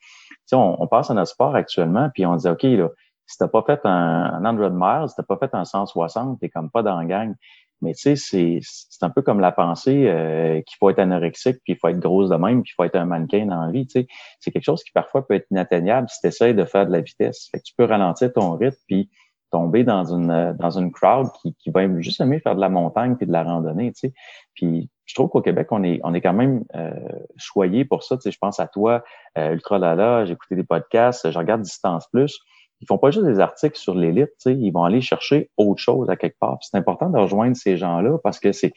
on, 0.52 0.76
on 0.82 0.86
passe 0.86 1.10
à 1.10 1.14
notre 1.14 1.30
sport 1.30 1.54
actuellement, 1.54 2.10
puis 2.12 2.26
on 2.26 2.36
dit, 2.36 2.48
OK, 2.48 2.62
là, 2.62 2.88
si 3.26 3.38
t'as 3.38 3.48
pas 3.48 3.62
fait 3.62 3.80
un, 3.84 4.40
100 4.42 4.52
miles, 4.70 5.08
si 5.08 5.14
t'as 5.16 5.22
pas 5.22 5.38
fait 5.38 5.54
un 5.54 5.64
160, 5.64 6.40
t'es 6.40 6.48
comme 6.48 6.70
pas 6.70 6.82
dans 6.82 6.96
la 6.96 7.04
gang. 7.04 7.34
Mais 7.80 7.92
tu 7.92 8.00
sais, 8.00 8.16
c'est, 8.16 8.60
c'est 8.62 9.04
un 9.04 9.10
peu 9.10 9.20
comme 9.22 9.40
la 9.40 9.52
pensée 9.52 10.08
euh, 10.08 10.62
qu'il 10.62 10.76
faut 10.78 10.90
être 10.90 11.00
anorexique, 11.00 11.58
puis 11.64 11.74
il 11.74 11.76
faut 11.76 11.88
être 11.88 11.98
grosse 11.98 12.30
de 12.30 12.36
même, 12.36 12.62
puis 12.62 12.72
il 12.72 12.74
faut 12.74 12.84
être 12.84 12.96
un 12.96 13.04
mannequin 13.04 13.46
dans 13.46 13.64
la 13.64 13.70
vie. 13.70 13.86
Tu 13.86 14.00
sais. 14.00 14.06
C'est 14.40 14.50
quelque 14.50 14.64
chose 14.64 14.82
qui 14.84 14.92
parfois 14.92 15.26
peut 15.26 15.34
être 15.34 15.46
inatteignable 15.50 16.08
si 16.08 16.20
tu 16.20 16.28
essaies 16.28 16.54
de 16.54 16.64
faire 16.64 16.86
de 16.86 16.92
la 16.92 17.00
vitesse. 17.00 17.48
Fait 17.50 17.60
tu 17.60 17.74
peux 17.76 17.84
ralentir 17.84 18.32
ton 18.32 18.56
rythme, 18.56 18.78
puis 18.86 19.10
tomber 19.50 19.84
dans 19.84 20.04
une 20.04 20.30
euh, 20.30 20.52
dans 20.54 20.78
une 20.78 20.92
crowd 20.92 21.28
qui, 21.40 21.54
qui 21.56 21.70
va 21.70 22.00
juste 22.00 22.20
aimer 22.20 22.40
faire 22.40 22.56
de 22.56 22.60
la 22.60 22.68
montagne 22.68 23.16
puis 23.16 23.26
de 23.26 23.32
la 23.32 23.42
randonnée, 23.42 23.92
tu 23.92 24.08
sais. 24.08 24.14
Puis 24.54 24.88
je 25.06 25.14
trouve 25.14 25.28
qu'au 25.28 25.42
Québec, 25.42 25.68
on 25.70 25.82
est 25.82 26.00
on 26.02 26.14
est 26.14 26.20
quand 26.20 26.32
même 26.32 26.64
euh, 26.74 26.90
choyé 27.36 27.84
pour 27.84 28.02
ça. 28.02 28.16
Tu 28.16 28.22
sais, 28.22 28.30
je 28.30 28.38
pense 28.38 28.60
à 28.60 28.66
toi, 28.66 29.04
euh, 29.38 29.52
Ultra 29.52 29.78
Lala, 29.78 30.24
j'ai 30.24 30.32
écouté 30.32 30.56
des 30.56 30.64
podcasts, 30.64 31.30
je 31.30 31.38
regarde 31.38 31.62
Distance 31.62 32.06
Plus. 32.12 32.40
Ils 32.80 32.86
font 32.86 32.98
pas 32.98 33.10
juste 33.10 33.26
des 33.26 33.40
articles 33.40 33.78
sur 33.78 33.94
l'élite, 33.94 34.30
tu 34.40 34.50
sais, 34.50 34.54
ils 34.54 34.70
vont 34.70 34.84
aller 34.84 35.00
chercher 35.00 35.50
autre 35.56 35.80
chose 35.80 36.10
à 36.10 36.16
quelque 36.16 36.38
part. 36.38 36.58
C'est 36.60 36.76
important 36.76 37.08
de 37.08 37.18
rejoindre 37.18 37.56
ces 37.56 37.76
gens-là 37.76 38.18
parce 38.22 38.40
que 38.40 38.52
c'est 38.52 38.72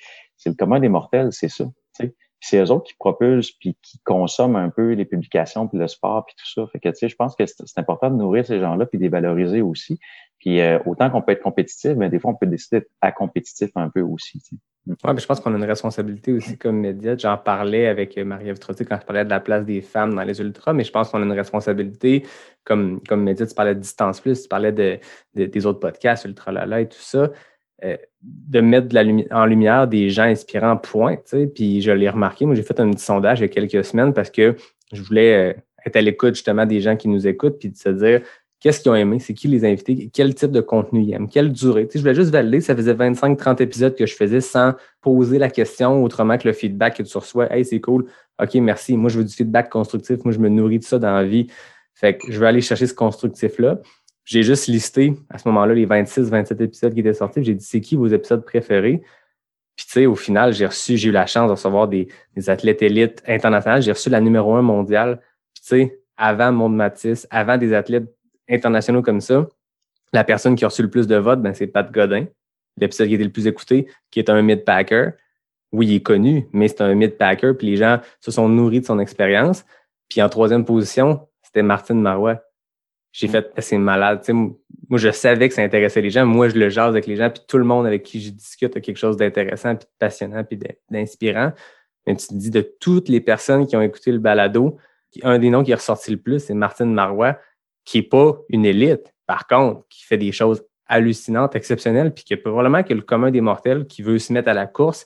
le 0.46 0.54
commun 0.54 0.80
des 0.80 0.90
mortels, 0.90 1.30
c'est 1.32 1.50
ça. 1.50 1.66
Tu 1.96 2.06
sais 2.06 2.16
c'est 2.40 2.60
eux 2.60 2.72
autres 2.72 2.86
qui 2.86 2.96
propulsent 2.96 3.52
puis 3.52 3.78
qui 3.82 4.00
consomment 4.04 4.58
un 4.58 4.70
peu 4.70 4.94
les 4.94 5.06
publications 5.06 5.68
puis 5.68 5.78
le 5.78 5.88
sport 5.88 6.26
puis 6.26 6.36
tout 6.38 6.50
ça. 6.50 6.68
Fait 6.72 6.80
que 6.80 6.90
tu 6.90 6.96
sais, 6.96 7.10
je 7.10 7.16
pense 7.16 7.36
que 7.36 7.46
c'est 7.46 7.78
important 7.78 8.10
de 8.10 8.16
nourrir 8.16 8.46
ces 8.46 8.60
gens-là 8.60 8.86
puis 8.86 8.98
de 8.98 9.04
les 9.04 9.10
valoriser 9.10 9.62
aussi. 9.62 10.00
Puis 10.40 10.62
euh, 10.62 10.80
autant 10.86 11.10
qu'on 11.10 11.22
peut 11.22 11.32
être 11.32 11.42
compétitif, 11.42 11.94
mais 11.96 12.10
des 12.10 12.20
fois 12.20 12.32
on 12.32 12.36
peut 12.36 12.46
décider 12.46 12.82
d'être 13.02 13.16
compétitif 13.16 13.70
un 13.76 13.90
peu 13.90 14.02
aussi. 14.02 14.42
Tu 14.42 14.56
mm. 14.56 14.60
Ouais, 14.88 15.14
mais 15.14 15.20
je 15.20 15.26
pense 15.26 15.40
qu'on 15.40 15.54
a 15.54 15.58
une 15.58 15.64
responsabilité 15.64 16.32
aussi 16.32 16.58
comme 16.58 16.80
média. 16.80 17.18
J'en 17.18 17.38
parlais 17.38 17.88
avec 17.88 18.18
Marie-Ève 18.18 18.60
Trottier 18.60 18.86
quand 18.86 18.98
je 19.00 19.06
parlais 19.06 19.26
de 19.26 19.30
la 19.30 19.40
place 19.40 19.66
des 19.66 19.82
femmes 19.82 20.14
dans 20.14 20.24
les 20.24 20.40
ultras, 20.40 20.74
mais 20.74 20.84
je 20.84 20.92
pense 20.92 21.10
qu'on 21.10 21.22
a 21.22 21.26
une 21.26 21.32
responsabilité 21.34 22.26
comme, 22.64 23.02
comme. 23.08 23.34
Tu 23.36 23.46
parlais 23.56 23.76
de 23.76 23.80
Distance 23.80 24.22
Plus, 24.22 24.44
tu 24.44 24.48
parlais 24.48 24.72
de, 24.72 25.00
des 25.34 25.66
autres 25.66 25.80
podcasts, 25.80 26.26
Ultra 26.26 26.52
Lala 26.52 26.82
et 26.82 26.88
tout 26.88 27.02
ça. 27.02 27.30
Euh, 27.84 27.98
de 28.22 28.60
mettre 28.60 28.88
de 28.88 28.96
la 28.96 29.04
en 29.40 29.46
lumière 29.46 29.88
des 29.88 30.10
gens 30.10 30.24
inspirants, 30.24 30.78
point. 30.78 31.18
Puis 31.54 31.82
je 31.82 31.92
l'ai 31.92 32.10
remarqué, 32.10 32.46
moi 32.46 32.56
j'ai 32.56 32.64
fait 32.64 32.80
un 32.80 32.90
petit 32.90 33.04
sondage 33.04 33.40
il 33.40 33.44
y 33.44 33.46
a 33.46 33.50
quelques 33.50 33.86
semaines 33.86 34.14
parce 34.14 34.32
que 34.32 34.56
je 34.92 35.02
voulais 35.04 35.52
euh, 35.52 35.54
être 35.86 35.96
à 35.96 36.02
l'écoute 36.02 36.34
justement 36.34 36.66
des 36.66 36.82
gens 36.82 36.96
qui 36.96 37.08
nous 37.08 37.28
écoutent, 37.28 37.60
puis 37.60 37.70
de 37.70 37.78
se 37.78 37.90
dire 37.90 38.22
qu'est-ce 38.60 38.82
qu'ils 38.82 38.92
ont 38.92 38.96
aimé, 38.96 39.20
c'est 39.20 39.34
qui 39.34 39.48
les 39.48 39.66
invités, 39.66 40.10
quel 40.14 40.34
type 40.36 40.52
de 40.52 40.62
contenu 40.62 41.02
ils 41.04 41.14
aiment, 41.14 41.30
quelle 41.30 41.52
durée. 41.52 41.88
je 41.94 42.00
voulais 42.00 42.16
juste 42.16 42.32
valider, 42.32 42.62
ça 42.62 42.76
faisait 42.76 42.94
25-30 42.94 43.62
épisodes 43.62 43.96
que 43.96 44.06
je 44.06 44.16
faisais 44.16 44.42
sans 44.42 44.74
poser 45.02 45.38
la 45.38 45.50
question 45.50 46.04
autrement 46.04 46.38
que 46.38 46.48
le 46.48 46.54
feedback 46.54 46.98
que 46.98 47.04
tu 47.04 47.18
reçois. 47.18 47.52
Hey, 47.54 47.66
c'est 47.66 47.80
cool, 47.80 48.06
OK, 48.42 48.56
merci. 48.56 48.98
Moi, 48.98 49.10
je 49.10 49.20
veux 49.20 49.26
du 49.26 49.34
feedback 49.34 49.70
constructif, 49.70 50.24
moi, 50.24 50.34
je 50.34 50.40
me 50.40 50.50
nourris 50.50 50.80
de 50.80 50.84
ça 50.84 51.00
dans 51.00 51.14
la 51.14 51.24
vie. 51.24 51.48
Fait 51.94 52.18
que 52.18 52.32
je 52.32 52.40
vais 52.40 52.48
aller 52.48 52.62
chercher 52.62 52.88
ce 52.88 52.94
constructif-là 52.94 53.80
j'ai 54.28 54.44
juste 54.44 54.68
listé 54.68 55.14
à 55.30 55.38
ce 55.38 55.48
moment-là 55.48 55.74
les 55.74 55.86
26, 55.86 56.30
27 56.30 56.60
épisodes 56.60 56.94
qui 56.94 57.00
étaient 57.00 57.14
sortis. 57.14 57.42
J'ai 57.46 57.56
dit, 57.56 57.64
c'est 57.64 57.80
qui 57.80 57.96
vos 57.96 58.08
épisodes 58.08 58.44
préférés? 58.44 59.02
Puis, 59.78 59.86
tu 59.86 59.92
sais, 59.94 60.06
au 60.06 60.16
final, 60.16 60.52
j'ai 60.52 60.66
reçu, 60.66 60.98
j'ai 60.98 61.08
eu 61.10 61.12
la 61.14 61.26
chance 61.26 61.48
de 61.48 61.52
recevoir 61.52 61.88
des, 61.88 62.10
athlètes 62.48 62.82
élites 62.82 63.24
internationales. 63.26 63.82
J'ai 63.82 63.94
reçu 63.94 64.10
la 64.10 64.20
numéro 64.20 64.54
un 64.56 64.62
mondiale. 64.62 65.22
Puis, 65.54 65.64
tu 65.64 65.68
sais, 65.70 66.00
avant 66.18 66.52
Monde 66.52 66.76
Matisse, 66.76 67.26
avant 67.32 67.58
des 67.58 67.74
athlètes 67.74 68.14
internationaux 68.50 69.02
comme 69.02 69.22
ça, 69.22 69.48
la 70.14 70.24
personne 70.24 70.56
qui 70.56 70.66
a 70.66 70.68
reçu 70.68 70.82
le 70.82 70.90
plus 70.90 71.08
de 71.08 71.16
votes, 71.16 71.42
ben, 71.42 71.54
c'est 71.54 71.68
Pat 71.68 71.92
Godin, 71.92 72.26
l'épisode 72.78 73.08
qui 73.08 73.16
était 73.16 73.24
le 73.24 73.32
plus 73.32 73.48
écouté, 73.48 73.88
qui 74.12 74.20
est 74.20 74.30
un 74.30 74.42
mid-packer. 74.42 75.12
Oui, 75.72 75.88
il 75.88 75.96
est 75.96 76.02
connu, 76.02 76.48
mais 76.54 76.68
c'est 76.68 76.82
un 76.82 76.96
mid-packer. 76.96 77.54
Puis, 77.58 77.68
les 77.68 77.78
gens 77.78 78.00
se 78.22 78.32
sont 78.32 78.48
nourris 78.48 78.82
de 78.82 78.86
son 78.86 79.00
expérience. 79.00 79.66
Puis, 80.10 80.22
en 80.22 80.30
troisième 80.30 80.64
position, 80.64 81.28
c'était 81.44 81.64
Martine 81.64 82.02
Marois 82.02 82.42
j'ai 83.18 83.28
fait, 83.28 83.52
c'est 83.58 83.80
malade. 83.80 84.22
moi, 84.30 85.00
je 85.00 85.10
savais 85.10 85.50
que 85.50 85.56
ça 85.56 85.64
intéressait 85.64 86.02
les 86.02 86.12
gens. 86.12 86.24
Moi, 86.28 86.50
je 86.50 86.56
le 86.56 86.70
jase 86.70 86.90
avec 86.90 87.08
les 87.08 87.16
gens, 87.16 87.32
puis 87.32 87.42
tout 87.48 87.58
le 87.58 87.64
monde 87.64 87.88
avec 87.88 88.04
qui 88.04 88.22
je 88.22 88.30
discute 88.30 88.78
a 88.78 88.80
quelque 88.80 88.98
chose 88.98 89.18
d'intéressant, 89.18 89.76
puis 89.76 89.86
de 89.86 89.92
passionnant, 89.98 90.44
puis 90.44 90.60
d'inspirant. 90.92 91.52
Mais 92.06 92.16
tu 92.16 92.28
te 92.28 92.36
dis 92.36 92.52
de 92.52 92.62
toutes 92.62 93.10
les 93.10 93.20
personnes 93.20 93.66
qui 93.66 93.76
ont 93.76 93.82
écouté 93.82 94.12
le 94.12 94.20
balado, 94.20 94.78
un 95.24 95.40
des 95.40 95.50
noms 95.50 95.64
qui 95.64 95.72
est 95.72 95.76
ressorti 95.76 96.12
le 96.12 96.18
plus, 96.18 96.40
c'est 96.40 96.54
Martine 96.54 96.94
Marois, 96.94 97.40
qui 97.88 98.00
n'est 98.00 98.04
pas 98.04 98.38
une 98.50 98.66
élite, 98.66 99.14
par 99.26 99.48
contre, 99.48 99.88
qui 99.88 100.04
fait 100.04 100.18
des 100.18 100.34
choses 100.34 100.62
hallucinantes, 100.88 101.56
exceptionnelles, 101.56 102.14
puis 102.14 102.26
qui 102.26 102.34
a 102.34 102.38
probablement 102.38 102.84
que 102.84 102.94
le 102.94 103.02
commun 103.02 103.32
des 103.32 103.40
mortels 103.40 103.88
qui 103.88 104.02
veut 104.02 104.20
se 104.20 104.34
mettre 104.34 104.50
à 104.50 104.54
la 104.54 104.68
course, 104.68 105.06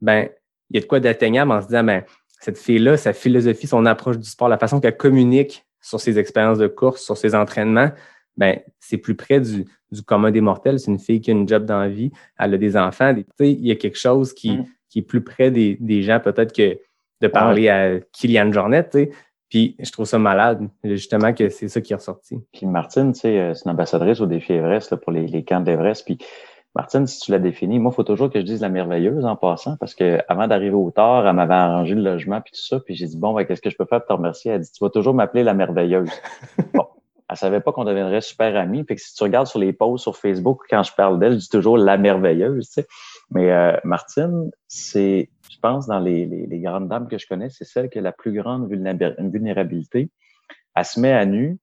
ben, 0.00 0.30
il 0.70 0.76
y 0.76 0.78
a 0.78 0.80
de 0.80 0.86
quoi 0.86 1.00
d'atteignable 1.00 1.52
en 1.52 1.60
se 1.60 1.66
disant, 1.66 1.84
ben, 1.84 2.02
cette 2.40 2.56
fille-là, 2.56 2.96
sa 2.96 3.12
philosophie, 3.12 3.66
son 3.66 3.84
approche 3.84 4.16
du 4.16 4.26
sport, 4.26 4.48
la 4.48 4.56
façon 4.56 4.80
qu'elle 4.80 4.96
communique 4.96 5.66
sur 5.82 6.00
ses 6.00 6.18
expériences 6.18 6.56
de 6.56 6.66
course, 6.66 7.02
sur 7.02 7.18
ses 7.18 7.34
entraînements, 7.34 7.90
ben, 8.38 8.58
c'est 8.80 8.96
plus 8.96 9.16
près 9.16 9.40
du, 9.40 9.66
du 9.92 10.02
commun 10.02 10.30
des 10.30 10.40
mortels. 10.40 10.80
C'est 10.80 10.90
une 10.90 10.98
fille 10.98 11.20
qui 11.20 11.30
a 11.30 11.34
une 11.34 11.46
job 11.46 11.66
dans 11.66 11.78
la 11.78 11.90
vie, 11.90 12.10
elle 12.38 12.54
a 12.54 12.58
des 12.58 12.74
enfants. 12.78 13.14
il 13.38 13.66
y 13.66 13.70
a 13.70 13.76
quelque 13.76 13.98
chose 13.98 14.32
qui, 14.32 14.56
mm. 14.56 14.66
qui 14.88 15.00
est 15.00 15.02
plus 15.02 15.22
près 15.22 15.50
des, 15.50 15.76
des 15.78 16.02
gens, 16.02 16.20
peut-être 16.20 16.54
que 16.54 16.78
de 17.20 17.28
parler 17.28 17.68
à 17.68 18.00
Kylian 18.12 18.50
Jornet. 18.50 18.88
Puis 19.54 19.76
je 19.78 19.92
trouve 19.92 20.04
ça 20.04 20.18
malade, 20.18 20.68
justement, 20.82 21.32
que 21.32 21.48
c'est 21.48 21.68
ça 21.68 21.80
qui 21.80 21.92
est 21.92 21.96
ressorti. 21.96 22.40
Puis 22.52 22.66
Martine, 22.66 23.12
euh, 23.24 23.54
c'est 23.54 23.64
une 23.64 23.70
ambassadrice 23.70 24.20
au 24.20 24.26
défi 24.26 24.52
Everest 24.52 24.90
là, 24.90 24.96
pour 24.96 25.12
les, 25.12 25.28
les 25.28 25.44
camps 25.44 25.60
d'Everest. 25.60 26.04
Puis 26.04 26.18
Martine, 26.74 27.06
si 27.06 27.20
tu 27.20 27.30
l'as 27.30 27.38
défini, 27.38 27.78
moi, 27.78 27.92
il 27.92 27.94
faut 27.94 28.02
toujours 28.02 28.32
que 28.32 28.40
je 28.40 28.44
dise 28.44 28.60
la 28.60 28.68
merveilleuse 28.68 29.24
en 29.24 29.36
passant, 29.36 29.76
parce 29.76 29.94
que 29.94 30.18
avant 30.26 30.48
d'arriver 30.48 30.74
au 30.74 30.90
tard, 30.90 31.24
elle 31.24 31.36
m'avait 31.36 31.54
arrangé 31.54 31.94
le 31.94 32.02
logement 32.02 32.40
puis 32.40 32.50
tout 32.50 32.66
ça, 32.66 32.80
puis 32.80 32.96
j'ai 32.96 33.06
dit 33.06 33.16
bon, 33.16 33.32
ben, 33.32 33.44
qu'est-ce 33.44 33.62
que 33.62 33.70
je 33.70 33.76
peux 33.76 33.84
faire 33.84 34.00
pour 34.00 34.08
te 34.08 34.12
remercier? 34.14 34.50
Elle 34.50 34.62
dit 34.62 34.72
tu 34.72 34.82
vas 34.82 34.90
toujours 34.90 35.14
m'appeler 35.14 35.44
la 35.44 35.54
merveilleuse. 35.54 36.10
bon, 36.74 36.88
elle 37.30 37.36
savait 37.36 37.60
pas 37.60 37.70
qu'on 37.70 37.84
deviendrait 37.84 38.22
super 38.22 38.56
amis, 38.56 38.82
puis 38.82 38.96
que 38.96 39.02
si 39.02 39.14
tu 39.14 39.22
regardes 39.22 39.46
sur 39.46 39.60
les 39.60 39.72
posts 39.72 40.02
sur 40.02 40.16
Facebook 40.16 40.62
quand 40.68 40.82
je 40.82 40.92
parle 40.96 41.20
d'elle, 41.20 41.34
je 41.34 41.38
dis 41.38 41.48
toujours 41.48 41.78
la 41.78 41.96
merveilleuse, 41.96 42.66
tu 42.66 42.72
sais. 42.72 42.88
Mais 43.30 43.52
euh, 43.52 43.76
Martine, 43.84 44.50
c'est, 44.66 45.30
pense, 45.64 45.86
dans 45.86 45.98
les, 45.98 46.26
les, 46.26 46.60
grandes 46.60 46.88
dames 46.88 47.08
que 47.08 47.16
je 47.16 47.26
connais, 47.26 47.48
c'est 47.48 47.64
celle 47.64 47.88
qui 47.88 47.98
a 47.98 48.02
la 48.02 48.12
plus 48.12 48.32
grande 48.32 48.68
vulnérabilité. 48.68 50.10
Elle 50.76 50.84
se 50.84 51.00
met 51.00 51.12
à 51.12 51.24
nu, 51.24 51.58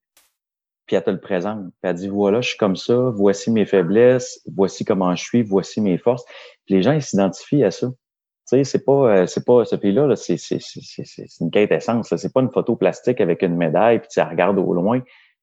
puis 0.87 0.95
elle 0.95 1.03
te 1.03 1.11
le 1.11 1.19
présente. 1.19 1.65
Puis 1.65 1.83
elle 1.83 1.95
dit 1.95 2.07
voilà, 2.07 2.41
je 2.41 2.49
suis 2.49 2.57
comme 2.57 2.75
ça, 2.75 3.11
voici 3.13 3.51
mes 3.51 3.67
faiblesses, 3.67 4.41
voici 4.51 4.85
comment 4.85 5.15
je 5.15 5.23
suis, 5.23 5.43
voici 5.43 5.81
mes 5.81 5.99
forces. 5.99 6.25
Les 6.67 6.81
gens, 6.81 6.93
ils 6.93 7.03
s'identifient 7.03 7.63
à 7.63 7.69
ça. 7.69 7.89
Tu 7.89 8.57
sais, 8.57 8.63
c'est 8.63 8.83
pas, 8.83 9.17
euh, 9.17 9.27
c'est 9.27 9.45
pas, 9.45 9.65
ce 9.65 9.75
pays-là, 9.75 10.07
-là, 10.07 10.15
c'est, 10.15 10.37
c'est, 10.37 10.59
c'est, 10.59 11.39
une 11.39 11.51
quintessence. 11.51 12.13
C'est 12.15 12.33
pas 12.33 12.41
une 12.41 12.51
photo 12.51 12.75
plastique 12.75 13.21
avec 13.21 13.43
une 13.43 13.55
médaille, 13.55 13.99
puis 13.99 14.09
tu 14.11 14.19
regardes 14.19 14.57
au 14.57 14.73
loin. 14.73 15.01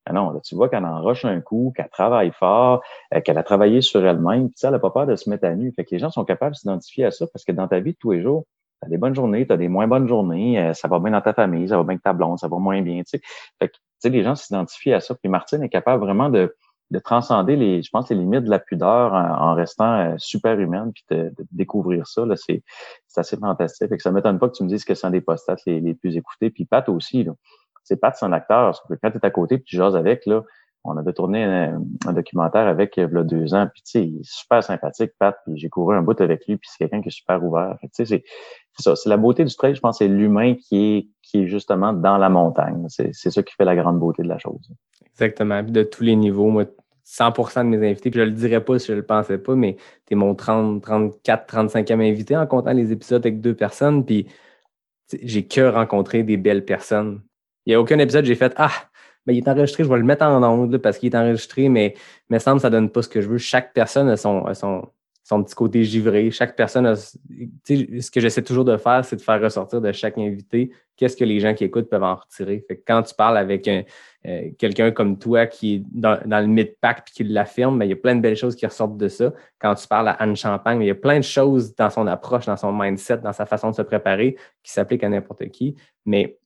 Ah 0.09 0.15
non, 0.15 0.31
là, 0.31 0.41
tu 0.41 0.55
vois 0.55 0.71
qu'elle 0.71 0.87
enroche 0.87 1.27
un 1.27 1.41
coup, 1.43 1.73
qu'elle 1.77 1.91
travaille 1.91 2.33
fort, 2.33 2.83
euh, 3.15 3.21
qu'elle 3.21 3.37
a 3.37 3.43
travaillé 3.43 3.83
sur 3.83 4.05
elle-même, 4.05 4.49
puis 4.49 4.59
elle 4.63 4.71
n'a 4.71 4.79
pas 4.79 4.91
peur 4.91 5.07
de 5.07 5.17
se 5.17 5.29
mettre 5.29 5.45
à 5.47 5.55
nu. 5.55 5.71
Fait 5.77 5.85
que 5.85 5.91
les 5.93 5.99
gens 5.99 6.11
sont 6.11 6.25
capables 6.25 6.53
de 6.53 6.59
s'identifier 6.59 7.05
à 7.05 7.11
ça 7.11 7.27
parce 7.31 7.45
que 7.45 7.53
dans 7.53 7.69
ta 7.69 7.81
vie 7.81 7.93
de 7.93 7.99
tous 7.99 8.13
les 8.13 8.23
jours, 8.23 8.47
tu 8.81 8.87
as 8.87 8.89
des 8.89 8.97
bonnes 8.97 9.15
journées, 9.15 9.47
tu 9.47 9.53
as 9.53 9.59
des 9.59 9.69
moins 9.69 9.87
bonnes 9.87 10.09
journées, 10.09 10.59
euh, 10.59 10.73
ça 10.73 10.89
va 10.89 10.99
bien 10.99 11.11
dans 11.11 11.21
ta 11.21 11.35
famille, 11.35 11.69
ça 11.69 11.77
va 11.77 11.83
bien 11.83 11.93
avec 11.93 12.03
ta 12.03 12.15
blonde, 12.15 12.39
ça 12.39 12.49
va 12.49 12.57
moins 12.57 12.81
bien. 12.81 13.03
Tu 13.03 13.19
sais. 13.19 13.21
Fait 13.59 13.69
que, 13.69 13.75
tu 13.75 13.81
sais, 13.99 14.09
les 14.09 14.23
gens 14.23 14.35
s'identifient 14.35 14.95
à 14.95 15.01
ça. 15.01 15.15
Puis 15.15 15.29
Martine 15.29 15.63
est 15.63 15.69
capable 15.69 16.03
vraiment 16.03 16.31
de, 16.31 16.57
de 16.91 16.99
transcender 16.99 17.57
les, 17.57 17.83
je 17.83 17.91
pense, 17.91 18.09
les 18.09 18.17
limites 18.17 18.45
de 18.45 18.51
la 18.51 18.61
pudeur 18.61 19.13
en, 19.13 19.55
restant 19.55 19.99
euh, 19.99 20.15
super 20.17 20.59
humaine, 20.59 20.91
puis 20.95 21.05
de, 21.11 21.33
découvrir 21.53 22.07
ça. 22.07 22.25
Là, 22.25 22.35
c'est, 22.37 22.63
c'est 23.09 23.21
assez 23.21 23.37
fantastique. 23.37 23.91
Fait 23.91 23.97
que 23.99 24.03
ça 24.03 24.11
m'étonne 24.11 24.39
pas 24.39 24.49
que 24.49 24.57
tu 24.57 24.65
me 24.65 24.69
dises 24.69 24.85
que 24.85 24.95
c'est 24.95 25.07
un 25.07 25.11
des 25.11 25.21
postats 25.21 25.57
les, 25.67 25.81
les 25.81 25.95
plus 25.95 26.17
écoutés. 26.17 26.49
Puis 26.49 26.65
Pat 26.65 26.89
aussi, 26.89 27.25
là. 27.25 27.33
C'est 27.89 27.97
Pat, 27.97 28.15
c'est 28.17 28.27
un 28.27 28.33
acteur. 28.33 28.81
Quand 29.03 29.11
tu 29.11 29.17
es 29.17 29.27
à 29.27 29.31
côté, 29.31 29.59
puis 29.59 29.65
tu 29.65 29.77
jases 29.77 29.97
avec, 29.97 30.27
là, 30.27 30.43
on 30.85 30.97
avait 30.97 31.13
tourné 31.13 31.45
un, 31.45 31.83
documentaire 32.13 32.67
avec 32.67 32.97
il 32.97 33.01
y 33.01 33.03
a 33.03 33.23
deux 33.25 33.55
ans, 33.55 33.69
puis 33.73 33.83
tu 33.83 33.91
sais, 33.91 34.07
il 34.07 34.21
est 34.21 34.25
super 34.25 34.63
sympathique, 34.63 35.13
Pat, 35.19 35.37
puis 35.45 35.59
j'ai 35.59 35.69
couru 35.69 35.97
un 35.97 36.03
bout 36.03 36.19
avec 36.21 36.47
lui, 36.47 36.57
puis 36.57 36.69
c'est 36.71 36.79
quelqu'un 36.79 37.03
qui 37.03 37.09
est 37.09 37.17
super 37.17 37.43
ouvert. 37.43 37.77
tu 37.83 37.89
sais, 37.93 38.05
c'est 38.05 38.25
ça, 38.79 38.95
c'est 38.95 39.09
la 39.09 39.17
beauté 39.17 39.45
du 39.45 39.55
trail, 39.55 39.75
je 39.75 39.81
pense, 39.81 39.99
c'est 39.99 40.09
l'humain 40.09 40.55
qui 40.55 41.11
est, 41.35 41.47
justement 41.47 41.93
dans 41.93 42.17
la 42.17 42.29
montagne. 42.29 42.87
C'est, 42.89 43.11
c'est 43.13 43.31
ça 43.31 43.43
qui 43.43 43.55
fait 43.55 43.65
la 43.65 43.77
grande 43.77 43.99
beauté 43.99 44.23
de 44.23 44.29
la 44.29 44.39
chose. 44.39 44.71
Exactement, 45.11 45.63
puis 45.63 45.73
de 45.73 45.83
tous 45.83 46.05
les 46.05 46.17
niveaux, 46.17 46.49
moi, 46.49 46.65
100% 47.05 47.65
de 47.65 47.77
mes 47.77 47.91
invités, 47.91 48.11
puis 48.11 48.21
je 48.21 48.25
le 48.25 48.31
dirais 48.31 48.65
pas 48.65 48.79
si 48.79 48.89
je 48.89 48.93
le 48.93 49.05
pensais 49.05 49.39
pas, 49.39 49.55
mais 49.55 49.77
tu 50.07 50.13
es 50.13 50.17
mon 50.17 50.35
30, 50.35 50.83
34, 50.83 51.55
35e 51.55 52.01
invité 52.01 52.37
en 52.37 52.47
comptant 52.47 52.73
les 52.73 52.93
épisodes 52.93 53.25
avec 53.25 53.41
deux 53.41 53.55
personnes, 53.55 54.05
puis 54.05 54.27
j'ai 55.23 55.47
que 55.47 55.63
rencontré 55.63 56.23
des 56.23 56.37
belles 56.37 56.65
personnes. 56.65 57.23
Il 57.69 57.73
n'y 57.73 57.75
a 57.75 57.81
aucun 57.81 57.99
épisode 57.99 58.25
j'ai 58.25 58.35
fait 58.35 58.55
Ah, 58.57 58.73
ben, 59.27 59.35
il 59.35 59.39
est 59.39 59.49
enregistré, 59.49 59.85
je 59.85 59.91
vais 59.91 59.99
le 59.99 60.03
mettre 60.03 60.25
en 60.25 60.43
onde 60.43 60.79
parce 60.79 60.97
qu'il 60.97 61.13
est 61.13 61.17
enregistré, 61.17 61.69
mais 61.69 61.95
il 62.31 62.35
me 62.35 62.39
semble 62.39 62.57
que 62.57 62.63
ça 62.63 62.71
ne 62.71 62.77
donne 62.77 62.91
pas 62.91 63.03
ce 63.03 63.11
que 63.11 63.21
je 63.21 63.29
veux. 63.29 63.37
Chaque 63.37 63.75
personne 63.75 64.09
a 64.09 64.17
son, 64.17 64.47
son, 64.55 64.89
son 65.23 65.45
petit 65.45 65.55
côté 65.55 65.85
givré. 65.85 66.31
Chaque 66.31 66.57
personne 66.57 66.87
a. 66.87 66.97
Ce 66.97 68.11
que 68.11 68.21
j'essaie 68.21 68.43
toujours 68.43 68.65
de 68.65 68.79
faire, 68.79 69.05
c'est 69.05 69.17
de 69.17 69.21
faire 69.21 69.39
ressortir 69.39 69.83
de 69.83 69.93
chaque 69.93 70.17
invité 70.17 70.71
qu'est-ce 70.97 71.17
que 71.17 71.25
les 71.25 71.41
gens 71.41 71.55
qui 71.55 71.65
écoutent 71.65 71.89
peuvent 71.89 72.03
en 72.03 72.17
retirer. 72.17 72.65
Fait 72.67 72.83
quand 72.87 73.03
tu 73.03 73.15
parles 73.15 73.37
avec 73.37 73.69
euh, 73.69 74.51
quelqu'un 74.59 74.91
comme 74.91 75.19
toi 75.19 75.47
qui 75.47 75.75
est 75.75 75.83
dans, 75.93 76.19
le 76.27 76.47
mid-pack 76.47 77.05
et 77.09 77.11
qui 77.13 77.25
l'affirme, 77.25 77.79
ben, 77.79 77.85
il 77.85 77.91
y 77.91 77.93
a 77.93 77.97
plein 77.97 78.17
de 78.17 78.21
belles 78.21 78.37
choses 78.37 78.57
qui 78.57 78.67
ressortent 78.67 78.97
de 78.97 79.09
ça. 79.09 79.33
Quand 79.59 79.75
tu 79.75 79.87
parles 79.87 80.09
à 80.09 80.13
Anne 80.13 80.37
Champagne, 80.37 80.81
il 80.81 80.87
y 80.87 80.91
a 80.91 80.95
plein 80.95 81.19
de 81.19 81.25
choses 81.25 81.75
dans 81.77 81.91
son 81.91 82.07
approche, 82.07 82.47
dans 82.47 82.57
son 82.57 82.73
mindset, 82.73 83.19
dans 83.19 83.33
sa 83.33 83.47
façon 83.47 83.71
de 83.71 83.77
se 83.77 83.83
préparer 83.83 84.37
qui 84.63 84.73
s'appliquent 84.73 85.05
à 85.05 85.09
n'importe 85.09 85.49
qui. 85.51 85.77
Mais 86.05 86.39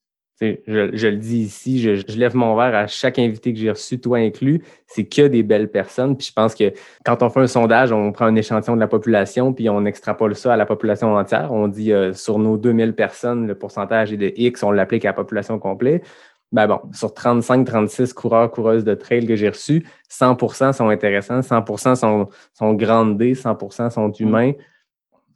je, 0.67 1.07
le 1.09 1.17
dis 1.17 1.39
ici, 1.41 1.81
je, 1.81 2.17
lève 2.19 2.35
mon 2.37 2.55
verre 2.57 2.75
à 2.75 2.87
chaque 2.87 3.19
invité 3.19 3.53
que 3.53 3.59
j'ai 3.59 3.71
reçu, 3.71 4.01
toi 4.01 4.19
inclus, 4.19 4.63
c'est 4.87 5.05
que 5.05 5.27
des 5.29 5.43
belles 5.43 5.71
personnes. 5.71 6.17
Puis 6.17 6.29
je 6.29 6.33
pense 6.33 6.55
que 6.55 6.73
quand 7.05 7.23
on 7.23 7.31
fait 7.31 7.41
un 7.41 7.47
sondage, 7.47 7.93
on 7.93 8.13
prend 8.13 8.27
un 8.27 8.37
échantillon 8.37 8.75
de 8.77 8.81
la 8.81 8.89
population, 8.89 9.53
puis 9.53 9.69
on 9.71 9.85
extrapole 9.85 10.35
ça 10.35 10.55
à 10.55 10.57
la 10.57 10.67
population 10.67 11.15
entière. 11.15 11.53
On 11.53 11.69
dit 11.69 11.93
euh, 11.93 12.13
sur 12.13 12.39
nos 12.39 12.57
2000 12.57 12.95
personnes, 12.95 13.47
le 13.47 13.55
pourcentage 13.55 14.13
est 14.13 14.17
de 14.17 14.33
X, 14.37 14.63
on 14.63 14.71
l'applique 14.71 15.05
à 15.05 15.09
la 15.09 15.15
population 15.15 15.59
complète. 15.59 16.05
Ben 16.53 16.67
bon, 16.67 16.81
sur 16.93 17.09
35-36 17.15 18.13
coureurs, 18.13 18.51
coureuses 18.51 18.85
de 18.85 18.95
trail 18.95 19.27
que 19.27 19.37
j'ai 19.37 19.49
reçus, 19.49 19.87
100% 20.11 20.73
sont 20.75 20.89
intéressants, 20.91 21.41
100% 21.41 21.95
sont, 21.95 22.29
sont 22.53 22.75
grandés, 22.75 23.35
100% 23.35 23.89
sont 23.91 24.09
Mm. 24.09 24.13
humains. 24.21 24.53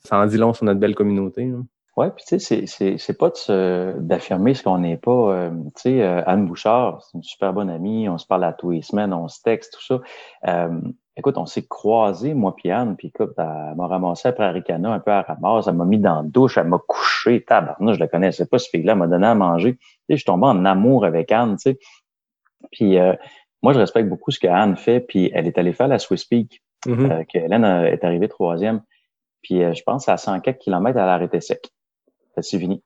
Ça 0.04 0.18
en 0.18 0.26
dit 0.26 0.36
long 0.36 0.52
sur 0.52 0.64
notre 0.66 0.78
belle 0.78 0.94
communauté. 0.94 1.44
hein. 1.44 1.64
Ouais, 1.96 2.10
puis 2.10 2.24
tu 2.28 2.38
sais, 2.38 2.38
c'est- 2.38 2.66
c'est 2.66 2.98
c'est 2.98 3.16
pas 3.16 3.30
d'affirmer 3.98 4.52
ce 4.52 4.62
qu'on 4.62 4.78
n'est 4.78 4.98
pas. 4.98 5.10
euh, 5.32 5.50
tu 5.76 5.80
sais, 5.82 6.02
euh, 6.02 6.22
Anne 6.26 6.46
Bouchard, 6.46 7.02
c'est 7.02 7.16
une 7.16 7.22
super 7.22 7.54
bonne 7.54 7.70
amie, 7.70 8.06
on 8.08 8.18
se 8.18 8.26
parle 8.26 8.44
à 8.44 8.52
tous 8.52 8.70
les 8.70 8.82
semaines, 8.82 9.14
on 9.14 9.28
se 9.28 9.40
texte, 9.42 9.72
tout 9.78 9.82
ça. 9.82 10.00
Euh, 10.46 10.78
écoute, 11.16 11.38
on 11.38 11.46
s'est 11.46 11.66
croisés, 11.66 12.34
moi 12.34 12.54
puis 12.54 12.70
Anne, 12.70 12.96
puis 12.96 13.08
écoute, 13.08 13.32
elle 13.38 13.74
m'a 13.76 13.86
ramassé 13.86 14.28
après 14.28 14.44
Aricana, 14.44 14.92
un 14.92 15.00
peu 15.00 15.10
à 15.10 15.22
ramasse, 15.22 15.68
elle 15.68 15.74
m'a 15.76 15.86
mis 15.86 15.98
dans 15.98 16.16
la 16.16 16.22
douche, 16.28 16.58
elle 16.58 16.66
m'a 16.66 16.78
couché, 16.86 17.42
tabarnak, 17.44 17.94
je 17.94 18.00
la 18.00 18.08
connaissais 18.08 18.44
pas, 18.46 18.58
ce 18.58 18.68
fille-là 18.68 18.92
elle 18.92 18.98
m'a 18.98 19.06
donné 19.06 19.26
à 19.26 19.34
manger. 19.34 19.76
Tu 19.76 19.80
sais, 19.80 19.88
je 20.10 20.16
suis 20.16 20.24
tombé 20.26 20.46
en 20.48 20.66
amour 20.66 21.06
avec 21.06 21.32
Anne, 21.32 21.56
tu 21.56 21.70
sais. 21.70 21.78
Puis 22.72 22.98
euh, 22.98 23.14
moi, 23.62 23.72
je 23.72 23.78
respecte 23.78 24.08
beaucoup 24.10 24.30
ce 24.30 24.38
que 24.38 24.48
Anne 24.48 24.76
fait, 24.76 25.00
puis 25.00 25.30
elle 25.34 25.46
est 25.46 25.56
allée 25.56 25.72
faire 25.72 25.88
la 25.88 25.98
Swiss 25.98 26.26
Peak, 26.26 26.62
euh, 27.10 27.24
que 27.24 27.38
Hélène 27.38 27.64
euh, 27.64 27.86
est 27.90 28.04
arrivée 28.04 28.28
troisième. 28.28 28.82
Puis 29.42 29.62
euh, 29.64 29.72
je 29.72 29.82
pense 29.82 30.08
à 30.10 30.18
100 30.18 30.40
quelques 30.40 30.58
kilomètres, 30.58 30.98
elle 30.98 31.08
a 31.08 31.14
arrêté 31.14 31.40
sec. 31.40 31.70
C'est 32.40 32.58
fini. 32.58 32.82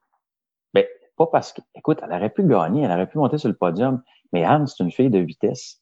Ben, 0.74 0.84
pas 1.16 1.26
parce 1.26 1.52
que, 1.52 1.60
écoute, 1.74 2.00
elle 2.02 2.12
aurait 2.12 2.30
pu 2.30 2.44
gagner, 2.44 2.82
elle 2.84 2.92
aurait 2.92 3.08
pu 3.08 3.18
monter 3.18 3.38
sur 3.38 3.48
le 3.48 3.56
podium, 3.56 4.02
mais 4.32 4.44
Anne, 4.44 4.66
c'est 4.66 4.82
une 4.82 4.92
fille 4.92 5.10
de 5.10 5.18
vitesse. 5.18 5.80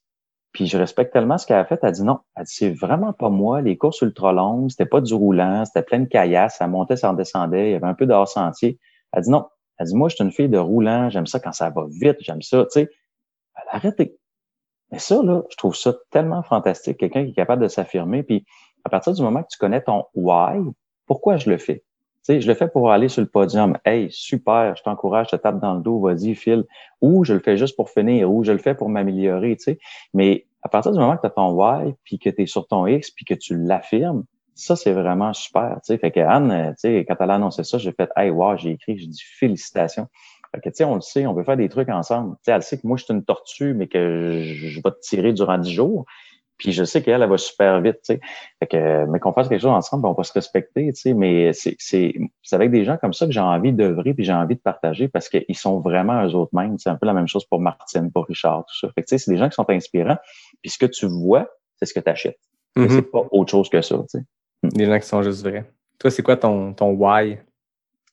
Puis 0.51 0.65
je 0.65 0.77
respecte 0.77 1.13
tellement 1.13 1.37
ce 1.37 1.45
qu'elle 1.45 1.59
a 1.59 1.65
fait. 1.65 1.79
Elle 1.83 1.91
dit 1.91 2.03
non. 2.03 2.19
Elle 2.35 2.45
dit 2.45 2.53
c'est 2.53 2.71
vraiment 2.71 3.13
pas 3.13 3.29
moi. 3.29 3.61
Les 3.61 3.77
courses 3.77 4.01
ultra 4.01 4.33
longues, 4.33 4.71
c'était 4.71 4.87
pas 4.87 5.01
du 5.01 5.13
roulant, 5.13 5.63
c'était 5.65 5.83
plein 5.83 5.99
de 5.99 6.07
caillasses, 6.07 6.57
ça 6.57 6.67
montait, 6.67 6.95
ça 6.95 7.11
en 7.11 7.13
descendait, 7.13 7.69
il 7.69 7.71
y 7.73 7.75
avait 7.75 7.85
un 7.87 7.93
peu 7.93 8.07
de 8.07 8.13
hors-sentier. 8.13 8.79
Elle 9.13 9.23
dit 9.23 9.29
non. 9.29 9.47
Elle 9.77 9.87
dit 9.87 9.95
moi, 9.95 10.09
je 10.09 10.15
suis 10.15 10.23
une 10.23 10.31
fille 10.31 10.49
de 10.49 10.57
roulant, 10.57 11.09
j'aime 11.09 11.27
ça 11.27 11.39
quand 11.39 11.53
ça 11.53 11.69
va 11.69 11.85
vite, 11.89 12.17
j'aime 12.21 12.41
ça. 12.41 12.63
Tu 12.65 12.71
sais, 12.71 12.89
elle 13.55 13.69
a 13.69 13.75
arrêté. 13.75 14.17
Mais 14.91 14.99
ça, 14.99 15.21
là, 15.21 15.43
je 15.49 15.55
trouve 15.55 15.75
ça 15.75 15.93
tellement 16.09 16.41
fantastique. 16.41 16.97
Quelqu'un 16.97 17.23
qui 17.25 17.31
est 17.31 17.35
capable 17.35 17.61
de 17.61 17.67
s'affirmer. 17.67 18.23
Puis 18.23 18.45
à 18.83 18.89
partir 18.89 19.13
du 19.13 19.21
moment 19.21 19.43
que 19.43 19.49
tu 19.51 19.57
connais 19.57 19.81
ton 19.81 20.05
why, 20.15 20.59
pourquoi 21.05 21.37
je 21.37 21.49
le 21.49 21.57
fais? 21.57 21.83
Sais, 22.21 22.41
je 22.41 22.47
le 22.47 22.53
fais 22.53 22.67
pour 22.67 22.91
aller 22.91 23.07
sur 23.07 23.21
le 23.21 23.27
podium. 23.27 23.77
Hey, 23.85 24.09
super, 24.11 24.75
je 24.75 24.83
t'encourage, 24.83 25.27
je 25.31 25.37
te 25.37 25.41
tape 25.41 25.59
dans 25.59 25.75
le 25.75 25.81
dos, 25.81 25.99
vas-y, 25.99 26.35
file. 26.35 26.65
Ou 27.01 27.23
je 27.23 27.33
le 27.33 27.39
fais 27.39 27.57
juste 27.57 27.75
pour 27.75 27.89
finir, 27.89 28.31
ou 28.31 28.43
je 28.43 28.51
le 28.51 28.57
fais 28.57 28.75
pour 28.75 28.89
m'améliorer, 28.89 29.55
tu 29.55 29.63
sais. 29.63 29.79
Mais 30.13 30.45
à 30.61 30.69
partir 30.69 30.91
du 30.91 30.99
moment 30.99 31.15
que 31.15 31.21
tu 31.21 31.27
as 31.27 31.31
ton 31.31 31.51
why, 31.51 31.95
puis 32.03 32.19
que 32.19 32.29
tu 32.29 32.41
es 32.41 32.45
sur 32.45 32.67
ton 32.67 32.85
X, 32.85 33.11
puis 33.11 33.25
que 33.25 33.33
tu 33.33 33.57
l'affirmes, 33.57 34.25
ça, 34.53 34.75
c'est 34.75 34.91
vraiment 34.91 35.31
super, 35.33 35.75
tu 35.75 35.93
sais. 35.93 35.97
Fait 35.97 36.11
que 36.11 36.19
Anne, 36.19 36.51
euh, 36.51 36.69
tu 36.71 36.79
sais, 36.79 37.05
quand 37.07 37.15
elle 37.21 37.31
a 37.31 37.35
annoncé 37.35 37.63
ça, 37.63 37.77
j'ai 37.77 37.93
fait, 37.93 38.09
hey, 38.17 38.29
wow, 38.29 38.57
j'ai 38.57 38.71
écrit, 38.71 38.97
j'ai 38.97 39.07
dit 39.07 39.23
félicitations. 39.23 40.07
Fait 40.53 40.59
que, 40.61 40.69
tu 40.69 40.75
sais, 40.75 40.83
on 40.83 40.95
le 40.95 41.01
sait, 41.01 41.25
on 41.25 41.35
peut 41.35 41.43
faire 41.43 41.57
des 41.57 41.69
trucs 41.69 41.89
ensemble. 41.89 42.35
Tu 42.37 42.45
sais, 42.45 42.51
elle 42.51 42.63
sait 42.63 42.77
que 42.77 42.85
moi, 42.85 42.97
je 42.97 43.05
suis 43.05 43.13
une 43.13 43.23
tortue, 43.23 43.73
mais 43.73 43.87
que 43.87 44.41
je 44.43 44.81
vais 44.81 44.91
te 44.91 44.99
tirer 45.01 45.31
durant 45.31 45.57
dix 45.57 45.71
jours. 45.71 46.05
Puis 46.59 46.73
je 46.73 46.83
sais 46.83 47.01
qu'elle, 47.01 47.23
elle 47.23 47.29
va 47.29 47.37
super 47.37 47.81
vite, 47.81 47.95
tu 48.03 48.13
sais. 48.13 48.19
Fait 48.59 48.67
que, 48.67 49.05
mais 49.05 49.19
qu'on 49.19 49.33
fasse 49.33 49.47
quelque 49.47 49.61
chose 49.61 49.71
ensemble, 49.71 50.03
ben, 50.03 50.09
on 50.09 50.13
va 50.13 50.23
se 50.23 50.33
respecter, 50.33 50.91
tu 50.93 51.01
sais. 51.01 51.13
Mais 51.13 51.53
c'est, 51.53 51.75
c'est, 51.79 52.13
c'est 52.43 52.55
avec 52.55 52.69
des 52.69 52.83
gens 52.83 52.97
comme 52.97 53.13
ça 53.13 53.25
que 53.25 53.31
j'ai 53.31 53.39
envie 53.39 53.73
d'œuvrer 53.73 54.13
puis 54.13 54.25
j'ai 54.25 54.33
envie 54.33 54.55
de 54.55 54.61
partager 54.61 55.07
parce 55.07 55.29
qu'ils 55.29 55.55
sont 55.55 55.79
vraiment 55.79 56.23
eux 56.27 56.35
autres 56.35 56.53
mêmes. 56.53 56.77
C'est 56.77 56.89
un 56.89 56.97
peu 56.97 57.07
la 57.07 57.13
même 57.13 57.27
chose 57.27 57.45
pour 57.45 57.61
Martine, 57.61 58.11
pour 58.11 58.25
Richard, 58.27 58.65
tout 58.65 58.77
ça. 58.77 58.91
Fait 58.93 59.01
que, 59.01 59.07
tu 59.07 59.17
sais, 59.17 59.23
c'est 59.23 59.31
des 59.31 59.37
gens 59.37 59.49
qui 59.49 59.55
sont 59.55 59.69
inspirants. 59.69 60.17
Puis 60.61 60.69
ce 60.69 60.77
que 60.77 60.85
tu 60.85 61.07
vois, 61.07 61.49
c'est 61.77 61.85
ce 61.85 61.93
que 61.93 62.01
tu 62.01 62.09
achètes. 62.09 62.39
Mhm. 62.75 62.89
C'est 62.89 63.11
pas 63.11 63.23
autre 63.31 63.49
chose 63.49 63.69
que 63.69 63.81
ça, 63.81 63.95
tu 63.97 64.19
sais. 64.19 64.23
Des 64.61 64.85
gens 64.85 64.99
qui 64.99 65.07
sont 65.07 65.23
juste 65.23 65.41
vrais. 65.47 65.65
Toi, 65.97 66.11
c'est 66.11 66.23
quoi 66.23 66.35
ton, 66.35 66.73
ton 66.73 66.91
why? 66.91 67.39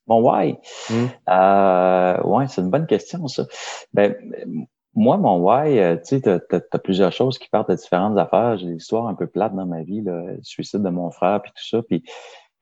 Mon 0.07 0.21
why? 0.21 0.57
Mm. 0.89 1.07
Euh, 1.29 2.23
ouais, 2.23 2.47
c'est 2.49 2.61
une 2.61 2.71
bonne 2.71 2.87
question, 2.87 3.27
ça. 3.27 3.45
Ben, 3.93 4.15
moi, 4.97 5.19
mon 5.19 5.39
why, 5.39 5.79
euh, 5.79 5.97
tu 5.97 6.21
sais, 6.21 6.21
t'as, 6.23 6.41
t'as 6.41 6.79
plusieurs 6.79 7.13
choses 7.13 7.39
qui 7.39 7.49
partent 7.49 7.71
de 7.71 7.77
différentes 7.77 8.19
affaires. 8.19 8.57
J'ai 8.57 8.67
des 8.67 8.77
histoires 8.77 9.07
un 9.07 9.15
peu 9.15 9.27
plates 9.27 9.55
dans 9.55 9.67
ma 9.67 9.83
vie, 9.83 10.01
le 10.01 10.39
suicide 10.43 10.83
de 10.83 10.89
mon 10.89 11.11
frère, 11.11 11.43
puis 11.43 11.53
tout 11.53 11.65
ça, 11.65 11.83
puis 11.83 12.03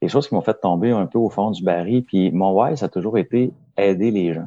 des 0.02 0.08
choses 0.08 0.28
qui 0.28 0.34
m'ont 0.34 0.42
fait 0.42 0.60
tomber 0.60 0.90
un 0.90 1.06
peu 1.06 1.18
au 1.18 1.30
fond 1.30 1.50
du 1.50 1.62
baril. 1.62 2.04
Puis 2.04 2.32
mon 2.32 2.52
why, 2.52 2.76
ça 2.76 2.86
a 2.86 2.88
toujours 2.88 3.18
été 3.18 3.52
aider 3.76 4.10
les 4.10 4.34
gens. 4.34 4.46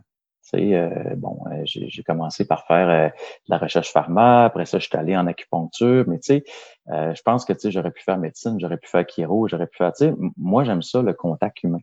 Tu 0.50 0.60
sais, 0.60 0.76
euh, 0.76 1.16
bon, 1.18 1.40
euh, 1.52 1.62
j'ai, 1.66 2.04
commencé 2.04 2.46
par 2.46 2.66
faire 2.68 2.90
euh, 2.90 3.08
de 3.10 3.50
la 3.50 3.58
recherche 3.58 3.92
pharma, 3.92 4.46
après 4.46 4.66
ça, 4.66 4.80
je 4.80 4.88
suis 4.88 4.98
allé 4.98 5.18
en 5.18 5.28
acupuncture, 5.28 6.06
mais 6.08 6.20
tu 6.20 6.36
sais, 6.36 6.44
euh, 6.90 7.14
je 7.14 7.22
pense 7.22 7.44
que 7.44 7.52
tu 7.52 7.60
sais, 7.60 7.72
j'aurais 7.72 7.92
pu 7.92 8.02
faire 8.04 8.18
médecine, 8.18 8.58
j'aurais 8.60 8.78
pu 8.78 8.88
faire 8.88 9.06
chiro, 9.06 9.48
j'aurais 9.50 9.68
pu 9.68 9.78
faire, 9.78 9.92
tu 9.92 10.06
sais, 10.06 10.14
moi, 10.38 10.64
j'aime 10.64 10.82
ça, 10.82 11.02
le 11.02 11.14
contact 11.14 11.64
humain. 11.64 11.82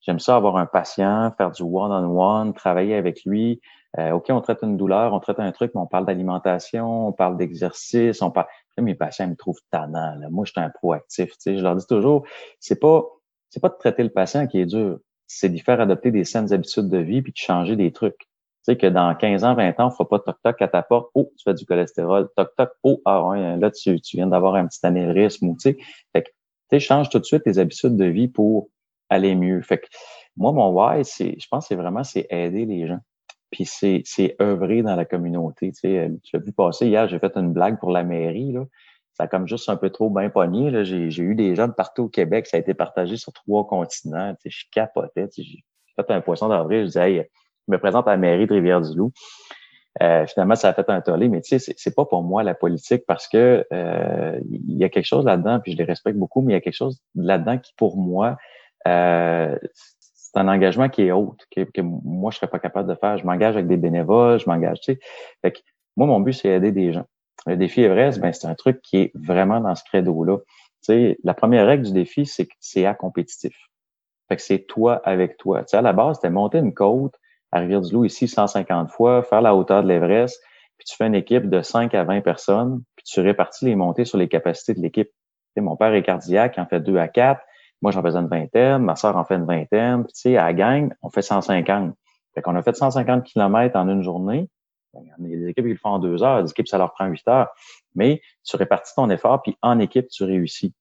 J'aime 0.00 0.20
ça 0.20 0.36
avoir 0.36 0.56
un 0.56 0.64
patient, 0.64 1.32
faire 1.36 1.50
du 1.50 1.62
one-on-one, 1.62 2.54
travailler 2.54 2.94
avec 2.94 3.24
lui. 3.26 3.60
Euh, 3.98 4.10
OK, 4.12 4.26
on 4.28 4.40
traite 4.40 4.58
une 4.62 4.76
douleur, 4.76 5.14
on 5.14 5.20
traite 5.20 5.40
un 5.40 5.50
truc, 5.50 5.72
mais 5.74 5.80
on 5.80 5.86
parle 5.86 6.04
d'alimentation, 6.04 7.08
on 7.08 7.12
parle 7.12 7.36
d'exercice, 7.36 8.20
on 8.20 8.30
parle. 8.30 8.46
Là, 8.76 8.82
mes 8.82 8.94
patients 8.94 9.28
me 9.28 9.34
trouvent 9.34 9.60
tannant. 9.70 10.14
Là. 10.16 10.28
Moi, 10.30 10.44
je 10.44 10.52
suis 10.52 10.60
un 10.60 10.70
proactif. 10.70 11.32
Je 11.44 11.52
leur 11.52 11.74
dis 11.74 11.86
toujours, 11.86 12.26
c'est 12.60 12.78
pas, 12.78 13.04
c'est 13.48 13.60
pas 13.60 13.70
de 13.70 13.76
traiter 13.78 14.02
le 14.02 14.10
patient 14.10 14.46
qui 14.46 14.60
est 14.60 14.66
dur, 14.66 14.98
c'est 15.26 15.48
d'y 15.48 15.60
faire 15.60 15.80
adopter 15.80 16.10
des 16.10 16.24
saines 16.24 16.52
habitudes 16.52 16.88
de 16.88 16.98
vie 16.98 17.22
puis 17.22 17.32
de 17.32 17.38
changer 17.38 17.76
des 17.76 17.92
trucs. 17.92 18.18
Tu 18.18 18.72
sais 18.74 18.76
que 18.76 18.86
dans 18.86 19.14
15 19.14 19.44
ans, 19.44 19.54
20 19.54 19.80
ans, 19.80 19.86
on 19.86 19.90
fera 19.90 20.08
pas 20.08 20.18
toc-toc 20.18 20.60
à 20.60 20.68
ta 20.68 20.82
porte. 20.82 21.10
Oh, 21.14 21.32
tu 21.38 21.42
fais 21.44 21.54
du 21.54 21.64
cholestérol. 21.64 22.28
Toc-toc. 22.36 22.70
Oh, 22.82 23.00
ah 23.06 23.26
ouais, 23.26 23.56
là, 23.56 23.70
tu, 23.70 24.00
tu 24.00 24.16
viens 24.16 24.26
d'avoir 24.26 24.56
un 24.56 24.66
petit 24.66 24.84
anévrisme 24.84 25.48
ou 25.48 25.54
tu 25.54 25.70
sais. 25.70 25.76
Fait 26.12 26.24
que, 26.24 26.28
tu 26.70 26.80
change 26.80 27.08
tout 27.08 27.18
de 27.18 27.24
suite 27.24 27.44
tes 27.44 27.58
habitudes 27.58 27.96
de 27.96 28.04
vie 28.04 28.28
pour 28.28 28.68
aller 29.08 29.34
mieux. 29.34 29.62
Fait 29.62 29.78
que 29.78 29.86
moi, 30.36 30.52
mon 30.52 30.70
why, 30.70 31.04
c'est, 31.04 31.36
je 31.38 31.46
pense, 31.50 31.66
c'est 31.68 31.76
vraiment, 31.76 32.04
c'est 32.04 32.26
aider 32.30 32.66
les 32.66 32.86
gens. 32.86 33.00
Puis 33.50 33.64
c'est, 33.64 34.02
c'est 34.04 34.36
œuvrer 34.40 34.82
dans 34.82 34.96
la 34.96 35.04
communauté. 35.04 35.72
Tu 35.72 35.80
sais, 35.80 35.98
euh, 35.98 36.08
tu 36.22 36.36
l'as 36.36 36.42
vu 36.42 36.52
passer 36.52 36.86
hier, 36.86 37.08
j'ai 37.08 37.18
fait 37.18 37.36
une 37.36 37.52
blague 37.52 37.78
pour 37.78 37.90
la 37.90 38.04
mairie, 38.04 38.52
là. 38.52 38.64
Ça 39.14 39.24
a 39.24 39.26
comme 39.26 39.48
juste 39.48 39.68
un 39.68 39.76
peu 39.76 39.90
trop 39.90 40.10
bien 40.10 40.30
pogné. 40.30 40.70
Là. 40.70 40.84
J'ai, 40.84 41.10
j'ai 41.10 41.24
eu 41.24 41.34
des 41.34 41.56
gens 41.56 41.66
de 41.66 41.72
partout 41.72 42.04
au 42.04 42.08
Québec. 42.08 42.46
Ça 42.46 42.56
a 42.56 42.60
été 42.60 42.72
partagé 42.72 43.16
sur 43.16 43.32
trois 43.32 43.66
continents. 43.66 44.32
Tu 44.34 44.48
sais, 44.48 44.50
je 44.50 44.66
capotais. 44.70 45.28
Tu 45.28 45.42
sais, 45.42 45.48
j'ai 45.48 45.64
fait 45.96 46.12
un 46.12 46.20
poisson 46.20 46.48
d'avril. 46.48 46.82
Je 46.82 46.86
disais, 46.86 47.12
hey, 47.12 47.28
je 47.66 47.72
me 47.72 47.78
présente 47.78 48.06
à 48.06 48.12
la 48.12 48.16
mairie 48.16 48.46
de 48.46 48.54
Rivière-du-Loup. 48.54 49.10
Euh, 50.02 50.24
finalement, 50.26 50.54
ça 50.54 50.68
a 50.68 50.74
fait 50.74 50.88
un 50.88 51.00
tollé, 51.00 51.28
mais 51.28 51.40
tu 51.40 51.48
sais, 51.48 51.58
c'est, 51.58 51.74
c'est 51.76 51.94
pas 51.94 52.04
pour 52.04 52.22
moi 52.22 52.44
la 52.44 52.54
politique 52.54 53.04
parce 53.06 53.26
que 53.26 53.66
euh, 53.72 54.38
il 54.48 54.78
y 54.78 54.84
a 54.84 54.88
quelque 54.88 55.06
chose 55.06 55.24
là-dedans, 55.24 55.58
puis 55.58 55.72
je 55.72 55.78
les 55.78 55.84
respecte 55.84 56.16
beaucoup, 56.16 56.40
mais 56.40 56.52
il 56.52 56.54
y 56.54 56.58
a 56.58 56.60
quelque 56.60 56.76
chose 56.76 57.00
là-dedans 57.16 57.58
qui, 57.58 57.72
pour 57.76 57.96
moi, 57.96 58.36
euh, 58.86 59.58
un 60.38 60.48
engagement 60.48 60.88
qui 60.88 61.02
est 61.02 61.12
haute, 61.12 61.46
que, 61.54 61.62
que 61.62 61.80
moi, 61.80 62.30
je 62.30 62.38
serais 62.38 62.48
pas 62.48 62.58
capable 62.58 62.88
de 62.88 62.94
faire. 62.94 63.18
Je 63.18 63.26
m'engage 63.26 63.54
avec 63.54 63.66
des 63.66 63.76
bénévoles, 63.76 64.38
je 64.38 64.48
m'engage, 64.48 64.80
tu 64.80 64.92
sais. 64.92 65.00
Fait 65.42 65.52
que 65.52 65.58
moi, 65.96 66.06
mon 66.06 66.20
but, 66.20 66.32
c'est 66.32 66.48
aider 66.48 66.72
des 66.72 66.92
gens. 66.92 67.04
Le 67.46 67.56
défi 67.56 67.82
Everest, 67.82 68.20
ben, 68.20 68.32
c'est 68.32 68.46
un 68.46 68.54
truc 68.54 68.80
qui 68.82 68.98
est 68.98 69.12
vraiment 69.14 69.60
dans 69.60 69.74
ce 69.74 69.84
credo-là. 69.84 70.38
Tu 70.38 70.44
sais, 70.82 71.18
la 71.24 71.34
première 71.34 71.66
règle 71.66 71.84
du 71.84 71.92
défi, 71.92 72.26
c'est 72.26 72.46
que 72.46 72.54
c'est 72.60 72.86
à 72.86 72.94
compétitif. 72.94 73.54
Fait 74.28 74.36
que 74.36 74.42
c'est 74.42 74.66
toi 74.66 75.00
avec 75.04 75.36
toi. 75.38 75.60
Tu 75.60 75.68
sais, 75.70 75.76
à 75.78 75.82
la 75.82 75.92
base, 75.92 76.16
c'était 76.16 76.30
monter 76.30 76.58
une 76.58 76.74
côte 76.74 77.14
à 77.50 77.60
Rivière-du-Loup 77.60 78.04
ici 78.04 78.28
150 78.28 78.90
fois, 78.90 79.22
faire 79.22 79.40
la 79.40 79.54
hauteur 79.54 79.82
de 79.82 79.88
l'Everest, 79.88 80.40
puis 80.76 80.84
tu 80.84 80.94
fais 80.96 81.06
une 81.06 81.14
équipe 81.14 81.48
de 81.48 81.62
5 81.62 81.94
à 81.94 82.04
20 82.04 82.20
personnes, 82.20 82.82
puis 82.94 83.04
tu 83.04 83.20
répartis 83.20 83.64
les 83.64 83.74
montées 83.74 84.04
sur 84.04 84.18
les 84.18 84.28
capacités 84.28 84.74
de 84.74 84.80
l'équipe. 84.80 85.08
Tu 85.08 85.14
sais, 85.54 85.60
mon 85.60 85.76
père 85.76 85.94
est 85.94 86.02
cardiaque, 86.02 86.54
il 86.56 86.60
en 86.60 86.66
fait 86.66 86.80
2 86.80 86.96
à 86.98 87.08
4. 87.08 87.40
Moi, 87.82 87.92
j'en 87.92 88.02
faisais 88.02 88.18
une 88.18 88.28
vingtaine, 88.28 88.82
ma 88.82 88.96
soeur 88.96 89.16
en 89.16 89.24
fait 89.24 89.36
une 89.36 89.46
vingtaine. 89.46 90.04
Puis, 90.04 90.12
tu 90.14 90.20
sais, 90.20 90.36
à 90.36 90.46
la 90.46 90.52
gang, 90.52 90.92
on 91.02 91.10
fait 91.10 91.22
150. 91.22 91.94
Fait 92.34 92.42
qu'on 92.42 92.56
a 92.56 92.62
fait 92.62 92.76
150 92.76 93.24
kilomètres 93.24 93.76
en 93.76 93.88
une 93.88 94.02
journée. 94.02 94.48
Ben, 94.94 95.02
Il 95.20 95.48
équipes 95.48 95.64
qui 95.64 95.72
le 95.72 95.76
font 95.76 95.90
en 95.90 95.98
deux 95.98 96.22
heures, 96.22 96.42
des 96.42 96.50
équipes, 96.50 96.68
ça 96.68 96.78
leur 96.78 96.92
prend 96.92 97.06
huit 97.06 97.26
heures. 97.28 97.48
Mais 97.94 98.20
tu 98.44 98.56
répartis 98.56 98.94
ton 98.94 99.10
effort, 99.10 99.42
puis 99.42 99.56
en 99.62 99.78
équipe, 99.78 100.08
tu 100.08 100.24
réussis. 100.24 100.74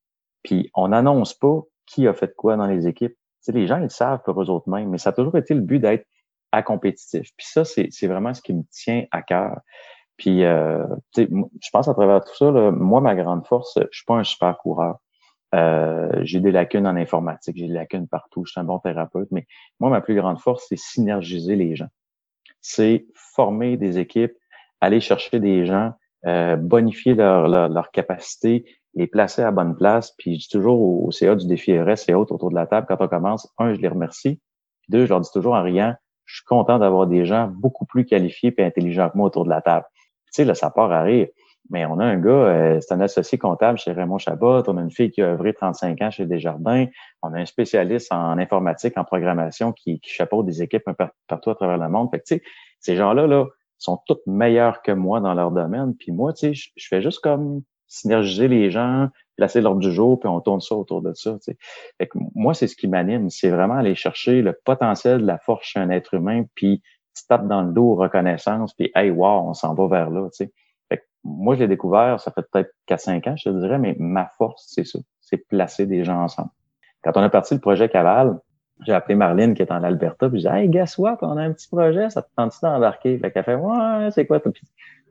Puis 0.44 0.70
on 0.74 0.90
n'annonce 0.90 1.34
pas 1.34 1.62
qui 1.86 2.08
a 2.08 2.14
fait 2.14 2.34
quoi 2.36 2.56
dans 2.56 2.68
les 2.68 2.88
équipes. 2.88 3.14
Tu 3.14 3.18
sais, 3.42 3.52
les 3.52 3.68
gens, 3.68 3.78
ils 3.78 3.84
le 3.84 3.90
savent 3.90 4.22
pour 4.24 4.42
eux 4.42 4.50
autres 4.50 4.70
mêmes, 4.70 4.90
mais 4.90 4.98
ça 4.98 5.12
a 5.12 5.14
toujours 5.14 5.38
été 5.38 5.54
le 5.54 5.62
but 5.62 5.80
d'être 5.80 6.06
à 6.52 6.64
compétitif. 6.64 7.30
Puis 7.38 7.48
ça, 7.48 7.66
c'est 7.66 8.08
vraiment 8.08 8.34
ce 8.34 8.42
qui 8.42 8.54
me 8.54 8.64
tient 8.72 9.06
à 9.12 9.22
cœur. 9.22 9.60
Puis, 10.18 10.44
euh, 10.44 10.84
je 11.16 11.70
pense 11.72 11.88
à 11.88 11.94
travers 11.94 12.24
tout 12.24 12.36
ça, 12.36 12.52
là, 12.52 12.72
moi, 12.72 13.02
ma 13.02 13.16
grande 13.16 13.46
force, 13.46 13.78
je 13.92 13.98
suis 13.98 14.06
pas 14.06 14.16
un 14.16 14.24
super 14.24 14.58
coureur. 14.58 14.98
Euh, 15.56 16.10
j'ai 16.24 16.40
des 16.40 16.52
lacunes 16.52 16.88
en 16.88 16.96
informatique, 16.96 17.58
j'ai 17.58 17.68
des 17.68 17.74
lacunes 17.74 18.08
partout, 18.08 18.44
je 18.46 18.52
suis 18.52 18.60
un 18.60 18.66
bon 18.66 18.80
thérapeute, 18.80 19.30
mais 19.32 19.48
moi, 19.80 19.90
ma 19.90 20.02
plus 20.02 20.16
grande 20.16 20.40
force, 20.40 20.66
c'est 20.68 20.78
synergiser 20.78 21.56
les 21.56 21.76
gens. 21.76 21.88
C'est 22.62 23.06
former 23.14 23.78
des 23.78 23.98
équipes, 23.98 24.34
aller 24.82 25.00
chercher 25.00 25.40
des 25.40 25.66
gens, 25.66 25.94
euh, 26.26 26.56
bonifier 26.58 27.14
leur, 27.14 27.48
leur, 27.48 27.70
leur 27.70 27.92
capacité, 27.92 28.66
les 28.96 29.08
placer 29.08 29.42
à 29.42 29.52
bonne 29.52 29.76
place. 29.76 30.14
Puis 30.18 30.36
je 30.36 30.40
dis 30.40 30.50
toujours 30.50 31.06
au, 31.06 31.12
CA 31.12 31.36
du 31.36 31.48
défi 31.48 31.72
Everest 31.72 32.10
et 32.10 32.14
autres 32.14 32.34
autour 32.34 32.50
de 32.50 32.56
la 32.56 32.68
table, 32.68 32.88
quand 32.90 32.98
on 33.00 33.08
commence, 33.08 33.54
un, 33.58 33.74
je 33.74 33.80
les 33.80 33.88
remercie. 33.88 34.42
Deux, 34.90 35.06
je 35.06 35.10
leur 35.10 35.22
dis 35.22 35.30
toujours 35.32 35.54
en 35.54 35.64
riant, 35.64 35.96
je 36.26 36.38
suis 36.38 36.46
content 36.46 36.80
d'avoir 36.80 37.08
des 37.08 37.26
gens 37.26 37.48
beaucoup 37.48 37.86
plus 37.86 38.06
qualifiés 38.06 38.54
et 38.58 38.64
intelligents 38.64 39.10
que 39.10 39.18
moi 39.18 39.28
autour 39.28 39.46
de 39.46 39.50
la 39.50 39.62
table. 39.62 39.86
Tu 40.26 40.34
sais, 40.34 40.46
là, 40.46 40.56
ça 40.56 40.70
part 40.70 40.92
à 40.92 41.04
rire. 41.04 41.28
Mais 41.70 41.86
on 41.86 42.00
a 42.00 42.06
un 42.06 42.18
gars, 42.18 42.30
euh, 42.30 42.80
c'est 42.82 42.94
un 42.94 43.02
associé 43.02 43.38
comptable 43.38 43.78
chez 43.78 43.92
Raymond 43.92 44.18
Chabot. 44.18 44.64
On 44.68 44.78
a 44.78 44.82
une 44.82 44.92
fille 44.92 45.12
qui 45.12 45.22
a 45.22 45.34
œuvré 45.34 45.54
35 45.54 46.02
ans 46.02 46.12
chez 46.12 46.26
Desjardins. 46.26 46.86
On 47.22 47.34
a 47.34 47.40
un 47.40 47.46
spécialiste 47.46 48.12
en 48.12 48.38
informatique, 48.38 48.98
en 48.98 49.04
programmation 49.04 49.74
qui, 49.74 50.00
qui 50.00 50.12
chapeaute 50.12 50.46
des 50.46 50.62
équipes 50.62 50.88
un 50.88 50.96
partout 51.28 51.50
à 51.50 51.56
travers 51.56 51.78
le 51.78 51.90
monde. 51.90 52.10
Fait 52.12 52.20
que, 52.20 52.26
tu 52.26 52.36
sais, 52.36 52.44
ces 52.80 52.96
gens-là, 52.96 53.28
là, 53.28 53.46
sont 53.78 54.00
toutes 54.06 54.26
meilleures 54.26 54.82
que 54.82 54.92
moi 54.92 55.20
dans 55.20 55.34
leur 55.34 55.52
domaine. 55.52 55.96
Puis 55.96 56.12
moi, 56.12 56.34
tu 56.34 56.54
sais, 56.56 56.70
je, 56.76 56.88
fais 56.88 57.02
juste 57.02 57.20
comme 57.20 57.62
synergiser 57.88 58.48
les 58.48 58.70
gens, 58.70 59.08
placer 59.38 59.62
l'ordre 59.62 59.80
du 59.80 59.92
jour, 59.92 60.20
puis 60.20 60.28
on 60.28 60.42
tourne 60.42 60.62
ça 60.62 60.76
autour 60.76 61.02
de 61.02 61.14
ça. 61.14 61.34
Tu 61.34 61.52
sais. 61.52 61.58
Fait 61.98 62.08
que 62.08 62.18
moi, 62.36 62.54
c'est 62.54 62.68
ce 62.68 62.76
qui 62.76 62.88
m'anime, 62.88 63.30
c'est 63.30 63.50
vraiment 63.50 63.76
aller 63.76 63.96
chercher 63.96 64.42
le 64.42 64.58
potentiel 64.66 65.22
de 65.22 65.28
la 65.28 65.38
force 65.38 65.66
chez 65.66 65.80
un 65.80 65.90
être 65.90 66.14
humain, 66.16 66.44
puis 66.56 66.82
tu 67.16 67.26
tapes 67.28 67.48
dans 67.48 67.62
le 67.62 67.72
dos 67.72 67.96
reconnaissance, 67.96 68.74
puis 68.74 68.92
hey, 68.96 69.10
wow, 69.10 69.48
on 69.48 69.54
s'en 69.54 69.74
va 69.74 69.88
vers 69.88 70.10
là. 70.10 70.28
Tu 70.32 70.46
sais. 70.46 70.54
Moi, 71.28 71.56
je 71.56 71.62
l'ai 71.62 71.68
découvert, 71.68 72.20
ça 72.20 72.32
fait 72.32 72.46
peut-être 72.52 72.74
4-5 72.88 73.30
ans, 73.30 73.36
je 73.36 73.50
te 73.50 73.60
dirais, 73.60 73.78
mais 73.78 73.96
ma 74.00 74.28
force, 74.38 74.66
c'est 74.68 74.86
ça, 74.86 75.00
c'est 75.20 75.38
placer 75.38 75.86
des 75.86 76.04
gens 76.04 76.24
ensemble. 76.24 76.50
Quand 77.04 77.12
on 77.16 77.22
a 77.22 77.30
parti 77.30 77.54
le 77.54 77.60
projet 77.60 77.90
Caval, 77.90 78.40
j'ai 78.86 78.94
appelé 78.94 79.16
Marlene 79.16 79.54
qui 79.54 79.62
est 79.62 79.72
en 79.72 79.84
Alberta, 79.84 80.30
puis 80.30 80.40
j'ai 80.40 80.50
dit 80.50 80.56
Hey, 80.56 80.70
guess 80.70 80.98
what? 80.98 81.18
On 81.22 81.38
a 81.38 81.42
un 81.42 81.52
petit 81.52 81.68
projet, 81.68 82.10
ça 82.10 82.22
te 82.22 82.30
tente-tu 82.36 82.60
d'embarquer? 82.62 83.18
Fait 83.18 83.32
qu'elle 83.32 83.44
fait 83.44 83.56
Ouais, 83.56 84.10
c'est 84.12 84.26
quoi? 84.26 84.40
Puis 84.40 84.54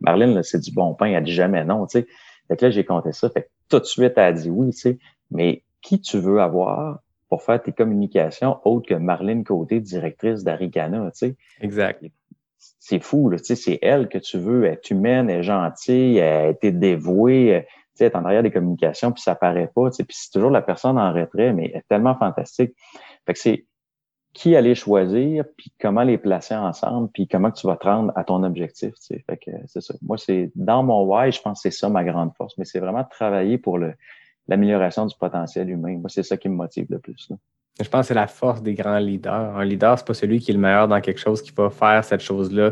Marlene, 0.01 0.43
c'est 0.43 0.61
du 0.61 0.73
bon 0.73 0.95
pain, 0.95 1.07
elle 1.07 1.25
dit 1.25 1.33
jamais 1.33 1.65
non, 1.65 1.87
tu 1.87 2.01
sais. 2.01 2.07
Fait 2.49 2.57
que 2.57 2.67
là, 2.67 2.71
j'ai 2.71 2.85
compté 2.85 3.13
ça. 3.13 3.29
Fait 3.31 3.43
que 3.43 3.49
tout 3.69 3.81
de 3.81 3.85
suite, 3.85 4.13
elle 4.17 4.23
a 4.25 4.33
dit 4.33 4.51
oui, 4.51 4.71
tu 4.71 4.79
sais. 4.79 4.99
Mais 5.31 5.65
qui 5.83 6.01
tu 6.01 6.19
veux 6.19 6.41
avoir 6.41 7.01
pour 7.29 7.43
faire 7.43 7.61
tes 7.61 7.73
communications 7.73 8.59
autres 8.65 8.89
que 8.89 8.95
Marlene 8.95 9.43
Côté, 9.43 9.81
directrice 9.81 10.45
d'Aricana, 10.45 11.11
tu 11.11 11.19
sais? 11.19 11.37
Exact. 11.61 12.05
C'est 12.79 13.03
fou, 13.03 13.31
là, 13.31 13.39
c'est 13.39 13.79
elle 13.83 14.09
que 14.09 14.19
tu 14.19 14.39
veux, 14.39 14.65
est 14.65 14.91
humaine, 14.91 15.29
elle 15.31 15.41
est 15.41 15.43
gentille, 15.43 16.19
elle 16.19 16.51
été 16.51 16.71
dévouée, 16.71 17.67
sais, 17.97 18.07
elle 18.07 18.17
en 18.17 18.25
arrière 18.25 18.43
des 18.43 18.51
communications, 18.51 19.13
puis 19.13 19.23
ça 19.23 19.35
paraît 19.35 19.71
pas, 19.75 19.91
puis 19.91 20.05
c'est 20.11 20.31
toujours 20.33 20.51
la 20.51 20.63
personne 20.63 20.99
en 20.99 21.13
retrait, 21.13 21.53
mais 21.53 21.71
elle 21.73 21.79
est 21.79 21.89
tellement 21.89 22.15
fantastique. 22.17 22.75
Fait 23.27 23.33
que 23.33 23.39
c'est 23.39 23.67
qui 24.33 24.55
aller 24.55 24.75
choisir, 24.75 25.45
puis 25.57 25.73
comment 25.81 26.03
les 26.03 26.19
placer 26.19 26.55
ensemble, 26.55 27.09
puis 27.13 27.27
comment 27.27 27.51
tu 27.51 27.67
vas 27.67 27.77
te 27.77 27.87
rendre 27.87 28.13
à 28.17 28.25
ton 28.25 28.43
objectif. 28.43 28.93
Tu 28.95 29.01
sais. 29.01 29.25
Fait 29.27 29.39
que 29.39 29.51
c'est 29.67 29.81
ça. 29.81 29.95
Moi, 30.03 30.19
c'est 30.19 30.53
dans 30.55 30.83
mon 30.83 31.05
why, 31.05 31.33
je 31.33 31.41
pense 31.41 31.63
que 31.63 31.71
c'est 31.71 31.77
ça 31.77 31.89
ma 31.89 32.05
grande 32.05 32.35
force. 32.37 32.59
Mais 32.59 32.67
c'est 32.67 32.79
vraiment 32.79 33.05
travailler 33.05 33.57
pour 33.57 33.79
le 33.79 33.95
l'amélioration 34.49 35.07
du 35.07 35.17
potentiel 35.17 35.69
humain. 35.71 35.99
Moi, 35.99 36.09
c'est 36.09 36.23
ça 36.23 36.37
qui 36.37 36.49
me 36.49 36.55
motive 36.55 36.87
le 36.91 36.99
plus. 36.99 37.33
Je 37.79 37.89
pense 37.91 38.03
que 38.03 38.07
c'est 38.09 38.15
la 38.15 38.27
force 38.27 38.63
des 38.63 38.73
grands 38.73 38.99
leaders. 38.99 39.57
Un 39.57 39.65
leader, 39.65 39.99
c'est 39.99 40.07
pas 40.07 40.15
celui 40.15 40.39
qui 40.39 40.51
est 40.51 40.55
le 40.55 40.61
meilleur 40.61 40.89
dans 40.89 41.01
quelque 41.01 41.21
chose, 41.21 41.43
qui 41.43 41.53
va 41.55 41.69
faire 41.69 42.03
cette 42.05 42.23
chose-là 42.23 42.71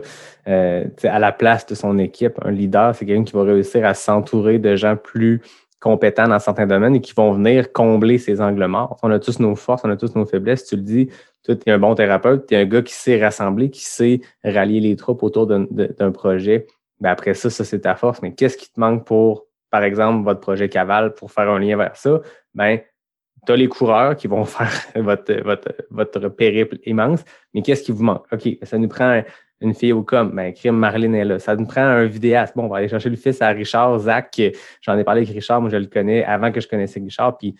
euh, 0.49 0.85
à 1.03 1.19
la 1.19 1.31
place 1.31 1.67
de 1.67 1.75
son 1.75 1.99
équipe. 1.99 2.39
Un 2.43 2.51
leader, 2.51 2.95
c'est 2.95 3.05
quelqu'un 3.05 3.25
qui 3.25 3.35
va 3.35 3.43
réussir 3.43 3.85
à 3.85 3.93
s'entourer 3.93 4.59
de 4.59 4.77
gens 4.77 4.97
plus 4.97 5.43
compétents 5.79 6.27
dans 6.27 6.39
certains 6.39 6.67
domaines 6.67 6.97
et 6.97 7.01
qui 7.03 7.13
vont 7.13 7.33
venir 7.33 7.71
combler 7.71 8.17
ces 8.17 8.41
angles 8.41 8.65
morts. 8.65 8.97
On 9.03 9.11
a 9.11 9.19
tous 9.19 9.39
nos 9.41 9.55
forces, 9.55 9.83
on 9.85 9.91
a 9.91 9.97
tous 9.97 10.15
nos 10.15 10.25
faiblesses. 10.25 10.65
Tu 10.65 10.77
le 10.77 10.83
dis, 10.83 11.11
tu 11.45 11.53
es 11.53 11.71
un 11.71 11.79
bon 11.79 11.95
thérapeute, 11.95 12.47
tu 12.47 12.55
es 12.55 12.63
un 12.63 12.65
gars 12.65 12.81
qui 12.81 12.95
sait 12.95 13.23
rassembler, 13.23 13.69
qui 13.69 13.85
sait 13.85 14.23
rallier 14.43 14.81
les 14.81 14.97
troupes 14.97 15.23
autour 15.23 15.47
d'un 15.47 16.11
projet. 16.13 16.67
Ben 17.01 17.11
après 17.11 17.35
ça, 17.35 17.51
ça, 17.51 17.65
c'est 17.65 17.81
ta 17.81 17.97
force. 17.97 18.23
Mais 18.23 18.33
qu'est-ce 18.33 18.57
qui 18.57 18.73
te 18.73 18.81
manque 18.81 19.05
pour, 19.05 19.45
par 19.71 19.83
exemple, 19.83 20.25
votre 20.25 20.41
projet 20.41 20.71
Caval, 20.71 21.13
pour 21.13 21.31
faire 21.31 21.51
un 21.51 21.59
lien 21.59 21.77
vers 21.77 21.97
ça? 21.97 22.23
Ben, 22.55 22.81
tu 23.47 23.53
as 23.53 23.57
les 23.57 23.69
coureurs 23.69 24.17
qui 24.17 24.27
vont 24.27 24.45
faire 24.45 24.71
votre, 24.97 25.33
votre, 25.43 25.75
votre 25.91 26.29
périple 26.29 26.79
immense, 26.85 27.25
mais 27.53 27.63
qu'est-ce 27.63 27.83
qui 27.83 27.93
vous 27.93 28.05
manque? 28.05 28.25
OK, 28.33 28.49
ça 28.63 28.79
nous 28.79 28.89
prend 28.89 29.23
une 29.61 29.75
fille 29.75 29.93
au 29.93 30.03
com, 30.03 30.31
ben, 30.35 30.53
crime 30.53 30.77
Marlène 30.77 31.15
est 31.15 31.25
là. 31.25 31.39
Ça 31.39 31.57
nous 31.57 31.67
prend 31.67 31.81
un 31.81 32.05
vidéaste. 32.05 32.55
Bon, 32.57 32.65
on 32.65 32.69
va 32.69 32.79
aller 32.79 32.89
chercher 32.89 33.09
le 33.09 33.17
fils 33.17 33.41
à 33.41 33.49
Richard, 33.49 33.99
Zach. 34.01 34.41
J'en 34.83 34.99
ai 34.99 35.05
parlé 35.05 35.23
avec 35.23 35.35
Richard, 35.35 35.61
moi 35.61 35.71
je 35.71 35.77
le 35.77 35.87
connais 35.87 36.25
avant 36.25 36.53
que 36.53 36.61
je 36.61 36.69
connaissais 36.69 37.01
Richard. 37.01 37.39
Puis 37.39 37.55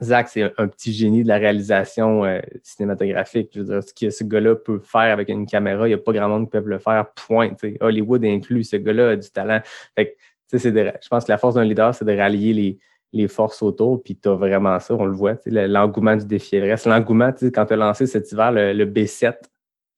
Zach, 0.00 0.28
c'est 0.28 0.42
un, 0.42 0.68
petit 0.68 0.92
génie 0.92 1.24
de 1.24 1.28
la 1.28 1.38
réalisation 1.38 2.24
euh, 2.24 2.40
cinématographique. 2.62 3.50
Je 3.52 3.60
veux 3.60 3.66
dire, 3.66 3.82
ce 3.82 3.92
que 3.92 4.10
ce 4.10 4.22
gars-là 4.22 4.54
peut 4.54 4.78
faire 4.78 5.12
avec 5.12 5.28
une 5.28 5.46
caméra, 5.46 5.88
il 5.88 5.90
n'y 5.90 5.94
a 5.94 5.98
pas 5.98 6.12
grand 6.12 6.28
monde 6.28 6.44
qui 6.44 6.50
peut 6.52 6.62
le 6.64 6.78
faire, 6.78 7.06
point. 7.14 7.50
Hollywood 7.80 8.24
inclus, 8.24 8.64
ce 8.64 8.76
gars-là 8.76 9.10
a 9.10 9.16
du 9.16 9.28
talent. 9.30 9.60
Fait 9.96 10.16
c'est 10.46 10.62
je 10.62 11.08
pense 11.08 11.24
que 11.24 11.32
la 11.32 11.36
force 11.36 11.56
d'un 11.56 11.64
leader, 11.64 11.94
c'est 11.94 12.04
de 12.04 12.16
rallier 12.16 12.54
les, 12.54 12.78
les 13.12 13.28
forces 13.28 13.62
autour, 13.62 14.02
puis 14.02 14.16
tu 14.16 14.28
as 14.28 14.34
vraiment 14.34 14.78
ça, 14.80 14.94
on 14.94 15.06
le 15.06 15.12
voit, 15.12 15.36
l'engouement 15.46 16.16
du 16.16 16.26
défi 16.26 16.56
Everest. 16.56 16.86
L'engouement, 16.86 17.30
quand 17.54 17.66
tu 17.66 17.72
as 17.72 17.76
lancé 17.76 18.06
cet 18.06 18.30
hiver 18.32 18.52
le 18.52 18.84
B7, 18.84 19.34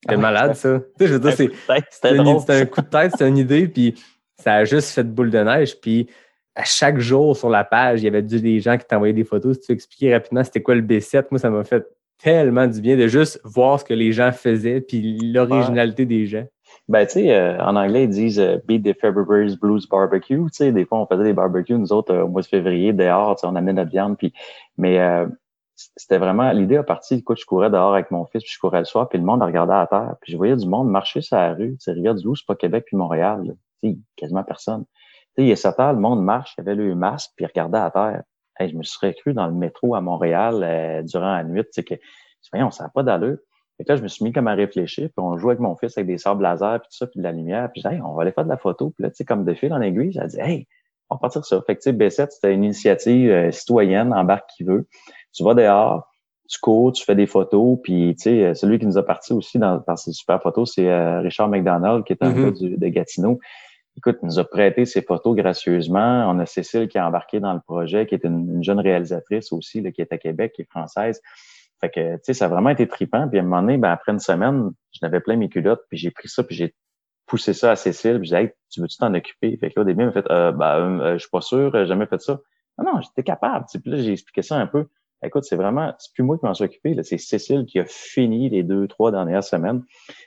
c'est 0.09 0.17
malade, 0.17 0.55
ça. 0.55 0.81
Je 0.99 1.07
veux 1.07 1.19
dire, 1.19 1.33
c'est 1.33 1.45
un 2.51 2.67
coup 2.67 2.81
de 2.81 2.87
tête, 2.87 3.13
c'est 3.19 3.29
une 3.29 3.37
idée, 3.39 3.69
puis 3.69 3.95
ça 4.39 4.55
a 4.55 4.65
juste 4.65 4.91
fait 4.91 5.05
boule 5.05 5.31
de 5.31 5.39
neige. 5.39 5.79
Puis 5.81 6.09
à 6.55 6.65
chaque 6.65 6.99
jour 6.99 7.37
sur 7.37 7.51
la 7.51 7.65
page, 7.65 8.01
il 8.01 8.05
y 8.05 8.09
avait 8.09 8.23
des 8.23 8.61
gens 8.61 8.79
qui 8.79 8.87
t'envoyaient 8.87 9.13
des 9.13 9.25
photos. 9.25 9.57
Si 9.57 9.67
tu 9.67 9.73
expliquais 9.73 10.15
rapidement 10.15 10.43
c'était 10.43 10.63
quoi 10.63 10.75
le 10.75 10.83
B7, 10.83 11.27
moi, 11.31 11.39
ça 11.39 11.51
m'a 11.51 11.65
fait 11.65 11.87
tellement 12.19 12.67
du 12.67 12.81
bien 12.81 12.97
de 12.97 13.07
juste 13.09 13.41
voir 13.45 13.81
ce 13.81 13.85
que 13.85 13.95
les 13.95 14.13
gens 14.13 14.33
faisaient, 14.33 14.81
puis 14.81 15.19
l'originalité 15.33 16.07
des 16.07 16.27
gens. 16.27 16.47
Ben, 16.91 17.07
tu 17.07 17.12
sais, 17.12 17.32
euh, 17.32 17.57
en 17.61 17.76
anglais, 17.76 18.03
ils 18.05 18.11
disent 18.11 18.41
euh, 18.41 18.59
Beat 18.66 18.84
the 18.84 19.01
February's 19.01 19.55
Blues 19.57 19.88
Barbecue. 19.88 20.43
Tu 20.47 20.49
sais, 20.51 20.72
des 20.72 20.84
fois, 20.84 20.99
on 20.99 21.07
faisait 21.07 21.22
des 21.22 21.32
barbecues, 21.32 21.78
nous 21.78 21.93
autres, 21.93 22.12
euh, 22.12 22.24
au 22.24 22.28
mois 22.28 22.43
de 22.43 22.49
février, 22.49 22.93
dehors, 22.93 23.36
tu 23.36 23.43
sais, 23.43 23.47
on 23.47 23.55
amenait 23.55 23.74
notre 23.74 23.93
viande. 23.93 24.18
Puis, 24.18 24.32
mais 24.76 24.99
c'était 25.97 26.18
vraiment 26.18 26.51
l'idée 26.51 26.78
a 26.78 26.82
parti. 26.82 27.14
Écoute, 27.14 27.38
je 27.41 27.47
courais 27.47 27.70
dehors 27.70 27.95
avec 27.95 28.11
mon 28.11 28.26
fils, 28.26 28.43
puis 28.43 28.53
je 28.53 28.59
courais 28.59 28.80
le 28.80 28.86
soir, 28.86 29.09
puis 29.09 29.18
le 29.18 29.24
monde 29.24 29.41
regardait 29.41 29.74
à 29.74 29.86
terre, 29.86 30.16
puis 30.20 30.32
je 30.32 30.36
voyais 30.36 30.57
du 30.57 30.66
monde 30.66 30.91
marcher 30.91 31.20
sur 31.20 31.36
la 31.36 31.55
rue. 31.55 31.76
C'est 31.78 31.93
Rivière-du-Loup, 31.93 32.34
c'est 32.34 32.47
pas 32.47 32.57
Québec 32.57 32.84
puis 32.86 32.97
Montréal. 32.97 33.55
Tu 33.84 33.91
sais, 33.91 33.99
quasiment 34.16 34.43
personne. 34.43 34.84
Tu 35.36 35.43
sais, 35.43 35.47
il 35.47 35.53
a 35.53 35.57
7 35.57 35.78
heures, 35.78 35.93
le 35.93 36.01
monde 36.01 36.24
marche, 36.24 36.55
il 36.59 36.62
avait 36.62 36.74
le 36.74 36.97
masque, 36.97 37.30
puis 37.36 37.45
il 37.45 37.49
regardait 37.49 37.78
à 37.78 37.91
terre. 37.93 38.22
Hey, 38.59 38.68
je 38.68 38.76
me 38.76 38.82
serais 38.82 39.14
cru 39.14 39.32
dans 39.32 39.47
le 39.47 39.55
métro 39.55 39.95
à 39.95 40.01
Montréal 40.01 40.61
euh, 40.64 41.03
durant 41.03 41.34
la 41.36 41.45
nuit, 41.45 41.62
tu 41.62 41.68
sais 41.70 41.84
que 41.84 41.95
voyons, 42.53 42.72
ça 42.72 42.82
n'a 42.84 42.91
pas 42.91 43.05
d'allure. 43.05 43.38
Et 43.81 43.85
là, 43.89 43.97
je 43.97 44.03
me 44.03 44.09
suis 44.09 44.24
mis 44.24 44.33
comme 44.33 44.47
à 44.47 44.55
réfléchir, 44.55 45.09
puis 45.09 45.24
on 45.24 45.39
jouait 45.39 45.53
avec 45.53 45.61
mon 45.61 45.74
fils 45.74 45.97
avec 45.97 46.07
des 46.07 46.18
sables 46.18 46.43
laser, 46.43 46.81
puis 46.81 46.89
tout 46.91 46.97
ça, 46.99 47.07
puis 47.07 47.18
de 47.18 47.24
la 47.24 47.33
lumière, 47.33 47.70
puis 47.72 47.83
hey, 47.85 48.01
on 48.03 48.14
va 48.14 48.22
aller 48.22 48.33
faire 48.33 48.45
de 48.45 48.51
la 48.51 48.59
photo. 48.59 48.91
Puis 48.91 49.03
là, 49.03 49.11
tu 49.11 49.16
sais, 49.16 49.24
comme 49.24 49.45
de 49.45 49.55
fil 49.55 49.72
en 49.72 49.81
aiguille, 49.81 50.12
j'ai 50.12 50.26
dit, 50.26 50.39
hey, 50.39 50.66
on 51.09 51.14
va 51.14 51.20
partir 51.20 51.45
ça. 51.45 51.61
Fait 51.66 51.76
que, 51.76 51.81
tu 51.81 51.91
sais, 51.91 51.93
B7, 51.93 52.28
c'était 52.31 52.53
une 52.53 52.64
initiative 52.64 53.31
euh, 53.31 53.51
citoyenne, 53.51 54.12
embarque 54.12 54.49
qui 54.55 54.64
veut. 54.64 54.87
Tu 55.33 55.43
vas 55.43 55.55
dehors, 55.55 56.09
tu 56.49 56.61
cours, 56.61 56.93
tu 56.93 57.05
fais 57.05 57.14
des 57.14 57.26
photos, 57.26 57.78
puis 57.83 58.14
tu 58.16 58.22
sais, 58.22 58.55
celui 58.55 58.78
qui 58.78 58.87
nous 58.87 58.99
a 58.99 59.03
parti 59.03 59.33
aussi 59.33 59.59
dans, 59.59 59.83
ces 59.97 60.12
super 60.12 60.43
photos, 60.43 60.72
c'est 60.74 60.89
euh, 60.89 61.20
Richard 61.20 61.49
McDonald, 61.49 62.05
qui 62.05 62.12
est 62.12 62.22
un 62.22 62.33
gars 62.33 62.51
de 62.51 62.89
Gatineau. 62.89 63.39
Écoute, 63.97 64.18
il 64.22 64.26
nous 64.26 64.39
a 64.39 64.45
prêté 64.45 64.87
ses 64.87 65.03
photos 65.03 65.37
gracieusement. 65.37 66.26
On 66.31 66.39
a 66.39 66.47
Cécile 66.47 66.89
qui 66.89 66.97
a 66.97 67.07
embarqué 67.07 67.41
dans 67.41 67.53
le 67.53 67.61
projet, 67.61 68.07
qui 68.07 68.14
est 68.14 68.24
une, 68.24 68.62
jeune 68.62 68.81
réalisatrice 68.81 69.53
aussi, 69.53 69.81
là, 69.81 69.91
qui 69.91 70.01
est 70.01 70.12
à 70.12 70.18
Québec, 70.18 70.53
qui 70.55 70.62
est 70.62 70.70
française. 70.70 71.20
Fait 71.81 71.91
que, 71.91 72.14
tu 72.16 72.20
sais, 72.24 72.35
ça 72.35 72.47
a 72.47 72.49
vraiment 72.49 72.70
été 72.70 72.87
trippant. 72.87 73.28
Puis 73.28 73.39
à 73.39 73.43
un 73.43 73.45
moment 73.45 73.62
donné, 73.62 73.78
ben, 73.78 73.91
après 73.91 74.12
une 74.12 74.18
semaine, 74.18 74.70
je 74.93 74.99
n'avais 75.03 75.20
plein 75.20 75.37
mes 75.37 75.49
culottes, 75.49 75.83
puis 75.89 75.99
j'ai 75.99 76.11
pris 76.11 76.28
ça, 76.28 76.45
puis 76.45 76.55
j'ai 76.55 76.74
poussé 77.26 77.55
ça 77.55 77.70
à 77.70 77.76
Cécile, 77.76 78.18
puis 78.18 78.28
j'ai 78.28 78.37
dit, 78.37 78.43
hey, 78.43 78.53
tu 78.70 78.81
veux-tu 78.81 78.99
t'en 78.99 79.14
occuper? 79.14 79.57
Fait 79.57 79.70
que 79.70 79.74
là, 79.76 79.83
au 79.83 79.85
début, 79.85 80.03
elle 80.03 80.09
m'a 80.09 80.12
fait, 80.12 80.31
euh, 80.31 80.53
ben, 80.53 81.01
euh, 81.01 81.12
je 81.14 81.18
suis 81.18 81.31
pas 81.31 81.41
sûr, 81.41 81.70
j'ai 81.72 81.87
jamais 81.87 82.07
fait 82.07 82.20
ça. 82.20 82.41
Non, 82.78 82.93
non, 82.93 83.01
j'étais 83.01 83.22
capable. 83.22 83.66
Là, 83.85 83.97
j'ai 83.97 84.12
expliqué 84.12 84.43
ça 84.43 84.57
un 84.57 84.66
peu. 84.66 84.87
Écoute, 85.22 85.45
c'est 85.45 85.57
vraiment, 85.57 85.93
c'est 85.99 86.14
plus 86.14 86.22
moi 86.22 86.39
qui 86.39 86.47
m'en 86.47 86.55
suis 86.55 86.64
occupé, 86.64 86.97
c'est 87.03 87.18
Cécile 87.18 87.66
qui 87.66 87.78
a 87.78 87.85
fini 87.85 88.49
les 88.49 88.62
deux, 88.62 88.89
trois 88.89 89.12
dernières 89.12 89.45
semaines. 89.45 89.83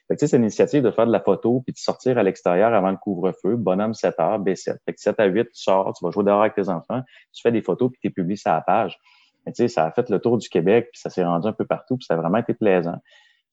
Fait 0.08 0.16
que, 0.16 0.28
c'est 0.28 0.38
une 0.38 0.44
initiative 0.44 0.84
de 0.84 0.92
faire 0.92 1.08
de 1.08 1.12
la 1.12 1.20
photo 1.20 1.62
puis 1.66 1.74
de 1.74 1.80
sortir 1.80 2.20
à 2.20 2.24
l'extérieur 2.24 2.74
avant 2.74 2.92
le 2.92 2.98
couvre-feu, 2.98 3.56
bonhomme 3.56 3.96
7 3.96 4.20
heures, 4.20 4.40
B7. 4.40 4.78
Fait 4.86 4.94
que 4.94 5.02
7 5.02 5.20
à 5.20 5.26
8, 5.26 5.46
tu 5.46 5.50
sors, 5.54 5.94
tu 5.98 6.06
vas 6.06 6.12
jouer 6.12 6.24
dehors 6.24 6.42
avec 6.42 6.54
tes 6.54 6.70
enfants, 6.70 7.02
tu 7.32 7.42
fais 7.42 7.52
des 7.52 7.64
photos 7.64 7.90
puis 7.92 8.00
tu 8.02 8.12
publies 8.12 8.38
ça 8.38 8.54
à 8.54 8.56
la 8.58 8.62
page. 8.62 9.00
Mais 9.46 9.52
tu 9.52 9.64
sais, 9.64 9.68
ça 9.68 9.86
a 9.86 9.92
fait 9.92 10.10
le 10.10 10.20
tour 10.20 10.38
du 10.38 10.50
Québec 10.50 10.90
puis 10.92 11.02
ça 11.02 11.10
s'est 11.10 11.24
rendu 11.24 11.48
un 11.48 11.54
peu 11.54 11.66
partout 11.66 11.98
puis 11.98 12.06
ça 12.06 12.14
a 12.16 12.18
vraiment 12.18 12.38
été 12.38 12.54
plaisant 12.54 13.00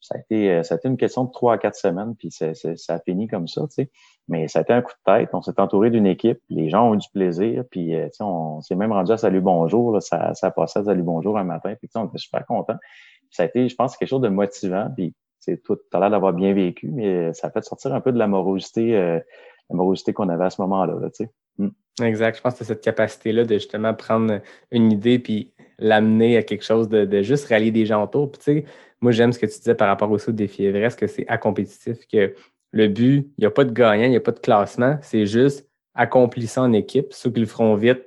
ça 0.00 0.14
a 0.16 0.18
été, 0.18 0.50
euh, 0.50 0.62
ça 0.62 0.74
a 0.74 0.78
été 0.78 0.88
une 0.88 0.96
question 0.96 1.24
de 1.24 1.30
trois 1.30 1.54
à 1.54 1.58
quatre 1.58 1.76
semaines, 1.76 2.14
puis 2.16 2.30
ça 2.30 2.52
a 2.88 2.98
fini 3.00 3.28
comme 3.28 3.46
ça, 3.46 3.62
tu 3.62 3.74
sais. 3.74 3.90
Mais 4.28 4.48
ça 4.48 4.60
a 4.60 4.62
été 4.62 4.72
un 4.72 4.82
coup 4.82 4.92
de 4.92 5.12
tête. 5.12 5.30
On 5.32 5.42
s'est 5.42 5.60
entouré 5.60 5.90
d'une 5.90 6.06
équipe. 6.06 6.40
Les 6.48 6.70
gens 6.70 6.88
ont 6.88 6.94
eu 6.94 6.98
du 6.98 7.08
plaisir, 7.12 7.64
puis 7.70 7.94
euh, 7.94 8.06
tu 8.06 8.16
sais, 8.16 8.24
on 8.24 8.60
s'est 8.62 8.76
même 8.76 8.92
rendu 8.92 9.12
à 9.12 9.18
Salut 9.18 9.40
Bonjour. 9.40 9.92
Là, 9.92 10.00
ça, 10.00 10.34
ça 10.34 10.50
passé 10.50 10.78
à 10.78 10.84
Salut 10.84 11.02
Bonjour 11.02 11.38
un 11.38 11.44
matin, 11.44 11.74
puis 11.78 11.88
on 11.94 12.06
était 12.06 12.18
super 12.18 12.46
contents. 12.46 12.78
Ça 13.30 13.42
a 13.42 13.46
été, 13.46 13.68
je 13.68 13.76
pense, 13.76 13.96
quelque 13.96 14.08
chose 14.08 14.22
de 14.22 14.28
motivant. 14.28 14.88
Puis 14.94 15.14
c'est 15.38 15.62
tout, 15.62 15.78
as 15.92 16.00
l'air 16.00 16.10
d'avoir 16.10 16.32
bien 16.32 16.54
vécu, 16.54 16.90
mais 16.90 17.32
ça 17.34 17.48
a 17.48 17.50
fait 17.50 17.64
sortir 17.64 17.94
un 17.94 18.00
peu 18.00 18.12
de 18.12 18.18
l'amorosité, 18.18 18.96
euh, 18.96 19.20
l'amorosité 19.68 20.12
qu'on 20.12 20.28
avait 20.28 20.44
à 20.44 20.50
ce 20.50 20.60
moment-là, 20.62 20.94
là, 20.98 21.10
tu 21.10 21.24
sais. 21.24 21.30
Mm. 21.58 21.68
Exact. 22.02 22.36
Je 22.36 22.40
pense 22.40 22.54
que 22.54 22.64
cette 22.64 22.80
capacité-là 22.80 23.44
de 23.44 23.54
justement 23.54 23.92
prendre 23.92 24.40
une 24.70 24.90
idée 24.90 25.18
puis 25.18 25.52
l'amener 25.80 26.36
à 26.36 26.42
quelque 26.42 26.64
chose 26.64 26.88
de, 26.88 27.22
juste 27.22 27.46
rallier 27.48 27.70
des 27.70 27.86
gens 27.86 28.04
autour. 28.04 28.30
Puis 28.30 28.40
tu 28.42 28.64
moi, 29.00 29.12
j'aime 29.12 29.32
ce 29.32 29.38
que 29.38 29.46
tu 29.46 29.58
disais 29.58 29.74
par 29.74 29.88
rapport 29.88 30.10
aussi 30.10 30.28
au 30.28 30.32
défi 30.32 30.64
Everest, 30.64 30.98
que 30.98 31.06
c'est 31.06 31.24
compétitif, 31.40 32.06
que 32.06 32.34
le 32.72 32.88
but, 32.88 33.30
il 33.38 33.40
n'y 33.40 33.46
a 33.46 33.50
pas 33.50 33.64
de 33.64 33.72
gagnant, 33.72 34.04
il 34.04 34.10
n'y 34.10 34.16
a 34.16 34.20
pas 34.20 34.32
de 34.32 34.38
classement, 34.40 34.98
c'est 35.02 35.26
juste 35.26 35.66
accomplir 35.94 36.48
ça 36.48 36.62
en 36.62 36.72
équipe. 36.72 37.12
Ceux 37.12 37.30
qui 37.30 37.40
le 37.40 37.46
feront 37.46 37.74
vite, 37.74 38.02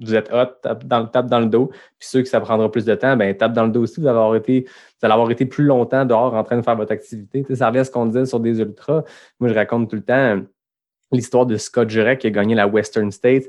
vous 0.00 0.14
êtes 0.14 0.30
hot, 0.32 0.46
tape 0.62 0.84
dans, 0.86 1.40
le 1.40 1.46
dos. 1.46 1.68
Puis 1.98 2.08
ceux 2.08 2.22
qui 2.22 2.28
ça 2.28 2.40
prendra 2.40 2.70
plus 2.70 2.84
de 2.84 2.94
temps, 2.94 3.16
ben 3.16 3.34
tape 3.36 3.52
dans 3.52 3.64
le 3.64 3.70
dos 3.70 3.82
aussi. 3.82 4.00
Vous 4.00 4.06
allez 4.06 4.18
avoir 4.18 5.30
été, 5.30 5.46
plus 5.46 5.64
longtemps 5.64 6.04
dehors 6.04 6.34
en 6.34 6.44
train 6.44 6.56
de 6.56 6.62
faire 6.62 6.76
votre 6.76 6.92
activité. 6.92 7.44
ça 7.54 7.68
revient 7.68 7.80
à 7.80 7.84
ce 7.84 7.90
qu'on 7.90 8.06
disait 8.06 8.26
sur 8.26 8.40
des 8.40 8.60
ultras. 8.60 9.04
Moi, 9.40 9.48
je 9.48 9.54
raconte 9.54 9.88
tout 9.88 9.96
le 9.96 10.02
temps 10.02 10.40
l'histoire 11.12 11.46
de 11.46 11.56
Scott 11.56 11.88
Jurek 11.88 12.20
qui 12.20 12.26
a 12.26 12.30
gagné 12.30 12.54
la 12.54 12.66
Western 12.66 13.10
State 13.10 13.44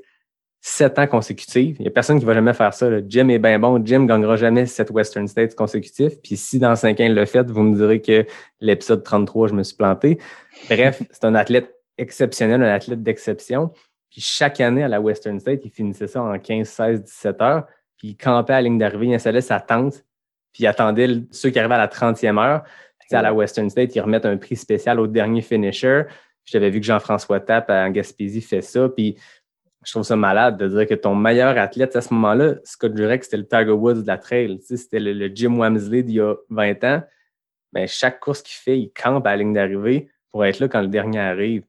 sept 0.67 0.97
ans 0.97 1.05
consécutifs. 1.05 1.77
Il 1.77 1.83
n'y 1.83 1.87
a 1.87 1.91
personne 1.91 2.17
qui 2.17 2.25
va 2.25 2.33
jamais 2.33 2.55
faire 2.55 2.73
ça. 2.73 2.87
Jim 3.07 3.29
est 3.29 3.37
bien 3.37 3.59
bon. 3.59 3.79
Jim 3.85 3.99
ne 3.99 4.07
gagnera 4.07 4.35
jamais 4.35 4.65
sept 4.65 4.89
Western 4.89 5.27
States 5.27 5.53
consécutifs. 5.53 6.19
Puis 6.23 6.37
si 6.37 6.57
dans 6.57 6.75
cinq 6.75 6.99
ans 6.99 7.03
il 7.03 7.13
le 7.13 7.25
fait, 7.25 7.47
vous 7.51 7.61
me 7.61 7.75
direz 7.75 8.01
que 8.01 8.25
l'épisode 8.61 9.03
33, 9.03 9.49
je 9.49 9.53
me 9.53 9.61
suis 9.61 9.75
planté. 9.75 10.17
Bref, 10.67 11.03
c'est 11.11 11.25
un 11.25 11.35
athlète 11.35 11.71
exceptionnel, 11.99 12.63
un 12.63 12.73
athlète 12.73 13.03
d'exception. 13.03 13.73
Puis 14.09 14.21
chaque 14.21 14.59
année 14.59 14.81
à 14.81 14.87
la 14.87 14.99
Western 14.99 15.39
State, 15.39 15.61
il 15.65 15.69
finissait 15.69 16.07
ça 16.07 16.23
en 16.23 16.39
15, 16.39 16.67
16, 16.67 17.03
17 17.03 17.41
heures. 17.43 17.67
Puis 17.99 18.07
il 18.07 18.17
campait 18.17 18.53
à 18.53 18.55
la 18.55 18.63
ligne 18.63 18.79
d'arrivée, 18.79 19.05
il 19.05 19.13
installait 19.13 19.41
sa 19.41 19.59
tente, 19.59 20.03
puis 20.51 20.63
il 20.63 20.67
attendait 20.67 21.09
ceux 21.29 21.51
qui 21.51 21.59
arrivaient 21.59 21.75
à 21.75 21.77
la 21.77 21.87
30e 21.87 22.43
heure. 22.43 22.63
Puis 22.99 23.15
à 23.15 23.21
la 23.21 23.35
Western 23.35 23.69
State, 23.69 23.95
ils 23.95 24.01
remettent 24.01 24.25
un 24.25 24.37
prix 24.37 24.55
spécial 24.55 24.99
au 24.99 25.05
dernier 25.05 25.43
finisher. 25.43 26.05
J'avais 26.43 26.71
vu 26.71 26.79
que 26.79 26.87
Jean-François 26.87 27.39
Tapp 27.39 27.69
en 27.69 27.91
Gaspésie 27.91 28.41
fait 28.41 28.61
ça. 28.61 28.89
Puis 28.89 29.15
je 29.85 29.91
trouve 29.91 30.03
ça 30.03 30.15
malade 30.15 30.57
de 30.57 30.67
dire 30.67 30.87
que 30.87 30.95
ton 30.95 31.15
meilleur 31.15 31.57
athlète 31.57 31.95
à 31.95 32.01
ce 32.01 32.13
moment-là, 32.13 32.55
Scott 32.63 32.95
Jurek, 32.95 33.23
c'était 33.23 33.37
le 33.37 33.47
Tiger 33.47 33.71
Woods 33.71 34.01
de 34.01 34.07
la 34.07 34.17
trail. 34.17 34.59
c'était 34.61 34.99
le, 34.99 35.31
Jim 35.33 35.55
Wamsley 35.57 36.03
d'il 36.03 36.15
y 36.15 36.19
a 36.19 36.35
20 36.49 36.83
ans. 36.83 37.03
Mais 37.73 37.87
chaque 37.87 38.19
course 38.19 38.41
qu'il 38.41 38.55
fait, 38.55 38.79
il 38.79 38.91
campe 38.91 39.27
à 39.27 39.31
la 39.31 39.37
ligne 39.37 39.53
d'arrivée 39.53 40.09
pour 40.31 40.45
être 40.45 40.59
là 40.59 40.67
quand 40.67 40.81
le 40.81 40.87
dernier 40.87 41.19
arrive. 41.19 41.63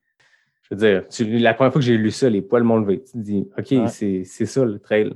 Je 0.62 0.74
veux 0.74 0.78
dire, 0.78 1.40
la 1.40 1.54
première 1.54 1.72
fois 1.72 1.80
que 1.80 1.86
j'ai 1.86 1.96
lu 1.96 2.10
ça, 2.10 2.28
les 2.28 2.42
poils 2.42 2.64
m'ont 2.64 2.78
levé. 2.78 3.02
Tu 3.02 3.12
te 3.12 3.18
dis, 3.18 3.48
OK, 3.56 3.88
c'est 3.88 4.24
ça 4.24 4.64
le 4.64 4.78
trail. 4.78 5.12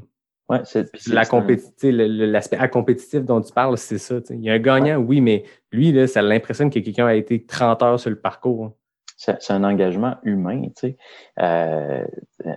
Ouais, 0.49 0.59
la 1.07 2.27
l'aspect 2.27 2.69
compétitif 2.71 3.25
dont 3.25 3.41
tu 3.41 3.53
parles, 3.53 3.79
c'est 3.79 3.99
ça. 3.99 4.17
Il 4.31 4.43
y 4.43 4.51
a 4.51 4.55
un 4.55 4.59
gagnant, 4.59 4.97
oui, 4.97 5.21
mais 5.21 5.45
lui, 5.71 5.93
là, 5.93 6.09
ça 6.09 6.23
l'impressionne 6.23 6.71
que 6.71 6.81
quelqu'un 6.81 7.07
a 7.07 7.15
été 7.15 7.45
30 7.45 7.83
heures 7.83 8.01
sur 8.01 8.11
le 8.11 8.17
parcours 8.17 8.73
c'est 9.21 9.51
un 9.51 9.65
engagement 9.65 10.17
humain. 10.23 10.63
Tu 10.63 10.73
sais. 10.77 10.97
Euh, 11.41 12.05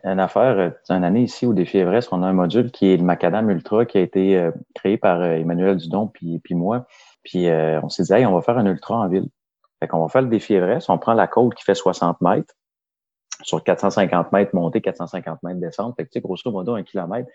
une 0.05 0.19
affaire, 0.19 0.73
une 0.89 1.03
année 1.03 1.23
ici 1.23 1.45
au 1.45 1.53
Défi 1.53 1.77
Everest, 1.77 2.13
on 2.13 2.23
a 2.23 2.27
un 2.27 2.33
module 2.33 2.71
qui 2.71 2.87
est 2.87 2.97
le 2.97 3.03
Macadam 3.03 3.49
Ultra 3.49 3.85
qui 3.85 3.97
a 3.97 4.01
été 4.01 4.37
euh, 4.37 4.51
créé 4.73 4.97
par 4.97 5.19
euh, 5.19 5.33
Emmanuel 5.33 5.75
Dudon 5.75 6.07
puis, 6.07 6.39
puis 6.39 6.55
moi. 6.55 6.87
Puis 7.23 7.49
euh, 7.49 7.81
on 7.83 7.89
s'est 7.89 8.03
dit, 8.03 8.13
hey, 8.13 8.25
on 8.25 8.33
va 8.33 8.41
faire 8.41 8.57
un 8.57 8.65
ultra 8.65 8.95
en 8.95 9.09
ville. 9.09 9.27
Fait 9.81 9.89
qu'on 9.89 10.01
va 10.01 10.07
faire 10.07 10.21
le 10.21 10.29
Défi 10.29 10.53
Everest, 10.53 10.89
on 10.89 10.97
prend 10.97 11.13
la 11.13 11.27
côte 11.27 11.53
qui 11.55 11.65
fait 11.65 11.75
60 11.75 12.21
mètres 12.21 12.53
sur 13.41 13.61
450 13.61 14.31
mètres 14.31 14.55
montée, 14.55 14.79
450 14.79 15.43
mètres 15.43 15.59
descente. 15.59 15.95
Fait 15.97 16.05
que 16.05 16.09
tu 16.09 16.19
sais, 16.19 16.21
grosso 16.21 16.49
modo, 16.49 16.75
un 16.75 16.83
kilomètre. 16.83 17.29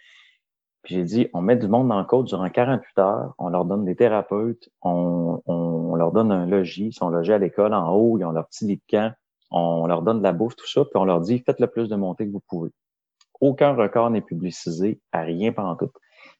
Puis 0.88 0.94
j'ai 0.94 1.04
dit, 1.04 1.28
on 1.34 1.42
met 1.42 1.56
du 1.56 1.68
monde 1.68 1.86
dans 1.86 1.98
le 1.98 2.06
côte 2.06 2.28
durant 2.28 2.48
48 2.48 2.98
heures, 2.98 3.34
on 3.36 3.50
leur 3.50 3.66
donne 3.66 3.84
des 3.84 3.94
thérapeutes, 3.94 4.70
on, 4.80 5.42
on 5.44 5.94
leur 5.96 6.12
donne 6.12 6.32
un 6.32 6.46
logis, 6.46 6.86
ils 6.86 6.92
sont 6.94 7.10
logés 7.10 7.34
à 7.34 7.38
l'école 7.38 7.74
en 7.74 7.90
haut, 7.90 8.16
ils 8.18 8.24
ont 8.24 8.30
leur 8.30 8.46
petit 8.46 8.64
lit 8.64 8.76
de 8.76 8.82
camp, 8.88 9.12
on 9.50 9.86
leur 9.86 10.00
donne 10.00 10.20
de 10.20 10.22
la 10.22 10.32
bouffe, 10.32 10.56
tout 10.56 10.66
ça, 10.66 10.86
puis 10.86 10.92
on 10.94 11.04
leur 11.04 11.20
dit, 11.20 11.40
faites 11.40 11.60
le 11.60 11.66
plus 11.66 11.90
de 11.90 11.96
montées 11.96 12.26
que 12.26 12.32
vous 12.32 12.42
pouvez. 12.48 12.70
Aucun 13.42 13.74
record 13.74 14.08
n'est 14.08 14.22
publicisé, 14.22 14.98
à 15.12 15.20
rien 15.20 15.52
pendant 15.52 15.76
tout. 15.76 15.90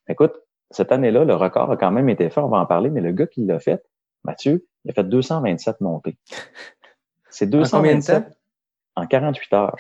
Écoute, 0.09 0.33
cette 0.71 0.93
année-là, 0.93 1.27
le 1.27 1.35
record 1.35 1.71
a 1.71 1.77
quand 1.77 1.91
même 1.91 2.09
été 2.09 2.31
fait, 2.31 2.41
on 2.41 2.49
va 2.49 2.57
en 2.57 2.65
parler, 2.65 2.89
mais 2.89 3.03
le 3.03 3.13
gars 3.13 3.27
qui 3.27 3.45
l'a 3.45 3.61
fait, 3.61 3.85
Mathieu, 4.25 4.67
il 4.87 4.93
a 4.93 4.95
fait 4.95 5.05
227 5.05 5.83
montées. 5.83 6.17
C'est 7.29 7.51
227 7.51 8.35
en, 8.97 9.03
en 9.03 9.07
48 9.07 9.53
heures. 9.53 9.77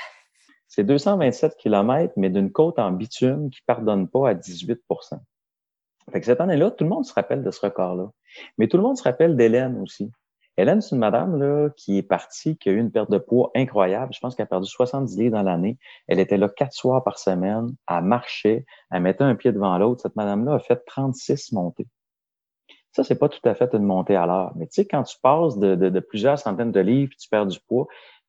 C'est 0.68 0.84
227 0.84 1.56
km, 1.56 2.12
mais 2.16 2.30
d'une 2.30 2.52
côte 2.52 2.78
en 2.78 2.92
bitume 2.92 3.50
qui 3.50 3.60
pardonne 3.66 4.06
pas 4.06 4.30
à 4.30 4.34
18 4.34 4.80
Fait 6.12 6.20
que 6.20 6.26
cette 6.26 6.40
année-là, 6.40 6.70
tout 6.70 6.84
le 6.84 6.90
monde 6.90 7.06
se 7.06 7.12
rappelle 7.12 7.42
de 7.42 7.50
ce 7.50 7.60
record-là. 7.60 8.10
Mais 8.58 8.68
tout 8.68 8.76
le 8.76 8.82
monde 8.82 8.96
se 8.96 9.02
rappelle 9.02 9.34
d'Hélène 9.36 9.80
aussi. 9.80 10.12
Hélène, 10.58 10.80
c'est 10.80 10.96
une 10.96 11.00
madame 11.00 11.38
là, 11.38 11.70
qui 11.76 11.98
est 11.98 12.02
partie, 12.02 12.56
qui 12.56 12.68
a 12.68 12.72
eu 12.72 12.78
une 12.78 12.90
perte 12.90 13.10
de 13.10 13.18
poids 13.18 13.52
incroyable. 13.54 14.12
Je 14.12 14.18
pense 14.18 14.34
qu'elle 14.34 14.44
a 14.44 14.48
perdu 14.48 14.68
70 14.68 15.16
livres 15.16 15.36
dans 15.36 15.42
l'année. 15.42 15.78
Elle 16.08 16.18
était 16.18 16.36
là 16.36 16.48
quatre 16.48 16.72
soirs 16.72 17.04
par 17.04 17.18
semaine, 17.18 17.74
elle 17.88 18.02
marchait, 18.02 18.66
elle 18.90 19.02
mettait 19.02 19.22
un 19.22 19.36
pied 19.36 19.52
devant 19.52 19.78
l'autre. 19.78 20.02
Cette 20.02 20.16
madame-là 20.16 20.54
a 20.54 20.58
fait 20.58 20.84
36 20.84 21.52
montées. 21.52 21.86
Ça, 22.92 23.04
c'est 23.04 23.18
pas 23.18 23.28
tout 23.28 23.40
à 23.44 23.54
fait 23.54 23.72
une 23.74 23.84
montée 23.84 24.16
à 24.16 24.26
l'heure. 24.26 24.52
Mais 24.56 24.66
tu 24.66 24.74
sais, 24.74 24.84
quand 24.84 25.04
tu 25.04 25.16
passes 25.22 25.56
de, 25.58 25.76
de, 25.76 26.00
plusieurs 26.00 26.38
centaines 26.38 26.72
de 26.72 26.80
livres, 26.80 27.10
puis 27.10 27.18
tu 27.18 27.28
perds 27.28 27.46
du 27.46 27.60
poids, 27.60 27.86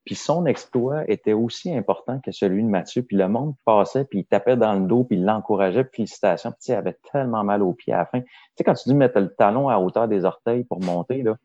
puis 0.09 0.15
son 0.15 0.47
exploit 0.47 1.07
était 1.07 1.33
aussi 1.33 1.71
important 1.71 2.19
que 2.19 2.31
celui 2.31 2.63
de 2.63 2.67
Mathieu. 2.67 3.03
Puis 3.03 3.15
le 3.15 3.29
monde 3.29 3.53
passait, 3.63 4.05
puis 4.05 4.21
il 4.21 4.25
tapait 4.25 4.57
dans 4.57 4.73
le 4.73 4.87
dos, 4.87 5.03
puis 5.03 5.17
il 5.17 5.23
l'encourageait. 5.23 5.87
Félicitations. 5.93 6.49
Puis 6.49 6.57
tu 6.61 6.65
sais, 6.65 6.73
il 6.73 6.77
avait 6.77 6.97
tellement 7.11 7.43
mal 7.43 7.61
aux 7.61 7.73
pieds 7.73 7.93
à 7.93 7.99
la 7.99 8.05
fin. 8.07 8.21
Tu 8.21 8.27
sais, 8.55 8.63
quand 8.63 8.73
tu 8.73 8.89
dis 8.89 8.95
mettre 8.95 9.19
le 9.19 9.29
talon 9.35 9.69
à 9.69 9.77
hauteur 9.77 10.07
des 10.07 10.25
orteils 10.25 10.63
pour 10.63 10.81
monter, 10.81 11.21
là, 11.21 11.35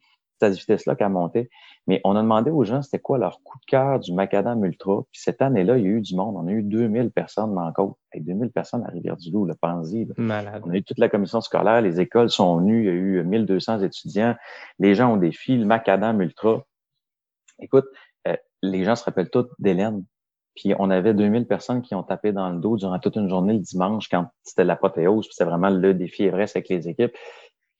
c'est 0.40 0.46
à 0.46 0.50
cette 0.50 0.60
vitesse-là 0.60 0.96
qu'elle 0.96 1.10
montait. 1.10 1.50
Mais 1.86 2.00
on 2.04 2.16
a 2.16 2.22
demandé 2.22 2.50
aux 2.50 2.64
gens 2.64 2.80
c'était 2.80 3.00
quoi 3.00 3.18
leur 3.18 3.42
coup 3.42 3.58
de 3.58 3.66
cœur 3.66 4.00
du 4.00 4.14
Macadam 4.14 4.64
Ultra. 4.64 5.02
Puis 5.12 5.20
cette 5.20 5.42
année-là, 5.42 5.76
il 5.76 5.84
y 5.84 5.86
a 5.86 5.90
eu 5.90 6.00
du 6.00 6.16
monde. 6.16 6.34
On 6.38 6.46
a 6.46 6.50
eu 6.50 6.62
2000 6.62 7.10
personnes 7.10 7.54
dans 7.54 7.66
le 7.66 7.72
côte. 7.74 7.98
Et 8.14 8.20
2000 8.20 8.50
personnes 8.50 8.82
à 8.84 8.88
Rivière-du-Loup, 8.88 9.44
le 9.44 9.54
Panzi. 9.56 10.08
Malade. 10.16 10.62
On 10.64 10.70
a 10.70 10.76
eu 10.76 10.82
toute 10.82 10.98
la 10.98 11.10
commission 11.10 11.42
scolaire, 11.42 11.82
les 11.82 12.00
écoles 12.00 12.30
sont 12.30 12.56
venues, 12.60 12.84
il 12.84 12.86
y 12.86 12.88
a 12.88 12.92
eu 12.92 13.24
1200 13.24 13.80
étudiants. 13.80 14.34
Les 14.78 14.94
gens 14.94 15.12
ont 15.12 15.18
des 15.18 15.32
filles, 15.32 15.58
le 15.58 15.66
Macadam 15.66 16.18
Ultra. 16.22 16.64
Écoute, 17.60 17.84
les 18.70 18.84
gens 18.84 18.96
se 18.96 19.04
rappellent 19.04 19.30
tous 19.30 19.46
d'Hélène. 19.58 20.04
Puis 20.54 20.72
on 20.78 20.88
avait 20.90 21.14
2000 21.14 21.46
personnes 21.46 21.82
qui 21.82 21.94
ont 21.94 22.04
tapé 22.04 22.32
dans 22.32 22.48
le 22.50 22.60
dos 22.60 22.76
durant 22.76 22.98
toute 23.00 23.16
une 23.16 23.28
journée 23.28 23.54
le 23.54 23.58
dimanche 23.58 24.08
quand 24.08 24.28
c'était 24.44 24.64
l'apothéose. 24.64 25.26
C'était 25.30 25.48
vraiment 25.48 25.70
le 25.70 25.94
défi 25.94 26.24
Everest 26.24 26.56
avec 26.56 26.68
les 26.68 26.88
équipes 26.88 27.16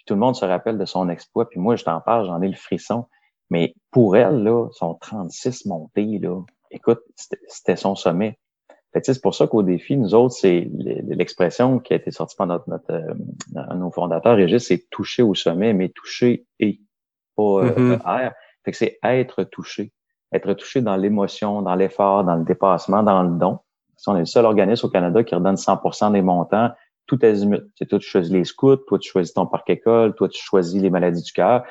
tout 0.06 0.14
le 0.14 0.20
monde 0.20 0.36
se 0.36 0.44
rappelle 0.44 0.78
de 0.78 0.84
son 0.84 1.08
exploit. 1.08 1.48
Puis 1.48 1.60
moi, 1.60 1.76
je 1.76 1.84
t'en 1.84 2.00
parle, 2.00 2.26
j'en 2.26 2.42
ai 2.42 2.48
le 2.48 2.56
frisson. 2.56 3.06
Mais 3.50 3.74
pour 3.90 4.16
elle, 4.16 4.42
là, 4.42 4.68
son 4.72 4.94
36 4.94 5.66
montées, 5.66 6.18
là, 6.18 6.42
écoute, 6.70 7.00
c'était 7.46 7.76
son 7.76 7.94
sommet. 7.94 8.38
c'est 9.02 9.20
pour 9.20 9.34
ça 9.34 9.46
qu'au 9.46 9.62
défi, 9.62 9.96
nous 9.96 10.14
autres, 10.14 10.34
c'est 10.34 10.68
l'expression 10.72 11.78
qui 11.78 11.92
a 11.92 11.96
été 11.96 12.10
sortie 12.10 12.36
par 12.36 12.46
notre, 12.46 12.68
notre 12.68 12.92
euh, 12.92 13.74
nos 13.74 13.90
fondateurs, 13.90 14.36
Régis, 14.36 14.66
c'est 14.66 14.88
toucher 14.90 15.22
au 15.22 15.34
sommet, 15.34 15.72
mais 15.72 15.90
toucher 15.90 16.46
et 16.58 16.80
pas 17.36 17.64
euh, 17.64 17.96
mm-hmm. 17.96 18.32
Fait 18.64 18.70
que 18.70 18.76
c'est 18.76 18.98
être 19.02 19.44
touché. 19.44 19.92
Être 20.34 20.52
touché 20.54 20.82
dans 20.82 20.96
l'émotion, 20.96 21.62
dans 21.62 21.74
l'effort, 21.74 22.24
dans 22.24 22.36
le 22.36 22.44
dépassement, 22.44 23.02
dans 23.02 23.22
le 23.22 23.38
don. 23.38 23.60
On 24.06 24.16
est 24.16 24.20
le 24.20 24.24
seul 24.26 24.44
organisme 24.44 24.86
au 24.86 24.90
Canada 24.90 25.24
qui 25.24 25.34
redonne 25.34 25.54
100% 25.54 26.12
des 26.12 26.20
montants 26.20 26.70
tout 27.06 27.18
azimut. 27.22 27.62
C'est 27.76 27.86
toi, 27.86 27.98
tu 27.98 28.08
choisis 28.08 28.32
les 28.32 28.44
scouts, 28.44 28.76
toi, 28.76 28.98
tu 28.98 29.10
choisis 29.10 29.34
ton 29.34 29.46
parc 29.46 29.68
école, 29.70 30.14
toi, 30.14 30.28
tu 30.28 30.42
choisis 30.42 30.80
les 30.80 30.90
maladies 30.90 31.22
du 31.22 31.32
cœur. 31.32 31.64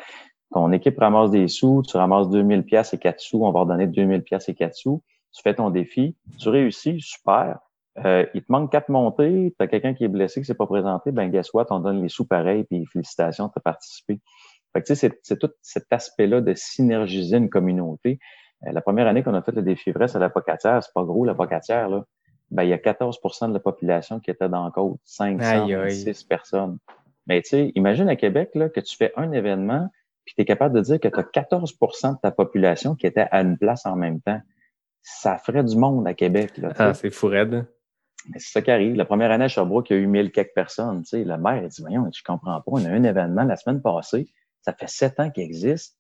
Ton 0.51 0.71
équipe 0.71 0.99
ramasse 0.99 1.31
des 1.31 1.47
sous, 1.47 1.81
tu 1.87 1.97
ramasses 1.97 2.29
2000 2.29 2.63
pièces 2.63 2.93
et 2.93 2.99
4 2.99 3.19
sous, 3.19 3.43
on 3.43 3.51
va 3.51 3.61
redonner 3.61 3.87
2000 3.87 4.21
pièces 4.21 4.49
et 4.49 4.53
4 4.53 4.75
sous. 4.75 5.03
Tu 5.33 5.41
fais 5.41 5.55
ton 5.55 5.71
défi, 5.71 6.15
tu 6.39 6.49
réussis, 6.49 7.01
super. 7.01 7.57
Euh, 8.05 8.25
il 8.33 8.41
te 8.41 8.51
manque 8.51 8.71
quatre 8.71 8.89
montées, 8.89 9.53
tu 9.57 9.63
as 9.63 9.67
quelqu'un 9.67 9.93
qui 9.93 10.03
est 10.03 10.07
blessé, 10.07 10.41
qui 10.41 10.45
s'est 10.45 10.55
pas 10.55 10.65
présenté, 10.65 11.11
ben 11.11 11.29
guess 11.29 11.53
what, 11.53 11.65
on 11.69 11.79
donne 11.79 12.01
les 12.01 12.09
sous 12.09 12.25
pareils, 12.25 12.63
puis 12.63 12.85
félicitations, 12.85 13.49
tu 13.49 13.53
as 13.57 13.61
participé. 13.61 14.19
Fait 14.73 14.81
que, 14.81 14.95
c'est, 14.95 15.19
c'est 15.21 15.37
tout 15.37 15.51
cet 15.61 15.85
aspect-là 15.91 16.41
de 16.41 16.53
synergiser 16.55 17.37
une 17.37 17.49
communauté. 17.49 18.19
Euh, 18.65 18.71
la 18.71 18.81
première 18.81 19.07
année 19.07 19.23
qu'on 19.23 19.33
a 19.33 19.41
fait 19.41 19.51
le 19.51 19.61
défi 19.61 19.91
vrai, 19.91 20.07
c'est 20.07 20.19
la 20.19 20.29
Pocatière, 20.29 20.83
c'est 20.83 20.93
pas 20.93 21.03
gros 21.03 21.25
la 21.25 21.35
Pocatière, 21.35 21.89
là 21.89 22.05
ben, 22.53 22.63
il 22.63 22.69
y 22.69 22.73
a 22.73 22.77
14% 22.77 23.49
de 23.49 23.53
la 23.53 23.59
population 23.59 24.19
qui 24.19 24.29
était 24.29 24.47
dans 24.47 24.65
le 24.65 24.71
côte, 24.71 24.99
506 25.05 26.23
personnes. 26.23 26.77
Mais 27.25 27.41
tu 27.41 27.49
sais, 27.49 27.71
imagine 27.75 28.07
à 28.09 28.15
Québec 28.15 28.51
là, 28.53 28.69
que 28.69 28.79
tu 28.79 28.95
fais 28.95 29.11
un 29.15 29.31
événement, 29.31 29.89
puis 30.23 30.35
tu 30.35 30.41
es 30.41 30.45
capable 30.45 30.75
de 30.75 30.81
dire 30.81 30.99
que 30.99 31.07
tu 31.07 31.19
as 31.19 31.23
14% 31.23 32.15
de 32.15 32.19
ta 32.21 32.31
population 32.31 32.95
qui 32.95 33.07
était 33.07 33.27
à 33.31 33.41
une 33.41 33.57
place 33.57 33.85
en 33.85 33.95
même 33.95 34.21
temps. 34.21 34.39
Ça 35.01 35.37
ferait 35.37 35.63
du 35.63 35.75
monde 35.75 36.07
à 36.07 36.13
Québec. 36.13 36.57
Là, 36.57 36.71
ah, 36.77 36.93
c'est 36.93 37.09
fou 37.09 37.27
raide. 37.27 37.65
Mais 38.29 38.39
c'est 38.39 38.51
ça 38.51 38.61
qui 38.61 38.71
arrive. 38.71 38.95
La 38.95 39.05
première 39.05 39.31
année 39.31 39.45
à 39.45 39.47
Sherbrooke, 39.49 39.89
il 39.89 39.97
y 39.97 39.99
a 39.99 40.01
eu 40.01 40.07
1000 40.07 40.31
quelques 40.31 40.53
personnes. 40.53 41.01
Tu 41.01 41.09
sais, 41.09 41.23
le 41.23 41.37
maire 41.37 41.63
a 41.63 41.67
dit, 41.67 41.81
voyons, 41.81 42.07
je 42.13 42.23
comprends 42.23 42.61
pas, 42.61 42.71
on 42.71 42.85
a 42.85 42.89
eu 42.89 42.97
un 42.97 43.03
événement 43.03 43.43
la 43.43 43.57
semaine 43.57 43.81
passée. 43.81 44.29
Ça 44.61 44.73
fait 44.73 44.87
sept 44.87 45.19
ans 45.19 45.29
qu'il 45.29 45.43
existe. 45.43 45.97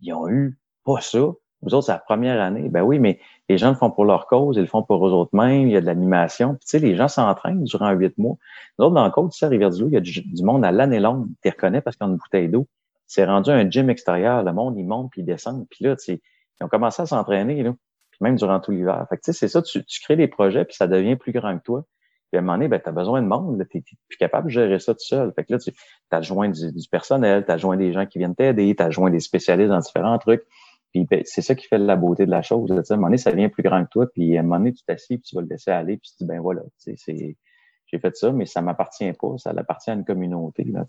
Ils 0.00 0.14
ont 0.14 0.28
eu 0.28 0.58
pas 0.84 1.00
ça. 1.00 1.32
Vous 1.62 1.74
autres, 1.74 1.86
c'est 1.86 1.92
la 1.92 1.98
première 1.98 2.40
année. 2.40 2.68
Ben 2.68 2.82
oui, 2.82 2.98
mais 2.98 3.20
les 3.48 3.58
gens 3.58 3.68
le 3.70 3.74
font 3.74 3.90
pour 3.90 4.04
leur 4.04 4.26
cause, 4.26 4.56
ils 4.56 4.62
le 4.62 4.66
font 4.66 4.82
pour 4.82 5.06
eux 5.06 5.12
autres 5.12 5.36
mêmes, 5.36 5.68
il 5.68 5.72
y 5.72 5.76
a 5.76 5.80
de 5.80 5.86
l'animation. 5.86 6.54
Puis, 6.54 6.60
tu 6.60 6.70
sais, 6.70 6.78
les 6.78 6.96
gens 6.96 7.08
s'entraînent 7.08 7.64
durant 7.64 7.90
huit 7.92 8.16
mois. 8.16 8.36
Nous 8.78 8.86
autres, 8.86 8.94
dans 8.94 9.04
le 9.04 9.10
côte, 9.10 9.32
tu 9.32 9.38
sais, 9.38 9.46
à 9.46 9.48
Rivière-du-Loup, 9.48 9.88
il 9.88 9.94
y 9.94 9.96
a 9.96 10.00
du, 10.00 10.42
monde 10.42 10.64
à 10.64 10.72
l'année 10.72 11.00
longue. 11.00 11.26
Tu 11.26 11.34
les 11.44 11.50
reconnais 11.50 11.80
parce 11.82 11.96
qu'ils 11.96 12.06
ont 12.06 12.10
une 12.10 12.16
bouteille 12.16 12.48
d'eau. 12.48 12.66
C'est 13.06 13.24
rendu 13.24 13.50
un 13.50 13.68
gym 13.68 13.90
extérieur. 13.90 14.42
Le 14.42 14.52
monde, 14.52 14.78
il 14.78 14.86
monte 14.86 15.10
puis 15.10 15.20
il 15.20 15.24
descend. 15.24 15.66
Puis 15.68 15.84
là, 15.84 15.96
tu 15.96 16.04
sais, 16.04 16.22
ils 16.60 16.64
ont 16.64 16.68
commencé 16.68 17.02
à 17.02 17.06
s'entraîner, 17.06 17.62
là. 17.62 17.74
Puis 18.10 18.18
même 18.22 18.36
durant 18.36 18.60
tout 18.60 18.70
l'hiver. 18.70 19.04
Fait 19.10 19.16
que, 19.16 19.22
tu 19.22 19.32
sais, 19.32 19.38
c'est 19.38 19.48
ça, 19.48 19.60
tu, 19.60 19.82
crées 20.02 20.16
des 20.16 20.28
projets 20.28 20.64
puis 20.64 20.76
ça 20.76 20.86
devient 20.86 21.16
plus 21.16 21.32
grand 21.32 21.58
que 21.58 21.62
toi. 21.62 21.84
Puis 22.30 22.38
à 22.38 22.38
un 22.38 22.42
moment 22.42 22.54
donné, 22.54 22.68
ben, 22.68 22.80
tu 22.80 22.88
as 22.88 22.92
besoin 22.92 23.20
de 23.20 23.26
monde, 23.26 23.66
tu 23.70 23.82
plus 24.08 24.16
capable 24.16 24.46
de 24.46 24.52
gérer 24.52 24.78
ça 24.78 24.94
tout 24.94 25.04
seul. 25.04 25.32
Fait 25.34 25.44
que 25.44 25.52
là, 25.52 25.58
tu 25.58 25.72
as 26.12 26.22
joint 26.22 26.48
du, 26.48 26.72
du 26.72 26.88
personnel, 26.88 27.44
tu 27.44 27.50
as 27.50 27.58
joint 27.58 27.76
des 27.76 27.92
gens 27.92 28.06
qui 28.06 28.18
viennent 28.18 28.36
t'aider, 28.36 28.74
tu 28.76 28.82
as 28.82 28.90
joint 28.90 29.10
des 29.10 29.18
spécialistes 29.18 29.70
dans 29.70 29.80
différents 29.80 30.18
trucs. 30.18 30.44
Puis 30.92 31.04
ben, 31.04 31.22
c'est 31.24 31.42
ça 31.42 31.54
qui 31.54 31.66
fait 31.66 31.78
la 31.78 31.96
beauté 31.96 32.26
de 32.26 32.30
la 32.30 32.42
chose. 32.42 32.70
À 32.72 32.74
un 32.74 32.96
moment 32.96 33.08
donné, 33.08 33.18
ça 33.18 33.30
devient 33.30 33.48
plus 33.48 33.62
grand 33.62 33.84
que 33.84 33.90
toi, 33.90 34.06
puis 34.12 34.36
à 34.36 34.40
un 34.40 34.42
moment 34.42 34.58
donné, 34.58 34.72
tu 34.72 34.84
t'assieds, 34.84 35.18
puis 35.18 35.24
tu 35.28 35.36
vas 35.36 35.42
le 35.42 35.48
laisser 35.48 35.70
aller, 35.70 35.96
puis 35.96 36.10
tu 36.10 36.24
dis, 36.24 36.28
ben 36.28 36.40
voilà, 36.40 36.62
c'est, 36.76 36.96
j'ai 37.06 37.98
fait 37.98 38.16
ça, 38.16 38.32
mais 38.32 38.46
ça 38.46 38.60
m'appartient 38.62 39.12
pas, 39.12 39.38
ça 39.38 39.52
appartient 39.56 39.90
à 39.90 39.94
une 39.94 40.04
communauté. 40.04 40.64
Là, 40.64 40.84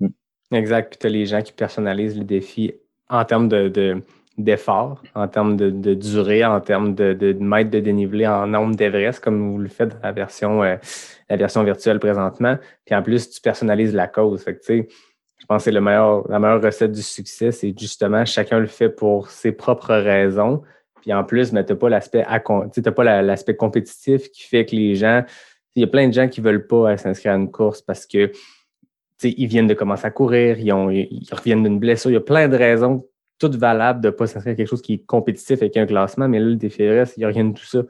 mm. 0.00 0.08
Exact. 0.52 0.90
Puis 0.90 0.98
tu 0.98 1.06
as 1.06 1.10
les 1.10 1.26
gens 1.26 1.42
qui 1.42 1.52
personnalisent 1.52 2.18
le 2.18 2.24
défi 2.24 2.74
en 3.08 3.24
termes 3.24 3.48
de, 3.48 4.02
d'effort, 4.36 5.02
en 5.14 5.28
termes 5.28 5.56
de, 5.56 5.94
durée, 5.94 6.44
en 6.44 6.60
termes 6.60 6.94
de, 6.94 7.12
de, 7.12 7.32
mètres 7.32 7.70
de 7.70 7.80
dénivelé, 7.80 8.26
en 8.26 8.46
nombre 8.46 8.76
d'Everest, 8.76 9.20
comme 9.20 9.52
vous 9.52 9.58
le 9.58 9.68
faites 9.68 9.90
dans 9.90 10.02
la 10.02 10.12
version, 10.12 10.62
euh, 10.62 10.76
la 11.28 11.36
version 11.36 11.64
virtuelle 11.64 11.98
présentement. 11.98 12.56
Puis 12.84 12.94
en 12.94 13.02
plus, 13.02 13.30
tu 13.30 13.40
personnalises 13.40 13.94
la 13.94 14.08
cause. 14.08 14.42
Fait 14.42 14.56
que, 14.56 14.86
je 15.38 15.46
pense 15.46 15.64
que 15.64 15.70
le 15.70 15.80
meilleur, 15.80 16.28
la 16.28 16.38
meilleure 16.38 16.62
recette 16.62 16.92
du 16.92 17.02
succès, 17.02 17.52
c'est 17.52 17.78
justement 17.78 18.24
chacun 18.24 18.58
le 18.58 18.66
fait 18.66 18.88
pour 18.88 19.30
ses 19.30 19.52
propres 19.52 19.94
raisons. 19.94 20.62
Puis 21.00 21.12
en 21.12 21.24
plus, 21.24 21.52
mais 21.52 21.64
tu 21.64 21.72
n'as 21.72 21.78
pas 21.78 21.88
l'aspect 21.88 22.24
pas 22.24 23.22
l'aspect 23.22 23.56
compétitif 23.56 24.30
qui 24.30 24.42
fait 24.42 24.66
que 24.66 24.74
les 24.74 24.94
gens. 24.96 25.24
Il 25.76 25.80
y 25.80 25.84
a 25.84 25.86
plein 25.86 26.08
de 26.08 26.12
gens 26.12 26.28
qui 26.28 26.40
ne 26.40 26.46
veulent 26.46 26.66
pas 26.66 26.96
s'inscrire 26.96 27.32
à 27.32 27.36
une 27.36 27.50
course 27.50 27.82
parce 27.82 28.04
que 28.04 28.32
ils 29.22 29.46
viennent 29.46 29.66
de 29.66 29.74
commencer 29.74 30.06
à 30.06 30.10
courir, 30.10 30.58
ils, 30.58 30.72
ont, 30.72 30.90
ils 30.90 31.28
reviennent 31.32 31.62
d'une 31.62 31.78
blessure. 31.78 32.10
Il 32.10 32.14
y 32.14 32.16
a 32.16 32.20
plein 32.20 32.48
de 32.48 32.56
raisons, 32.56 33.06
toutes 33.38 33.56
valables, 33.56 34.00
de 34.00 34.08
ne 34.08 34.12
pas 34.12 34.26
s'inscrire 34.26 34.52
à 34.52 34.56
quelque 34.56 34.68
chose 34.68 34.82
qui 34.82 34.94
est 34.94 35.06
compétitif 35.06 35.60
avec 35.62 35.76
un 35.76 35.86
classement, 35.86 36.28
mais 36.28 36.38
là, 36.38 36.46
le 36.46 36.56
défi 36.56 36.82
Everest, 36.82 37.16
il 37.16 37.20
n'y 37.20 37.24
a 37.24 37.28
rien 37.28 37.44
de 37.44 37.52
tout 37.52 37.64
ça. 37.64 37.82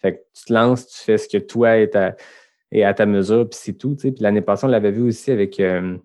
Fait 0.00 0.14
que 0.14 0.18
tu 0.34 0.44
te 0.46 0.52
lances, 0.52 0.86
tu 0.86 0.98
fais 0.98 1.18
ce 1.18 1.28
que 1.28 1.38
toi 1.38 1.78
est 1.78 1.96
à, 1.96 2.16
à 2.84 2.94
ta 2.94 3.06
mesure, 3.06 3.48
puis 3.48 3.58
c'est 3.60 3.72
tout. 3.74 3.96
Puis 3.96 4.14
l'année 4.20 4.42
passée, 4.42 4.66
on 4.66 4.68
l'avait 4.68 4.92
vu 4.92 5.02
aussi 5.02 5.30
avec, 5.30 5.58
euh, 5.58 5.96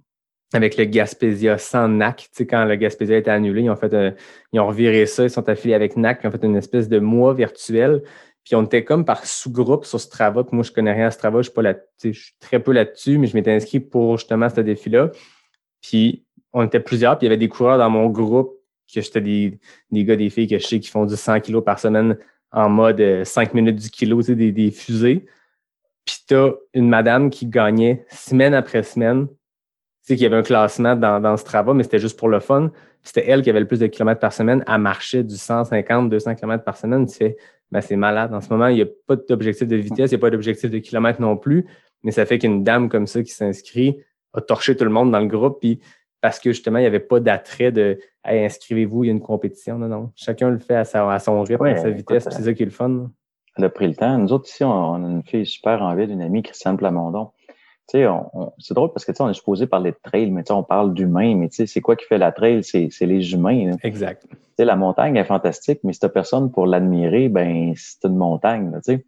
avec 0.56 0.78
le 0.78 0.86
Gaspésia 0.86 1.58
sans 1.58 1.88
NAC. 1.88 2.30
quand 2.50 2.66
le 2.66 2.76
Gaspésia 2.76 3.16
a 3.16 3.20
été 3.20 3.32
annulé, 3.32 3.64
ils 3.64 3.70
ont, 3.70 3.76
fait 3.76 4.16
ils 4.52 4.60
ont 4.60 4.68
reviré 4.68 5.06
ça, 5.06 5.24
ils 5.24 5.30
sont 5.30 5.48
affiliés 5.50 5.76
avec 5.76 5.98
NAC, 5.98 6.22
ils 6.24 6.28
ont 6.28 6.32
fait 6.32 6.44
une 6.44 6.56
espèce 6.56 6.88
de 6.90 7.00
mois 7.00 7.34
virtuel. 7.34 8.04
Puis 8.44 8.56
on 8.56 8.64
était 8.64 8.84
comme 8.84 9.06
par 9.06 9.26
sous-groupe 9.26 9.86
sur 9.86 10.00
Strava. 10.00 10.44
Puis 10.44 10.56
moi, 10.56 10.64
je 10.64 10.72
connais 10.72 10.92
rien 10.92 11.08
à 11.08 11.12
Strava, 11.12 11.40
je 11.40 11.44
suis 11.44 11.54
pas 11.54 11.62
là, 11.62 11.76
je 12.04 12.12
suis 12.12 12.34
très 12.40 12.60
peu 12.60 12.74
là-dessus, 12.74 13.18
mais 13.18 13.28
je 13.28 13.36
m'étais 13.36 13.54
inscrit 13.54 13.80
pour 13.80 14.18
justement 14.18 14.50
ce 14.50 14.62
défi-là. 14.62 15.12
Puis 15.82 16.26
on 16.52 16.64
était 16.64 16.80
plusieurs, 16.80 17.18
puis 17.18 17.26
il 17.26 17.30
y 17.30 17.32
avait 17.32 17.40
des 17.40 17.50
coureurs 17.50 17.78
dans 17.78 17.90
mon 17.90 18.10
groupe 18.10 18.60
que 18.94 19.02
j'étais 19.02 19.22
des, 19.22 19.60
des 19.92 20.06
gars, 20.06 20.16
des 20.16 20.30
filles 20.30 20.48
que 20.48 20.60
je 20.60 20.68
sais 20.68 20.80
qui 20.80 20.90
font 20.90 21.06
du 21.06 21.16
100 21.16 21.40
kilos 21.40 21.64
par 21.64 21.80
semaine 21.80 22.18
en 22.52 22.70
mode 22.70 23.02
5 23.24 23.50
euh, 23.50 23.52
minutes 23.56 23.78
du 23.78 23.90
kilo, 23.90 24.22
tu 24.22 24.28
sais, 24.28 24.36
des, 24.36 24.52
des 24.52 24.70
fusées. 24.70 25.26
Puis 26.06 26.18
tu 26.28 26.36
as 26.36 26.52
une 26.74 26.90
madame 26.90 27.30
qui 27.30 27.48
gagnait 27.48 28.06
semaine 28.12 28.54
après 28.54 28.84
semaine. 28.84 29.28
Tu 30.04 30.08
sais 30.08 30.16
qu'il 30.16 30.24
y 30.24 30.26
avait 30.26 30.36
un 30.36 30.44
classement 30.44 30.98
dans, 30.98 31.22
dans 31.22 31.38
Strava, 31.38 31.74
mais 31.74 31.84
c'était 31.84 32.00
juste 32.00 32.20
pour 32.20 32.28
le 32.28 32.42
fun. 32.42 32.72
C'était 33.04 33.30
elle 33.30 33.42
qui 33.42 33.50
avait 33.50 33.62
le 33.62 33.68
plus 33.68 33.80
de 33.80 33.88
kilomètres 33.88 34.20
par 34.20 34.34
semaine. 34.34 34.64
Elle 34.68 34.80
marchait 34.80 35.24
du 35.24 35.38
150, 35.38 36.10
200 36.10 36.36
kilomètres 36.36 36.66
par 36.66 36.76
semaine. 36.76 37.06
Tu 37.06 37.16
fais, 37.16 37.38
ben, 37.72 37.80
c'est 37.80 37.96
malade. 37.96 38.34
En 38.34 38.42
ce 38.42 38.50
moment, 38.50 38.68
il 38.68 38.76
n'y 38.76 38.82
a 38.82 38.88
pas 39.08 39.16
d'objectif 39.16 39.68
de 39.68 39.78
vitesse, 39.78 40.12
il 40.12 40.16
n'y 40.16 40.20
a 40.20 40.22
pas 40.22 40.30
d'objectif 40.30 40.70
de 40.70 40.78
kilomètres 40.80 41.22
non 41.22 41.38
plus. 41.38 41.66
Mais 42.04 42.12
ça 42.12 42.26
fait 42.26 42.38
qu'une 42.38 42.64
dame 42.64 42.90
comme 42.90 43.08
ça 43.08 43.24
qui 43.24 43.32
s'inscrit 43.32 43.98
a 44.34 44.42
torché 44.42 44.76
tout 44.76 44.84
le 44.84 44.90
monde 44.90 45.12
dans 45.12 45.20
le 45.20 45.28
groupe. 45.28 45.60
Puis 45.62 45.80
parce 46.20 46.40
que 46.40 46.52
justement, 46.52 46.80
il 46.80 46.82
n'y 46.82 46.88
avait 46.88 47.00
pas 47.00 47.20
d'attrait 47.20 47.72
de 47.72 47.98
inscrivez-vous, 48.26 49.04
il 49.04 49.08
y 49.08 49.10
a 49.10 49.14
une 49.14 49.22
compétition. 49.22 49.78
Non, 49.78 49.88
non. 49.88 50.12
Chacun 50.16 50.50
le 50.50 50.60
fait 50.60 50.76
à, 50.76 50.86
son 51.20 51.44
rythme, 51.44 51.66
à 51.66 51.78
sa 51.78 51.90
vitesse, 51.90 52.28
c'est 52.30 52.44
ça 52.44 52.54
qui 52.54 52.64
est 52.64 52.66
le 52.66 52.72
fun. 52.72 53.10
Elle 53.58 53.66
a 53.66 53.70
pris 53.70 53.88
le 53.88 53.96
temps. 53.96 54.18
Nous 54.18 54.34
autres, 54.34 54.50
ici, 54.50 54.64
on, 54.64 54.94
a 54.96 55.10
une 55.10 55.24
fille 55.24 55.46
super 55.46 55.82
en 55.82 55.96
ville, 55.96 56.10
une 56.10 56.22
amie, 56.22 56.42
Christiane 56.42 56.78
Plamondon. 56.78 57.32
Tu 57.90 58.00
sais, 58.00 58.08
c'est 58.60 58.74
drôle 58.74 58.94
parce 58.94 59.06
que 59.06 59.12
tu 59.12 59.18
sais, 59.18 59.24
on 59.24 59.30
est 59.30 59.34
supposé 59.34 59.68
parler 59.68 59.92
de 59.92 59.98
trail, 60.02 60.32
mais 60.32 60.44
tu 60.44 60.48
sais, 60.48 60.54
on 60.54 60.64
parle 60.64 60.94
d'humain, 60.94 61.36
mais 61.36 61.50
tu 61.50 61.58
sais, 61.58 61.66
c'est 61.68 61.82
quoi 61.82 61.96
qui 61.96 62.06
fait 62.06 62.18
la 62.18 62.32
trail? 62.32 62.64
C'est, 62.64 62.90
les 63.02 63.34
humains. 63.34 63.72
Exact. 63.84 64.26
Tu 64.30 64.38
sais, 64.58 64.66
la 64.66 64.76
montagne 64.76 65.18
est 65.18 65.26
fantastique, 65.26 65.80
mais 65.84 65.92
si 65.94 66.00
t'as 66.00 66.10
personne 66.10 66.52
pour 66.52 66.66
l'admirer, 66.66 67.28
ben 67.28 67.74
c'est 67.76 68.06
une 68.08 68.16
montagne, 68.16 68.72
tu 68.76 68.94
sais. 68.94 69.06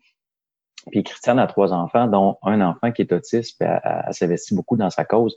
Puis 0.91 1.03
Christiane 1.03 1.39
a 1.39 1.47
trois 1.47 1.73
enfants, 1.73 2.07
dont 2.07 2.37
un 2.43 2.61
enfant 2.61 2.91
qui 2.91 3.01
est 3.01 3.11
autiste, 3.11 3.57
puis 3.59 3.67
elle, 3.67 4.13
s'investit 4.13 4.53
beaucoup 4.53 4.77
dans 4.77 4.91
sa 4.91 5.03
cause. 5.03 5.35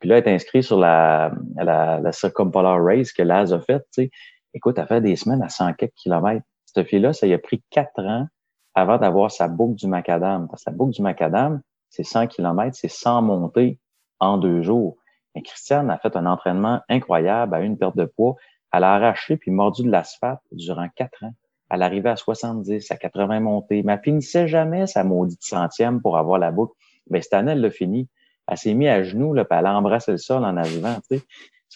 Puis 0.00 0.08
là, 0.08 0.18
elle 0.18 0.26
est 0.26 0.34
inscrite 0.34 0.64
sur 0.64 0.78
la, 0.78 1.30
la, 1.56 2.00
la 2.00 2.12
Circumpolar 2.12 2.82
Race 2.82 3.12
que 3.12 3.22
Laz 3.22 3.52
a 3.52 3.60
faite, 3.60 3.86
tu 3.92 4.04
sais. 4.04 4.10
Écoute, 4.54 4.78
elle 4.78 4.86
fait 4.86 5.00
des 5.00 5.14
semaines 5.14 5.42
à 5.42 5.48
100 5.48 5.74
quelques 5.74 5.94
kilomètres. 5.94 6.44
Cette 6.64 6.86
fille-là, 6.88 7.12
ça 7.12 7.26
y 7.26 7.34
a 7.34 7.38
pris 7.38 7.62
quatre 7.70 8.00
ans 8.00 8.26
avant 8.74 8.98
d'avoir 8.98 9.30
sa 9.30 9.48
boucle 9.48 9.76
du 9.76 9.86
macadam. 9.86 10.48
Parce 10.48 10.64
que 10.64 10.70
la 10.70 10.76
boucle 10.76 10.92
du 10.92 11.02
macadam, 11.02 11.60
c'est 11.90 12.04
100 12.04 12.28
km, 12.28 12.76
c'est 12.76 12.88
100 12.88 13.22
montées 13.22 13.78
en 14.20 14.38
deux 14.38 14.62
jours. 14.62 14.96
Et 15.34 15.42
Christiane 15.42 15.90
a 15.90 15.98
fait 15.98 16.16
un 16.16 16.26
entraînement 16.26 16.80
incroyable 16.88 17.54
à 17.54 17.60
une 17.60 17.78
perte 17.78 17.96
de 17.96 18.04
poids. 18.04 18.36
Elle 18.72 18.84
a 18.84 18.94
arraché 18.94 19.36
puis 19.36 19.50
mordu 19.50 19.82
de 19.82 19.90
l'asphalte 19.90 20.40
durant 20.52 20.88
quatre 20.94 21.24
ans. 21.24 21.34
Elle 21.70 21.82
arrivait 21.82 22.10
à 22.10 22.16
70, 22.16 22.90
à 22.90 22.96
80 22.96 23.40
montées, 23.40 23.82
mais 23.82 23.92
elle 23.92 24.02
finissait 24.02 24.48
jamais 24.48 24.86
sa 24.86 25.04
maudite 25.04 25.42
centième 25.42 26.00
pour 26.00 26.16
avoir 26.16 26.38
la 26.38 26.50
boucle. 26.50 26.74
Mais 27.10 27.20
cette 27.20 27.34
année, 27.34 27.52
elle 27.52 27.60
l'a 27.60 27.70
fini. 27.70 28.08
Elle 28.46 28.56
s'est 28.56 28.74
mise 28.74 28.88
à 28.88 29.02
genoux, 29.02 29.34
là, 29.34 29.44
puis 29.44 29.58
elle 29.58 29.66
a 29.66 29.76
embrassé 29.76 30.12
le 30.12 30.18
sol 30.18 30.44
en 30.44 30.56
arrivant. 30.56 30.96
C'est 31.08 31.22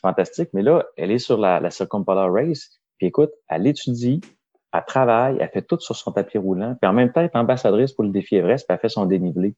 fantastique. 0.00 0.48
Mais 0.54 0.62
là, 0.62 0.84
elle 0.96 1.10
est 1.10 1.18
sur 1.18 1.36
la, 1.36 1.60
la 1.60 1.70
Circumpolar 1.70 2.32
Race. 2.32 2.80
Puis 2.96 3.08
écoute, 3.08 3.30
elle 3.48 3.66
étudie, 3.66 4.22
elle 4.72 4.84
travaille, 4.86 5.36
elle 5.38 5.50
fait 5.50 5.62
tout 5.62 5.78
sur 5.80 5.94
son 5.94 6.12
tapis 6.12 6.38
roulant, 6.38 6.76
puis 6.80 6.88
en 6.88 6.94
même 6.94 7.12
temps, 7.12 7.20
elle 7.20 7.26
est 7.26 7.36
ambassadrice 7.36 7.92
pour 7.92 8.04
le 8.04 8.10
défi 8.10 8.36
Everest, 8.36 8.66
puis 8.66 8.74
elle 8.74 8.80
fait 8.80 8.88
son 8.88 9.04
dénivelé. 9.04 9.54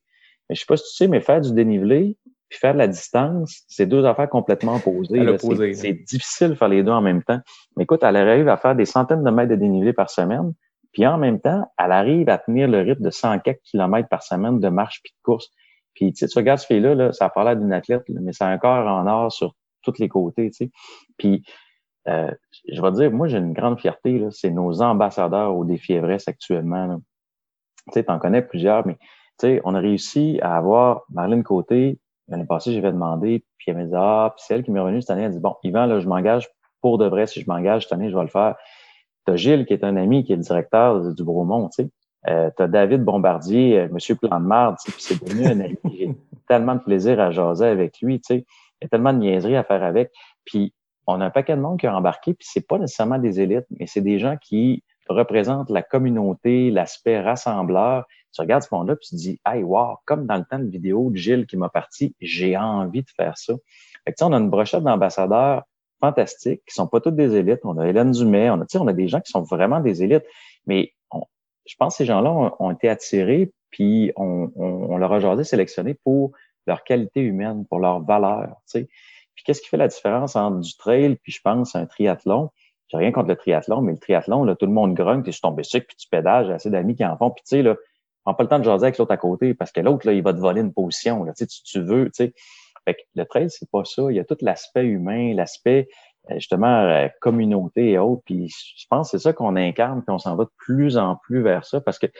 Mais 0.48 0.54
je 0.54 0.60
sais 0.60 0.66
pas 0.66 0.76
si 0.76 0.84
tu 0.84 0.96
sais, 0.96 1.08
mais 1.08 1.20
faire 1.20 1.40
du 1.40 1.52
dénivelé, 1.52 2.16
puis 2.48 2.58
faire 2.58 2.74
de 2.74 2.78
la 2.78 2.88
distance, 2.88 3.62
c'est 3.68 3.86
deux 3.86 4.04
affaires 4.04 4.28
complètement 4.28 4.76
opposées. 4.76 5.74
C'est 5.74 5.92
difficile 5.92 6.50
de 6.50 6.54
faire 6.54 6.68
les 6.68 6.82
deux 6.82 6.92
en 6.92 7.00
même 7.00 7.22
temps. 7.22 7.40
Mais 7.76 7.84
écoute, 7.84 8.02
elle 8.02 8.16
arrive 8.16 8.48
à 8.48 8.56
faire 8.56 8.74
des 8.74 8.84
centaines 8.84 9.24
de 9.24 9.30
mètres 9.30 9.50
de 9.50 9.56
dénivelé 9.56 9.92
par 9.92 10.10
semaine, 10.10 10.52
puis 10.92 11.06
en 11.06 11.18
même 11.18 11.40
temps, 11.40 11.66
elle 11.78 11.92
arrive 11.92 12.28
à 12.28 12.38
tenir 12.38 12.68
le 12.68 12.80
rythme 12.80 13.02
de 13.02 13.10
100 13.10 13.40
quelques 13.40 13.62
kilomètres 13.62 14.08
par 14.08 14.22
semaine 14.22 14.60
de 14.60 14.68
marche 14.68 15.00
puis 15.02 15.12
de 15.12 15.22
course. 15.22 15.50
Puis 15.94 16.12
tu, 16.12 16.18
sais, 16.18 16.28
tu 16.28 16.38
regardes 16.38 16.60
ce 16.60 16.66
fille-là, 16.66 16.94
là, 16.94 17.12
ça 17.12 17.26
a 17.26 17.30
parlé 17.30 17.56
d'une 17.56 17.72
athlète, 17.72 18.02
mais 18.08 18.32
c'est 18.32 18.44
un 18.44 18.58
corps 18.58 18.86
en 18.86 19.06
or 19.06 19.32
sur 19.32 19.54
tous 19.82 19.98
les 19.98 20.08
côtés. 20.08 20.50
Tu 20.50 20.66
sais. 20.66 20.70
Puis 21.18 21.44
euh, 22.08 22.30
je 22.70 22.80
vais 22.80 22.92
dire, 22.92 23.10
moi, 23.10 23.28
j'ai 23.28 23.38
une 23.38 23.52
grande 23.52 23.80
fierté, 23.80 24.24
c'est 24.30 24.50
nos 24.50 24.82
ambassadeurs 24.82 25.56
au 25.56 25.64
défi 25.64 25.94
Everest 25.94 26.28
actuellement. 26.28 27.00
Tu 27.86 27.92
sais, 27.94 28.04
t'en 28.04 28.18
connais 28.18 28.42
plusieurs, 28.42 28.86
mais 28.86 28.98
sais, 29.38 29.60
on 29.64 29.74
a 29.74 29.80
réussi 29.80 30.38
à 30.42 30.56
avoir 30.56 31.02
Marlène 31.10 31.42
Côté. 31.42 31.98
L'année 32.28 32.46
passée, 32.46 32.72
j'avais 32.72 32.92
demandé, 32.92 33.44
puis 33.58 33.70
elle 33.70 33.76
m'a 33.76 33.84
dit, 33.84 33.92
ah, 33.94 34.32
puis 34.34 34.44
c'est 34.46 34.54
elle 34.54 34.62
qui 34.62 34.70
m'est 34.70 34.80
revenue 34.80 35.02
cette 35.02 35.10
année, 35.10 35.24
elle 35.24 35.32
dit, 35.32 35.40
bon, 35.40 35.56
Yvan, 35.62 35.86
là, 35.86 36.00
je 36.00 36.08
m'engage 36.08 36.48
pour 36.80 36.98
de 36.98 37.06
vrai, 37.06 37.26
si 37.26 37.40
je 37.40 37.48
m'engage 37.48 37.84
cette 37.84 37.92
année, 37.92 38.10
je 38.10 38.16
vais 38.16 38.22
le 38.22 38.28
faire. 38.28 38.56
T'as 39.24 39.36
Gilles, 39.36 39.66
qui 39.66 39.72
est 39.72 39.84
un 39.84 39.96
ami, 39.96 40.24
qui 40.24 40.32
est 40.32 40.36
le 40.36 40.42
directeur 40.42 41.12
du 41.14 41.24
Bromont, 41.24 41.68
tu 41.68 41.84
sais. 41.84 41.90
Euh, 42.28 42.50
t'as 42.56 42.68
David 42.68 43.04
Bombardier, 43.04 43.80
euh, 43.80 43.88
Monsieur 43.92 44.14
Plan 44.14 44.40
de 44.40 44.46
Marde, 44.46 44.76
puis 44.82 44.94
c'est 44.98 45.22
devenu 45.22 45.46
un 45.46 45.60
ami. 45.60 45.76
J'ai 45.92 46.14
tellement 46.48 46.74
de 46.74 46.80
plaisir 46.80 47.20
à 47.20 47.30
jaser 47.30 47.66
avec 47.66 48.00
lui, 48.00 48.20
tu 48.20 48.34
sais. 48.34 48.46
Il 48.80 48.84
y 48.84 48.86
a 48.86 48.88
tellement 48.88 49.12
de 49.12 49.18
niaiseries 49.18 49.56
à 49.56 49.64
faire 49.64 49.82
avec. 49.82 50.10
Puis 50.44 50.72
on 51.06 51.20
a 51.20 51.26
un 51.26 51.30
paquet 51.30 51.56
de 51.56 51.60
monde 51.60 51.78
qui 51.78 51.86
a 51.86 51.94
embarqué, 51.94 52.34
puis 52.34 52.46
c'est 52.50 52.66
pas 52.66 52.78
nécessairement 52.78 53.18
des 53.18 53.40
élites, 53.40 53.66
mais 53.78 53.86
c'est 53.86 54.00
des 54.00 54.18
gens 54.18 54.36
qui 54.40 54.82
représentent 55.08 55.70
la 55.70 55.82
communauté, 55.82 56.70
l'aspect 56.70 57.20
rassembleur. 57.20 58.06
Tu 58.34 58.40
regardes 58.40 58.62
ce 58.62 58.68
monde-là, 58.72 58.96
puis 58.96 59.08
tu 59.08 59.14
te 59.14 59.20
dis, 59.20 59.40
hey, 59.46 59.62
wow, 59.62 59.96
comme 60.04 60.26
dans 60.26 60.36
le 60.36 60.44
temps 60.44 60.58
de 60.58 60.68
vidéo 60.68 61.10
de 61.10 61.16
Gilles 61.16 61.46
qui 61.46 61.56
m'a 61.56 61.68
parti, 61.68 62.14
j'ai 62.20 62.56
envie 62.56 63.02
de 63.02 63.10
faire 63.16 63.38
ça. 63.38 63.54
Fait 64.04 64.12
que, 64.12 64.24
on 64.24 64.32
a 64.32 64.36
une 64.36 64.50
brochette 64.50 64.82
d'ambassadeurs 64.82 65.64
fantastiques 66.00 66.62
qui 66.66 66.74
sont 66.74 66.86
pas 66.86 67.00
toutes 67.00 67.16
des 67.16 67.36
élites. 67.36 67.60
On 67.64 67.78
a 67.78 67.86
Hélène 67.86 68.10
Dumais, 68.10 68.50
on 68.50 68.60
a, 68.60 68.66
on 68.74 68.86
a 68.88 68.92
des 68.92 69.08
gens 69.08 69.20
qui 69.20 69.30
sont 69.30 69.42
vraiment 69.42 69.80
des 69.80 70.02
élites, 70.02 70.24
mais 70.66 70.92
je 71.66 71.76
pense 71.78 71.94
que 71.94 71.98
ces 71.98 72.04
gens-là 72.04 72.54
ont, 72.58 72.70
été 72.70 72.88
attirés, 72.88 73.52
puis 73.70 74.12
on, 74.16 74.50
on, 74.56 74.98
leur 74.98 75.12
a 75.12 75.20
jasé 75.20 75.44
sélectionné 75.44 75.94
pour 75.94 76.32
leur 76.66 76.84
qualité 76.84 77.20
humaine, 77.20 77.64
pour 77.66 77.78
leur 77.78 78.00
valeur. 78.00 78.56
Tu 78.70 78.80
sais. 78.80 78.88
Puis 79.34 79.44
qu'est-ce 79.44 79.62
qui 79.62 79.68
fait 79.68 79.76
la 79.76 79.88
différence 79.88 80.36
entre 80.36 80.60
du 80.60 80.76
trail 80.76 81.16
puis 81.22 81.32
je 81.32 81.40
pense 81.42 81.74
un 81.74 81.86
triathlon? 81.86 82.50
J'ai 82.88 82.98
rien 82.98 83.12
contre 83.12 83.28
le 83.28 83.36
triathlon, 83.36 83.80
mais 83.80 83.92
le 83.92 83.98
triathlon, 83.98 84.44
là, 84.44 84.54
tout 84.54 84.66
le 84.66 84.72
monde 84.72 84.94
grogne, 84.94 85.22
tu 85.22 85.30
es 85.30 85.32
sur 85.32 85.42
ton 85.42 85.52
bicycle, 85.52 85.86
puis 85.86 85.96
tu 85.96 86.08
pédages, 86.08 86.46
j'ai 86.46 86.52
assez 86.52 86.70
d'amis 86.70 86.94
qui 86.94 87.04
en 87.04 87.16
font. 87.16 87.30
Puis 87.30 87.42
tu 87.44 87.56
sais, 87.56 87.62
là, 87.62 87.76
prends 88.24 88.34
pas 88.34 88.42
le 88.42 88.48
temps 88.48 88.58
de 88.58 88.64
jaser 88.64 88.86
avec 88.86 88.98
l'autre 88.98 89.12
à 89.12 89.16
côté 89.16 89.54
parce 89.54 89.72
que 89.72 89.80
l'autre, 89.80 90.06
là, 90.06 90.12
il 90.12 90.22
va 90.22 90.32
te 90.32 90.38
voler 90.38 90.60
une 90.60 90.72
position. 90.72 91.24
Là, 91.24 91.32
tu, 91.32 91.44
sais, 91.44 91.62
tu 91.64 91.80
veux, 91.80 92.06
tu 92.06 92.24
sais. 92.24 92.34
Fait 92.84 92.94
que 92.94 93.00
le 93.14 93.24
trail, 93.24 93.50
c'est 93.50 93.70
pas 93.70 93.84
ça. 93.84 94.02
Il 94.10 94.16
y 94.16 94.20
a 94.20 94.24
tout 94.24 94.36
l'aspect 94.42 94.84
humain, 94.84 95.34
l'aspect 95.34 95.88
euh, 96.30 96.34
justement 96.34 96.82
euh, 96.82 97.08
communauté 97.20 97.92
et 97.92 97.98
autres. 97.98 98.22
Puis 98.24 98.48
je 98.48 98.86
pense 98.88 99.10
que 99.10 99.18
c'est 99.18 99.22
ça 99.22 99.32
qu'on 99.32 99.56
incarne, 99.56 100.02
puis 100.02 100.12
on 100.12 100.18
s'en 100.18 100.36
va 100.36 100.44
de 100.44 100.50
plus 100.56 100.98
en 100.98 101.16
plus 101.16 101.42
vers 101.42 101.64
ça 101.64 101.80
parce 101.80 101.98
que 101.98 102.06
tu 102.06 102.12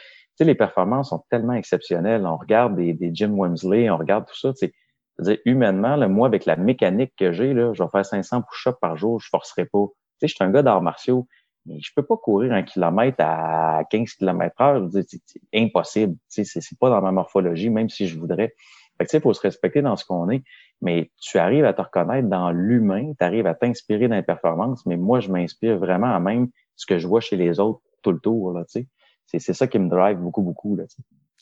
sais, 0.43 0.43
les 0.43 0.55
performances 0.55 1.09
sont 1.09 1.23
tellement 1.29 1.53
exceptionnelles. 1.53 2.25
On 2.25 2.37
regarde 2.37 2.75
des, 2.75 2.93
des 2.93 3.11
Jim 3.13 3.33
Wemsley, 3.35 3.89
on 3.89 3.97
regarde 3.97 4.25
tout 4.25 4.37
ça. 4.37 4.51
Tu 4.53 4.67
sais, 4.67 4.73
dire, 5.19 5.37
humainement, 5.45 5.95
là, 5.95 6.07
moi, 6.07 6.27
avec 6.27 6.45
la 6.45 6.55
mécanique 6.55 7.13
que 7.17 7.31
j'ai, 7.31 7.53
là, 7.53 7.73
je 7.73 7.83
vais 7.83 7.89
faire 7.89 8.05
500 8.05 8.41
push-ups 8.41 8.77
par 8.81 8.97
jour, 8.97 9.19
je 9.19 9.29
forcerai 9.29 9.65
pas. 9.65 9.85
Tu 9.87 9.93
sais, 10.19 10.27
je 10.27 10.35
suis 10.35 10.43
un 10.43 10.51
gars 10.51 10.61
d'arts 10.61 10.81
martiaux, 10.81 11.27
je 11.67 11.89
peux 11.95 12.03
pas 12.03 12.17
courir 12.17 12.53
un 12.53 12.63
kilomètre 12.63 13.17
à 13.19 13.83
15 13.89 14.13
km 14.13 14.61
heure. 14.61 14.89
C'est 14.91 15.21
impossible. 15.53 16.15
Sais, 16.27 16.43
c'est 16.43 16.79
pas 16.79 16.89
dans 16.89 17.01
ma 17.01 17.11
morphologie, 17.11 17.69
même 17.69 17.89
si 17.89 18.07
je 18.07 18.19
voudrais. 18.19 18.53
Fait 18.97 19.05
que, 19.05 19.19
faut 19.19 19.33
se 19.33 19.41
respecter 19.41 19.81
dans 19.81 19.95
ce 19.95 20.05
qu'on 20.05 20.29
est. 20.29 20.43
Mais 20.81 21.11
tu 21.19 21.37
arrives 21.37 21.65
à 21.65 21.73
te 21.73 21.81
reconnaître 21.81 22.27
dans 22.27 22.51
l'humain, 22.51 23.13
tu 23.17 23.25
arrives 23.25 23.47
à 23.47 23.55
t'inspirer 23.55 24.07
dans 24.07 24.15
les 24.15 24.23
performances, 24.23 24.85
mais 24.85 24.97
moi, 24.97 25.19
je 25.19 25.31
m'inspire 25.31 25.77
vraiment 25.77 26.13
à 26.13 26.19
même 26.19 26.49
ce 26.75 26.85
que 26.85 26.99
je 26.99 27.07
vois 27.07 27.21
chez 27.21 27.37
les 27.37 27.59
autres 27.59 27.81
tout 28.01 28.11
le 28.11 28.19
tour, 28.19 28.51
là, 28.53 28.65
tu 28.65 28.87
sais. 29.25 29.39
C'est 29.39 29.53
ça 29.53 29.67
qui 29.67 29.79
me 29.79 29.89
drive 29.89 30.17
beaucoup, 30.17 30.41
beaucoup, 30.41 30.75
là. 30.75 30.83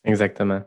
Exactement. 0.06 0.62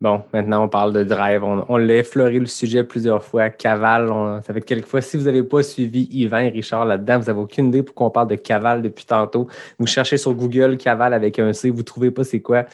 Bon, 0.00 0.22
maintenant 0.32 0.64
on 0.64 0.68
parle 0.68 0.92
de 0.92 1.04
drive. 1.04 1.42
On, 1.44 1.76
l'a 1.76 1.96
effleuré 1.96 2.38
le 2.38 2.46
sujet 2.46 2.84
plusieurs 2.84 3.22
fois. 3.22 3.50
Caval, 3.50 4.08
ça 4.46 4.54
fait 4.54 4.60
quelques 4.60 4.86
fois. 4.86 5.00
Si 5.00 5.16
vous 5.16 5.24
n'avez 5.24 5.42
pas 5.42 5.62
suivi 5.62 6.08
Yvan 6.10 6.38
et 6.38 6.48
Richard 6.48 6.84
là-dedans, 6.84 7.18
vous 7.18 7.26
n'avez 7.26 7.40
aucune 7.40 7.68
idée 7.68 7.82
pourquoi 7.82 8.06
on 8.06 8.10
parle 8.10 8.28
de 8.28 8.36
Caval 8.36 8.82
depuis 8.82 9.04
tantôt. 9.04 9.48
Vous 9.78 9.86
cherchez 9.86 10.16
sur 10.16 10.34
Google 10.34 10.76
Caval 10.76 11.14
avec 11.14 11.38
un 11.38 11.52
C, 11.52 11.70
vous 11.70 11.78
ne 11.78 11.82
trouvez 11.82 12.10
pas 12.10 12.24
c'est 12.24 12.40
quoi. 12.40 12.64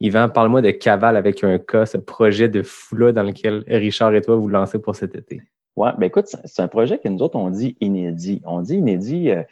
Yvan, 0.00 0.28
parle-moi 0.28 0.62
de 0.62 0.70
Caval 0.70 1.16
avec 1.16 1.42
un 1.42 1.58
K, 1.58 1.86
ce 1.86 1.96
projet 1.96 2.48
de 2.48 2.62
fou-là 2.62 3.12
dans 3.12 3.22
lequel 3.22 3.64
Richard 3.66 4.14
et 4.14 4.20
toi 4.20 4.36
vous 4.36 4.48
lancez 4.48 4.78
pour 4.78 4.94
cet 4.94 5.14
été. 5.14 5.42
Oui, 5.76 5.88
ben 5.98 6.06
écoute, 6.06 6.26
c'est 6.44 6.62
un 6.62 6.68
projet 6.68 6.98
que 6.98 7.08
nous 7.08 7.20
autres, 7.20 7.36
on 7.36 7.50
dit 7.50 7.76
inédit. 7.80 8.40
On 8.46 8.62
dit 8.62 8.76
inédit. 8.76 9.30
Euh, 9.30 9.42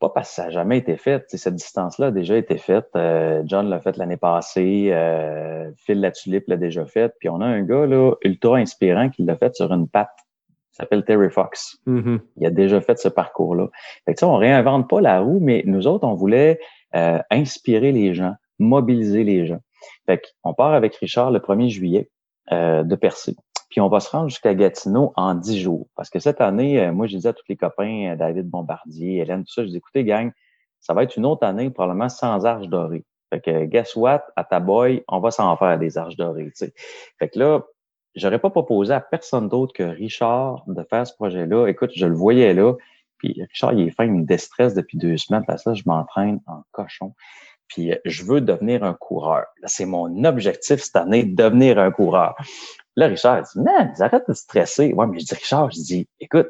pas 0.00 0.08
parce 0.08 0.30
que 0.30 0.34
ça 0.34 0.44
n'a 0.44 0.50
jamais 0.50 0.78
été 0.78 0.96
fait. 0.96 1.24
Cette 1.28 1.54
distance-là 1.54 2.06
a 2.06 2.10
déjà 2.10 2.36
été 2.36 2.56
faite. 2.56 2.88
Euh, 2.96 3.42
John 3.44 3.68
l'a 3.68 3.80
fait 3.80 3.96
l'année 3.96 4.16
passée. 4.16 4.88
Euh, 4.92 5.70
Phil 5.76 6.00
La 6.00 6.10
Tulipe 6.10 6.48
l'a 6.48 6.56
déjà 6.56 6.86
fait. 6.86 7.14
Puis 7.20 7.28
on 7.28 7.40
a 7.40 7.46
un 7.46 7.62
gars 7.62 7.86
là, 7.86 8.14
ultra 8.22 8.56
inspirant 8.56 9.10
qui 9.10 9.22
l'a 9.22 9.36
fait 9.36 9.54
sur 9.54 9.70
une 9.72 9.88
patte. 9.88 10.16
Il 10.72 10.76
s'appelle 10.76 11.04
Terry 11.04 11.30
Fox. 11.30 11.78
Mhm. 11.86 12.20
Il 12.36 12.46
a 12.46 12.50
déjà 12.50 12.80
fait 12.80 12.98
ce 12.98 13.08
parcours-là. 13.08 13.68
Fait 14.06 14.14
que, 14.14 14.24
on 14.24 14.36
réinvente 14.36 14.88
pas 14.88 15.00
la 15.00 15.20
roue, 15.20 15.38
mais 15.40 15.62
nous 15.66 15.86
autres, 15.86 16.06
on 16.06 16.14
voulait 16.14 16.58
euh, 16.94 17.18
inspirer 17.30 17.92
les 17.92 18.14
gens, 18.14 18.34
mobiliser 18.58 19.22
les 19.24 19.46
gens. 19.46 19.60
Fait 20.06 20.22
qu'on 20.42 20.54
part 20.54 20.72
avec 20.72 20.96
Richard 20.96 21.30
le 21.30 21.40
1er 21.40 21.68
juillet 21.68 22.10
euh, 22.52 22.82
de 22.82 22.96
Percé. 22.96 23.36
Puis 23.70 23.80
on 23.80 23.88
va 23.88 24.00
se 24.00 24.10
rendre 24.10 24.28
jusqu'à 24.28 24.54
Gatineau 24.54 25.12
en 25.16 25.34
dix 25.34 25.60
jours. 25.60 25.86
Parce 25.96 26.10
que 26.10 26.18
cette 26.18 26.40
année, 26.40 26.80
euh, 26.80 26.92
moi, 26.92 27.06
je 27.06 27.16
disais 27.16 27.28
à 27.28 27.32
tous 27.32 27.44
les 27.48 27.56
copains, 27.56 28.12
euh, 28.12 28.16
David 28.16 28.48
Bombardier, 28.48 29.18
Hélène, 29.18 29.44
tout 29.44 29.52
ça, 29.52 29.62
je 29.62 29.68
dis, 29.68 29.76
écoutez, 29.76 30.04
gang, 30.04 30.32
ça 30.80 30.92
va 30.92 31.04
être 31.04 31.16
une 31.16 31.26
autre 31.26 31.46
année, 31.46 31.70
probablement 31.70 32.08
sans 32.08 32.44
arche 32.44 32.66
dorée. 32.66 33.04
Fait 33.32 33.40
que, 33.40 33.64
guess 33.66 33.94
what, 33.94 34.24
à 34.34 34.44
ta 34.44 34.58
boy, 34.58 35.04
on 35.06 35.20
va 35.20 35.30
s'en 35.30 35.56
faire 35.56 35.78
des 35.78 35.96
arches 35.98 36.16
dorées, 36.16 36.46
tu 36.46 36.66
sais. 36.66 36.74
Fait 37.18 37.28
que 37.28 37.38
là, 37.38 37.60
j'aurais 38.16 38.40
pas 38.40 38.50
proposé 38.50 38.92
à 38.92 39.00
personne 39.00 39.48
d'autre 39.48 39.72
que 39.72 39.84
Richard 39.84 40.64
de 40.66 40.82
faire 40.82 41.06
ce 41.06 41.14
projet-là. 41.14 41.68
Écoute, 41.68 41.92
je 41.94 42.06
le 42.06 42.14
voyais 42.14 42.54
là. 42.54 42.74
Puis 43.18 43.40
Richard, 43.48 43.74
il 43.74 43.86
est 43.86 43.90
fin, 43.90 44.04
il 44.04 44.12
me 44.12 44.24
déstresse 44.24 44.74
depuis 44.74 44.98
deux 44.98 45.16
semaines. 45.16 45.44
Parce 45.46 45.64
que 45.64 45.70
là, 45.70 45.74
je 45.74 45.82
m'entraîne 45.86 46.40
en 46.46 46.62
cochon. 46.72 47.14
Puis 47.70 47.92
euh, 47.92 47.96
je 48.04 48.24
veux 48.24 48.40
devenir 48.40 48.84
un 48.84 48.94
coureur. 48.94 49.46
C'est 49.64 49.86
mon 49.86 50.24
objectif 50.24 50.82
cette 50.82 50.96
année, 50.96 51.24
devenir 51.24 51.78
un 51.78 51.90
coureur. 51.90 52.34
Là, 52.96 53.06
Richard 53.06 53.42
dit, 53.42 53.60
man, 53.60 53.92
arrête 53.98 54.28
de 54.28 54.34
stresser. 54.34 54.92
Ouais, 54.92 55.06
mais 55.06 55.18
je 55.18 55.24
dis, 55.24 55.34
Richard, 55.34 55.70
je 55.70 55.80
dis, 55.80 56.08
écoute, 56.18 56.48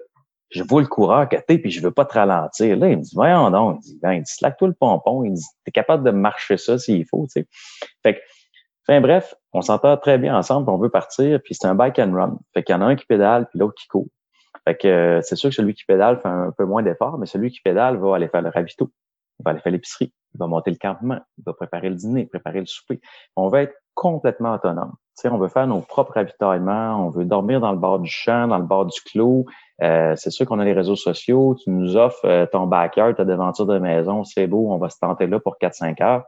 je 0.50 0.64
vois 0.64 0.80
le 0.80 0.88
coureur 0.88 1.28
que 1.28 1.36
t'es, 1.36 1.58
puis 1.58 1.70
je 1.70 1.80
veux 1.80 1.92
pas 1.92 2.04
te 2.04 2.14
ralentir. 2.14 2.76
Là, 2.76 2.88
il 2.88 2.98
me 2.98 3.02
dit, 3.02 3.14
voyons 3.14 3.50
donc. 3.50 3.78
Il 3.84 3.92
dit, 3.92 3.98
ben, 4.02 4.22
slack-toi 4.24 4.68
le 4.68 4.74
pompon. 4.74 5.22
Il 5.24 5.34
dit, 5.34 5.46
t'es 5.64 5.70
capable 5.70 6.02
de 6.04 6.10
marcher 6.10 6.56
ça 6.56 6.78
s'il 6.78 7.06
faut, 7.06 7.26
tu 7.32 7.42
sais. 7.42 7.48
Fait 8.02 8.14
que, 8.14 8.20
Enfin 8.90 9.00
bref, 9.00 9.34
on 9.52 9.62
s'entend 9.62 9.96
très 9.98 10.18
bien 10.18 10.36
ensemble, 10.36 10.66
puis 10.66 10.74
on 10.74 10.78
veut 10.78 10.88
partir, 10.88 11.40
puis 11.44 11.54
c'est 11.54 11.68
un 11.68 11.76
bike 11.76 12.00
and 12.00 12.12
run. 12.12 12.38
Fait 12.54 12.64
qu'il 12.64 12.74
y 12.74 12.76
en 12.76 12.80
a 12.80 12.86
un 12.86 12.96
qui 12.96 13.06
pédale, 13.06 13.46
puis 13.48 13.58
l'autre 13.60 13.74
qui 13.74 13.86
court. 13.86 14.08
Fait 14.64 14.76
que 14.76 14.88
euh, 14.88 15.20
c'est 15.22 15.36
sûr 15.36 15.50
que 15.50 15.54
celui 15.54 15.74
qui 15.74 15.84
pédale 15.84 16.18
fait 16.18 16.28
un 16.28 16.52
peu 16.56 16.64
moins 16.64 16.82
d'efforts, 16.82 17.16
mais 17.16 17.26
celui 17.26 17.50
qui 17.50 17.60
pédale 17.60 17.98
va 17.98 18.16
aller 18.16 18.28
faire 18.28 18.42
le 18.42 18.48
ravito, 18.48 18.90
il 19.40 19.44
va 19.44 19.52
aller 19.52 19.60
faire 19.60 19.72
l'épicerie, 19.72 20.12
il 20.34 20.38
va 20.38 20.46
monter 20.46 20.70
le 20.70 20.76
campement, 20.76 21.18
il 21.38 21.44
va 21.44 21.52
préparer 21.52 21.88
le 21.88 21.96
dîner, 21.96 22.26
préparer 22.26 22.60
le 22.60 22.66
souper. 22.66 23.00
On 23.36 23.48
va 23.48 23.62
être 23.62 23.74
complètement 23.94 24.54
autonome. 24.54 24.92
Tu 25.16 25.22
sais, 25.22 25.28
on 25.28 25.38
veut 25.38 25.48
faire 25.48 25.66
nos 25.66 25.80
propres 25.80 26.12
ravitaillements, 26.14 27.04
on 27.04 27.10
veut 27.10 27.24
dormir 27.24 27.60
dans 27.60 27.72
le 27.72 27.78
bord 27.78 27.98
du 27.98 28.10
champ, 28.10 28.46
dans 28.48 28.58
le 28.58 28.64
bord 28.64 28.86
du 28.86 29.00
clos. 29.00 29.46
Euh, 29.82 30.14
c'est 30.16 30.30
sûr 30.30 30.46
qu'on 30.46 30.58
a 30.58 30.64
les 30.64 30.72
réseaux 30.72 30.96
sociaux, 30.96 31.56
tu 31.62 31.70
nous 31.70 31.96
offres 31.96 32.24
euh, 32.24 32.46
ton 32.46 32.66
backyard, 32.66 33.14
ta 33.16 33.24
devanture 33.24 33.66
de 33.66 33.78
maison, 33.78 34.24
c'est 34.24 34.46
beau, 34.46 34.70
on 34.70 34.78
va 34.78 34.90
se 34.90 34.98
tenter 34.98 35.26
là 35.26 35.40
pour 35.40 35.56
4-5 35.60 36.02
heures. 36.02 36.24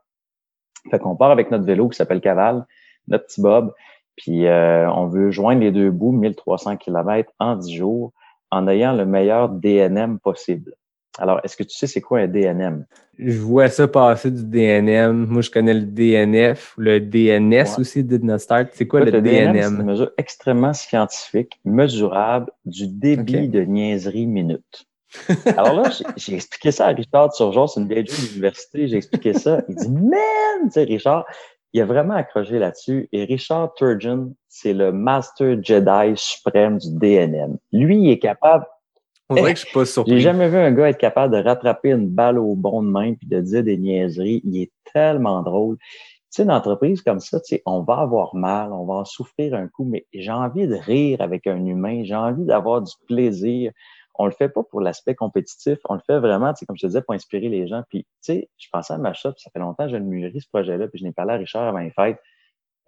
Fait 0.90 0.98
qu'on 0.98 1.16
part 1.16 1.30
avec 1.30 1.50
notre 1.50 1.64
vélo 1.64 1.88
qui 1.88 1.96
s'appelle 1.96 2.20
Caval, 2.20 2.66
notre 3.08 3.26
petit 3.26 3.40
Bob, 3.40 3.72
puis 4.16 4.46
euh, 4.46 4.90
on 4.90 5.06
veut 5.06 5.30
joindre 5.30 5.60
les 5.60 5.70
deux 5.70 5.90
bouts, 5.90 6.12
1300 6.12 6.76
km 6.76 7.32
en 7.38 7.56
10 7.56 7.74
jours, 7.74 8.12
en 8.50 8.68
ayant 8.68 8.92
le 8.92 9.06
meilleur 9.06 9.48
DNM 9.48 10.18
possible. 10.18 10.74
Alors, 11.18 11.40
est-ce 11.44 11.56
que 11.56 11.62
tu 11.62 11.76
sais 11.76 11.86
c'est 11.86 12.00
quoi 12.00 12.20
un 12.20 12.28
DNM? 12.28 12.86
Je 13.18 13.38
vois 13.38 13.68
ça 13.68 13.86
passer 13.86 14.30
du 14.30 14.44
DNM. 14.44 15.26
Moi, 15.26 15.42
je 15.42 15.50
connais 15.50 15.74
le 15.74 15.82
DNF, 15.82 16.74
le 16.78 16.98
DNS 17.00 17.52
Ouais. 17.52 17.80
aussi, 17.80 18.02
Did 18.02 18.24
Not 18.24 18.38
Start. 18.38 18.68
C'est 18.72 18.86
quoi 18.86 19.00
le, 19.00 19.10
c'est 19.10 19.18
une 19.18 19.22
DNM? 19.24 19.82
mesure 19.84 20.10
extrêmement 20.16 20.72
scientifique, 20.72 21.60
mesurable 21.64 22.50
du 22.64 22.86
débit 22.88 23.48
de 23.48 23.60
niaiserie 23.62 24.26
minute. 24.26 24.86
Alors 25.58 25.74
là, 25.74 25.90
j'ai- 26.16 26.34
expliqué 26.34 26.70
ça 26.70 26.86
à 26.86 26.92
Richard 26.92 27.30
Turgeon, 27.34 27.66
c'est 27.66 27.80
une 27.80 27.88
vieille 27.88 28.04
de 28.04 28.12
l'université, 28.12 28.88
j'ai 28.88 28.96
expliqué 28.96 29.34
ça. 29.34 29.62
Il 29.68 29.74
dit, 29.74 29.90
man, 29.90 30.10
tu 30.64 30.70
sais, 30.70 30.84
Richard, 30.84 31.26
il 31.74 31.82
a 31.82 31.84
vraiment 31.84 32.14
accroché 32.14 32.58
là-dessus. 32.58 33.10
Et 33.12 33.24
Richard 33.24 33.74
Turgeon, 33.74 34.34
c'est 34.48 34.72
le 34.72 34.90
Master 34.92 35.58
Jedi 35.62 36.12
suprême 36.16 36.78
du 36.78 36.88
DNM. 36.96 37.58
Lui, 37.72 37.98
il 37.98 38.10
est 38.10 38.18
capable, 38.18 38.64
On 39.32 39.34
dirait 39.34 39.54
que 39.54 39.60
je 39.60 39.64
suis 39.64 39.74
pas 39.74 39.84
j'ai 39.84 39.90
surpris. 39.90 40.20
jamais 40.20 40.48
vu 40.48 40.56
un 40.56 40.72
gars 40.72 40.88
être 40.88 40.98
capable 40.98 41.34
de 41.34 41.42
rattraper 41.42 41.90
une 41.90 42.08
balle 42.08 42.38
au 42.38 42.54
bon 42.54 42.82
de 42.82 42.88
main 42.88 43.14
puis 43.14 43.26
de 43.26 43.40
dire 43.40 43.62
des 43.62 43.76
niaiseries. 43.76 44.40
Il 44.44 44.60
est 44.60 44.72
tellement 44.92 45.42
drôle. 45.42 45.76
Tu 45.78 46.36
sais, 46.36 46.42
une 46.44 46.50
entreprise 46.50 47.02
comme 47.02 47.20
ça, 47.20 47.40
tu 47.40 47.56
sais, 47.56 47.62
on 47.66 47.82
va 47.82 47.98
avoir 47.98 48.34
mal, 48.34 48.72
on 48.72 48.86
va 48.86 48.94
en 48.94 49.04
souffrir 49.04 49.54
un 49.54 49.68
coup, 49.68 49.84
mais 49.84 50.06
j'ai 50.14 50.30
envie 50.30 50.66
de 50.66 50.76
rire 50.76 51.20
avec 51.20 51.46
un 51.46 51.64
humain, 51.66 52.04
j'ai 52.04 52.14
envie 52.14 52.44
d'avoir 52.44 52.80
du 52.80 52.92
plaisir. 53.06 53.70
On 54.14 54.24
le 54.24 54.32
fait 54.32 54.48
pas 54.48 54.62
pour 54.62 54.80
l'aspect 54.80 55.14
compétitif, 55.14 55.78
on 55.88 55.94
le 55.94 56.00
fait 56.06 56.18
vraiment, 56.18 56.52
tu 56.52 56.60
sais, 56.60 56.66
comme 56.66 56.76
je 56.76 56.82
te 56.82 56.86
disais, 56.86 57.02
pour 57.02 57.14
inspirer 57.14 57.48
les 57.48 57.66
gens. 57.66 57.82
Puis, 57.88 58.04
tu 58.04 58.08
sais, 58.20 58.50
je 58.56 58.68
pensais 58.72 58.94
à 58.94 58.98
ma 58.98 59.12
shop, 59.12 59.32
ça 59.36 59.50
fait 59.50 59.58
longtemps 59.58 59.84
que 59.84 59.92
je 59.92 59.96
le 59.96 60.04
mûris, 60.04 60.40
ce 60.40 60.48
projet-là, 60.48 60.88
puis 60.88 60.98
je 60.98 61.04
n'ai 61.04 61.12
parlé 61.12 61.34
à 61.34 61.36
Richard 61.36 61.68
avant 61.68 61.78
les 61.78 61.90
fêtes. 61.90 62.18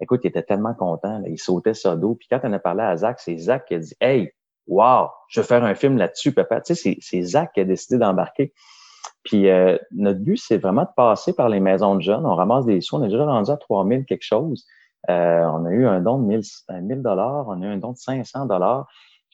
Écoute, 0.00 0.20
il 0.24 0.28
était 0.28 0.42
tellement 0.42 0.74
content, 0.74 1.18
là, 1.18 1.28
il 1.28 1.38
sautait 1.38 1.74
sur 1.74 1.96
dos. 1.96 2.14
Puis 2.14 2.28
quand 2.30 2.40
on 2.44 2.52
a 2.52 2.58
parlé 2.58 2.82
à 2.82 2.96
Zach, 2.96 3.20
c'est 3.20 3.36
Zach 3.36 3.66
qui 3.66 3.74
a 3.74 3.78
dit 3.78 3.94
Hey, 4.00 4.32
wow, 4.66 5.08
je 5.28 5.40
vais 5.40 5.46
faire 5.46 5.64
un 5.64 5.74
film 5.74 5.96
là-dessus, 5.96 6.32
papa. 6.32 6.60
Tu 6.60 6.74
sais, 6.74 6.96
c'est- 7.00 7.22
Zach 7.22 7.52
qui 7.54 7.60
a 7.60 7.64
décidé 7.64 7.98
d'embarquer. 7.98 8.52
Puis 9.22 9.48
euh, 9.48 9.78
notre 9.92 10.20
but, 10.20 10.36
c'est 10.36 10.58
vraiment 10.58 10.82
de 10.82 10.90
passer 10.96 11.32
par 11.34 11.48
les 11.48 11.60
maisons 11.60 11.94
de 11.96 12.02
jeunes. 12.02 12.26
On 12.26 12.34
ramasse 12.34 12.66
des 12.66 12.80
sous. 12.80 12.96
On 12.96 13.04
est 13.04 13.08
déjà 13.08 13.24
rendu 13.24 13.50
à 13.50 13.56
3000 13.56 14.04
quelque 14.04 14.24
chose. 14.24 14.66
Euh, 15.10 15.44
on 15.44 15.64
a 15.66 15.70
eu 15.70 15.86
un 15.86 16.00
don 16.00 16.18
de 16.18 16.24
1000 16.26 16.40
euh, 16.70 16.80
1000 16.80 17.02
dollars. 17.02 17.46
On 17.48 17.60
a 17.62 17.66
eu 17.66 17.68
un 17.68 17.76
don 17.78 17.92
de 17.92 17.96
500 17.96 18.46
dollars. 18.46 18.86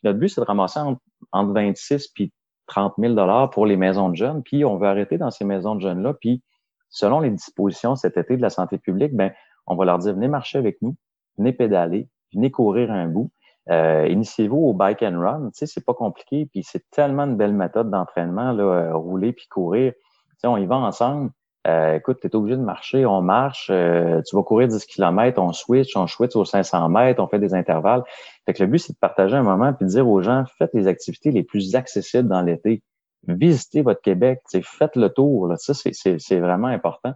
Notre 0.03 0.19
but, 0.19 0.29
c'est 0.29 0.41
de 0.41 0.47
ramasser 0.47 0.81
entre, 0.81 1.01
entre 1.33 1.53
26 1.53 2.09
puis 2.09 2.33
30 2.67 2.95
000 2.99 3.15
dollars 3.15 3.51
pour 3.51 3.67
les 3.67 3.77
maisons 3.77 4.09
de 4.09 4.17
jeunes. 4.17 4.43
Puis 4.43 4.65
on 4.65 4.77
veut 4.77 4.89
arrêter 4.89 5.19
dans 5.19 5.31
ces 5.31 5.45
maisons 5.45 5.75
de 5.75 5.81
jeunes-là. 5.81 6.15
Puis 6.15 6.43
selon 6.89 7.21
les 7.21 7.31
dispositions 7.31 7.97
cet 7.97 8.17
été 8.17 8.37
de 8.37 8.43
la 8.43 8.51
santé 8.51 8.79
publique, 8.79 9.15
ben 9.15 9.33
on 9.67 9.77
va 9.77 9.85
leur 9.85 9.99
dire 9.99 10.15
venez 10.15 10.29
marcher 10.29 10.59
avec 10.59 10.81
nous, 10.83 10.97
venez 11.39 11.53
pédaler, 11.53 12.09
venez 12.35 12.51
courir 12.51 12.91
un 12.91 13.07
bout. 13.07 13.31
Euh, 13.71 14.07
Initiez-vous 14.09 14.57
au 14.57 14.73
bike 14.73 15.03
and 15.03 15.21
run. 15.21 15.51
Tu 15.51 15.59
sais, 15.59 15.67
c'est 15.67 15.85
pas 15.85 15.95
compliqué. 15.95 16.47
Puis 16.47 16.63
c'est 16.65 16.89
tellement 16.91 17.25
une 17.25 17.37
belle 17.37 17.53
méthode 17.53 17.91
d'entraînement, 17.91 18.53
là, 18.53 18.63
euh, 18.63 18.97
rouler 18.97 19.33
puis 19.33 19.47
courir. 19.49 19.93
Tu 19.93 20.37
sais, 20.39 20.47
on 20.47 20.57
y 20.57 20.67
va 20.67 20.77
ensemble. 20.77 21.31
Euh, 21.67 21.97
écoute, 21.97 22.19
tu 22.23 22.27
es 22.27 22.35
obligé 22.35 22.57
de 22.57 22.63
marcher, 22.63 23.05
on 23.05 23.21
marche, 23.21 23.69
euh, 23.71 24.23
tu 24.23 24.35
vas 24.35 24.43
courir 24.43 24.69
10 24.69 24.87
km, 24.87 25.39
on 25.39 25.53
switch, 25.53 25.95
on 25.95 26.07
switch 26.07 26.35
aux 26.35 26.47
500 26.47 26.89
mètres, 26.89 27.23
on 27.23 27.29
fait 27.29 27.39
des 27.39 27.55
intervalles. 27.55 28.03
Fait 28.47 28.55
que 28.55 28.63
le 28.63 28.71
but, 28.71 28.79
c'est 28.79 28.95
de 28.95 28.99
partager 28.99 29.37
un 29.37 29.43
moment 29.43 29.75
puis 29.75 29.85
de 29.85 29.91
dire 29.91 30.09
aux 30.09 30.23
gens, 30.23 30.45
faites 30.57 30.71
les 30.73 30.87
activités 30.87 31.31
les 31.31 31.43
plus 31.43 31.75
accessibles 31.75 32.29
dans 32.29 32.41
l'été. 32.41 32.83
Visitez 33.29 33.83
votre 33.83 34.01
Québec, 34.01 34.41
faites 34.63 34.97
le 34.97 35.11
tour. 35.11 35.49
Là. 35.49 35.57
Ça, 35.59 35.75
c'est 35.75 36.41
vraiment 36.41 36.69
important. 36.69 37.13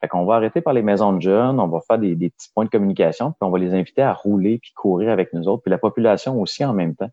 Fait 0.00 0.08
qu'on 0.08 0.24
va 0.24 0.34
arrêter 0.34 0.60
par 0.60 0.74
les 0.74 0.82
maisons 0.82 1.12
de 1.12 1.22
jeunes, 1.22 1.58
on 1.58 1.68
va 1.68 1.80
faire 1.80 1.98
des, 1.98 2.14
des 2.14 2.30
petits 2.30 2.48
points 2.54 2.64
de 2.64 2.70
communication, 2.70 3.30
puis 3.30 3.38
on 3.40 3.50
va 3.50 3.58
les 3.58 3.74
inviter 3.74 4.02
à 4.02 4.12
rouler 4.12 4.58
puis 4.58 4.72
courir 4.74 5.10
avec 5.10 5.32
nous 5.32 5.48
autres, 5.48 5.62
puis 5.62 5.70
la 5.70 5.78
population 5.78 6.40
aussi 6.40 6.64
en 6.64 6.74
même 6.74 6.94
temps. 6.94 7.10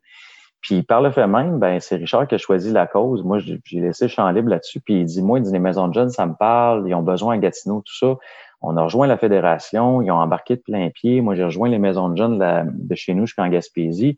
Puis 0.64 0.82
par 0.82 1.02
le 1.02 1.12
fait 1.12 1.28
même, 1.28 1.60
ben 1.60 1.82
c'est 1.82 1.98
Richard 1.98 2.26
qui 2.26 2.36
a 2.36 2.38
choisi 2.38 2.72
la 2.72 2.88
cause. 2.88 3.22
Moi, 3.22 3.40
j'ai 3.40 3.60
laissé 3.82 4.06
le 4.06 4.10
champ 4.10 4.30
libre 4.32 4.50
là-dessus. 4.50 4.80
Puis 4.80 5.02
il 5.02 5.06
dit, 5.06 5.22
moi, 5.22 5.40
il 5.40 5.44
dit, 5.44 5.52
les 5.52 5.60
maisons 5.60 5.90
de 5.90 5.94
jeunes, 5.94 6.10
ça 6.10 6.26
me 6.26 6.36
parle. 6.36 6.88
Ils 6.88 6.96
ont 6.96 7.04
besoin 7.04 7.36
à 7.36 7.38
Gatineau, 7.38 7.82
tout 7.86 7.94
ça. 7.94 8.16
On 8.62 8.78
a 8.78 8.84
rejoint 8.84 9.06
la 9.06 9.18
fédération. 9.18 10.02
Ils 10.02 10.10
ont 10.10 10.16
embarqué 10.16 10.56
de 10.56 10.62
plein 10.62 10.90
pied. 10.90 11.20
Moi, 11.20 11.36
j'ai 11.36 11.44
rejoint 11.44 11.68
les 11.68 11.80
maisons 11.80 12.08
de 12.08 12.16
jeunes 12.16 12.40
de 12.74 12.96
chez 12.96 13.14
nous 13.14 13.26
jusqu'en 13.26 13.50
Gaspésie. 13.50 14.16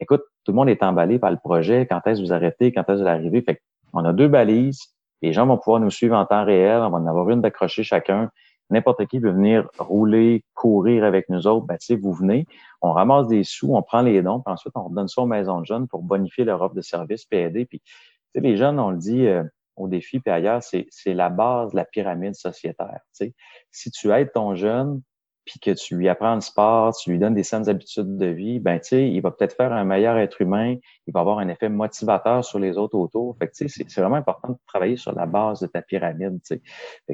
Écoute, 0.00 0.22
tout 0.44 0.50
le 0.50 0.56
monde 0.56 0.68
est 0.68 0.82
emballé 0.82 1.20
par 1.20 1.30
le 1.30 1.36
projet. 1.36 1.86
Quand 1.88 2.04
est-ce 2.06 2.20
que 2.20 2.26
vous 2.26 2.32
arrêtez? 2.32 2.72
Quand 2.72 2.80
est-ce 2.80 2.98
que 2.98 3.02
vous 3.02 3.08
arrivez? 3.08 3.42
Fait 3.42 3.62
on 3.92 4.04
a 4.04 4.12
deux 4.12 4.26
balises. 4.26 4.93
Les 5.22 5.32
gens 5.32 5.46
vont 5.46 5.58
pouvoir 5.58 5.80
nous 5.80 5.90
suivre 5.90 6.16
en 6.16 6.26
temps 6.26 6.44
réel. 6.44 6.80
On 6.82 6.90
va 6.90 6.98
en 6.98 7.06
avoir 7.06 7.30
une 7.30 7.40
d'accrocher 7.40 7.82
chacun. 7.82 8.30
N'importe 8.70 9.06
qui 9.06 9.18
veut 9.18 9.30
venir 9.30 9.68
rouler, 9.78 10.44
courir 10.54 11.04
avec 11.04 11.28
nous 11.28 11.46
autres. 11.46 11.66
Ben, 11.66 11.78
vous 12.00 12.12
venez 12.12 12.46
on 12.84 12.92
ramasse 12.92 13.28
des 13.28 13.44
sous, 13.44 13.74
on 13.74 13.82
prend 13.82 14.02
les 14.02 14.20
dons, 14.20 14.40
puis 14.40 14.52
ensuite 14.52 14.74
on 14.76 14.84
redonne 14.84 15.08
ça 15.08 15.22
aux 15.22 15.26
maisons 15.26 15.60
de 15.60 15.64
jeunes 15.64 15.88
pour 15.88 16.02
bonifier 16.02 16.44
leur 16.44 16.60
offre 16.60 16.74
de 16.74 16.82
service 16.82 17.24
puis 17.24 17.38
aider. 17.38 17.64
Puis, 17.64 17.80
les 18.34 18.58
jeunes, 18.58 18.78
on 18.78 18.90
le 18.90 18.98
dit 18.98 19.26
euh, 19.26 19.42
au 19.76 19.88
défi 19.88 20.20
puis 20.20 20.30
ailleurs, 20.30 20.62
c'est, 20.62 20.86
la 21.06 21.30
base 21.30 21.70
de 21.70 21.76
la 21.76 21.86
pyramide 21.86 22.34
sociétaire. 22.34 23.00
Si 23.70 23.90
tu 23.90 24.12
aides 24.12 24.32
ton 24.34 24.54
jeune, 24.54 25.00
puis 25.44 25.60
que 25.60 25.70
tu 25.72 25.96
lui 25.96 26.08
apprends 26.08 26.34
le 26.34 26.40
sport, 26.40 26.96
tu 26.96 27.10
lui 27.10 27.18
donnes 27.18 27.34
des 27.34 27.42
saines 27.42 27.68
habitudes 27.68 28.16
de 28.16 28.26
vie, 28.26 28.60
ben 28.60 28.78
tu 28.78 28.88
sais, 28.88 29.10
il 29.10 29.20
va 29.20 29.30
peut-être 29.30 29.54
faire 29.54 29.72
un 29.72 29.84
meilleur 29.84 30.16
être 30.16 30.40
humain, 30.40 30.76
il 31.06 31.12
va 31.12 31.20
avoir 31.20 31.38
un 31.38 31.48
effet 31.48 31.68
motivateur 31.68 32.44
sur 32.44 32.58
les 32.58 32.78
autres 32.78 32.96
autour. 32.96 33.36
Fait 33.38 33.48
que 33.48 33.52
tu 33.52 33.68
sais, 33.68 33.84
c'est, 33.88 34.00
vraiment 34.00 34.16
important 34.16 34.52
de 34.52 34.58
travailler 34.66 34.96
sur 34.96 35.12
la 35.12 35.26
base 35.26 35.60
de 35.60 35.66
ta 35.66 35.82
pyramide. 35.82 36.40
Tu 36.46 36.56
sais. 36.56 36.62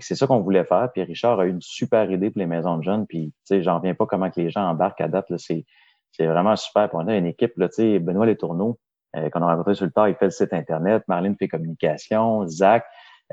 C'est 0.00 0.14
ça 0.14 0.26
qu'on 0.26 0.40
voulait 0.40 0.64
faire. 0.64 0.90
Puis 0.92 1.02
Richard 1.02 1.40
a 1.40 1.46
eu 1.46 1.50
une 1.50 1.60
super 1.60 2.10
idée 2.10 2.30
pour 2.30 2.38
les 2.38 2.46
maisons 2.46 2.78
de 2.78 2.84
jeunes. 2.84 3.06
Puis 3.06 3.32
tu 3.32 3.34
sais, 3.44 3.62
j'en 3.62 3.78
reviens 3.78 3.94
pas 3.94 4.06
comment 4.06 4.30
que 4.30 4.40
les 4.40 4.50
gens 4.50 4.62
embarquent 4.62 5.00
à 5.00 5.08
date. 5.08 5.26
C'est, 5.36 5.64
c'est 6.12 6.26
vraiment 6.26 6.54
super. 6.54 6.88
On 6.92 7.08
a 7.08 7.16
une 7.16 7.26
équipe, 7.26 7.56
là, 7.56 7.68
tu 7.68 7.76
sais, 7.76 7.98
Benoît 7.98 8.26
Les 8.26 8.36
Tourneaux, 8.36 8.78
euh, 9.16 9.28
qu'on 9.30 9.42
a 9.42 9.46
rencontré 9.46 9.74
sur 9.74 9.86
le 9.86 9.90
tard, 9.90 10.08
il 10.08 10.14
fait 10.14 10.26
le 10.26 10.30
site 10.30 10.52
Internet, 10.52 11.02
Marlène 11.08 11.36
fait 11.36 11.48
communication, 11.48 12.46
Zach. 12.46 12.84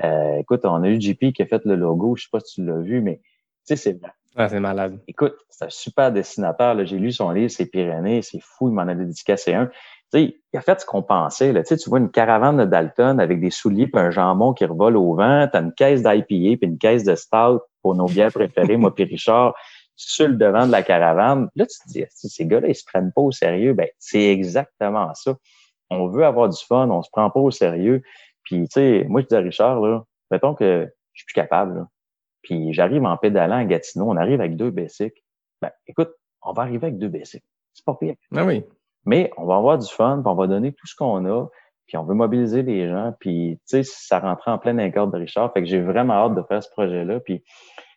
Euh, 0.02 0.38
écoute, 0.38 0.64
on 0.64 0.82
a 0.82 0.88
eu 0.88 1.00
JP 1.00 1.32
qui 1.32 1.42
a 1.42 1.46
fait 1.46 1.64
le 1.64 1.74
logo, 1.76 2.16
je 2.16 2.24
sais 2.24 2.28
pas 2.30 2.40
si 2.40 2.56
tu 2.56 2.64
l'as 2.64 2.80
vu, 2.80 3.00
mais 3.00 3.20
tu 3.66 3.76
sais, 3.76 3.76
c'est 3.76 4.00
Ah, 4.36 4.48
c'est 4.48 4.60
malade. 4.60 4.98
Écoute, 5.08 5.34
c'est 5.48 5.64
un 5.64 5.70
super 5.70 6.12
dessinateur. 6.12 6.74
là. 6.74 6.84
J'ai 6.84 6.98
lu 6.98 7.12
son 7.12 7.30
livre, 7.30 7.50
c'est 7.50 7.66
Pyrénées, 7.66 8.22
c'est 8.22 8.40
fou, 8.40 8.68
il 8.68 8.74
m'en 8.74 8.82
a 8.82 8.94
dédicacé 8.94 9.54
un. 9.54 9.70
sais, 10.12 10.36
il 10.52 10.56
a 10.56 10.60
fait 10.60 10.80
ce 10.80 10.86
qu'on 10.86 11.02
pensait. 11.02 11.52
Là. 11.52 11.62
Tu, 11.62 11.76
vois 11.88 11.98
une 11.98 12.10
caravane 12.10 12.58
de 12.58 12.64
Dalton 12.64 13.18
avec 13.18 13.40
des 13.40 13.50
souliers 13.50 13.86
puis 13.86 14.00
un 14.00 14.10
jambon 14.10 14.52
qui 14.52 14.64
revole 14.64 14.96
au 14.96 15.14
vent. 15.14 15.48
Tu 15.50 15.56
as 15.56 15.60
une 15.60 15.72
caisse 15.72 16.02
d'IPA 16.02 16.24
puis 16.26 16.58
une 16.62 16.78
caisse 16.78 17.04
de 17.04 17.14
stout 17.14 17.60
pour 17.82 17.94
nos 17.94 18.06
biens 18.06 18.30
préférés, 18.30 18.76
moi 18.76 18.94
puis 18.94 19.04
Richard, 19.04 19.54
sur 19.96 20.28
le 20.28 20.34
devant 20.36 20.66
de 20.66 20.72
la 20.72 20.82
caravane. 20.82 21.48
Là, 21.56 21.66
tu 21.66 21.78
te 21.78 21.88
dis, 21.88 22.04
ces 22.10 22.46
gars-là, 22.46 22.68
ils 22.68 22.74
se 22.74 22.84
prennent 22.84 23.12
pas 23.12 23.22
au 23.22 23.32
sérieux? 23.32 23.72
Ben, 23.72 23.88
c'est 23.98 24.26
exactement 24.26 25.12
ça. 25.14 25.34
On 25.90 26.06
veut 26.08 26.24
avoir 26.24 26.48
du 26.48 26.62
fun, 26.64 26.88
on 26.90 27.02
se 27.02 27.10
prend 27.10 27.28
pas 27.30 27.40
au 27.40 27.50
sérieux. 27.50 28.02
Puis, 28.44 28.68
tu 28.68 28.74
sais, 28.74 29.06
moi, 29.08 29.22
je 29.22 29.26
dis 29.26 29.34
à 29.34 29.40
Richard, 29.40 29.80
là, 29.80 30.04
mettons 30.30 30.54
que 30.54 30.88
je 31.12 31.20
suis 31.20 31.26
plus 31.26 31.34
capable, 31.34 31.78
là. 31.78 31.88
Puis 32.42 32.72
j'arrive 32.72 33.04
en 33.04 33.16
pédalant 33.16 33.56
à 33.56 33.64
Gatineau, 33.64 34.06
on 34.08 34.16
arrive 34.16 34.40
avec 34.40 34.56
deux 34.56 34.70
basics. 34.70 35.24
Ben, 35.60 35.70
écoute, 35.86 36.10
on 36.42 36.52
va 36.52 36.62
arriver 36.62 36.86
avec 36.86 36.98
deux 36.98 37.08
basics. 37.08 37.44
C'est 37.74 37.84
pas 37.84 37.94
pire. 37.94 38.14
Ah 38.34 38.44
oui. 38.44 38.64
Mais 39.04 39.30
on 39.36 39.46
va 39.46 39.56
avoir 39.56 39.78
du 39.78 39.88
fun, 39.88 40.20
puis 40.22 40.30
on 40.30 40.34
va 40.34 40.46
donner 40.46 40.72
tout 40.72 40.86
ce 40.86 40.94
qu'on 40.94 41.24
a, 41.26 41.46
puis 41.86 41.96
on 41.96 42.04
veut 42.04 42.14
mobiliser 42.14 42.62
les 42.62 42.88
gens, 42.88 43.14
puis 43.18 43.58
tu 43.68 43.82
sais, 43.82 43.82
ça 43.82 44.20
rentrait 44.20 44.50
en 44.50 44.58
pleine 44.58 44.78
incorde 44.78 45.12
de 45.12 45.18
Richard. 45.18 45.52
Fait 45.52 45.62
que 45.62 45.68
j'ai 45.68 45.80
vraiment 45.80 46.14
hâte 46.14 46.34
de 46.34 46.42
faire 46.42 46.62
ce 46.62 46.70
projet-là. 46.70 47.20
Puis, 47.20 47.40
tu 47.40 47.46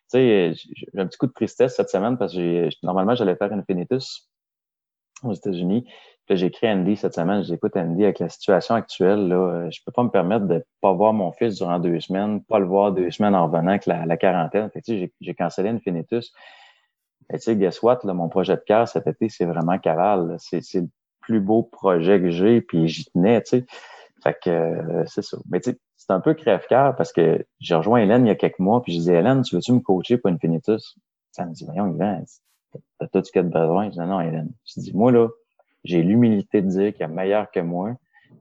sais, 0.08 0.52
j'ai 0.54 0.98
un 0.98 1.06
petit 1.06 1.18
coup 1.18 1.26
de 1.26 1.32
tristesse 1.32 1.76
cette 1.76 1.90
semaine 1.90 2.16
parce 2.16 2.34
que 2.34 2.68
normalement, 2.82 3.14
j'allais 3.14 3.36
faire 3.36 3.52
Infinitus 3.52 4.30
aux 5.22 5.32
États-Unis. 5.32 5.86
J'ai 6.28 6.46
écrit 6.46 6.68
Andy 6.68 6.96
cette 6.96 7.14
semaine. 7.14 7.42
J'écoute 7.44 7.76
Andy 7.76 8.04
avec 8.04 8.18
la 8.18 8.28
situation 8.28 8.74
actuelle. 8.74 9.28
Là, 9.28 9.68
je 9.70 9.80
peux 9.84 9.92
pas 9.92 10.02
me 10.02 10.08
permettre 10.08 10.46
de 10.46 10.64
pas 10.80 10.92
voir 10.92 11.12
mon 11.12 11.32
fils 11.32 11.56
durant 11.56 11.78
deux 11.78 12.00
semaines, 12.00 12.42
pas 12.44 12.58
le 12.58 12.66
voir 12.66 12.92
deux 12.92 13.10
semaines 13.10 13.34
en 13.34 13.46
revenant 13.46 13.70
avec 13.70 13.86
la, 13.86 14.16
quarantaine. 14.16 14.70
Fait 14.70 14.80
que, 14.80 15.10
j'ai 15.20 15.34
cancellé 15.34 15.68
Infinitus. 15.68 16.32
Et 17.30 17.38
tu 17.38 17.42
sais, 17.42 17.56
guess 17.56 17.82
what, 17.82 18.00
là, 18.04 18.14
mon 18.14 18.28
projet 18.28 18.56
de 18.56 18.62
cœur 18.62 18.88
cet 18.88 19.06
été, 19.06 19.28
c'est 19.28 19.44
vraiment 19.44 19.78
Caval. 19.78 20.36
C'est 20.38 20.62
le 20.74 20.88
plus 21.20 21.40
beau 21.40 21.62
projet 21.62 22.20
que 22.20 22.30
j'ai, 22.30 22.60
puis 22.60 22.88
j'y 22.88 23.04
tenais, 23.06 23.42
tu 23.42 23.58
sais. 23.58 23.66
Fait 24.22 24.36
que 24.40 24.50
euh, 24.50 25.04
c'est 25.06 25.22
ça. 25.22 25.36
Mais 25.50 25.60
tu 25.60 25.70
sais, 25.70 25.78
c'est 25.96 26.12
un 26.12 26.20
peu 26.20 26.34
crève-cœur 26.34 26.94
parce 26.96 27.12
que 27.12 27.44
j'ai 27.60 27.74
rejoint 27.74 28.00
Hélène 28.00 28.26
il 28.26 28.28
y 28.28 28.32
a 28.32 28.36
quelques 28.36 28.58
mois, 28.58 28.82
puis 28.82 28.92
je 28.92 28.98
disais, 28.98 29.14
Hélène, 29.14 29.42
tu 29.42 29.54
veux-tu 29.54 29.72
me 29.72 29.80
coacher 29.80 30.18
pour 30.18 30.30
Infinitus? 30.30 30.96
Ça 31.32 31.44
me 31.44 31.52
dit, 31.52 31.64
voyons, 31.64 31.92
Yvan, 31.92 32.22
t'as 32.98 33.06
tout 33.08 33.24
ce 33.24 33.32
qu'il 33.32 33.42
y 33.42 33.44
a 33.44 33.48
de 33.48 33.52
besoin. 33.52 33.86
Je 33.86 33.90
dis, 33.90 33.98
non, 33.98 34.20
Hélène. 34.20 34.50
Je 34.64 34.80
dis, 34.80 34.92
moi, 34.94 35.10
là, 35.10 35.28
j'ai 35.84 36.02
l'humilité 36.02 36.62
de 36.62 36.68
dire 36.68 36.92
qu'il 36.92 37.00
y 37.00 37.04
a 37.04 37.08
meilleur 37.08 37.50
que 37.50 37.60
moi. 37.60 37.92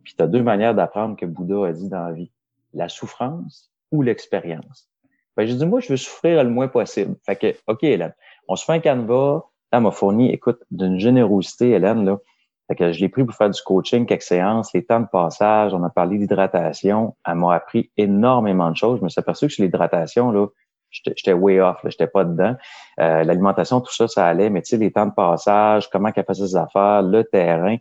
Puis 0.04 0.16
tu 0.16 0.24
as 0.24 0.28
deux 0.28 0.44
manières 0.44 0.76
d'apprendre 0.76 1.16
que 1.16 1.26
Bouddha 1.26 1.68
a 1.68 1.72
dit 1.74 1.90
dans 1.90 2.06
la 2.06 2.14
vie. 2.14 2.32
La 2.74 2.90
souffrance 2.90 3.72
ou 3.92 4.02
l'expérience. 4.02 4.90
Ben, 5.36 5.48
je 5.48 5.54
dis, 5.54 5.66
moi, 5.66 5.80
je 5.80 5.90
veux 5.90 5.98
souffrir 5.98 6.44
le 6.44 6.50
moins 6.50 6.68
possible. 6.68 7.16
Fait 7.26 7.36
que, 7.36 7.56
OK, 7.68 7.84
Hélène, 7.84 8.14
on 8.48 8.56
se 8.56 8.66
fait 8.66 8.74
un 8.74 8.80
canevas. 8.80 9.44
Elle 9.72 9.82
m'a 9.82 9.92
fourni, 9.92 10.32
écoute, 10.32 10.62
d'une 10.72 11.00
générosité, 11.00 11.72
Hélène, 11.72 12.06
là. 12.06 12.20
Fait 12.68 12.76
que 12.76 12.92
je 12.94 13.02
l'ai 13.02 13.10
pris 13.10 13.26
pour 13.26 13.36
faire 13.36 13.50
du 13.50 13.62
coaching, 13.62 14.06
quelques 14.06 14.22
séances, 14.22 14.72
les 14.74 14.86
temps 14.86 15.02
de 15.02 15.08
passage, 15.08 15.74
on 15.74 15.84
a 15.84 15.90
parlé 15.90 16.18
d'hydratation. 16.18 17.16
Elle 17.26 17.36
m'a 17.36 17.56
appris 17.56 17.92
énormément 17.98 18.72
de 18.72 18.78
choses. 18.78 19.00
Je 19.00 19.04
me 19.04 19.10
suis 19.10 19.20
aperçu 19.20 19.48
que 19.48 19.54
sur 19.54 19.64
l'hydratation, 19.64 20.32
là, 20.32 20.48
j'étais 20.92 21.34
way 21.34 21.60
off, 21.60 21.80
j'étais 21.86 22.08
pas 22.08 22.24
dedans. 22.24 22.56
Euh, 23.00 23.24
l'alimentation, 23.24 23.82
tout 23.82 23.94
ça, 23.94 24.08
ça 24.08 24.28
allait, 24.28 24.50
mais 24.50 24.62
tu 24.62 24.70
sais, 24.70 24.78
les 24.78 24.92
temps 24.92 25.08
de 25.08 25.14
passage, 25.14 25.90
comment 25.90 26.12
qu'elle 26.12 26.26
faisait 26.26 26.48
ses 26.48 26.56
affaires, 26.56 27.02
le 27.02 27.24
terrain. 27.24 27.78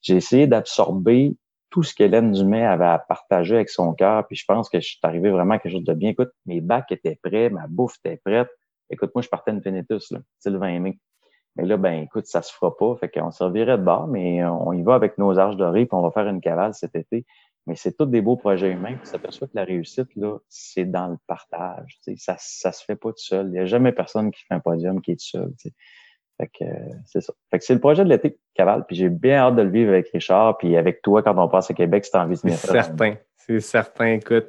J'ai 0.00 0.16
essayé 0.16 0.46
d'absorber 0.46 1.36
tout 1.70 1.82
ce 1.82 1.94
qu'Hélène 1.94 2.32
Dumais 2.32 2.64
avait 2.64 2.84
à 2.84 2.98
partager 2.98 3.56
avec 3.56 3.70
son 3.70 3.94
cœur, 3.94 4.26
puis 4.26 4.36
je 4.36 4.44
pense 4.44 4.68
que 4.68 4.78
je 4.78 4.86
suis 4.86 4.98
arrivé 5.02 5.30
vraiment 5.30 5.54
à 5.54 5.58
quelque 5.58 5.72
chose 5.72 5.84
de 5.84 5.94
bien. 5.94 6.10
Écoute, 6.10 6.30
mes 6.46 6.60
bacs 6.60 6.92
étaient 6.92 7.18
prêts, 7.22 7.50
ma 7.50 7.66
bouffe 7.66 7.96
était 8.04 8.20
prête. 8.24 8.48
Écoute, 8.90 9.10
moi, 9.14 9.22
je 9.22 9.28
partais 9.28 9.52
une 9.52 9.62
Fénétus, 9.62 10.10
là, 10.10 10.18
le 10.44 10.58
20 10.58 10.80
mai. 10.80 10.98
Mais 11.56 11.64
là, 11.64 11.76
ben, 11.76 12.02
écoute, 12.02 12.26
ça 12.26 12.42
se 12.42 12.52
fera 12.52 12.76
pas. 12.76 12.94
Fait 12.96 13.08
qu'on 13.08 13.30
servirait 13.30 13.78
de 13.78 13.82
bord, 13.82 14.06
mais 14.06 14.44
on 14.44 14.72
y 14.72 14.82
va 14.82 14.94
avec 14.94 15.18
nos 15.18 15.38
arches 15.38 15.56
dorées, 15.56 15.86
puis 15.86 15.94
on 15.94 16.02
va 16.02 16.10
faire 16.10 16.26
une 16.26 16.40
cavale 16.40 16.74
cet 16.74 16.94
été. 16.94 17.26
Mais 17.66 17.76
c'est 17.76 17.96
tous 17.96 18.06
des 18.06 18.20
beaux 18.20 18.36
projets 18.36 18.72
humains. 18.72 18.96
Puis 18.96 19.06
s'aperçoit 19.06 19.46
que 19.46 19.54
la 19.54 19.64
réussite, 19.64 20.08
là, 20.16 20.38
c'est 20.48 20.84
dans 20.84 21.08
le 21.08 21.16
partage. 21.26 21.98
Ça, 22.16 22.36
ça 22.38 22.72
se 22.72 22.84
fait 22.84 22.96
pas 22.96 23.10
tout 23.10 23.18
seul. 23.18 23.46
Il 23.46 23.52
n'y 23.52 23.58
a 23.60 23.66
jamais 23.66 23.92
personne 23.92 24.30
qui 24.30 24.42
fait 24.42 24.54
un 24.54 24.60
podium 24.60 25.00
qui 25.00 25.12
est 25.12 25.16
tout 25.16 25.38
seul. 25.38 25.52
Fait 26.38 26.48
que 26.48 26.64
c'est 27.04 27.20
ça. 27.20 27.32
Fait 27.50 27.58
que 27.58 27.64
c'est 27.64 27.74
le 27.74 27.80
projet 27.80 28.04
de 28.04 28.08
l'été, 28.08 28.38
Cavale. 28.54 28.84
Puis 28.86 28.96
j'ai 28.96 29.08
bien 29.08 29.38
hâte 29.38 29.56
de 29.56 29.62
le 29.62 29.70
vivre 29.70 29.92
avec 29.92 30.08
Richard, 30.08 30.58
puis 30.58 30.76
avec 30.76 31.02
toi 31.02 31.22
quand 31.22 31.36
on 31.38 31.48
passe 31.48 31.70
à 31.70 31.74
Québec, 31.74 32.04
c'est 32.04 32.16
envie 32.16 32.34
de 32.34 32.50
C'est 32.50 32.56
certain. 32.56 33.14
C'est 33.36 33.60
certain, 33.60 34.14
écoute. 34.14 34.48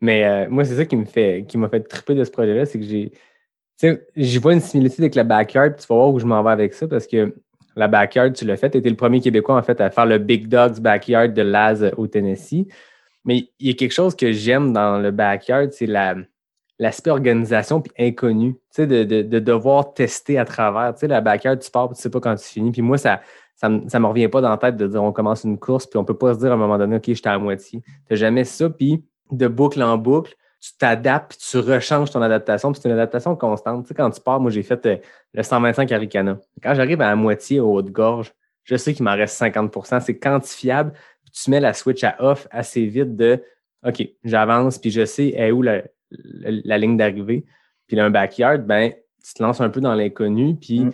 Mais 0.00 0.24
euh, 0.24 0.48
moi, 0.48 0.64
c'est 0.64 0.76
ça 0.76 0.84
qui 0.84 0.96
me 0.96 1.04
fait 1.04 1.44
qui 1.46 1.58
m'a 1.58 1.68
fait 1.68 1.80
triper 1.80 2.14
de 2.14 2.24
ce 2.24 2.30
projet-là, 2.30 2.66
c'est 2.66 2.78
que 2.78 2.84
j'ai 2.84 3.12
tu 3.76 3.88
sais, 3.88 4.06
j'y 4.14 4.38
vois 4.38 4.52
une 4.52 4.60
similitude 4.60 5.00
avec 5.00 5.16
la 5.16 5.24
backyard, 5.24 5.76
tu 5.76 5.86
vas 5.88 5.96
voir 5.96 6.10
où 6.10 6.20
je 6.20 6.26
m'en 6.26 6.42
vais 6.44 6.50
avec 6.50 6.74
ça 6.74 6.86
parce 6.86 7.08
que 7.08 7.34
la 7.76 7.88
backyard, 7.88 8.32
tu 8.32 8.44
l'as 8.44 8.56
fait. 8.56 8.70
Tu 8.70 8.78
étais 8.78 8.90
le 8.90 8.96
premier 8.96 9.20
Québécois, 9.20 9.56
en 9.56 9.62
fait, 9.62 9.80
à 9.80 9.90
faire 9.90 10.06
le 10.06 10.18
Big 10.18 10.48
Dogs 10.48 10.80
Backyard 10.80 11.32
de 11.32 11.42
Laz 11.42 11.90
au 11.96 12.06
Tennessee. 12.06 12.66
Mais 13.24 13.48
il 13.58 13.68
y 13.68 13.70
a 13.70 13.74
quelque 13.74 13.92
chose 13.92 14.14
que 14.14 14.32
j'aime 14.32 14.72
dans 14.72 14.98
le 14.98 15.10
backyard, 15.10 15.72
c'est 15.72 15.86
l'aspect 16.78 17.10
organisation 17.10 17.80
puis 17.80 17.92
inconnu. 17.98 18.54
Tu 18.54 18.60
sais, 18.70 18.86
de, 18.86 19.04
de, 19.04 19.38
devoir 19.38 19.94
tester 19.94 20.38
à 20.38 20.44
travers. 20.44 20.94
Tu 20.94 21.00
sais, 21.00 21.08
la 21.08 21.20
backyard, 21.20 21.58
tu 21.58 21.70
pars, 21.70 21.88
tu 21.88 22.00
sais 22.00 22.10
pas 22.10 22.20
quand 22.20 22.34
tu 22.36 22.44
finis. 22.44 22.70
Puis 22.70 22.82
moi, 22.82 22.98
ça 22.98 23.20
ça 23.56 23.68
ne 23.68 23.98
me 23.98 24.06
revient 24.06 24.28
pas 24.28 24.40
dans 24.40 24.50
la 24.50 24.56
tête 24.56 24.76
de 24.76 24.86
dire 24.86 25.02
on 25.02 25.12
commence 25.12 25.44
une 25.44 25.58
course, 25.58 25.86
puis 25.86 25.98
on 25.98 26.04
peut 26.04 26.16
pas 26.16 26.34
se 26.34 26.38
dire 26.38 26.50
à 26.50 26.54
un 26.54 26.58
moment 26.58 26.78
donné, 26.78 26.96
OK, 26.96 27.04
j'étais 27.06 27.28
à 27.28 27.38
moitié. 27.38 27.82
Tu 28.08 28.16
jamais 28.16 28.44
ça. 28.44 28.68
Puis 28.68 29.04
de 29.30 29.48
boucle 29.48 29.82
en 29.82 29.96
boucle, 29.96 30.34
tu 30.64 30.70
t'adaptes, 30.78 31.36
tu 31.38 31.58
rechanges 31.58 32.10
ton 32.10 32.22
adaptation, 32.22 32.72
puis 32.72 32.80
c'est 32.80 32.88
une 32.88 32.94
adaptation 32.94 33.36
constante. 33.36 33.84
Tu 33.84 33.88
sais, 33.88 33.94
quand 33.94 34.10
tu 34.10 34.20
pars, 34.22 34.40
moi, 34.40 34.50
j'ai 34.50 34.62
fait 34.62 34.86
euh, 34.86 34.96
le 35.34 35.42
125 35.42 35.92
Aricana. 35.92 36.38
Quand 36.62 36.74
j'arrive 36.74 37.02
à 37.02 37.08
la 37.08 37.16
moitié 37.16 37.60
au 37.60 37.74
haut 37.74 37.82
de 37.82 37.90
gorge, 37.90 38.32
je 38.62 38.76
sais 38.76 38.94
qu'il 38.94 39.04
m'en 39.04 39.14
reste 39.14 39.38
50% 39.38 40.00
c'est 40.00 40.18
quantifiable, 40.18 40.92
puis 41.22 41.32
tu 41.32 41.50
mets 41.50 41.60
la 41.60 41.74
switch 41.74 42.02
à 42.02 42.16
off 42.18 42.48
assez 42.50 42.86
vite 42.86 43.14
de 43.14 43.42
OK, 43.86 44.08
j'avance, 44.24 44.78
puis 44.78 44.90
je 44.90 45.04
sais 45.04 45.34
est 45.36 45.50
où 45.50 45.60
la, 45.60 45.82
ligne 46.78 46.96
d'arrivée. 46.96 47.44
Puis 47.86 47.96
là, 47.98 48.06
un 48.06 48.10
backyard, 48.10 48.60
ben, 48.60 48.90
tu 49.22 49.34
te 49.34 49.42
lances 49.42 49.60
un 49.60 49.68
peu 49.68 49.82
dans 49.82 49.94
l'inconnu, 49.94 50.56
puis 50.56 50.80
mm. 50.80 50.92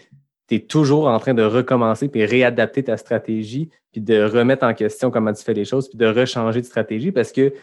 tu 0.49 0.55
es 0.57 0.61
toujours 0.61 1.07
en 1.07 1.21
train 1.21 1.35
de 1.35 1.45
recommencer, 1.45 2.09
puis 2.09 2.25
réadapter 2.25 2.83
ta 2.83 2.97
stratégie, 2.97 3.71
puis 3.93 4.01
de 4.01 4.21
remettre 4.21 4.65
en 4.65 4.75
question 4.75 5.13
comment 5.13 5.33
tu 5.33 5.45
fais 5.45 5.55
les 5.55 5.65
choses, 5.65 5.89
puis 5.89 5.97
de 5.97 6.07
rechanger 6.07 6.61
de 6.61 6.67
stratégie 6.67 7.13
parce 7.13 7.31
que 7.31 7.55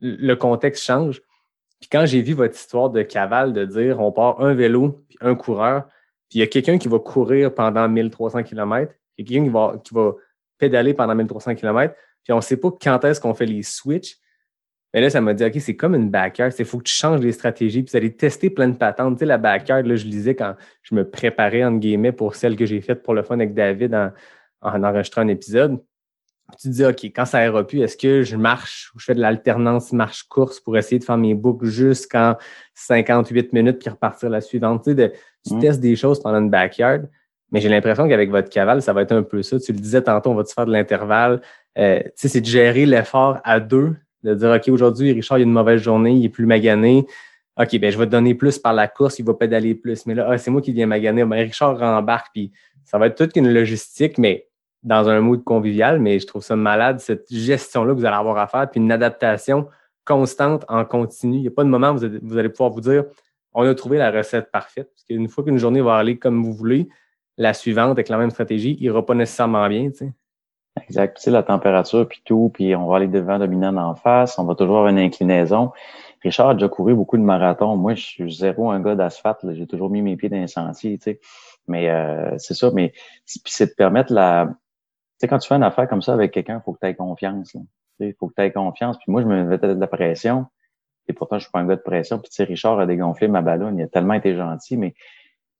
le 0.00 0.34
contexte 0.34 0.84
change. 0.84 1.20
Puis 1.80 1.88
quand 1.90 2.04
j'ai 2.06 2.22
vu 2.22 2.34
votre 2.34 2.54
histoire 2.54 2.90
de 2.90 3.02
cavale, 3.02 3.52
de 3.52 3.64
dire 3.64 4.00
on 4.00 4.12
part 4.12 4.40
un 4.40 4.54
vélo 4.54 5.02
puis 5.08 5.18
un 5.20 5.34
coureur, 5.34 5.84
puis 6.28 6.38
il 6.38 6.40
y 6.40 6.42
a 6.42 6.46
quelqu'un 6.46 6.78
qui 6.78 6.88
va 6.88 6.98
courir 6.98 7.54
pendant 7.54 7.88
1300 7.88 8.42
km, 8.42 8.92
quelqu'un 9.16 9.44
qui 9.44 9.48
va, 9.48 9.80
qui 9.82 9.94
va 9.94 10.12
pédaler 10.58 10.94
pendant 10.94 11.14
1300 11.14 11.54
km, 11.54 11.94
puis 12.22 12.32
on 12.32 12.36
ne 12.36 12.42
sait 12.42 12.58
pas 12.58 12.70
quand 12.80 13.04
est-ce 13.04 13.20
qu'on 13.20 13.34
fait 13.34 13.46
les 13.46 13.62
switches. 13.62 14.16
Mais 14.92 15.00
là, 15.00 15.08
ça 15.08 15.20
m'a 15.20 15.34
dit, 15.34 15.44
OK, 15.44 15.54
c'est 15.60 15.76
comme 15.76 15.94
une 15.94 16.10
backyard. 16.10 16.52
Il 16.58 16.64
faut 16.64 16.78
que 16.78 16.82
tu 16.82 16.92
changes 16.92 17.20
les 17.20 17.30
stratégies, 17.32 17.84
puis 17.84 17.96
allez 17.96 18.14
tester 18.14 18.50
plein 18.50 18.68
de 18.68 18.76
patentes. 18.76 19.14
Tu 19.14 19.20
sais, 19.20 19.26
la 19.26 19.38
backyard, 19.38 19.86
là, 19.86 19.94
je 19.94 20.04
lisais 20.04 20.34
quand 20.34 20.56
je 20.82 20.96
me 20.96 21.08
préparais, 21.08 21.64
entre 21.64 21.78
guillemets, 21.78 22.10
pour 22.12 22.34
celle 22.34 22.56
que 22.56 22.66
j'ai 22.66 22.80
faite 22.80 23.02
pour 23.02 23.14
le 23.14 23.22
fun 23.22 23.36
avec 23.36 23.54
David 23.54 23.94
en, 23.94 24.10
en 24.62 24.82
enregistrant 24.82 25.22
un 25.22 25.28
épisode 25.28 25.80
tu 26.58 26.68
te 26.68 26.72
dis, 26.72 26.84
OK, 26.84 27.04
quand 27.04 27.24
ça 27.24 27.44
ira 27.44 27.66
plus, 27.66 27.80
est-ce 27.80 27.96
que 27.96 28.22
je 28.22 28.36
marche 28.36 28.90
ou 28.94 28.98
je 28.98 29.04
fais 29.04 29.14
de 29.14 29.20
l'alternance 29.20 29.92
marche-course 29.92 30.60
pour 30.60 30.76
essayer 30.76 30.98
de 30.98 31.04
faire 31.04 31.16
mes 31.16 31.34
boucles 31.34 31.66
jusqu'en 31.66 32.36
58 32.74 33.52
minutes 33.52 33.78
puis 33.78 33.90
repartir 33.90 34.30
la 34.30 34.40
suivante? 34.40 34.84
Tu, 34.84 34.94
sais, 34.94 35.12
tu 35.46 35.54
mm. 35.54 35.60
testes 35.60 35.80
des 35.80 35.96
choses 35.96 36.20
pendant 36.20 36.38
une 36.38 36.50
backyard, 36.50 37.02
mais 37.52 37.60
j'ai 37.60 37.68
l'impression 37.68 38.08
qu'avec 38.08 38.30
votre 38.30 38.48
cavale, 38.48 38.82
ça 38.82 38.92
va 38.92 39.02
être 39.02 39.12
un 39.12 39.22
peu 39.22 39.42
ça. 39.42 39.58
Tu 39.58 39.72
le 39.72 39.78
disais 39.78 40.02
tantôt, 40.02 40.30
on 40.30 40.34
va-tu 40.34 40.54
faire 40.54 40.66
de 40.66 40.72
l'intervalle? 40.72 41.42
Euh, 41.78 42.00
tu 42.00 42.10
sais, 42.16 42.28
c'est 42.28 42.40
de 42.40 42.46
gérer 42.46 42.86
l'effort 42.86 43.38
à 43.44 43.60
deux, 43.60 43.96
de 44.22 44.34
dire, 44.34 44.50
OK, 44.50 44.68
aujourd'hui, 44.68 45.12
Richard, 45.12 45.38
il 45.38 45.42
a 45.42 45.44
une 45.44 45.52
mauvaise 45.52 45.80
journée, 45.80 46.12
il 46.12 46.24
est 46.24 46.30
plus 46.30 46.46
magané. 46.46 47.06
OK, 47.60 47.78
ben 47.78 47.90
je 47.92 47.98
vais 47.98 48.06
te 48.06 48.10
donner 48.10 48.34
plus 48.34 48.58
par 48.58 48.72
la 48.72 48.88
course, 48.88 49.18
il 49.18 49.24
va 49.24 49.34
pédaler 49.34 49.74
plus. 49.74 50.06
Mais 50.06 50.14
là, 50.14 50.28
ah, 50.30 50.38
c'est 50.38 50.50
moi 50.50 50.62
qui 50.62 50.72
viens 50.72 50.86
maganer. 50.86 51.24
Ben, 51.24 51.36
Richard 51.36 51.78
rembarque, 51.78 52.28
puis 52.32 52.52
ça 52.84 52.98
va 52.98 53.06
être 53.06 53.16
toute 53.16 53.36
une 53.36 53.52
logistique, 53.52 54.18
mais 54.18 54.48
dans 54.82 55.08
un 55.08 55.20
mood 55.20 55.44
convivial, 55.44 56.00
mais 56.00 56.18
je 56.18 56.26
trouve 56.26 56.42
ça 56.42 56.56
malade, 56.56 57.00
cette 57.00 57.32
gestion-là 57.32 57.92
que 57.92 57.98
vous 57.98 58.06
allez 58.06 58.16
avoir 58.16 58.38
à 58.38 58.46
faire, 58.46 58.70
puis 58.70 58.80
une 58.80 58.92
adaptation 58.92 59.68
constante 60.04 60.64
en 60.68 60.84
continu. 60.84 61.36
Il 61.36 61.42
n'y 61.42 61.48
a 61.48 61.52
pas 61.52 61.64
de 61.64 61.68
moment 61.68 61.90
où 61.90 61.98
vous 62.22 62.38
allez, 62.38 62.48
pouvoir 62.48 62.70
vous 62.70 62.80
dire 62.80 63.04
on 63.52 63.66
a 63.66 63.74
trouvé 63.74 63.98
la 63.98 64.10
recette 64.10 64.50
parfaite. 64.50 64.90
Parce 64.92 65.04
qu'une 65.04 65.28
fois 65.28 65.44
qu'une 65.44 65.58
journée 65.58 65.80
va 65.80 65.96
aller 65.96 66.18
comme 66.18 66.42
vous 66.42 66.52
voulez, 66.52 66.88
la 67.36 67.52
suivante 67.52 67.90
avec 67.90 68.08
la 68.08 68.16
même 68.16 68.30
stratégie 68.30 68.78
n'ira 68.80 69.04
pas 69.04 69.14
nécessairement 69.14 69.68
bien. 69.68 69.90
Tu 69.90 69.96
sais. 69.96 70.12
Exact. 70.82 71.16
Tu 71.16 71.24
sais, 71.24 71.30
la 71.30 71.42
température, 71.42 72.06
puis 72.06 72.22
tout, 72.24 72.50
puis 72.54 72.74
on 72.76 72.86
va 72.86 72.96
aller 72.96 73.08
devant 73.08 73.38
dominant 73.38 73.76
en 73.76 73.94
face, 73.94 74.38
on 74.38 74.44
va 74.44 74.54
toujours 74.54 74.78
avoir 74.78 74.90
une 74.90 74.98
inclinaison. 74.98 75.72
Richard 76.22 76.50
a 76.50 76.54
déjà 76.54 76.68
couru 76.68 76.94
beaucoup 76.94 77.16
de 77.16 77.22
marathons. 77.22 77.76
Moi, 77.76 77.94
je 77.94 78.04
suis 78.04 78.32
zéro 78.32 78.70
un 78.70 78.80
gars 78.80 78.94
d'asphalte. 78.94 79.40
J'ai 79.52 79.66
toujours 79.66 79.90
mis 79.90 80.02
mes 80.02 80.16
pieds 80.16 80.28
dans 80.28 80.36
les 80.36 80.46
sentiers, 80.46 80.98
tu 80.98 81.04
sais. 81.04 81.20
Mais 81.66 81.88
euh, 81.88 82.36
c'est 82.38 82.54
ça. 82.54 82.70
Mais 82.72 82.92
c'est 83.24 83.66
de 83.66 83.74
permettre 83.74 84.12
la, 84.12 84.50
sais, 85.20 85.28
quand 85.28 85.38
tu 85.38 85.48
fais 85.48 85.54
une 85.54 85.62
affaire 85.62 85.88
comme 85.88 86.02
ça 86.02 86.12
avec 86.12 86.32
quelqu'un, 86.32 86.60
il 86.60 86.62
faut 86.64 86.72
que 86.72 86.80
tu 86.80 86.86
aies 86.86 86.94
confiance. 86.94 87.56
Il 87.98 88.14
faut 88.14 88.28
que 88.28 88.34
tu 88.34 88.42
aies 88.42 88.52
confiance. 88.52 88.96
Puis 88.98 89.10
moi, 89.10 89.22
je 89.22 89.26
me 89.26 89.44
mettais 89.44 89.74
de 89.74 89.80
la 89.80 89.86
pression. 89.86 90.46
Et 91.08 91.12
pourtant, 91.12 91.38
je 91.38 91.44
suis 91.44 91.50
pas 91.50 91.60
un 91.60 91.66
gars 91.66 91.76
de 91.76 91.82
pression. 91.82 92.18
Puis 92.18 92.30
tu 92.30 92.36
sais, 92.36 92.44
Richard 92.44 92.78
a 92.78 92.86
dégonflé 92.86 93.28
ma 93.28 93.42
ballonne. 93.42 93.78
Il 93.78 93.82
a 93.82 93.88
tellement 93.88 94.14
été 94.14 94.36
gentil, 94.36 94.76
mais 94.76 94.94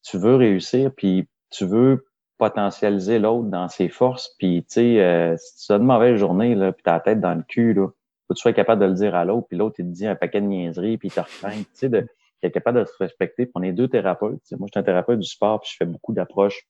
tu 0.02 0.18
veux 0.18 0.36
réussir, 0.36 0.92
puis 0.94 1.28
tu 1.50 1.66
veux 1.66 2.06
potentialiser 2.38 3.18
l'autre 3.18 3.48
dans 3.48 3.68
ses 3.68 3.88
forces. 3.88 4.34
Puis, 4.38 4.64
tu 4.68 4.74
sais, 4.74 5.00
euh, 5.00 5.36
si 5.36 5.66
tu 5.66 5.72
as 5.72 5.76
une 5.76 5.82
mauvaise 5.84 6.16
journée, 6.16 6.54
là, 6.54 6.72
puis 6.72 6.82
t'as 6.82 6.92
la 6.94 7.00
tête 7.00 7.20
dans 7.20 7.34
le 7.34 7.42
cul, 7.42 7.74
là, 7.74 7.86
faut 7.86 8.34
que 8.34 8.38
tu 8.38 8.42
sois 8.42 8.52
capable 8.52 8.80
de 8.80 8.86
le 8.86 8.94
dire 8.94 9.14
à 9.14 9.24
l'autre, 9.24 9.46
puis 9.48 9.58
l'autre, 9.58 9.76
il 9.78 9.84
te 9.84 9.90
dit 9.90 10.06
un 10.06 10.14
paquet 10.14 10.40
de 10.40 10.46
niaiseries, 10.46 10.96
puis 10.96 11.08
il 11.08 11.12
te 11.12 11.20
recraint. 11.20 11.58
Tu 11.58 11.66
sais, 11.74 11.88
de, 11.88 12.06
être 12.42 12.54
capable 12.54 12.80
de 12.80 12.84
se 12.84 12.96
respecter. 12.98 13.46
Puis 13.46 13.52
on 13.54 13.62
est 13.62 13.72
deux 13.72 13.88
thérapeutes. 13.88 14.40
moi, 14.52 14.66
je 14.68 14.72
suis 14.72 14.80
un 14.80 14.82
thérapeute 14.82 15.18
du 15.18 15.28
sport, 15.28 15.60
puis 15.60 15.70
je 15.72 15.76
fais 15.76 15.84
beaucoup 15.84 16.12
d'approches 16.12 16.66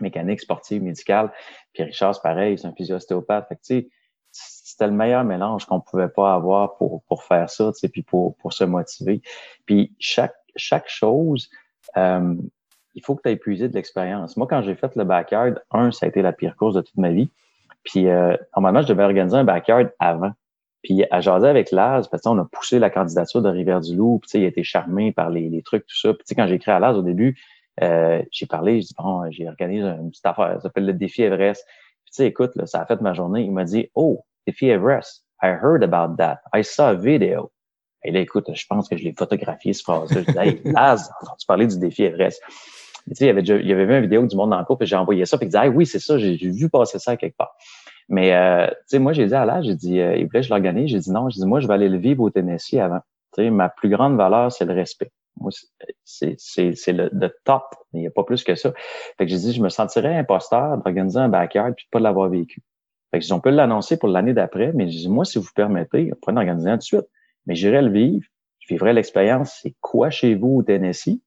mécaniques, 0.00 0.40
sportives, 0.40 0.82
médicales. 0.82 1.32
Puis 1.72 1.84
Richard, 1.84 2.14
c'est 2.14 2.22
pareil, 2.22 2.58
c'est 2.58 2.66
un 2.66 2.72
physio-ostéopathe. 2.72 3.48
Fait 3.48 3.56
que, 3.56 3.88
c'était 4.30 4.86
le 4.86 4.92
meilleur 4.92 5.24
mélange 5.24 5.64
qu'on 5.64 5.80
pouvait 5.80 6.08
pas 6.08 6.34
avoir 6.34 6.76
pour, 6.76 7.02
pour 7.04 7.24
faire 7.24 7.50
ça, 7.50 7.72
puis 7.90 8.02
pour, 8.02 8.36
pour 8.36 8.52
se 8.52 8.64
motiver. 8.64 9.22
Puis 9.66 9.94
chaque, 9.98 10.36
chaque 10.56 10.88
chose, 10.88 11.50
euh, 11.96 12.34
il 12.94 13.04
faut 13.04 13.14
que 13.14 13.22
tu 13.22 13.28
aies 13.28 13.32
épuisé 13.32 13.68
de 13.68 13.74
l'expérience. 13.74 14.36
Moi, 14.36 14.46
quand 14.48 14.62
j'ai 14.62 14.74
fait 14.74 14.94
le 14.96 15.04
backyard, 15.04 15.54
un, 15.70 15.90
ça 15.90 16.06
a 16.06 16.08
été 16.08 16.22
la 16.22 16.32
pire 16.32 16.56
course 16.56 16.74
de 16.74 16.80
toute 16.80 16.96
ma 16.96 17.10
vie. 17.10 17.30
Puis 17.84 18.08
euh, 18.08 18.36
normalement, 18.56 18.82
je 18.82 18.88
devais 18.88 19.04
organiser 19.04 19.36
un 19.36 19.44
backyard 19.44 19.88
avant. 19.98 20.32
Puis 20.82 21.04
à 21.10 21.20
jaser 21.20 21.48
avec 21.48 21.72
Laz, 21.72 22.08
parce 22.08 22.24
on 22.26 22.38
a 22.38 22.44
poussé 22.44 22.78
la 22.78 22.90
candidature 22.90 23.42
de 23.42 23.48
Rivière-du-Loup, 23.48 24.20
puis 24.20 24.38
il 24.40 24.44
a 24.44 24.48
été 24.48 24.62
charmé 24.62 25.12
par 25.12 25.30
les, 25.30 25.48
les 25.48 25.62
trucs, 25.62 25.86
tout 25.86 25.96
ça. 25.96 26.14
Puis 26.14 26.36
quand 26.36 26.46
j'ai 26.46 26.54
écrit 26.54 26.70
à 26.70 26.78
Laz 26.78 26.96
au 26.96 27.02
début, 27.02 27.36
euh, 27.82 28.22
j'ai 28.30 28.46
parlé, 28.46 28.80
j'ai 28.80 28.88
dit 28.88 28.94
bon, 28.98 29.30
j'ai 29.30 29.48
organisé 29.48 29.86
une 29.86 30.10
petite 30.10 30.26
affaire, 30.26 30.54
ça 30.54 30.60
s'appelle 30.60 30.86
le 30.86 30.94
défi 30.94 31.22
Everest. 31.22 31.64
Puis 32.04 32.12
tu 32.12 32.16
sais, 32.16 32.26
écoute, 32.26 32.52
là, 32.56 32.66
ça 32.66 32.80
a 32.80 32.86
fait 32.86 33.00
ma 33.00 33.14
journée. 33.14 33.42
Il 33.42 33.52
m'a 33.52 33.64
dit 33.64 33.90
Oh, 33.94 34.24
défi 34.46 34.68
Everest, 34.68 35.24
I 35.42 35.48
heard 35.48 35.82
about 35.82 36.16
that. 36.16 36.40
I 36.54 36.64
saw 36.64 36.88
a 36.88 36.94
video. 36.94 37.52
Et 38.04 38.12
là, 38.12 38.20
écoute, 38.20 38.48
je 38.54 38.66
pense 38.66 38.88
que 38.88 38.96
je 38.96 39.04
l'ai 39.04 39.12
photographié, 39.12 39.72
ce 39.72 39.82
phrase-là. 39.82 40.22
Je 40.26 40.32
dis 40.32 40.38
Hey, 40.38 40.60
Laz, 40.64 41.10
tu 41.38 41.46
parlais 41.46 41.66
du 41.66 41.78
défi 41.78 42.04
Everest? 42.04 42.42
tu 43.08 43.14
sais, 43.14 43.24
il 43.24 43.28
y 43.28 43.30
avait, 43.30 43.42
il 43.42 43.66
y 43.66 43.72
avait 43.72 43.86
vu 43.86 43.94
une 43.94 44.02
vidéo 44.02 44.26
du 44.26 44.36
monde 44.36 44.54
le 44.56 44.64
cours, 44.64 44.78
puis 44.78 44.86
j'ai 44.86 44.96
envoyé 44.96 45.24
ça, 45.24 45.38
puis 45.38 45.46
il 45.46 45.50
disait, 45.50 45.64
hey, 45.64 45.68
oui, 45.70 45.86
c'est 45.86 45.98
ça, 45.98 46.18
j'ai 46.18 46.36
vu 46.36 46.68
passer 46.68 46.98
ça 46.98 47.16
quelque 47.16 47.36
part. 47.36 47.56
Mais, 48.08 48.34
euh, 48.34 48.66
tu 48.66 48.74
sais, 48.86 48.98
moi, 48.98 49.12
j'ai 49.12 49.26
dit 49.26 49.34
à 49.34 49.44
l'âge, 49.44 49.66
j'ai 49.66 49.74
dit, 49.74 50.00
euh, 50.00 50.16
il 50.16 50.26
voulait 50.26 50.42
je 50.42 50.50
l'organise. 50.50 50.90
J'ai 50.90 50.98
dit 50.98 51.10
non, 51.10 51.28
j'ai 51.28 51.40
dit, 51.40 51.46
moi, 51.46 51.60
je 51.60 51.68
vais 51.68 51.74
aller 51.74 51.88
le 51.88 51.98
vivre 51.98 52.22
au 52.22 52.30
Tennessee 52.30 52.78
avant. 52.78 53.00
Tu 53.34 53.42
sais, 53.42 53.50
ma 53.50 53.68
plus 53.68 53.90
grande 53.90 54.16
valeur, 54.16 54.50
c'est 54.50 54.64
le 54.64 54.72
respect. 54.72 55.10
C'est, 56.04 56.36
le, 56.92 57.10
le, 57.12 57.30
top. 57.44 57.64
Il 57.92 58.00
n'y 58.00 58.06
a 58.06 58.10
pas 58.10 58.24
plus 58.24 58.44
que 58.44 58.54
ça. 58.54 58.72
Fait 59.16 59.26
que 59.26 59.30
j'ai 59.30 59.38
dit, 59.38 59.52
je 59.52 59.62
me 59.62 59.68
sentirais 59.68 60.16
imposteur 60.16 60.78
d'organiser 60.78 61.18
un 61.18 61.28
backyard 61.28 61.74
puis 61.74 61.86
de 61.86 61.90
pas 61.90 62.00
l'avoir 62.00 62.28
vécu. 62.28 62.62
Fait 63.10 63.20
que 63.20 63.32
on 63.32 63.40
peut 63.40 63.50
l'annoncer 63.50 63.98
pour 63.98 64.08
l'année 64.08 64.34
d'après, 64.34 64.72
mais 64.74 64.88
j'ai 64.88 65.00
dit, 65.00 65.08
moi, 65.08 65.24
si 65.24 65.38
vous 65.38 65.48
permettez, 65.54 66.10
on 66.12 66.16
pourrait 66.16 66.34
l'organiser 66.34 66.70
un 66.70 66.74
tout 66.74 66.78
de 66.78 66.82
suite. 66.84 67.08
Mais 67.46 67.54
j'irai 67.54 67.82
le 67.82 67.90
vivre. 67.90 68.26
Je 68.60 68.68
vivrai 68.68 68.92
l'expérience. 68.92 69.60
C'est 69.62 69.74
quoi 69.80 70.10
chez 70.10 70.34
vous 70.34 70.56
au 70.56 70.62
Tennessee? 70.62 71.20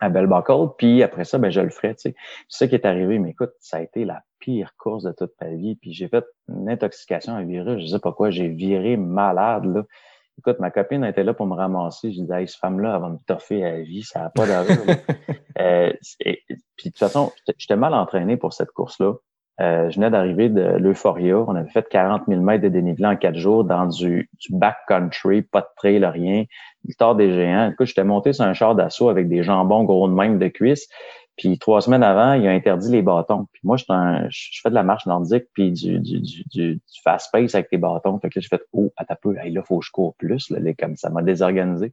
à 0.00 0.08
Bell 0.08 0.26
Buckle, 0.26 0.74
puis 0.76 1.02
après 1.02 1.24
ça, 1.24 1.38
ben, 1.38 1.50
je 1.50 1.60
le 1.60 1.70
ferai. 1.70 1.94
C'est 1.96 2.14
ça 2.48 2.68
qui 2.68 2.74
est 2.74 2.84
arrivé, 2.84 3.18
mais 3.18 3.30
écoute, 3.30 3.52
ça 3.60 3.78
a 3.78 3.80
été 3.80 4.04
la 4.04 4.22
pire 4.38 4.74
course 4.76 5.04
de 5.04 5.12
toute 5.12 5.32
ma 5.40 5.48
vie. 5.48 5.76
Puis 5.76 5.92
j'ai 5.92 6.08
fait 6.08 6.24
une 6.48 6.68
intoxication 6.68 7.34
à 7.34 7.42
virus, 7.42 7.82
je 7.82 7.86
sais 7.86 7.98
pas 7.98 8.12
quoi, 8.12 8.30
j'ai 8.30 8.48
viré 8.48 8.96
malade. 8.96 9.64
Là. 9.64 9.84
Écoute, 10.38 10.60
ma 10.60 10.70
copine 10.70 11.04
était 11.04 11.24
là 11.24 11.32
pour 11.32 11.46
me 11.46 11.54
ramasser. 11.54 12.12
Je 12.12 12.20
disais, 12.20 12.42
hey, 12.42 12.48
cette 12.48 12.60
femme-là, 12.60 12.94
elle 12.94 13.00
va 13.00 13.08
me 13.08 13.18
toffer 13.26 13.64
à 13.64 13.72
la 13.72 13.80
vie, 13.80 14.02
ça 14.02 14.20
n'a 14.20 14.30
pas 14.30 14.46
d'allure. 14.46 14.76
euh, 15.60 15.92
puis 16.20 16.36
de 16.50 16.90
toute 16.90 16.98
façon, 16.98 17.32
j'étais 17.58 17.76
mal 17.76 17.94
entraîné 17.94 18.36
pour 18.36 18.52
cette 18.52 18.70
course-là. 18.70 19.14
Euh, 19.58 19.88
je 19.88 19.96
venais 19.96 20.10
d'arriver 20.10 20.50
de 20.50 20.60
l'Euphoria. 20.60 21.38
On 21.38 21.54
avait 21.54 21.70
fait 21.70 21.88
40 21.88 22.24
000 22.28 22.42
mètres 22.42 22.62
de 22.62 22.68
dénivelé 22.68 23.06
en 23.06 23.16
quatre 23.16 23.38
jours 23.38 23.64
dans 23.64 23.86
du, 23.86 24.28
du 24.38 24.48
backcountry, 24.52 25.42
pas 25.42 25.62
de 25.62 25.68
trail, 25.76 26.04
rien. 26.04 26.44
Victor 26.84 27.16
des 27.16 27.32
géants. 27.32 27.70
Écoute, 27.70 27.86
j'étais 27.86 28.04
monté 28.04 28.34
sur 28.34 28.44
un 28.44 28.52
char 28.52 28.74
d'assaut 28.74 29.08
avec 29.08 29.28
des 29.28 29.42
jambons 29.42 29.84
gros 29.84 30.08
de 30.08 30.12
même 30.12 30.38
de 30.38 30.48
cuisse. 30.48 30.86
Puis 31.36 31.58
trois 31.58 31.82
semaines 31.82 32.02
avant, 32.02 32.32
il 32.32 32.46
a 32.46 32.50
interdit 32.50 32.90
les 32.90 33.02
bâtons. 33.02 33.46
Puis 33.52 33.60
moi, 33.64 33.76
je, 33.76 33.84
je 34.30 34.60
fais 34.62 34.70
de 34.70 34.74
la 34.74 34.82
marche 34.82 35.06
nordique 35.06 35.44
puis 35.52 35.70
du, 35.70 36.00
du, 36.00 36.20
du, 36.20 36.44
du 36.46 36.80
fast 37.04 37.30
pace 37.30 37.54
avec 37.54 37.68
tes 37.68 37.76
bâtons. 37.76 38.18
Fait 38.20 38.30
que 38.30 38.38
là, 38.38 38.40
j'ai 38.42 38.48
fait 38.48 38.62
Oh, 38.72 38.90
à 38.96 39.04
ta 39.04 39.16
peu, 39.16 39.36
hey, 39.38 39.52
là, 39.52 39.62
faut 39.62 39.78
que 39.78 39.86
je 39.86 39.90
cours 39.90 40.14
plus. 40.16 40.50
Là, 40.50 40.58
comme 40.78 40.96
ça 40.96 41.10
m'a 41.10 41.22
désorganisé. 41.22 41.92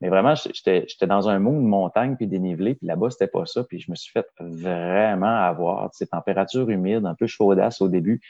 Mais 0.00 0.08
vraiment, 0.08 0.34
j'étais 0.34 0.86
dans 1.02 1.28
un 1.28 1.38
monde 1.38 1.62
de 1.62 1.68
montagne 1.68 2.16
puis 2.16 2.26
dénivelé, 2.26 2.74
puis 2.74 2.86
là-bas, 2.86 3.10
c'était 3.10 3.26
pas 3.26 3.44
ça. 3.44 3.64
Puis 3.64 3.80
je 3.80 3.90
me 3.90 3.96
suis 3.96 4.10
fait 4.10 4.26
vraiment 4.38 5.26
avoir 5.26 5.90
ces 5.92 6.06
températures 6.06 6.70
humides, 6.70 7.04
un 7.04 7.14
peu 7.14 7.26
chaudasse 7.26 7.82
au 7.82 7.88
début. 7.88 8.20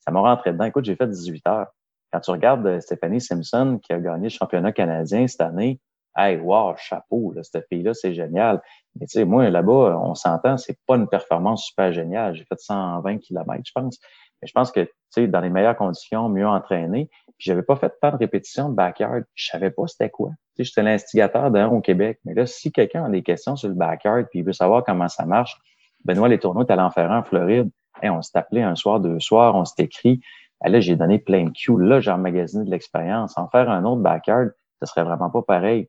Ça 0.00 0.10
m'a 0.10 0.20
rentré 0.20 0.52
dedans. 0.52 0.64
Écoute, 0.64 0.84
j'ai 0.84 0.96
fait 0.96 1.06
18 1.06 1.46
heures. 1.46 1.68
Quand 2.12 2.20
tu 2.20 2.30
regardes 2.32 2.66
euh, 2.66 2.80
Stephanie 2.80 3.20
Simpson 3.20 3.78
qui 3.82 3.92
a 3.92 4.00
gagné 4.00 4.24
le 4.24 4.28
championnat 4.30 4.72
canadien 4.72 5.26
cette 5.28 5.40
année, 5.40 5.80
hey, 6.16 6.38
wow, 6.38 6.74
chapeau, 6.76 7.32
là, 7.32 7.42
cette 7.42 7.66
fille-là, 7.68 7.94
c'est 7.94 8.14
génial. 8.14 8.60
Mais 8.98 9.06
tu 9.06 9.12
sais, 9.12 9.24
moi, 9.24 9.48
là-bas, 9.48 9.98
on 10.02 10.14
s'entend, 10.14 10.56
c'est 10.56 10.78
pas 10.86 10.96
une 10.96 11.08
performance 11.08 11.66
super 11.66 11.92
géniale. 11.92 12.34
J'ai 12.34 12.44
fait 12.44 12.58
120 12.58 13.18
km, 13.18 13.60
je 13.64 13.72
pense. 13.74 13.98
Mais 14.40 14.48
je 14.48 14.52
pense 14.52 14.72
que, 14.72 14.80
tu 14.80 14.90
sais, 15.10 15.28
dans 15.28 15.40
les 15.40 15.50
meilleures 15.50 15.76
conditions, 15.76 16.28
mieux 16.28 16.46
entraîné. 16.46 17.08
Puis 17.38 17.46
j'avais 17.50 17.62
pas 17.62 17.76
fait 17.76 17.92
tant 18.00 18.10
de 18.10 18.16
répétitions 18.16 18.68
de 18.68 18.74
backyard. 18.74 19.22
Je 19.34 19.46
savais 19.46 19.70
pas 19.70 19.86
c'était 19.86 20.10
quoi. 20.10 20.30
Tu 20.56 20.64
sais, 20.64 20.64
j'étais 20.64 20.82
l'instigateur 20.82 21.50
d'un 21.50 21.68
au 21.68 21.80
Québec. 21.80 22.18
Mais 22.24 22.34
là, 22.34 22.46
si 22.46 22.72
quelqu'un 22.72 23.04
a 23.04 23.08
des 23.08 23.22
questions 23.22 23.56
sur 23.56 23.68
le 23.68 23.74
backyard 23.74 24.26
puis 24.30 24.40
il 24.40 24.44
veut 24.44 24.52
savoir 24.52 24.84
comment 24.84 25.08
ça 25.08 25.24
marche, 25.26 25.56
Benoît 26.04 26.28
Les 26.28 26.38
Tourneaux 26.38 26.64
est 26.64 26.70
allé 26.70 26.82
en 26.82 26.90
faire 26.90 27.10
un 27.10 27.20
en 27.20 27.22
Floride. 27.22 27.70
et 28.02 28.10
on 28.10 28.20
s'est 28.20 28.36
appelé 28.36 28.62
un 28.62 28.74
soir, 28.74 28.98
deux 28.98 29.20
soirs, 29.20 29.54
on 29.54 29.64
s'est 29.64 29.84
écrit. 29.84 30.20
là, 30.64 30.80
j'ai 30.80 30.96
donné 30.96 31.18
plein 31.18 31.44
de 31.44 31.50
cues. 31.50 31.78
Là, 31.78 32.00
j'ai 32.00 32.10
emmagasiné 32.10 32.64
de 32.64 32.70
l'expérience. 32.70 33.38
En 33.38 33.48
faire 33.48 33.70
un 33.70 33.84
autre 33.84 34.02
backyard, 34.02 34.48
ce 34.80 34.86
serait 34.86 35.04
vraiment 35.04 35.30
pas 35.30 35.42
pareil. 35.42 35.88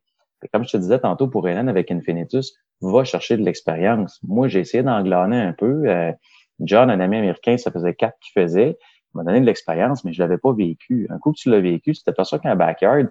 Comme 0.51 0.63
je 0.63 0.71
te 0.71 0.77
disais 0.77 0.99
tantôt 0.99 1.27
pour 1.27 1.47
Hélène 1.47 1.69
avec 1.69 1.91
Infinitus, 1.91 2.55
va 2.81 3.03
chercher 3.03 3.37
de 3.37 3.43
l'expérience. 3.43 4.19
Moi, 4.23 4.47
j'ai 4.47 4.59
essayé 4.59 4.83
d'englaner 4.83 5.39
un 5.39 5.53
peu. 5.53 5.83
Euh, 5.87 6.11
John, 6.59 6.89
un 6.89 6.99
ami 6.99 7.17
américain, 7.17 7.57
ça 7.57 7.71
faisait 7.71 7.93
quatre 7.93 8.17
qu'il 8.19 8.41
faisait. 8.41 8.77
Il 9.13 9.17
m'a 9.17 9.23
donné 9.23 9.41
de 9.41 9.45
l'expérience, 9.45 10.03
mais 10.03 10.13
je 10.13 10.21
l'avais 10.21 10.37
pas 10.37 10.53
vécu. 10.53 11.07
Un 11.09 11.19
coup 11.19 11.31
que 11.31 11.37
tu 11.37 11.49
l'as 11.49 11.59
vécu, 11.59 11.93
pas 12.15 12.23
ça 12.23 12.39
qu'un 12.39 12.55
backyard. 12.55 13.07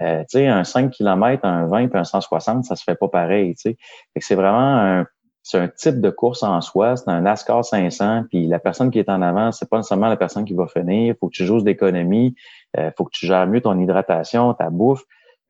Euh, 0.00 0.20
tu 0.20 0.38
sais, 0.38 0.46
un 0.46 0.62
5 0.62 0.90
km, 0.92 1.44
un 1.44 1.66
20 1.66 1.88
puis 1.88 1.98
un 1.98 2.04
160, 2.04 2.64
ça 2.64 2.76
se 2.76 2.84
fait 2.84 2.94
pas 2.94 3.08
pareil, 3.08 3.56
tu 3.56 3.70
sais. 3.70 3.76
c'est 4.20 4.36
vraiment 4.36 4.76
un, 4.78 5.06
c'est 5.42 5.58
un 5.58 5.68
type 5.68 6.00
de 6.00 6.10
course 6.10 6.42
en 6.42 6.60
soi, 6.60 6.96
c'est 6.96 7.08
un 7.08 7.22
NASCAR 7.22 7.64
500, 7.64 8.24
puis 8.28 8.46
la 8.46 8.58
personne 8.58 8.90
qui 8.90 8.98
est 8.98 9.08
en 9.08 9.22
avant, 9.22 9.50
c'est 9.50 9.68
pas 9.68 9.78
nécessairement 9.78 10.08
la 10.08 10.18
personne 10.18 10.44
qui 10.44 10.54
va 10.54 10.66
finir. 10.66 11.14
Faut 11.18 11.28
que 11.28 11.34
tu 11.34 11.46
joues 11.46 11.62
d'économie, 11.62 12.34
euh, 12.76 12.90
faut 12.96 13.04
que 13.04 13.10
tu 13.12 13.26
gères 13.26 13.46
mieux 13.46 13.62
ton 13.62 13.78
hydratation, 13.78 14.52
ta 14.54 14.68
bouffe. 14.68 15.04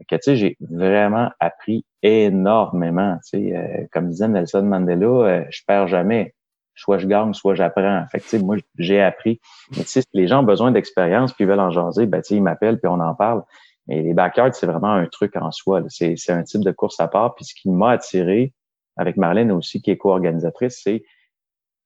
Que 0.07 0.17
tu 0.17 0.23
sais, 0.23 0.37
j'ai 0.37 0.57
vraiment 0.61 1.31
appris 1.41 1.85
énormément. 2.03 3.19
Tu 3.25 3.39
sais, 3.49 3.57
euh, 3.57 3.87
comme 3.93 4.09
disait 4.09 4.29
Nelson 4.29 4.63
Mandela, 4.63 5.07
euh, 5.07 5.45
je 5.51 5.63
perds 5.67 5.89
jamais 5.89 6.35
soit 6.79 6.99
je 6.99 7.07
gagne, 7.07 7.35
soit 7.35 7.55
j'apprends. 7.55 8.07
Fait 8.11 8.21
que, 8.21 8.37
moi, 8.37 8.57
j'ai 8.79 9.01
appris. 9.03 9.41
Mais 9.77 9.83
si 9.83 10.01
les 10.13 10.29
gens 10.29 10.41
ont 10.41 10.47
besoin 10.47 10.71
d'expérience 10.71 11.33
puis 11.33 11.45
ils 11.45 11.49
veulent 11.49 11.61
en 11.61 11.71
jaser, 11.71 12.07
ben, 12.07 12.23
ils 12.31 12.43
m'appellent 12.43 12.79
puis 12.79 12.89
on 12.89 13.01
en 13.01 13.15
parle. 13.15 13.43
Mais 13.89 14.03
les 14.03 14.15
backyards, 14.15 14.55
c'est 14.55 14.67
vraiment 14.67 14.93
un 14.93 15.07
truc 15.07 15.35
en 15.37 15.51
soi. 15.51 15.83
C'est 15.89 16.31
un 16.31 16.43
type 16.45 16.63
de 16.63 16.71
course 16.71 17.01
à 17.01 17.09
part. 17.09 17.35
Puis 17.35 17.47
ce 17.47 17.55
qui 17.55 17.69
m'a 17.69 17.91
attiré, 17.93 18.53
avec 18.97 19.17
Marlène 19.17 19.51
aussi, 19.51 19.83
qui 19.83 19.91
est 19.91 19.97
co-organisatrice, 19.97 20.81
c'est 20.83 21.05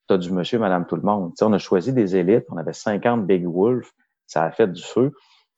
tu 0.09 0.19
du 0.19 0.33
monsieur, 0.33 0.59
madame, 0.59 0.87
tout 0.87 0.97
le 0.97 1.03
monde. 1.03 1.33
on 1.41 1.53
a 1.53 1.59
choisi 1.59 1.93
des 1.93 2.17
élites. 2.17 2.45
On 2.51 2.57
avait 2.59 2.73
50 2.73 3.27
Big 3.27 3.47
Wolf. 3.47 3.93
Ça 4.27 4.45
a 4.45 4.51
fait 4.51 4.67
du 4.67 4.83
feu, 4.83 5.13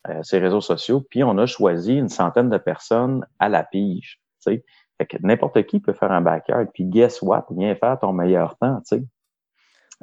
euh, 0.09 0.23
ces 0.23 0.39
réseaux 0.39 0.61
sociaux. 0.61 1.05
Puis 1.09 1.25
on 1.25 1.39
a 1.39 1.47
choisi 1.47 1.97
une 1.97 2.09
centaine 2.09 2.51
de 2.51 2.59
personnes 2.59 3.27
à 3.39 3.49
la 3.49 3.65
pige. 3.65 4.21
Fait 4.45 5.07
que 5.09 5.17
n'importe 5.23 5.63
qui 5.65 5.81
peut 5.81 5.93
faire 5.93 6.13
un 6.13 6.21
backyard. 6.21 6.67
Puis 6.73 6.85
guess 6.85 7.23
what? 7.23 7.47
Viens 7.51 7.75
faire 7.75 7.99
ton 7.99 8.13
meilleur 8.13 8.57
temps. 8.59 8.81
sais. 8.85 9.03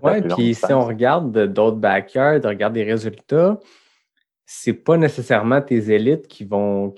Oui, 0.01 0.21
puis 0.21 0.55
si 0.55 0.73
on 0.73 0.85
regarde 0.85 1.37
d'autres 1.47 1.77
backyards, 1.77 2.41
regarde 2.43 2.73
des 2.73 2.83
résultats, 2.83 3.59
c'est 4.45 4.73
pas 4.73 4.97
nécessairement 4.97 5.61
tes 5.61 5.91
élites 5.91 6.27
qui 6.27 6.45
vont. 6.45 6.93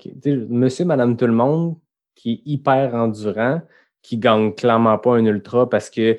monsieur, 0.48 0.84
madame, 0.84 1.16
tout 1.16 1.26
le 1.26 1.32
monde 1.32 1.76
qui 2.14 2.32
est 2.32 2.42
hyper 2.46 2.94
endurant, 2.94 3.60
qui 4.02 4.18
gagne 4.18 4.54
clairement 4.54 4.98
pas 4.98 5.16
un 5.16 5.24
ultra 5.24 5.68
parce 5.68 5.90
que 5.90 6.16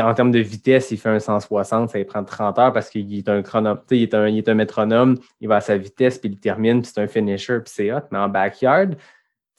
en 0.00 0.14
termes 0.14 0.30
de 0.30 0.38
vitesse, 0.38 0.90
il 0.90 0.98
fait 0.98 1.08
un 1.08 1.18
160, 1.18 1.90
ça 1.90 1.98
lui 1.98 2.04
prend 2.04 2.24
30 2.24 2.58
heures 2.58 2.72
parce 2.72 2.90
qu'il 2.90 3.16
est 3.16 3.28
un 3.28 3.42
chronome, 3.42 3.80
il 3.90 4.02
est 4.02 4.14
un, 4.14 4.28
il 4.28 4.38
est 4.38 4.48
un 4.48 4.54
métronome, 4.54 5.16
il 5.40 5.48
va 5.48 5.56
à 5.56 5.60
sa 5.60 5.76
vitesse, 5.76 6.18
puis 6.18 6.30
il 6.30 6.38
termine, 6.38 6.82
puis 6.82 6.90
c'est 6.92 7.00
un 7.00 7.06
finisher, 7.06 7.60
puis 7.60 7.72
c'est 7.74 7.92
hot. 7.92 8.00
Mais 8.10 8.18
en 8.18 8.28
backyard, 8.28 8.96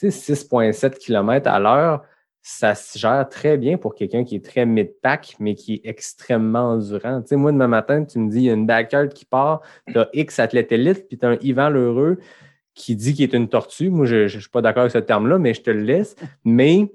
6,7 0.02 0.98
km 0.98 1.50
à 1.50 1.60
l'heure, 1.60 2.04
ça 2.42 2.76
se 2.76 2.98
gère 2.98 3.28
très 3.30 3.58
bien 3.58 3.78
pour 3.78 3.94
quelqu'un 3.94 4.24
qui 4.24 4.36
est 4.36 4.46
très 4.46 4.66
mid-pack, 4.66 5.36
mais 5.40 5.56
qui 5.56 5.76
est 5.76 5.82
extrêmement 5.84 6.72
endurant. 6.72 7.22
Tu 7.22 7.36
moi, 7.36 7.52
demain 7.52 7.68
matin, 7.68 8.06
tu 8.06 8.20
me 8.20 8.30
dis, 8.30 8.38
il 8.38 8.44
y 8.44 8.50
a 8.50 8.54
une 8.54 8.66
backyard 8.66 9.10
qui 9.10 9.26
part, 9.26 9.62
tu 9.92 9.98
as 9.98 10.10
X 10.14 10.40
athlète 10.40 10.72
élite, 10.72 11.08
puis 11.08 11.18
tu 11.18 11.26
as 11.26 11.30
un 11.30 11.38
Yvan 11.42 11.70
Lheureux 11.70 12.20
qui 12.74 12.96
dit 12.96 13.14
qu'il 13.14 13.24
est 13.24 13.34
une 13.34 13.50
tortue. 13.50 13.90
Moi, 13.90 14.06
je 14.06 14.24
ne 14.24 14.28
suis 14.28 14.50
pas 14.50 14.62
d'accord 14.62 14.82
avec 14.82 14.94
ce 14.94 15.00
terme-là, 15.00 15.40
mais 15.40 15.54
je 15.54 15.62
te 15.62 15.72
le 15.72 15.82
laisse. 15.82 16.16
Mais 16.46 16.90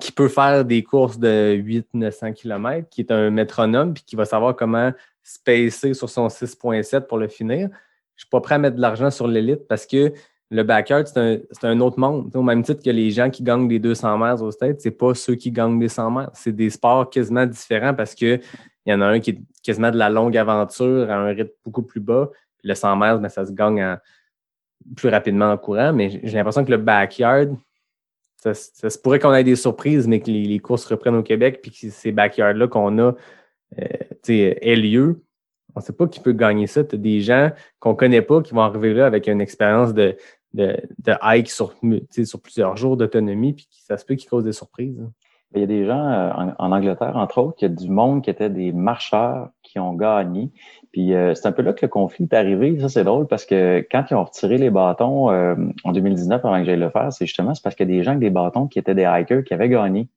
qui 0.00 0.12
peut 0.12 0.28
faire 0.28 0.64
des 0.64 0.82
courses 0.82 1.18
de 1.18 1.56
800-900 1.56 2.34
km, 2.34 2.88
qui 2.90 3.00
est 3.00 3.10
un 3.10 3.30
métronome, 3.30 3.94
puis 3.94 4.02
qui 4.04 4.16
va 4.16 4.24
savoir 4.24 4.56
comment 4.56 4.92
spacer 5.22 5.94
sur 5.94 6.10
son 6.10 6.28
6.7 6.28 7.06
pour 7.06 7.18
le 7.18 7.28
finir. 7.28 7.68
Je 8.16 8.20
ne 8.22 8.26
suis 8.26 8.28
pas 8.30 8.40
prêt 8.40 8.56
à 8.56 8.58
mettre 8.58 8.76
de 8.76 8.80
l'argent 8.80 9.10
sur 9.10 9.26
l'élite 9.26 9.66
parce 9.68 9.86
que 9.86 10.12
le 10.50 10.62
backyard, 10.62 11.06
c'est 11.08 11.64
un, 11.64 11.80
autre 11.80 11.98
monde. 11.98 12.34
Au 12.36 12.42
même 12.42 12.62
titre 12.62 12.82
que 12.82 12.90
les 12.90 13.10
gens 13.10 13.30
qui 13.30 13.42
gagnent 13.42 13.68
les 13.68 13.78
200 13.78 14.18
mètres 14.18 14.42
au 14.42 14.50
States, 14.50 14.80
c'est 14.80 14.92
pas 14.92 15.14
ceux 15.14 15.34
qui 15.34 15.50
gagnent 15.50 15.80
les 15.80 15.88
100 15.88 16.10
mètres. 16.10 16.30
C'est 16.34 16.52
des 16.54 16.70
sports 16.70 17.10
quasiment 17.10 17.46
différents 17.46 17.94
parce 17.94 18.14
qu'il 18.14 18.40
y 18.86 18.92
en 18.92 19.00
a 19.00 19.06
un 19.06 19.20
qui 19.20 19.30
est 19.30 19.40
quasiment 19.62 19.90
de 19.90 19.96
la 19.96 20.10
longue 20.10 20.36
aventure 20.36 21.10
à 21.10 21.14
un 21.14 21.28
rythme 21.28 21.50
beaucoup 21.64 21.82
plus 21.82 22.00
bas. 22.00 22.30
Le 22.62 22.74
100 22.74 22.96
mètres, 22.96 23.18
ben, 23.18 23.28
ça 23.28 23.46
se 23.46 23.52
gagne 23.52 23.98
plus 24.96 25.08
rapidement 25.08 25.50
en 25.50 25.56
courant. 25.56 25.92
Mais 25.92 26.20
j'ai 26.22 26.36
l'impression 26.36 26.64
que 26.64 26.70
le 26.70 26.76
backyard, 26.76 27.48
ça, 28.52 28.90
se 28.90 28.98
pourrait 28.98 29.18
qu'on 29.18 29.32
ait 29.32 29.44
des 29.44 29.56
surprises, 29.56 30.06
mais 30.06 30.20
que 30.20 30.30
les, 30.30 30.58
courses 30.58 30.84
reprennent 30.86 31.16
au 31.16 31.22
Québec 31.22 31.60
puis 31.62 31.70
que 31.70 31.90
ces 31.90 32.12
backyards-là 32.12 32.68
qu'on 32.68 32.98
a 32.98 33.14
euh, 33.78 33.86
aient 34.28 34.76
lieu. 34.76 35.22
On 35.74 35.80
ne 35.80 35.84
sait 35.84 35.92
pas 35.92 36.06
qui 36.06 36.20
peut 36.20 36.32
gagner 36.32 36.66
ça. 36.66 36.84
Tu 36.84 36.94
as 36.94 36.98
des 36.98 37.20
gens 37.20 37.50
qu'on 37.80 37.90
ne 37.90 37.96
connaît 37.96 38.22
pas 38.22 38.42
qui 38.42 38.54
vont 38.54 38.60
arriver 38.60 38.92
là 38.94 39.06
avec 39.06 39.26
une 39.26 39.40
expérience 39.40 39.94
de, 39.94 40.16
de, 40.52 40.76
hike 41.22 41.50
sur, 41.50 41.74
plusieurs 42.42 42.76
jours 42.76 42.96
d'autonomie, 42.96 43.54
puis 43.54 43.66
ça 43.70 43.96
se 43.96 44.04
peut 44.04 44.14
qu'ils 44.14 44.28
causent 44.28 44.44
des 44.44 44.52
surprises. 44.52 45.00
hein. 45.00 45.10
Il 45.54 45.60
y 45.60 45.62
a 45.62 45.66
des 45.66 45.86
gens 45.86 46.08
euh, 46.08 46.30
en, 46.32 46.54
en 46.58 46.72
Angleterre, 46.72 47.16
entre 47.16 47.38
autres, 47.38 47.58
il 47.60 47.62
y 47.62 47.66
a 47.66 47.74
du 47.74 47.88
monde 47.88 48.22
qui 48.22 48.30
étaient 48.30 48.50
des 48.50 48.72
marcheurs 48.72 49.50
qui 49.62 49.78
ont 49.78 49.94
gagné. 49.94 50.50
Puis 50.92 51.14
euh, 51.14 51.34
c'est 51.34 51.46
un 51.46 51.52
peu 51.52 51.62
là 51.62 51.72
que 51.72 51.84
le 51.84 51.88
conflit 51.88 52.24
est 52.24 52.34
arrivé. 52.34 52.78
Ça, 52.80 52.88
c'est 52.88 53.04
drôle 53.04 53.26
parce 53.28 53.44
que 53.44 53.86
quand 53.90 54.04
ils 54.10 54.14
ont 54.14 54.24
retiré 54.24 54.58
les 54.58 54.70
bâtons 54.70 55.30
euh, 55.30 55.54
en 55.84 55.92
2019 55.92 56.44
avant 56.44 56.58
que 56.58 56.64
j'aille 56.64 56.78
le 56.78 56.90
faire, 56.90 57.12
c'est 57.12 57.26
justement 57.26 57.52
parce 57.62 57.76
qu'il 57.76 57.88
y 57.88 57.92
a 57.92 57.96
des 57.96 58.02
gens 58.02 58.12
avec 58.12 58.20
des 58.20 58.30
bâtons 58.30 58.66
qui 58.66 58.78
étaient 58.78 58.94
des 58.94 59.08
hikers 59.08 59.44
qui 59.44 59.54
avaient 59.54 59.68
gagné. 59.68 60.08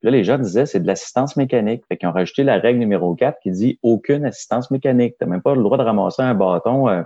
Puis 0.00 0.10
là, 0.10 0.10
les 0.10 0.24
gens 0.24 0.38
disaient 0.38 0.66
c'est 0.66 0.80
de 0.80 0.86
l'assistance 0.86 1.36
mécanique. 1.36 1.84
Fait 1.88 1.96
qu'ils 1.96 2.08
ont 2.08 2.12
rajouté 2.12 2.44
la 2.44 2.58
règle 2.58 2.78
numéro 2.78 3.14
4 3.14 3.38
qui 3.42 3.50
dit 3.50 3.78
aucune 3.82 4.26
assistance 4.26 4.70
mécanique. 4.70 5.14
Tu 5.18 5.24
n'as 5.24 5.30
même 5.30 5.42
pas 5.42 5.54
le 5.54 5.62
droit 5.62 5.78
de 5.78 5.82
ramasser 5.82 6.22
un 6.22 6.34
bâton. 6.34 6.88
Euh, 6.88 7.02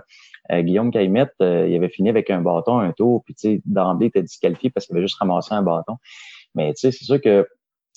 euh, 0.51 0.61
Guillaume 0.61 0.91
Caïmette, 0.91 1.33
euh, 1.41 1.67
il 1.69 1.75
avait 1.75 1.89
fini 1.89 2.09
avec 2.09 2.29
un 2.29 2.41
bâton, 2.41 2.79
un 2.79 2.91
tour, 2.91 3.23
puis 3.23 3.35
tu 3.35 3.41
sais, 3.41 3.61
d'emblée, 3.65 4.07
il 4.07 4.09
était 4.09 4.23
disqualifié 4.23 4.69
parce 4.69 4.85
qu'il 4.85 4.95
avait 4.95 5.05
juste 5.05 5.17
ramassé 5.19 5.53
un 5.53 5.61
bâton. 5.61 5.97
Mais 6.55 6.73
tu 6.73 6.81
sais, 6.81 6.91
c'est 6.91 7.05
sûr 7.05 7.21
que 7.21 7.47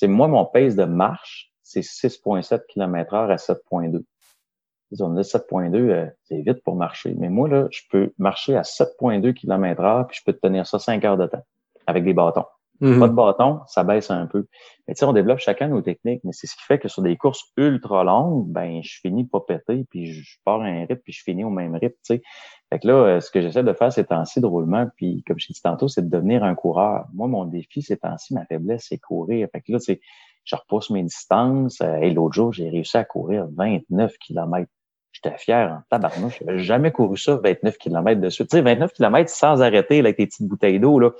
moi, 0.02 0.28
mon 0.28 0.44
pace 0.44 0.76
de 0.76 0.84
marche, 0.84 1.52
c'est 1.62 1.80
6,7 1.80 2.66
km 2.68 3.14
heure 3.14 3.30
à 3.30 3.36
7,2. 3.36 3.98
Tu 3.98 4.96
sais, 4.96 5.02
On 5.02 5.10
dit 5.10 5.22
7,2, 5.22 5.76
euh, 5.76 6.06
c'est 6.24 6.40
vite 6.42 6.62
pour 6.62 6.76
marcher. 6.76 7.14
Mais 7.16 7.28
moi, 7.28 7.48
là, 7.48 7.68
je 7.70 7.80
peux 7.90 8.12
marcher 8.18 8.56
à 8.56 8.62
7,2 8.62 9.32
km 9.32 9.82
heure, 9.82 10.06
puis 10.06 10.18
je 10.18 10.24
peux 10.24 10.32
te 10.32 10.40
tenir 10.40 10.66
ça 10.66 10.78
5 10.78 11.04
heures 11.04 11.16
de 11.16 11.26
temps 11.26 11.44
avec 11.86 12.04
des 12.04 12.12
bâtons. 12.12 12.44
Mhm. 12.84 13.00
Pas 13.00 13.08
de 13.08 13.14
bâton, 13.14 13.60
ça 13.66 13.82
baisse 13.82 14.10
un 14.10 14.26
peu. 14.26 14.46
Mais 14.86 14.94
tu 14.94 14.98
sais, 14.98 15.06
on 15.06 15.14
développe 15.14 15.38
chacun 15.38 15.68
nos 15.68 15.80
techniques, 15.80 16.20
mais 16.22 16.32
c'est 16.32 16.46
ce 16.46 16.54
qui 16.54 16.62
fait 16.64 16.78
que 16.78 16.88
sur 16.88 17.00
des 17.00 17.16
courses 17.16 17.44
ultra 17.56 18.04
longues, 18.04 18.46
ben, 18.46 18.82
je 18.82 19.00
finis 19.00 19.24
pas 19.24 19.40
pété, 19.40 19.86
puis 19.88 20.12
je 20.12 20.38
pars 20.44 20.60
à 20.60 20.66
un 20.66 20.80
rythme, 20.80 21.00
puis 21.02 21.12
je 21.14 21.22
finis 21.22 21.44
au 21.44 21.50
même 21.50 21.74
rythme, 21.74 21.96
tu 22.04 22.16
sais. 22.16 22.22
Fait 22.70 22.78
que 22.78 22.88
là, 22.88 22.94
euh, 22.94 23.20
ce 23.20 23.30
que 23.30 23.40
j'essaie 23.40 23.62
de 23.62 23.72
faire 23.72 23.90
ces 23.90 24.04
temps-ci 24.04 24.40
drôlement, 24.42 24.86
puis 24.96 25.22
comme 25.26 25.38
je 25.38 25.46
t'ai 25.46 25.54
dit 25.54 25.62
tantôt, 25.62 25.88
c'est 25.88 26.02
de 26.02 26.10
devenir 26.10 26.44
un 26.44 26.54
coureur. 26.54 27.06
Moi, 27.14 27.26
mon 27.26 27.46
défi 27.46 27.80
ces 27.80 27.96
temps-ci, 27.96 28.34
ma 28.34 28.44
faiblesse, 28.44 28.86
c'est 28.88 28.98
courir. 28.98 29.48
Fait 29.50 29.62
que 29.62 29.72
là, 29.72 29.78
c'est, 29.78 30.00
je 30.44 30.56
repousse 30.56 30.90
mes 30.90 31.02
distances. 31.02 31.80
Euh, 31.80 31.96
et 31.96 32.10
l'autre 32.10 32.34
jour, 32.34 32.52
j'ai 32.52 32.68
réussi 32.68 32.96
à 32.98 33.04
courir 33.04 33.46
29 33.56 34.12
km. 34.18 34.70
J'étais 35.12 35.38
fier 35.38 35.70
en 35.70 35.82
tabarnouche. 35.88 36.40
J'avais 36.40 36.58
jamais 36.58 36.90
couru 36.90 37.16
ça, 37.16 37.36
29 37.36 37.78
km 37.78 38.20
de 38.20 38.28
suite. 38.28 38.50
Tu 38.50 38.56
sais, 38.56 38.62
29 38.62 38.92
km 38.92 39.30
sans 39.30 39.62
arrêter, 39.62 40.02
là, 40.02 40.08
avec 40.08 40.16
tes 40.16 40.26
petites 40.26 40.48
bouteilles 40.48 40.80
d'eau, 40.80 40.98
là. 40.98 41.12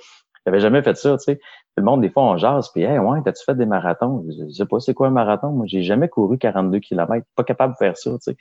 J'avais 0.45 0.59
jamais 0.59 0.83
fait 0.83 0.95
ça, 0.95 1.17
tu 1.17 1.23
sais. 1.23 1.39
Le 1.77 1.83
monde, 1.83 2.01
des 2.01 2.09
fois, 2.09 2.23
on 2.23 2.37
jase, 2.37 2.69
puis, 2.71 2.83
hey, 2.83 2.99
ouais, 2.99 3.19
t'as-tu 3.23 3.43
fait 3.43 3.55
des 3.55 3.65
marathons? 3.65 4.25
Je 4.29 4.53
sais 4.53 4.65
pas 4.65 4.79
c'est 4.79 4.93
quoi 4.93 5.07
un 5.07 5.11
marathon? 5.11 5.49
Moi, 5.49 5.65
j'ai 5.67 5.81
jamais 5.81 6.07
couru 6.07 6.37
42 6.37 6.79
km. 6.79 7.25
Pas 7.35 7.43
capable 7.43 7.73
de 7.73 7.77
faire 7.77 7.97
ça, 7.97 8.11
tu 8.11 8.17
sais. 8.19 8.37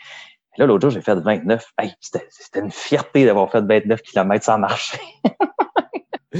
Là, 0.56 0.66
l'autre 0.66 0.82
jour, 0.82 0.90
j'ai 0.90 1.00
fait 1.00 1.16
29. 1.16 1.72
Hey, 1.78 1.92
c'était, 2.00 2.60
une 2.60 2.70
fierté 2.70 3.24
d'avoir 3.24 3.50
fait 3.50 3.62
29 3.62 4.02
km 4.02 4.44
sans 4.44 4.58
marcher. 4.58 5.00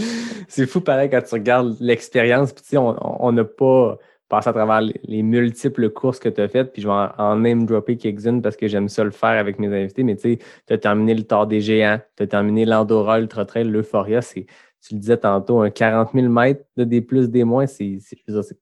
C'est 0.49 0.67
fou, 0.67 0.81
pareil, 0.81 1.11
quand 1.11 1.23
tu 1.23 1.35
regardes 1.35 1.77
l'expérience. 1.81 2.53
Puis, 2.53 2.63
tu 2.63 2.71
sais, 2.71 2.77
on 2.79 3.33
n'a 3.33 3.45
pas 3.45 3.99
passé 4.29 4.49
à 4.49 4.53
travers 4.53 4.81
les, 4.81 5.01
les 5.05 5.23
multiples 5.23 5.91
courses 5.91 6.21
que 6.21 6.29
tu 6.29 6.41
as 6.41 6.49
faites. 6.49 6.73
Puis, 6.73 6.83
je 6.83 6.87
vais 6.87 6.95
en, 6.95 7.11
en 7.19 7.37
name 7.37 7.67
dropper 7.67 7.97
quelques-unes 7.97 8.41
parce 8.41 8.57
que 8.57 8.69
j'aime 8.69 8.89
ça 8.89 9.03
le 9.03 9.11
faire 9.11 9.39
avec 9.39 9.59
mes 9.59 9.67
invités. 9.67 10.05
Mais, 10.05 10.15
tu 10.15 10.35
sais, 10.35 10.39
tu 10.67 10.75
as 10.75 10.79
terminé 10.79 11.15
le 11.15 11.25
Tour 11.25 11.47
des 11.49 11.61
Géants, 11.61 12.01
tu 12.17 12.23
as 12.23 12.27
terminé 12.29 12.65
l'Andorra 12.65 13.19
Ultra 13.19 13.45
Trail, 13.45 13.65
l'Euphoria. 13.65 14.23
C'est, 14.23 14.47
tu 14.87 14.95
le 14.95 15.01
disais 15.01 15.17
tantôt, 15.17 15.63
un 15.63 15.71
40 15.71 16.11
000 16.13 16.29
mètres 16.29 16.63
de 16.77 16.85
des 16.85 17.01
plus, 17.01 17.31
des 17.31 17.45
moins. 17.45 17.67
C'est, 17.67 17.99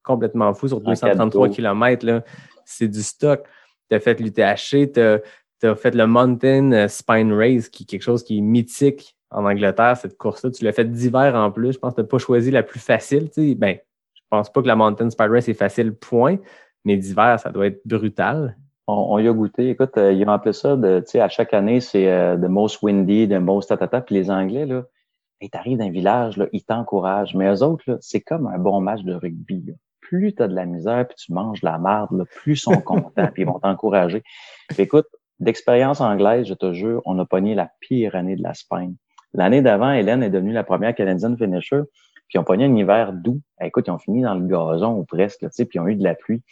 complètement 0.03 0.55
fou 0.55 0.69
sur 0.69 0.81
233 0.81 1.47
cadeau. 1.49 1.55
km. 1.55 2.07
Là, 2.07 2.23
c'est 2.65 2.87
du 2.87 3.03
stock. 3.03 3.45
Tu 3.91 3.97
as 3.97 4.01
fait 4.01 4.21
l'UTHC, 4.21 4.93
tu 4.93 5.01
as 5.01 5.75
fait 5.75 5.95
le 5.95 6.07
Mountain 6.07 6.73
euh, 6.73 6.89
Spine 6.89 7.33
Race, 7.33 7.69
qui 7.69 7.83
est 7.83 7.87
quelque 7.87 8.03
chose 8.03 8.23
qui 8.23 8.39
est 8.39 8.41
mythique 8.41 9.17
en 9.31 9.45
Angleterre, 9.45 9.97
cette 9.97 10.17
course-là. 10.17 10.51
Tu 10.51 10.65
l'as 10.65 10.73
fait 10.73 10.85
d'hiver 10.85 11.35
en 11.35 11.51
plus. 11.51 11.73
Je 11.73 11.79
pense 11.79 11.93
que 11.93 11.97
tu 11.97 12.03
n'as 12.03 12.09
pas 12.09 12.19
choisi 12.19 12.51
la 12.53 12.63
plus 12.63 12.81
facile. 12.81 13.29
Tu 13.31 13.49
sais. 13.49 13.55
Ben, 13.57 13.77
je 14.15 14.23
pense 14.31 14.51
pas 14.53 14.63
que 14.63 14.69
la 14.69 14.77
Mountain 14.77 15.11
Spine 15.11 15.31
Race 15.31 15.49
est 15.49 15.55
facile, 15.55 15.93
point. 15.93 16.37
Mais 16.85 16.97
d'hiver, 16.97 17.39
ça 17.41 17.51
doit 17.51 17.67
être 17.67 17.81
brutal. 17.85 18.57
On, 18.87 19.09
on 19.11 19.19
y 19.19 19.27
a 19.27 19.33
goûté. 19.33 19.71
Écoute, 19.71 19.97
euh, 19.97 20.13
ils 20.13 20.25
ont 20.25 20.33
appelé 20.33 20.53
ça, 20.53 20.77
de, 20.77 21.03
à 21.19 21.29
chaque 21.29 21.53
année, 21.53 21.81
c'est 21.81 22.09
euh, 22.09 22.37
the 22.37 22.49
most 22.49 22.83
windy, 22.83 23.29
the 23.29 23.41
most 23.41 23.69
tatata. 23.69 24.01
Puis 24.01 24.15
les 24.15 24.31
Anglais, 24.31 24.67
là, 24.67 24.85
hey, 25.43 25.51
t'arrives 25.51 25.79
d'un 25.79 25.91
village, 25.91 26.37
là, 26.37 26.47
ils 26.53 26.65
t'encouragent. 26.65 27.35
Mais 27.35 27.53
eux 27.53 27.63
autres, 27.63 27.85
là, 27.87 27.97
c'est 28.01 28.21
comme 28.21 28.47
un 28.47 28.59
bon 28.59 28.81
match 28.81 29.03
de 29.03 29.15
rugby. 29.15 29.65
Là. 29.67 29.75
Plus 30.01 30.35
t'as 30.35 30.49
de 30.49 30.55
la 30.55 30.67
misère, 30.67 31.07
puis 31.07 31.17
tu 31.17 31.33
manges 31.33 31.61
de 31.61 31.67
la 31.67 31.79
marde, 31.79 32.17
là, 32.17 32.25
plus 32.25 32.55
ils 32.55 32.57
sont 32.57 32.81
contents, 32.81 33.29
puis 33.33 33.43
ils 33.43 33.47
vont 33.47 33.59
t'encourager. 33.59 34.23
Écoute, 34.79 35.07
d'expérience 35.41 36.01
anglaise, 36.01 36.47
je 36.47 36.55
te 36.55 36.73
jure, 36.73 37.03
on 37.05 37.19
a 37.19 37.27
pogné 37.27 37.55
la 37.55 37.71
pire 37.81 38.15
année 38.15 38.37
de 38.37 38.43
la 38.43 38.55
Spain. 38.55 38.93
L'année 39.35 39.63
d'avant, 39.63 39.91
Hélène 39.91 40.23
est 40.23 40.31
devenue 40.31 40.53
la 40.53 40.65
première 40.65 40.95
Canadienne 40.95 41.37
finisher, 41.37 41.81
puis 42.29 42.37
ils 42.37 42.39
ont 42.39 42.45
pogné 42.45 42.67
un 42.67 42.77
hiver 42.77 43.13
doux. 43.13 43.41
Eh, 43.61 43.67
Écoute, 43.67 43.89
ils 43.89 43.91
ont 43.91 43.99
fini 43.99 44.23
dans 44.23 44.35
le 44.35 44.47
gazon 44.47 44.97
ou 44.97 45.05
presque, 45.05 45.43
là, 45.43 45.49
tu 45.49 45.57
sais, 45.57 45.65
puis 45.65 45.79
ils 45.79 45.81
ont 45.81 45.89
eu 45.89 45.97
de 45.97 46.05
la 46.05 46.15
pluie. 46.15 46.43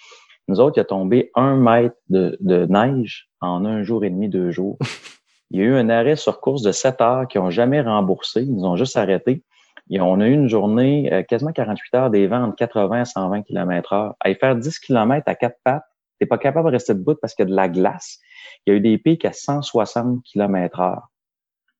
Nous 0.48 0.58
autres, 0.58 0.78
il 0.78 0.80
a 0.80 0.84
tombé 0.84 1.30
un 1.36 1.56
mètre 1.56 1.94
de, 2.08 2.36
de 2.40 2.66
neige 2.66 3.28
en 3.40 3.64
un 3.64 3.82
jour 3.82 4.04
et 4.04 4.10
demi, 4.10 4.28
deux 4.28 4.50
jours. 4.50 4.78
Il 5.50 5.58
y 5.58 5.62
a 5.62 5.66
eu 5.66 5.74
un 5.74 5.88
arrêt 5.88 6.16
sur 6.16 6.40
course 6.40 6.62
de 6.62 6.72
7 6.72 7.00
heures 7.00 7.28
qui 7.28 7.38
n'ont 7.38 7.50
jamais 7.50 7.80
remboursé. 7.80 8.42
Ils 8.42 8.64
ont 8.64 8.76
juste 8.76 8.96
arrêté. 8.96 9.42
Et 9.90 10.00
on 10.00 10.20
a 10.20 10.26
eu 10.28 10.32
une 10.32 10.48
journée, 10.48 11.12
euh, 11.12 11.22
quasiment 11.24 11.52
48 11.52 11.94
heures, 11.96 12.10
des 12.10 12.28
vents 12.28 12.44
entre 12.44 12.54
80 12.56 13.02
et 13.02 13.04
120 13.04 13.42
km 13.42 13.92
heure. 13.92 14.14
À 14.20 14.32
faire 14.34 14.54
10 14.54 14.78
km 14.78 15.24
à 15.26 15.34
quatre 15.34 15.58
pattes, 15.64 15.82
t'es 16.20 16.26
pas 16.26 16.38
capable 16.38 16.68
de 16.68 16.72
rester 16.72 16.94
debout 16.94 17.16
parce 17.20 17.34
qu'il 17.34 17.44
y 17.44 17.48
a 17.48 17.50
de 17.50 17.56
la 17.56 17.68
glace. 17.68 18.20
Il 18.66 18.70
y 18.70 18.74
a 18.74 18.76
eu 18.76 18.80
des 18.80 18.98
pics 18.98 19.24
à 19.24 19.32
160 19.32 20.22
km 20.22 20.80
heure. 20.80 21.08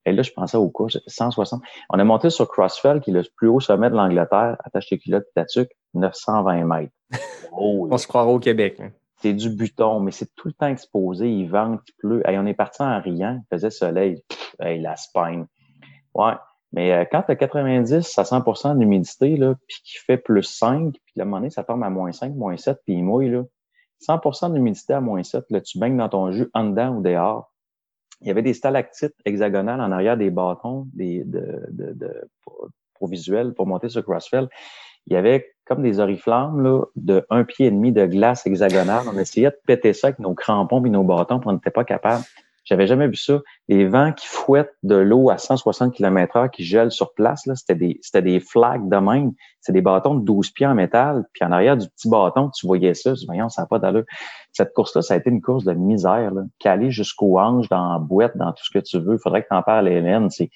Et 0.07 0.13
là, 0.13 0.23
je 0.23 0.33
pensais 0.33 0.57
au 0.57 0.69
cours, 0.71 0.89
160. 1.07 1.63
On 1.91 1.99
a 1.99 2.05
monté 2.05 2.31
sur 2.31 2.49
Crossfell, 2.49 3.01
qui 3.01 3.11
est 3.11 3.13
le 3.13 3.23
plus 3.37 3.49
haut 3.49 3.61
sommet 3.61 3.91
de 3.91 3.95
l'Angleterre. 3.95 4.57
Attache 4.65 4.89
tes 4.89 4.99
culottes, 4.99 5.27
ta 5.35 5.45
tuque, 5.45 5.71
920 5.95 6.65
mètres. 6.65 6.93
On 7.53 7.97
se 7.97 8.07
croirait 8.09 8.33
au 8.33 8.39
Québec. 8.41 8.81
hein. 8.81 8.91
C'est 9.21 9.35
du 9.35 9.51
buton, 9.51 10.01
mais 10.01 10.11
c'est 10.11 10.35
tout 10.35 10.49
le 10.49 10.55
temps 10.55 10.69
exposé, 10.69 11.31
il 11.31 11.49
vente, 11.49 11.83
il 11.89 11.95
pleut. 11.99 12.23
Hey, 12.27 12.39
on 12.39 12.47
est 12.47 12.55
parti 12.55 12.83
en 12.83 13.01
riant, 13.01 13.41
il 13.43 13.55
faisait 13.55 13.71
soleil. 13.71 14.23
Hey, 14.59 14.81
la 14.81 14.97
spine. 14.97 15.47
Ouais. 16.15 16.35
Mais 16.73 16.93
euh, 16.93 17.05
quand 17.11 17.23
tu 17.23 17.33
as 17.33 17.37
90 17.37 18.19
à 18.19 18.23
100% 18.23 18.79
d'humidité, 18.79 19.37
puis 19.67 19.81
qu'il 19.85 20.01
fait 20.01 20.17
plus 20.17 20.45
5, 20.45 20.93
puis 20.93 21.21
à 21.21 21.23
un 21.23 21.25
moment 21.25 21.39
donné, 21.39 21.51
ça 21.51 21.65
tombe 21.65 21.83
à 21.83 21.91
moins 21.91 22.13
5, 22.13 22.35
moins 22.35 22.57
7, 22.57 22.79
puis 22.85 22.95
il 22.95 23.05
mouille, 23.05 23.31
là. 23.31 23.43
100% 24.07 24.55
d'humidité 24.55 24.95
à 24.95 25.01
moins 25.01 25.23
7, 25.23 25.45
là, 25.51 25.61
tu 25.61 25.79
baignes 25.79 25.97
dans 25.97 26.09
ton 26.09 26.31
jus 26.31 26.49
en 26.55 26.71
dedans 26.71 26.97
ou 26.97 27.03
dehors. 27.03 27.53
Il 28.23 28.29
y 28.29 28.31
avait 28.31 28.43
des 28.43 28.55
stalactites 28.55 29.15
hexagonales 29.25 29.81
en 29.81 29.93
arrière 29.93 30.17
des 30.17 30.31
bâtons 30.31 30.87
des, 30.95 31.25
de, 31.25 31.67
de, 31.71 31.93
de, 31.93 32.29
pour, 32.43 32.69
pour 32.95 33.09
visuel, 33.09 33.53
pour 33.53 33.67
monter 33.67 33.89
sur 33.89 34.03
Crossfell. 34.03 34.49
Il 35.07 35.15
y 35.15 35.17
avait 35.17 35.53
comme 35.71 35.83
des 35.83 36.01
oriflammes 36.01 36.61
là, 36.65 36.83
de 36.97 37.25
un 37.31 37.45
pied 37.45 37.67
et 37.67 37.71
demi 37.71 37.93
de 37.93 38.05
glace 38.05 38.45
hexagonale. 38.45 39.05
On 39.07 39.17
essayait 39.17 39.51
de 39.51 39.59
péter 39.67 39.93
ça 39.93 40.09
avec 40.09 40.19
nos 40.19 40.35
crampons 40.35 40.85
et 40.85 40.91
nos 40.91 41.05
bâtons, 41.05 41.39
puis 41.39 41.49
on 41.49 41.53
n'était 41.53 41.71
pas 41.71 41.85
capable. 41.85 42.25
J'avais 42.65 42.89
jamais 42.89 43.07
vu 43.07 43.15
ça. 43.15 43.41
Les 43.69 43.87
vents 43.87 44.13
qui 44.13 44.27
fouettent 44.27 44.75
de 44.83 44.97
l'eau 44.97 45.31
à 45.31 45.39
160 45.39 45.95
km 45.95 46.37
heure 46.37 46.51
qui 46.51 46.65
gèlent 46.65 46.91
sur 46.91 47.15
place, 47.15 47.47
là, 47.47 47.55
c'était 47.55 47.77
des, 47.77 48.01
c'était 48.03 48.21
des 48.21 48.41
flaques 48.41 48.89
de 48.89 48.97
même. 48.97 49.33
C'est 49.61 49.73
des 49.73 49.81
bâtons 49.81 50.17
de 50.17 50.25
12 50.25 50.51
pieds 50.51 50.67
en 50.67 50.75
métal. 50.75 51.25
Puis 51.33 51.45
en 51.45 51.53
arrière 51.53 51.77
du 51.77 51.89
petit 51.89 52.09
bâton, 52.09 52.51
tu 52.51 52.67
voyais 52.67 52.95
ça. 52.95 53.13
Dis, 53.13 53.27
voyons, 53.27 53.49
ça 53.49 53.63
n'a 53.63 53.67
pas 53.67 53.79
d'allure. 53.79 54.05
Cette 54.53 54.73
course-là, 54.75 55.03
ça 55.03 55.15
a 55.15 55.17
été 55.19 55.31
une 55.31 55.41
course 55.41 55.65
de 55.65 55.73
misère, 55.73 56.35
là, 56.35 56.43
calée 56.59 56.91
jusqu'aux 56.91 57.39
hanches, 57.39 57.69
dans 57.69 57.93
la 57.93 57.99
boîte, 58.01 58.37
dans 58.37 58.53
tout 58.53 58.65
ce 58.65 58.71
que 58.71 58.85
tu 58.85 58.99
veux. 58.99 59.19
Faudrait 59.19 59.43
que 59.43 59.49
tu 59.49 59.55
en 59.55 59.63
parles 59.63 59.89
Hélène. 59.89 60.31
C'est, 60.31 60.51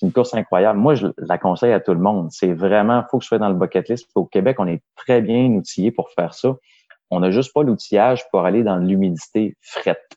c'est 0.00 0.06
une 0.06 0.12
course 0.12 0.32
incroyable. 0.32 0.78
Moi, 0.78 0.94
je 0.94 1.08
la 1.18 1.36
conseille 1.36 1.72
à 1.72 1.80
tout 1.80 1.92
le 1.92 2.00
monde. 2.00 2.28
C'est 2.30 2.54
vraiment, 2.54 3.04
faut 3.10 3.18
que 3.18 3.24
je 3.24 3.28
sois 3.28 3.38
dans 3.38 3.50
le 3.50 3.54
bucket 3.54 3.88
list. 3.90 4.08
Au 4.14 4.24
Québec, 4.24 4.56
on 4.58 4.66
est 4.66 4.82
très 4.96 5.20
bien 5.20 5.46
outillé 5.50 5.92
pour 5.92 6.10
faire 6.10 6.32
ça. 6.32 6.56
On 7.10 7.20
n'a 7.20 7.30
juste 7.30 7.52
pas 7.52 7.62
l'outillage 7.62 8.24
pour 8.30 8.46
aller 8.46 8.62
dans 8.62 8.76
l'humidité 8.76 9.56
frette. 9.60 10.16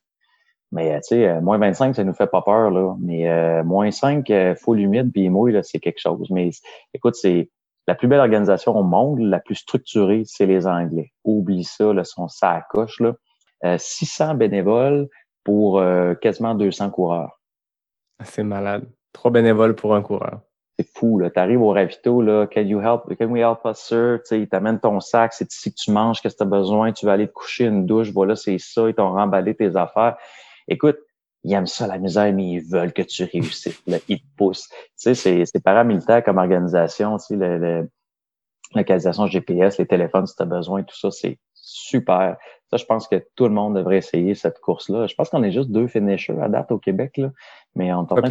Mais 0.71 0.95
tu 1.01 1.09
sais, 1.09 1.27
euh, 1.27 1.41
moins 1.41 1.57
25, 1.57 1.95
ça 1.95 2.03
nous 2.03 2.13
fait 2.13 2.27
pas 2.27 2.41
peur, 2.41 2.71
là. 2.71 2.95
Mais 2.99 3.29
euh, 3.29 3.63
moins 3.63 3.91
5, 3.91 4.29
euh, 4.29 4.55
full 4.55 4.79
humide 4.79 5.11
puis 5.11 5.29
mouille, 5.29 5.59
c'est 5.63 5.79
quelque 5.79 5.99
chose. 5.99 6.29
Mais 6.31 6.49
écoute, 6.93 7.15
c'est 7.15 7.49
la 7.87 7.95
plus 7.95 8.07
belle 8.07 8.21
organisation 8.21 8.75
au 8.75 8.83
monde, 8.83 9.19
la 9.19 9.39
plus 9.39 9.55
structurée, 9.55 10.23
c'est 10.25 10.45
les 10.45 10.65
Anglais. 10.65 11.11
Oublie 11.25 11.65
ça, 11.65 11.91
son 12.03 12.27
ça 12.27 12.51
à 12.51 12.61
coche, 12.61 12.99
là. 12.99 13.13
Euh, 13.65 13.77
600 13.77 14.35
bénévoles 14.35 15.07
pour 15.43 15.79
euh, 15.79 16.15
quasiment 16.15 16.55
200 16.55 16.89
coureurs. 16.91 17.39
C'est 18.23 18.43
malade. 18.43 18.85
Trois 19.13 19.31
bénévoles 19.31 19.75
pour 19.75 19.95
un 19.95 20.01
coureur. 20.01 20.41
C'est 20.77 20.87
fou, 20.97 21.19
là. 21.19 21.29
T'arrives 21.29 21.61
au 21.61 21.69
ravito, 21.69 22.21
là. 22.21 22.47
Can 22.47 22.61
you 22.61 22.79
help? 22.79 23.01
Can 23.17 23.27
we 23.27 23.41
help 23.41 23.59
us, 23.65 23.77
sir? 23.77 24.19
Tu 24.23 24.27
sais, 24.27 24.39
ils 24.41 24.49
t'amènent 24.49 24.79
ton 24.79 24.99
sac, 24.99 25.33
c'est 25.33 25.51
ici 25.53 25.71
que 25.71 25.77
tu 25.79 25.91
manges, 25.91 26.19
qu'est-ce 26.21 26.33
que 26.35 26.43
tu 26.43 26.43
as 26.43 26.49
besoin, 26.49 26.91
tu 26.91 27.05
vas 27.05 27.13
aller 27.13 27.27
te 27.27 27.33
coucher 27.33 27.65
une 27.65 27.85
douche, 27.85 28.11
voilà, 28.11 28.35
c'est 28.35 28.57
ça, 28.57 28.89
ils 28.89 28.95
t'ont 28.95 29.13
remballé 29.13 29.53
tes 29.53 29.75
affaires. 29.75 30.17
Écoute, 30.67 30.97
ils 31.43 31.53
aiment 31.53 31.67
ça, 31.67 31.85
la 31.85 31.99
misère, 31.99 32.33
mais 32.33 32.53
ils 32.53 32.59
veulent 32.61 32.93
que 32.93 33.03
tu 33.03 33.23
réussisses. 33.31 33.81
Là, 33.85 33.97
ils 34.07 34.19
te 34.19 34.25
poussent. 34.35 34.67
Tu 34.69 34.75
sais, 34.95 35.13
c'est, 35.15 35.43
c'est 35.45 35.63
paramilitaire 35.63 36.23
comme 36.23 36.37
organisation, 36.37 37.17
tu 37.17 37.25
sais, 37.25 37.35
le, 37.35 37.57
le- 37.59 37.89
localisation 38.73 39.27
GPS, 39.27 39.77
les 39.77 39.85
téléphones 39.85 40.25
si 40.25 40.35
tu 40.35 40.41
as 40.41 40.45
besoin, 40.47 40.81
tout 40.83 40.97
ça, 40.97 41.11
c'est 41.11 41.37
super. 41.53 42.37
Ça, 42.71 42.77
je 42.77 42.85
pense 42.85 43.07
que 43.07 43.23
tout 43.35 43.43
le 43.43 43.53
monde 43.53 43.75
devrait 43.75 43.97
essayer 43.97 44.33
cette 44.33 44.59
course-là. 44.59 45.05
Je 45.05 45.13
pense 45.13 45.29
qu'on 45.29 45.43
est 45.43 45.51
juste 45.51 45.69
deux 45.69 45.87
finishers 45.87 46.39
à 46.41 46.49
date 46.49 46.71
au 46.71 46.79
Québec, 46.79 47.17
là. 47.17 47.31
Mais 47.75 47.93
on 47.93 48.07
est 48.07 48.11
en 48.11 48.15
Toi 48.15 48.21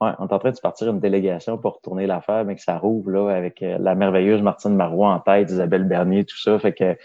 Ouais, 0.00 0.10
on 0.20 0.28
est 0.28 0.32
en 0.32 0.38
train 0.38 0.52
de 0.52 0.60
partir 0.60 0.88
une 0.90 1.00
délégation 1.00 1.58
pour 1.58 1.80
tourner 1.80 2.06
l'affaire, 2.06 2.44
mais 2.44 2.54
que 2.54 2.62
ça 2.62 2.78
rouvre 2.78 3.10
là 3.10 3.28
avec 3.30 3.62
euh, 3.62 3.78
la 3.80 3.96
merveilleuse 3.96 4.42
Martine 4.42 4.76
Marois 4.76 5.12
en 5.12 5.18
tête, 5.18 5.50
Isabelle 5.50 5.84
Bernier, 5.84 6.24
tout 6.24 6.38
ça. 6.38 6.56
Fait 6.60 6.72
que 6.72 6.96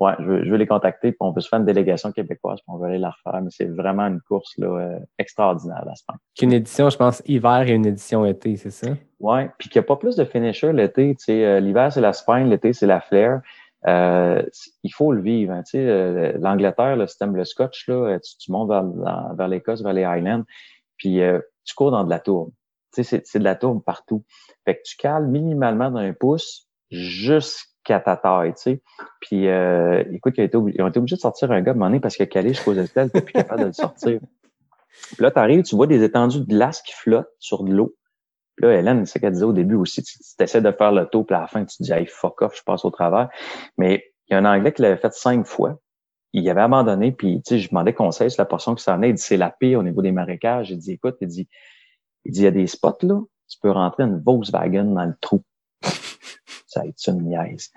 ouais, 0.00 0.12
je 0.20 0.24
veux, 0.24 0.44
je 0.44 0.50
veux 0.50 0.56
les 0.56 0.66
contacter, 0.66 1.10
puis 1.10 1.18
on 1.20 1.34
peut 1.34 1.42
se 1.42 1.48
faire 1.48 1.58
une 1.58 1.66
délégation 1.66 2.12
québécoise, 2.12 2.58
puis 2.60 2.66
on 2.68 2.78
va 2.78 2.86
aller 2.86 2.98
la 2.98 3.10
refaire. 3.10 3.42
Mais 3.42 3.50
c'est 3.50 3.66
vraiment 3.66 4.04
une 4.04 4.22
course 4.22 4.54
là, 4.56 4.66
euh, 4.66 4.98
extraordinaire, 5.18 5.84
la 5.86 5.94
Spain. 5.94 6.14
Qu'une 6.34 6.54
édition, 6.54 6.88
je 6.88 6.96
pense, 6.96 7.22
hiver 7.26 7.68
et 7.68 7.72
une 7.72 7.84
édition 7.86 8.24
été, 8.24 8.56
c'est 8.56 8.70
ça? 8.70 8.88
Ouais, 9.20 9.50
puis 9.58 9.68
qu'il 9.68 9.78
n'y 9.80 9.84
a 9.84 9.88
pas 9.88 9.96
plus 9.96 10.16
de 10.16 10.24
finishers 10.24 10.72
l'été. 10.72 11.14
Tu 11.16 11.24
sais, 11.24 11.44
euh, 11.44 11.60
l'hiver 11.60 11.92
c'est 11.92 12.00
la 12.00 12.14
Spain, 12.14 12.44
l'été 12.44 12.72
c'est 12.72 12.86
la 12.86 13.02
Flair. 13.02 13.40
Euh, 13.86 14.42
il 14.82 14.90
faut 14.92 15.12
le 15.12 15.20
vivre. 15.20 15.52
hein. 15.52 15.62
Tu 15.64 15.72
sais, 15.72 15.86
euh, 15.86 16.32
l'Angleterre, 16.40 16.96
si 17.08 17.18
t'aimes 17.18 17.36
le 17.36 17.44
Scotch, 17.44 17.88
là, 17.88 18.18
tu, 18.20 18.36
tu 18.38 18.50
montes 18.50 18.70
vers 18.70 19.48
l'Écosse, 19.48 19.82
vers 19.82 19.92
les 19.92 20.04
Highlands, 20.04 20.44
puis 20.96 21.20
euh, 21.20 21.40
tu 21.66 21.74
cours 21.74 21.90
dans 21.90 22.04
de 22.04 22.10
la 22.10 22.20
tourbe. 22.20 22.50
Tu 22.94 23.04
sais, 23.04 23.22
c'est, 23.24 23.38
de 23.38 23.44
la 23.44 23.54
tourbe 23.54 23.82
partout. 23.84 24.24
Fait 24.64 24.76
que 24.76 24.80
tu 24.84 24.96
cales 24.96 25.26
minimalement 25.26 25.90
d'un 25.90 26.14
pouce 26.14 26.68
jusqu'à 26.90 28.00
ta 28.00 28.16
taille, 28.16 28.54
tu 28.54 28.62
sais. 28.62 28.82
Puis, 29.20 29.48
euh, 29.48 30.02
écoute, 30.12 30.34
ils 30.38 30.56
ont, 30.56 30.88
été 30.88 30.98
obligés 30.98 31.16
de 31.16 31.20
sortir 31.20 31.50
un 31.50 31.60
gars 31.60 31.72
à 31.72 31.74
un 31.74 31.78
moment 31.78 31.86
donné 31.86 32.00
parce 32.00 32.18
a 32.20 32.26
calé 32.26 32.50
jusqu'aux 32.50 32.74
aisselles, 32.74 33.10
puis 33.10 33.22
plus 33.22 33.32
capable 33.32 33.60
de 33.60 33.66
le 33.66 33.72
sortir. 33.72 34.20
Puis 35.12 35.22
là, 35.22 35.30
tu 35.30 35.38
arrives, 35.38 35.62
tu 35.62 35.76
vois 35.76 35.86
des 35.86 36.02
étendues 36.02 36.40
de 36.40 36.46
glace 36.46 36.80
qui 36.82 36.92
flottent 36.92 37.32
sur 37.38 37.64
de 37.64 37.72
l'eau. 37.72 37.94
Là, 38.58 38.72
Hélène, 38.72 39.04
c'est 39.04 39.14
ce 39.14 39.18
qu'elle 39.18 39.32
disait 39.32 39.44
au 39.44 39.52
début 39.52 39.74
aussi, 39.74 40.02
tu 40.02 40.14
essaies 40.40 40.62
de 40.62 40.72
faire 40.72 40.92
le 40.92 41.06
tour, 41.06 41.26
puis 41.26 41.36
à 41.36 41.40
la 41.40 41.46
fin, 41.46 41.64
tu 41.64 41.76
te 41.76 41.82
dis, 41.82 41.92
hey, 41.92 42.06
fuck 42.06 42.40
off, 42.40 42.56
je 42.56 42.62
passe 42.62 42.84
au 42.86 42.90
travers. 42.90 43.28
Mais 43.76 44.04
il 44.28 44.32
y 44.32 44.36
a 44.36 44.38
un 44.38 44.44
Anglais 44.46 44.72
qui 44.72 44.82
l'avait 44.82 44.96
fait 44.96 45.12
cinq 45.12 45.46
fois. 45.46 45.78
Il 46.38 46.50
avait 46.50 46.60
abandonné, 46.60 47.12
puis 47.12 47.40
tu 47.42 47.54
sais, 47.54 47.58
je 47.58 47.70
demandais 47.70 47.94
conseil 47.94 48.30
sur 48.30 48.42
la 48.42 48.46
portion 48.46 48.74
qui 48.74 48.82
s'en 48.82 49.00
est. 49.02 49.08
Il 49.08 49.14
dit, 49.14 49.22
c'est 49.22 49.38
la 49.38 49.50
pire 49.50 49.78
au 49.80 49.82
niveau 49.82 50.02
des 50.02 50.12
marécages. 50.12 50.66
J'ai 50.66 50.76
dit, 50.76 50.92
écoute, 50.92 51.16
il 51.22 51.28
dit, 51.28 51.48
il 52.26 52.32
dit, 52.32 52.40
il 52.40 52.44
y 52.44 52.46
a 52.46 52.50
des 52.50 52.66
spots, 52.66 52.98
là, 53.02 53.20
tu 53.48 53.58
peux 53.60 53.70
rentrer 53.70 54.02
une 54.02 54.20
Volkswagen 54.22 54.84
dans 54.84 55.06
le 55.06 55.14
trou. 55.20 55.42
Ça 56.66 56.80
va 56.80 56.86
être 56.88 57.08
une 57.08 57.22
niaise. 57.22 57.70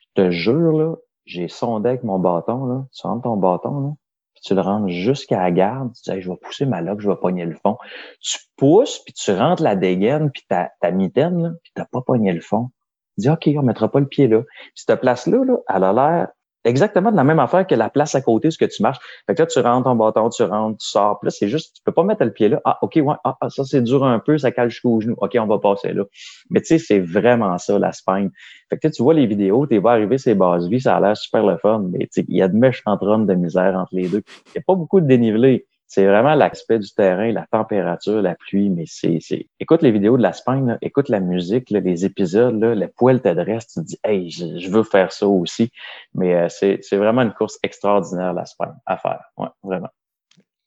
Je 0.00 0.22
te 0.22 0.30
jure, 0.30 0.78
là, 0.78 0.94
j'ai 1.24 1.48
sondé 1.48 1.88
avec 1.88 2.04
mon 2.04 2.20
bâton, 2.20 2.66
là. 2.66 2.86
Tu 2.92 3.04
rentres 3.04 3.24
ton 3.24 3.36
bâton, 3.36 3.80
là, 3.80 3.92
puis 4.34 4.42
tu 4.44 4.54
le 4.54 4.60
rentres 4.60 4.88
jusqu'à 4.88 5.40
la 5.40 5.50
garde. 5.50 5.92
Tu 5.94 6.12
dis, 6.12 6.20
je 6.20 6.30
vais 6.30 6.36
pousser 6.36 6.66
ma 6.66 6.82
loque, 6.82 7.00
je 7.00 7.08
vais 7.08 7.16
pogner 7.16 7.46
le 7.46 7.56
fond. 7.56 7.78
Tu 8.20 8.38
pousses, 8.56 9.00
puis 9.00 9.12
tu 9.12 9.32
rentres 9.32 9.62
la 9.62 9.74
dégaine, 9.74 10.30
puis 10.30 10.44
ta, 10.48 10.70
ta 10.80 10.92
mitaine, 10.92 11.42
là, 11.42 11.50
puis 11.64 11.72
t'as 11.74 11.86
pas 11.86 12.00
pogné 12.00 12.32
le 12.32 12.40
fond. 12.40 12.70
Tu 13.16 13.22
dis, 13.22 13.30
OK, 13.30 13.48
on 13.56 13.62
mettra 13.62 13.90
pas 13.90 13.98
le 13.98 14.06
pied 14.06 14.28
là. 14.28 14.42
Puis 14.42 14.84
cette 14.86 15.00
place-là, 15.00 15.44
là, 15.44 15.56
elle 15.68 15.84
a 15.84 15.92
l'air 15.92 16.28
exactement 16.64 17.10
de 17.10 17.16
la 17.16 17.24
même 17.24 17.38
affaire 17.38 17.66
que 17.66 17.74
la 17.74 17.90
place 17.90 18.14
à 18.14 18.20
côté, 18.20 18.50
ce 18.50 18.58
que 18.58 18.64
tu 18.64 18.82
marches. 18.82 18.98
Fait 19.26 19.34
que 19.34 19.42
là, 19.42 19.46
tu 19.46 19.58
rentres 19.60 19.84
ton 19.84 19.94
bâton, 19.94 20.28
tu 20.28 20.42
rentres, 20.42 20.78
tu 20.78 20.88
sors. 20.88 21.18
Puis 21.20 21.26
là, 21.26 21.30
c'est 21.30 21.48
juste, 21.48 21.76
tu 21.76 21.82
peux 21.84 21.92
pas 21.92 22.04
mettre 22.04 22.24
le 22.24 22.32
pied 22.32 22.48
là. 22.48 22.60
Ah, 22.64 22.78
OK, 22.82 22.96
ouais, 22.96 23.14
ah, 23.24 23.36
ah, 23.40 23.50
ça, 23.50 23.64
c'est 23.64 23.82
dur 23.82 24.04
un 24.04 24.18
peu, 24.18 24.38
ça 24.38 24.50
cale 24.50 24.70
jusqu'au 24.70 25.00
genou. 25.00 25.14
OK, 25.18 25.36
on 25.38 25.46
va 25.46 25.58
passer 25.58 25.92
là. 25.92 26.04
Mais 26.50 26.60
tu 26.60 26.66
sais, 26.66 26.78
c'est 26.78 27.00
vraiment 27.00 27.56
ça, 27.58 27.78
la 27.78 27.92
spine. 27.92 28.30
Fait 28.70 28.78
que 28.78 28.88
tu 28.88 29.02
vois 29.02 29.14
les 29.14 29.26
vidéos, 29.26 29.66
tu 29.66 29.78
vas 29.78 29.90
arriver 29.90 30.18
ces 30.18 30.34
bases 30.34 30.68
vie, 30.68 30.80
ça 30.80 30.96
a 30.96 31.00
l'air 31.00 31.16
super 31.16 31.44
le 31.44 31.56
fun, 31.58 31.84
mais 31.90 32.08
il 32.16 32.36
y 32.36 32.42
a 32.42 32.48
de 32.48 32.56
méchantes 32.56 33.00
runs 33.00 33.20
de 33.20 33.34
misère 33.34 33.74
entre 33.76 33.94
les 33.94 34.08
deux. 34.08 34.22
Il 34.48 34.52
n'y 34.56 34.58
a 34.60 34.62
pas 34.66 34.74
beaucoup 34.74 35.00
de 35.00 35.06
dénivelé. 35.06 35.66
C'est 35.94 36.06
vraiment 36.06 36.34
l'aspect 36.34 36.80
du 36.80 36.90
terrain, 36.90 37.30
la 37.30 37.46
température, 37.46 38.20
la 38.20 38.34
pluie, 38.34 38.68
mais 38.68 38.82
c'est, 38.84 39.18
c'est, 39.20 39.46
écoute 39.60 39.80
les 39.80 39.92
vidéos 39.92 40.16
de 40.16 40.22
la 40.22 40.32
là, 40.46 40.76
écoute 40.82 41.08
la 41.08 41.20
musique, 41.20 41.70
là, 41.70 41.78
les 41.78 42.04
épisodes, 42.04 42.60
là, 42.60 42.74
le 42.74 42.88
poil 42.88 43.22
t'adresse, 43.22 43.68
tu 43.68 43.74
te 43.74 43.84
dis, 43.84 43.98
hey, 44.02 44.28
je, 44.28 44.58
je 44.58 44.70
veux 44.70 44.82
faire 44.82 45.12
ça 45.12 45.28
aussi. 45.28 45.70
Mais 46.12 46.34
euh, 46.34 46.48
c'est, 46.48 46.80
c'est 46.82 46.96
vraiment 46.96 47.22
une 47.22 47.32
course 47.32 47.60
extraordinaire, 47.62 48.32
la 48.32 48.44
Spain, 48.44 48.74
à 48.86 48.96
faire. 48.96 49.20
Ouais, 49.36 49.46
vraiment. 49.62 49.90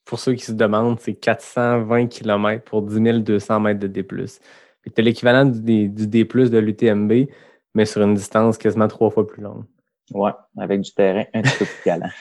Pour 0.06 0.18
ceux 0.18 0.34
qui 0.34 0.46
se 0.46 0.54
demandent, 0.54 0.98
c'est 1.02 1.16
420 1.16 2.08
km 2.08 2.64
pour 2.64 2.84
10 2.84 3.22
200 3.22 3.60
mètres 3.60 3.82
de 3.82 3.88
D+. 3.88 4.08
As 4.10 5.02
l'équivalent 5.02 5.44
du 5.44 5.60
D, 5.60 5.90
du 5.90 6.08
D+, 6.08 6.24
de 6.24 6.58
l'UTMB, 6.58 7.28
mais 7.76 7.86
sur 7.86 8.02
une 8.02 8.14
distance 8.14 8.58
quasiment 8.58 8.88
trois 8.88 9.10
fois 9.10 9.28
plus 9.28 9.42
longue. 9.42 9.66
Ouais, 10.12 10.32
avec 10.58 10.80
du 10.80 10.94
terrain 10.94 11.26
un 11.34 11.42
petit 11.42 11.58
peu 11.58 11.66
plus 11.66 11.84
galant. 11.86 12.12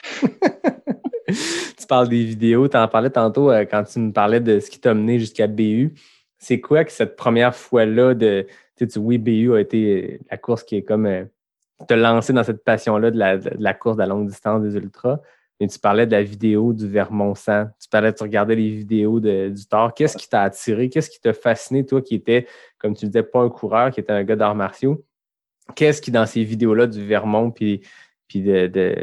tu 1.87 1.93
parles 1.93 2.09
des 2.09 2.23
vidéos, 2.25 2.67
tu 2.67 2.75
en 2.75 2.87
parlais 2.89 3.09
tantôt 3.09 3.49
euh, 3.49 3.63
quand 3.63 3.83
tu 3.85 3.99
me 3.99 4.11
parlais 4.11 4.41
de 4.41 4.59
ce 4.59 4.69
qui 4.69 4.79
t'a 4.79 4.93
mené 4.93 5.19
jusqu'à 5.19 5.47
BU. 5.47 5.93
C'est 6.37 6.59
quoi 6.59 6.83
que 6.83 6.91
cette 6.91 7.15
première 7.15 7.55
fois-là 7.55 8.13
de. 8.13 8.45
Tu 8.75 8.89
sais, 8.89 8.99
oui, 8.99 9.17
BU 9.17 9.55
a 9.55 9.61
été 9.61 10.19
la 10.29 10.37
course 10.37 10.63
qui 10.63 10.75
est 10.75 10.83
comme. 10.83 11.05
Euh, 11.05 11.23
te 11.87 11.93
lancer 11.93 12.33
dans 12.33 12.43
cette 12.43 12.63
passion-là 12.63 13.11
de 13.11 13.17
la, 13.17 13.73
course 13.73 13.95
de 13.97 14.01
la 14.01 14.07
longue 14.07 14.27
distance 14.27 14.61
des 14.63 14.75
ultras? 14.75 15.19
Mais 15.59 15.67
tu 15.67 15.79
parlais 15.79 16.05
de 16.05 16.11
la 16.11 16.23
vidéo 16.23 16.73
du 16.73 16.87
Vermont 16.87 17.35
100. 17.35 17.67
Tu 17.79 17.87
parlais, 17.89 18.11
tu 18.13 18.23
regardais 18.23 18.55
les 18.55 18.69
vidéos 18.69 19.19
de- 19.19 19.49
du 19.49 19.65
Thor. 19.65 19.93
Qu'est-ce 19.93 20.17
qui 20.17 20.27
t'a 20.27 20.41
attiré? 20.41 20.89
Qu'est-ce 20.89 21.09
qui 21.09 21.21
t'a 21.21 21.33
fasciné, 21.33 21.85
toi, 21.85 22.01
qui 22.01 22.15
étais, 22.15 22.47
comme 22.79 22.95
tu 22.95 23.05
disais, 23.05 23.23
pas 23.23 23.39
un 23.41 23.49
coureur, 23.49 23.91
qui 23.91 23.99
était 23.99 24.11
un 24.11 24.23
gars 24.23 24.35
d'arts 24.35 24.55
martiaux? 24.55 25.03
Qu'est-ce 25.75 26.01
qui, 26.01 26.11
dans 26.11 26.25
ces 26.25 26.43
vidéos-là 26.43 26.87
du 26.87 27.05
Vermont 27.05 27.51
puis, 27.51 27.81
puis 28.27 28.41
de- 28.41 28.95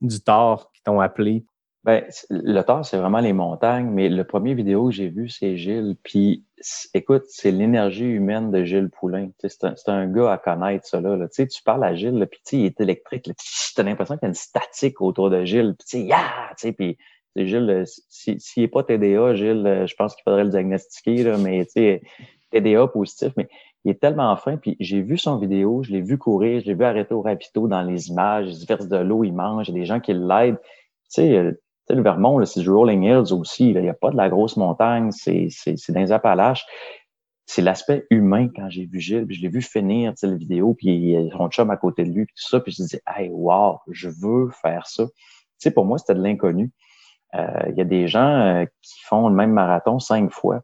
du 0.00 0.20
Thor 0.20 0.70
qui 0.72 0.82
t'ont 0.82 1.00
appelé? 1.00 1.44
Ben, 1.84 2.04
tort, 2.64 2.84
c'est 2.84 2.96
vraiment 2.96 3.18
les 3.18 3.32
montagnes, 3.32 3.90
mais 3.90 4.08
le 4.08 4.22
premier 4.22 4.54
vidéo 4.54 4.86
que 4.86 4.92
j'ai 4.94 5.08
vu, 5.08 5.28
c'est 5.28 5.56
Gilles. 5.56 5.96
Puis, 6.04 6.44
écoute, 6.94 7.24
c'est 7.26 7.50
l'énergie 7.50 8.04
humaine 8.04 8.52
de 8.52 8.62
Gilles 8.62 8.88
Poulain. 8.88 9.30
C'est 9.40 9.64
un, 9.64 9.74
un 9.88 10.06
gars 10.06 10.32
à 10.32 10.38
connaître, 10.38 10.86
ça, 10.86 11.00
là. 11.00 11.16
là. 11.16 11.26
Tu 11.28 11.46
parles 11.64 11.82
à 11.82 11.94
Gilles, 11.96 12.18
là, 12.18 12.26
puis 12.26 12.40
il 12.52 12.66
est 12.66 12.80
électrique. 12.80 13.24
Tu 13.74 13.80
as 13.80 13.82
l'impression 13.82 14.14
qu'il 14.16 14.22
y 14.22 14.26
a 14.26 14.28
une 14.28 14.34
statique 14.34 15.00
autour 15.00 15.28
de 15.28 15.44
Gilles. 15.44 15.74
Puis, 15.76 15.86
tu 15.88 15.98
sais, 15.98 16.04
yeah! 16.04 16.72
Puis 16.76 16.98
Gilles, 17.34 17.68
euh, 17.70 17.84
si- 18.08 18.38
s'il 18.38 18.62
n'est 18.62 18.68
pas 18.68 18.84
TDA, 18.84 19.34
Gilles, 19.34 19.66
euh, 19.66 19.86
je 19.86 19.94
pense 19.96 20.14
qu'il 20.14 20.22
faudrait 20.22 20.44
le 20.44 20.50
diagnostiquer, 20.50 21.24
là, 21.24 21.36
mais 21.38 21.66
TDA 22.50 22.86
positif, 22.86 23.32
mais 23.36 23.48
il 23.84 23.90
est 23.90 24.00
tellement 24.00 24.36
fin. 24.36 24.56
Puis 24.56 24.76
j'ai 24.78 25.00
vu 25.00 25.18
son 25.18 25.36
vidéo, 25.38 25.82
je 25.82 25.90
l'ai 25.92 26.00
vu 26.02 26.16
courir, 26.18 26.60
je 26.60 26.66
l'ai 26.66 26.74
vu 26.74 26.84
arrêter 26.84 27.14
au 27.14 27.22
rapito 27.22 27.66
dans 27.68 27.82
les 27.82 28.08
images, 28.08 28.46
il 28.48 28.54
se 28.54 28.66
verse 28.66 28.86
de 28.88 28.98
l'eau, 28.98 29.24
il 29.24 29.32
mange, 29.32 29.68
il 29.68 29.74
y 29.74 29.78
a 29.78 29.80
des 29.80 29.86
gens 29.86 29.98
qui 30.00 30.12
l'aident. 30.12 30.58
Tu 30.60 31.22
sais, 31.22 31.36
euh, 31.36 31.52
sais, 31.88 31.94
le 31.94 32.02
Vermont, 32.02 32.38
là, 32.38 32.46
c'est 32.46 32.60
du 32.60 32.70
Rolling 32.70 33.02
Hills 33.04 33.32
aussi. 33.32 33.70
Il 33.70 33.80
n'y 33.80 33.88
a 33.88 33.94
pas 33.94 34.10
de 34.10 34.16
la 34.16 34.28
grosse 34.28 34.56
montagne, 34.56 35.10
c'est 35.12 35.48
c'est- 35.50 35.76
c'est 35.76 35.92
dans 35.92 36.00
les 36.00 36.12
Appalaches. 36.12 36.64
C'est 37.46 37.62
l'aspect 37.62 38.06
humain 38.10 38.48
quand 38.54 38.70
j'ai 38.70 38.86
vu 38.86 39.00
Gilles, 39.00 39.26
puis 39.26 39.36
je 39.36 39.42
l'ai 39.42 39.48
vu 39.48 39.62
finir 39.62 40.14
la 40.22 40.34
vidéo, 40.36 40.74
puis 40.74 40.88
il 40.88 41.04
y 41.10 41.16
a 41.16 41.36
son 41.36 41.48
chum 41.50 41.70
à 41.70 41.76
côté 41.76 42.04
de 42.04 42.10
lui, 42.12 42.24
puis 42.26 42.34
tout 42.36 42.48
ça, 42.48 42.60
puis 42.60 42.72
je 42.72 42.82
me 42.82 42.88
dis, 42.88 42.98
hey, 43.16 43.28
wow, 43.30 43.78
je 43.90 44.08
veux 44.08 44.48
faire 44.62 44.86
ça. 44.86 45.04
Tu 45.06 45.12
sais, 45.58 45.70
pour 45.72 45.84
moi, 45.84 45.98
c'était 45.98 46.14
de 46.14 46.22
l'inconnu. 46.22 46.70
Euh, 47.34 47.64
Il 47.70 47.76
y 47.76 47.80
a 47.80 47.84
des 47.84 48.08
gens 48.08 48.28
euh, 48.40 48.64
qui 48.82 49.00
font 49.04 49.28
le 49.28 49.34
même 49.34 49.52
marathon 49.52 49.98
cinq 49.98 50.30
fois. 50.32 50.62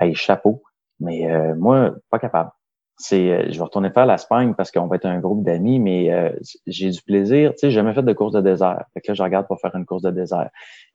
Hey, 0.00 0.14
chapeau. 0.14 0.62
Mais 1.00 1.30
euh, 1.30 1.54
moi, 1.56 1.94
pas 2.10 2.18
capable. 2.18 2.50
C'est, 2.98 3.30
euh, 3.30 3.44
je 3.48 3.56
vais 3.56 3.62
retourner 3.62 3.90
faire 3.90 4.06
l'Espagne 4.06 4.54
parce 4.54 4.72
qu'on 4.72 4.86
va 4.86 4.96
être 4.96 5.06
un 5.06 5.20
groupe 5.20 5.44
d'amis, 5.44 5.78
mais 5.78 6.12
euh, 6.12 6.30
j'ai 6.66 6.90
du 6.90 7.00
plaisir. 7.00 7.52
Tu 7.52 7.58
sais, 7.58 7.70
j'ai 7.70 7.76
jamais 7.76 7.94
fait 7.94 8.02
de 8.02 8.12
course 8.12 8.32
de 8.32 8.40
désert. 8.40 8.84
Fait 8.92 9.00
que 9.00 9.08
là, 9.08 9.14
je 9.14 9.22
regarde 9.22 9.46
pour 9.46 9.60
faire 9.60 9.74
une 9.76 9.86
course 9.86 10.02
de 10.02 10.10
désert. 10.10 10.50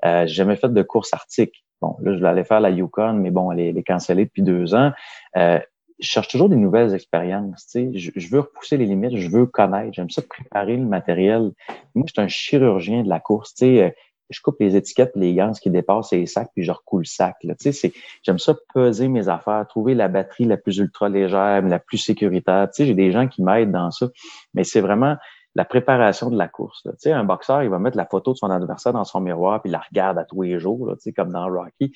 Euh, 0.05 0.27
j'ai 0.27 0.34
jamais 0.34 0.57
fait 0.57 0.71
de 0.71 0.81
course 0.84 1.13
arctique. 1.13 1.63
Bon, 1.81 1.95
là, 2.01 2.11
je 2.11 2.17
voulais 2.17 2.30
aller 2.30 2.43
faire 2.43 2.59
la 2.59 2.69
Yukon, 2.71 3.13
mais 3.13 3.31
bon, 3.31 3.51
elle 3.51 3.77
est, 3.77 3.84
cancellée 3.84 4.25
depuis 4.25 4.41
deux 4.41 4.75
ans. 4.75 4.91
Euh, 5.38 5.59
je 5.99 6.07
cherche 6.07 6.27
toujours 6.27 6.49
des 6.49 6.57
nouvelles 6.57 6.93
expériences. 6.93 7.67
Tu 7.67 7.91
sais, 7.93 7.97
je, 7.97 8.11
je 8.15 8.27
veux 8.30 8.41
repousser 8.41 8.75
les 8.75 8.85
limites, 8.85 9.15
je 9.15 9.30
veux 9.30 9.45
connaître. 9.45 9.93
J'aime 9.93 10.09
ça 10.09 10.21
préparer 10.21 10.75
le 10.75 10.85
matériel. 10.85 11.51
Moi, 11.95 12.05
je 12.07 12.13
suis 12.13 12.21
un 12.21 12.27
chirurgien 12.27 13.03
de 13.03 13.09
la 13.09 13.21
course. 13.21 13.53
Tu 13.53 13.65
sais, 13.65 13.84
euh, 13.84 13.89
je 14.34 14.41
coupe 14.41 14.57
les 14.60 14.76
étiquettes, 14.76 15.11
les 15.15 15.34
gants 15.34 15.51
qui 15.51 15.69
dépassent 15.69 16.11
les 16.11 16.26
sacs, 16.26 16.49
puis 16.53 16.64
je 16.64 16.72
recoule 16.72 17.01
le 17.01 17.05
sac. 17.05 17.35
Là. 17.43 17.55
Tu 17.55 17.72
sais, 17.72 17.93
j'aime 18.23 18.39
ça 18.39 18.55
peser 18.73 19.07
mes 19.07 19.30
affaires, 19.30 19.65
trouver 19.68 19.95
la 19.95 20.07
batterie 20.07 20.45
la 20.45 20.57
plus 20.57 20.77
ultra 20.77 21.10
légère, 21.10 21.61
la 21.61 21.80
plus 21.80 21.97
sécuritaire. 21.97 22.68
Tu 22.69 22.77
sais, 22.77 22.85
j'ai 22.85 22.95
des 22.95 23.11
gens 23.11 23.27
qui 23.27 23.41
m'aident 23.43 23.72
dans 23.72 23.91
ça, 23.91 24.07
mais 24.53 24.64
c'est 24.64 24.81
vraiment 24.81 25.15
la 25.55 25.65
préparation 25.65 26.30
de 26.30 26.38
la 26.38 26.47
course. 26.47 26.81
Là. 26.85 26.91
Tu 26.93 26.97
sais, 27.01 27.11
un 27.11 27.23
boxeur, 27.23 27.64
il 27.64 27.69
va 27.69 27.80
mettre 27.80 27.97
la 27.97 28.05
photo 28.05 28.34
de 28.34 28.38
son 28.38 28.49
adversaire 28.49 28.93
dans 28.93 29.03
son 29.03 29.22
miroir, 29.22 29.61
puis 29.61 29.69
il 29.69 29.73
la 29.73 29.84
regarde 29.88 30.18
à 30.18 30.26
tous 30.26 30.41
les 30.41 30.60
jours, 30.60 30.88
là, 30.88 30.95
tu 30.95 31.03
sais, 31.03 31.14
comme 31.14 31.31
dans 31.31 31.47
Rocky. 31.47 31.93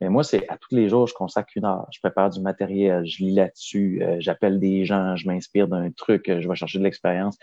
Mais 0.00 0.08
moi, 0.08 0.24
c'est 0.24 0.48
à 0.48 0.56
tous 0.56 0.74
les 0.74 0.88
jours, 0.88 1.06
je 1.06 1.14
consacre 1.14 1.50
une 1.56 1.66
heure. 1.66 1.86
Je 1.92 1.98
prépare 2.00 2.30
du 2.30 2.40
matériel, 2.40 3.04
je 3.04 3.22
lis 3.22 3.34
là-dessus, 3.34 4.02
euh, 4.02 4.16
j'appelle 4.18 4.58
des 4.58 4.84
gens, 4.86 5.14
je 5.16 5.28
m'inspire 5.28 5.68
d'un 5.68 5.90
truc, 5.90 6.28
euh, 6.28 6.40
je 6.40 6.48
vais 6.48 6.54
chercher 6.54 6.78
de 6.78 6.84
l'expérience. 6.84 7.36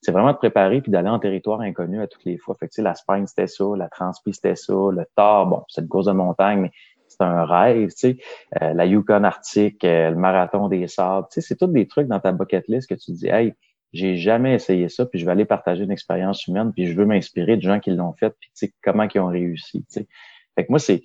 C'est 0.00 0.12
vraiment 0.12 0.32
de 0.32 0.36
préparer 0.36 0.80
puis 0.80 0.92
d'aller 0.92 1.08
en 1.08 1.18
territoire 1.18 1.60
inconnu 1.60 2.00
à 2.00 2.06
toutes 2.06 2.24
les 2.24 2.38
fois. 2.38 2.54
Fait 2.54 2.68
que, 2.68 2.80
la 2.80 2.94
Spagne, 2.94 3.26
c'était 3.26 3.46
ça, 3.46 3.64
la 3.76 3.88
Transpi, 3.88 4.32
c'était 4.32 4.56
ça, 4.56 4.72
le 4.72 5.04
Thor, 5.16 5.46
bon, 5.46 5.62
c'est 5.68 5.80
une 5.80 5.88
course 5.88 6.06
de 6.06 6.12
montagne, 6.12 6.60
mais 6.60 6.70
c'est 7.08 7.22
un 7.22 7.44
rêve, 7.44 7.88
tu 7.90 7.96
sais. 7.96 8.16
Euh, 8.62 8.74
la 8.74 8.86
Yukon 8.86 9.24
Arctique, 9.24 9.82
euh, 9.84 10.10
le 10.10 10.16
marathon 10.16 10.68
des 10.68 10.86
sables, 10.86 11.26
tu 11.32 11.40
sais, 11.40 11.46
c'est 11.46 11.56
tous 11.56 11.66
des 11.66 11.86
trucs 11.88 12.06
dans 12.06 12.20
ta 12.20 12.32
bucket 12.32 12.68
list 12.68 12.88
que 12.88 12.94
tu 12.94 13.06
te 13.06 13.12
dis, 13.12 13.28
hey, 13.28 13.54
j'ai 13.92 14.16
jamais 14.16 14.54
essayé 14.54 14.88
ça, 14.88 15.06
puis 15.06 15.18
je 15.18 15.24
vais 15.24 15.32
aller 15.32 15.46
partager 15.46 15.82
une 15.84 15.90
expérience 15.90 16.46
humaine, 16.46 16.72
puis 16.72 16.86
je 16.86 16.94
veux 16.94 17.06
m'inspirer 17.06 17.56
de 17.56 17.62
gens 17.62 17.80
qui 17.80 17.90
l'ont 17.90 18.12
fait, 18.12 18.30
puis 18.38 18.50
tu 18.50 18.66
sais, 18.66 18.74
comment 18.82 19.08
ils 19.12 19.20
ont 19.20 19.28
réussi, 19.28 19.80
tu 19.80 20.00
sais. 20.00 20.08
Fait 20.54 20.66
que 20.66 20.70
moi, 20.70 20.78
c'est, 20.78 21.02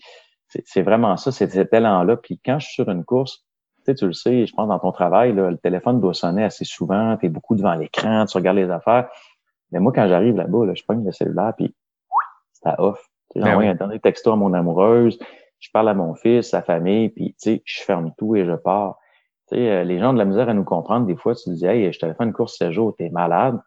c'est 0.66 0.82
vraiment 0.82 1.18
ça, 1.18 1.32
c'est 1.32 1.50
cet 1.50 1.74
élan-là. 1.74 2.18
Puis 2.18 2.40
quand 2.44 2.60
je 2.60 2.66
suis 2.66 2.76
sur 2.76 2.90
une 2.90 3.04
course, 3.04 3.46
sais, 3.86 3.96
tu 3.96 4.06
le 4.06 4.14
sais, 4.14 4.46
je 4.46 4.54
pense 4.54 4.68
dans 4.68 4.80
ton 4.80 4.92
travail, 4.92 5.34
là, 5.34 5.50
le 5.50 5.58
téléphone 5.58 6.00
doit 6.00 6.14
sonner 6.14 6.44
assez 6.44 6.66
souvent, 6.66 7.18
tu 7.18 7.26
es 7.26 7.30
beaucoup 7.30 7.56
devant 7.56 7.74
l'écran, 7.76 8.26
tu 8.26 8.38
regardes 8.38 8.58
les 8.58 8.70
affaires. 8.70 9.10
Mais 9.72 9.80
moi, 9.80 9.92
quand 9.94 10.08
j'arrive 10.08 10.36
là-bas, 10.36 10.66
là, 10.66 10.74
je 10.76 10.84
prends 10.84 10.96
le 10.96 11.12
cellulaire, 11.12 11.54
puis 11.58 11.74
c'est 12.54 12.70
à 12.70 12.82
off. 12.82 13.10
Ben 13.36 13.46
J'envoie 13.46 13.64
un 13.64 13.76
dernier 13.76 14.00
texto 14.00 14.32
à 14.32 14.36
mon 14.36 14.54
amoureuse, 14.54 15.18
je 15.60 15.70
parle 15.72 15.90
à 15.90 15.94
mon 15.94 16.14
fils, 16.14 16.50
sa 16.50 16.62
famille, 16.62 17.10
puis 17.10 17.36
tu 17.42 17.56
sais, 17.56 17.62
je 17.66 17.82
ferme 17.82 18.12
tout 18.18 18.36
et 18.36 18.46
je 18.46 18.54
pars. 18.54 19.00
Tu 19.50 19.56
sais, 19.56 19.70
euh, 19.70 19.84
les 19.84 20.00
gens 20.00 20.14
de 20.14 20.20
la 20.20 20.26
misère 20.26 20.50
à 20.50 20.54
nous 20.54 20.64
comprendre, 20.64 21.08
des 21.08 21.16
fois, 21.16 21.34
tu 21.36 21.50
dis 21.50 21.66
Hey, 21.66 21.92
je 21.92 22.00
te 22.00 22.06
fait 22.06 22.24
une 22.24 22.34
course 22.34 22.58
ce 22.58 22.72
jour, 22.72 22.96
t'es 22.96 23.10
malade. 23.10 23.60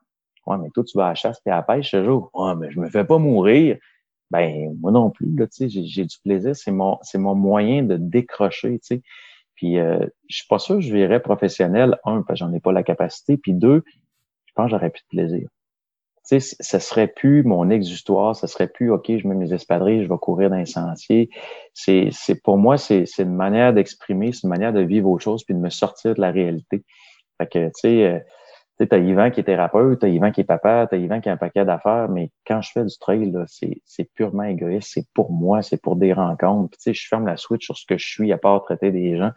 Ouais, 0.47 0.59
mais 0.59 0.71
toi, 0.71 0.85
tu 0.85 0.97
vas 0.97 1.07
à 1.07 1.09
la 1.09 1.15
chasse 1.15 1.41
et 1.45 1.51
à 1.51 1.57
la 1.57 1.63
pêche 1.63 1.91
ce 1.91 2.05
jour. 2.05 2.31
Ouais, 2.35 2.55
mais 2.55 2.71
je 2.71 2.79
me 2.79 2.89
fais 2.89 3.05
pas 3.05 3.19
mourir. 3.19 3.79
Ben, 4.31 4.77
moi 4.81 4.93
non 4.93 5.11
plus, 5.11 5.35
là, 5.37 5.47
tu 5.47 5.69
sais, 5.69 5.83
j'ai 5.85 6.05
du 6.05 6.17
plaisir. 6.23 6.55
C'est 6.55 6.71
mon, 6.71 6.99
c'est 7.03 7.19
mon 7.19 7.35
moyen 7.35 7.83
de 7.83 7.97
décrocher, 7.97 8.79
tu 8.79 8.97
sais. 8.97 9.03
Puis 9.57 9.79
euh, 9.79 9.99
je 10.29 10.37
suis 10.37 10.47
pas 10.49 10.59
sûr 10.59 10.77
que 10.77 10.83
je 10.83 10.93
verrais 10.93 11.21
professionnel, 11.21 11.99
un, 12.05 12.23
parce 12.23 12.41
que 12.41 12.47
j'en 12.47 12.53
ai 12.53 12.61
pas 12.61 12.73
la 12.73 12.83
capacité, 12.83 13.37
puis 13.37 13.55
deux, 13.55 13.83
je 14.47 14.53
pense 14.55 14.67
que 14.67 14.71
j'aurais 14.71 14.91
plus 14.91 15.03
de 15.03 15.09
plaisir 15.09 15.49
tu 16.29 16.41
sais, 16.41 16.57
ce 16.59 16.79
serait 16.81 17.07
plus 17.07 17.45
mon 17.45 17.71
exutoire, 17.71 18.35
ce 18.35 18.49
serait 18.49 18.67
plus 18.67 18.91
OK, 18.91 19.17
je 19.17 19.29
mets 19.29 19.37
mes 19.37 19.53
espadrilles, 19.53 20.03
je 20.03 20.09
vais 20.09 20.19
courir 20.19 20.51
dans 20.51 20.57
les 20.57 20.67
sentiers. 20.67 21.31
C'est, 21.73 22.09
c'est 22.11 22.43
pour 22.43 22.59
moi, 22.59 22.79
c'est, 22.79 23.07
c'est 23.07 23.23
une 23.23 23.37
manière 23.37 23.73
d'exprimer, 23.73 24.33
c'est 24.33 24.43
une 24.43 24.49
manière 24.49 24.73
de 24.73 24.81
vivre 24.81 25.09
autre 25.09 25.23
chose 25.23 25.45
puis 25.45 25.55
de 25.55 25.61
me 25.61 25.71
sortir 25.71 26.17
de 26.17 26.21
la 26.21 26.33
réalité. 26.33 26.85
Fait 27.39 27.47
que, 27.47 27.67
tu 27.67 27.73
sais, 27.75 28.05
euh, 28.05 28.19
tu 28.79 28.87
as 28.91 28.99
Yvan 28.99 29.31
qui 29.31 29.41
est 29.41 29.45
thérapeute, 29.45 30.01
t'as 30.01 30.09
Yvan 30.09 30.33
qui 30.33 30.43
est 30.43 30.45
papa, 30.45 30.87
t'as 30.91 30.97
Yvan 30.97 31.21
qui 31.21 31.29
a 31.29 31.33
un 31.33 31.37
paquet 31.37 31.65
d'affaires, 31.65 32.09
mais 32.09 32.31
quand 32.47 32.61
je 32.61 32.73
fais 32.73 32.85
du 32.85 32.97
trail, 32.99 33.33
c'est, 33.47 34.05
purement 34.15 34.45
égoïste, 34.45 34.91
c'est 34.93 35.07
pour 35.15 35.33
moi, 35.33 35.63
c'est 35.63 35.81
pour 35.81 35.97
des 35.97 36.13
rencontres. 36.13 36.77
tu 36.77 36.83
sais, 36.83 36.95
je 36.95 37.09
ferme 37.09 37.27
la 37.27 37.37
switch 37.37 37.65
sur 37.65 37.77
ce 37.77 37.87
que 37.87 37.97
je 37.97 38.07
suis 38.07 38.33
à 38.33 38.39
part 38.39 38.63
traiter 38.63 38.91
des 38.93 39.17
gens. 39.17 39.33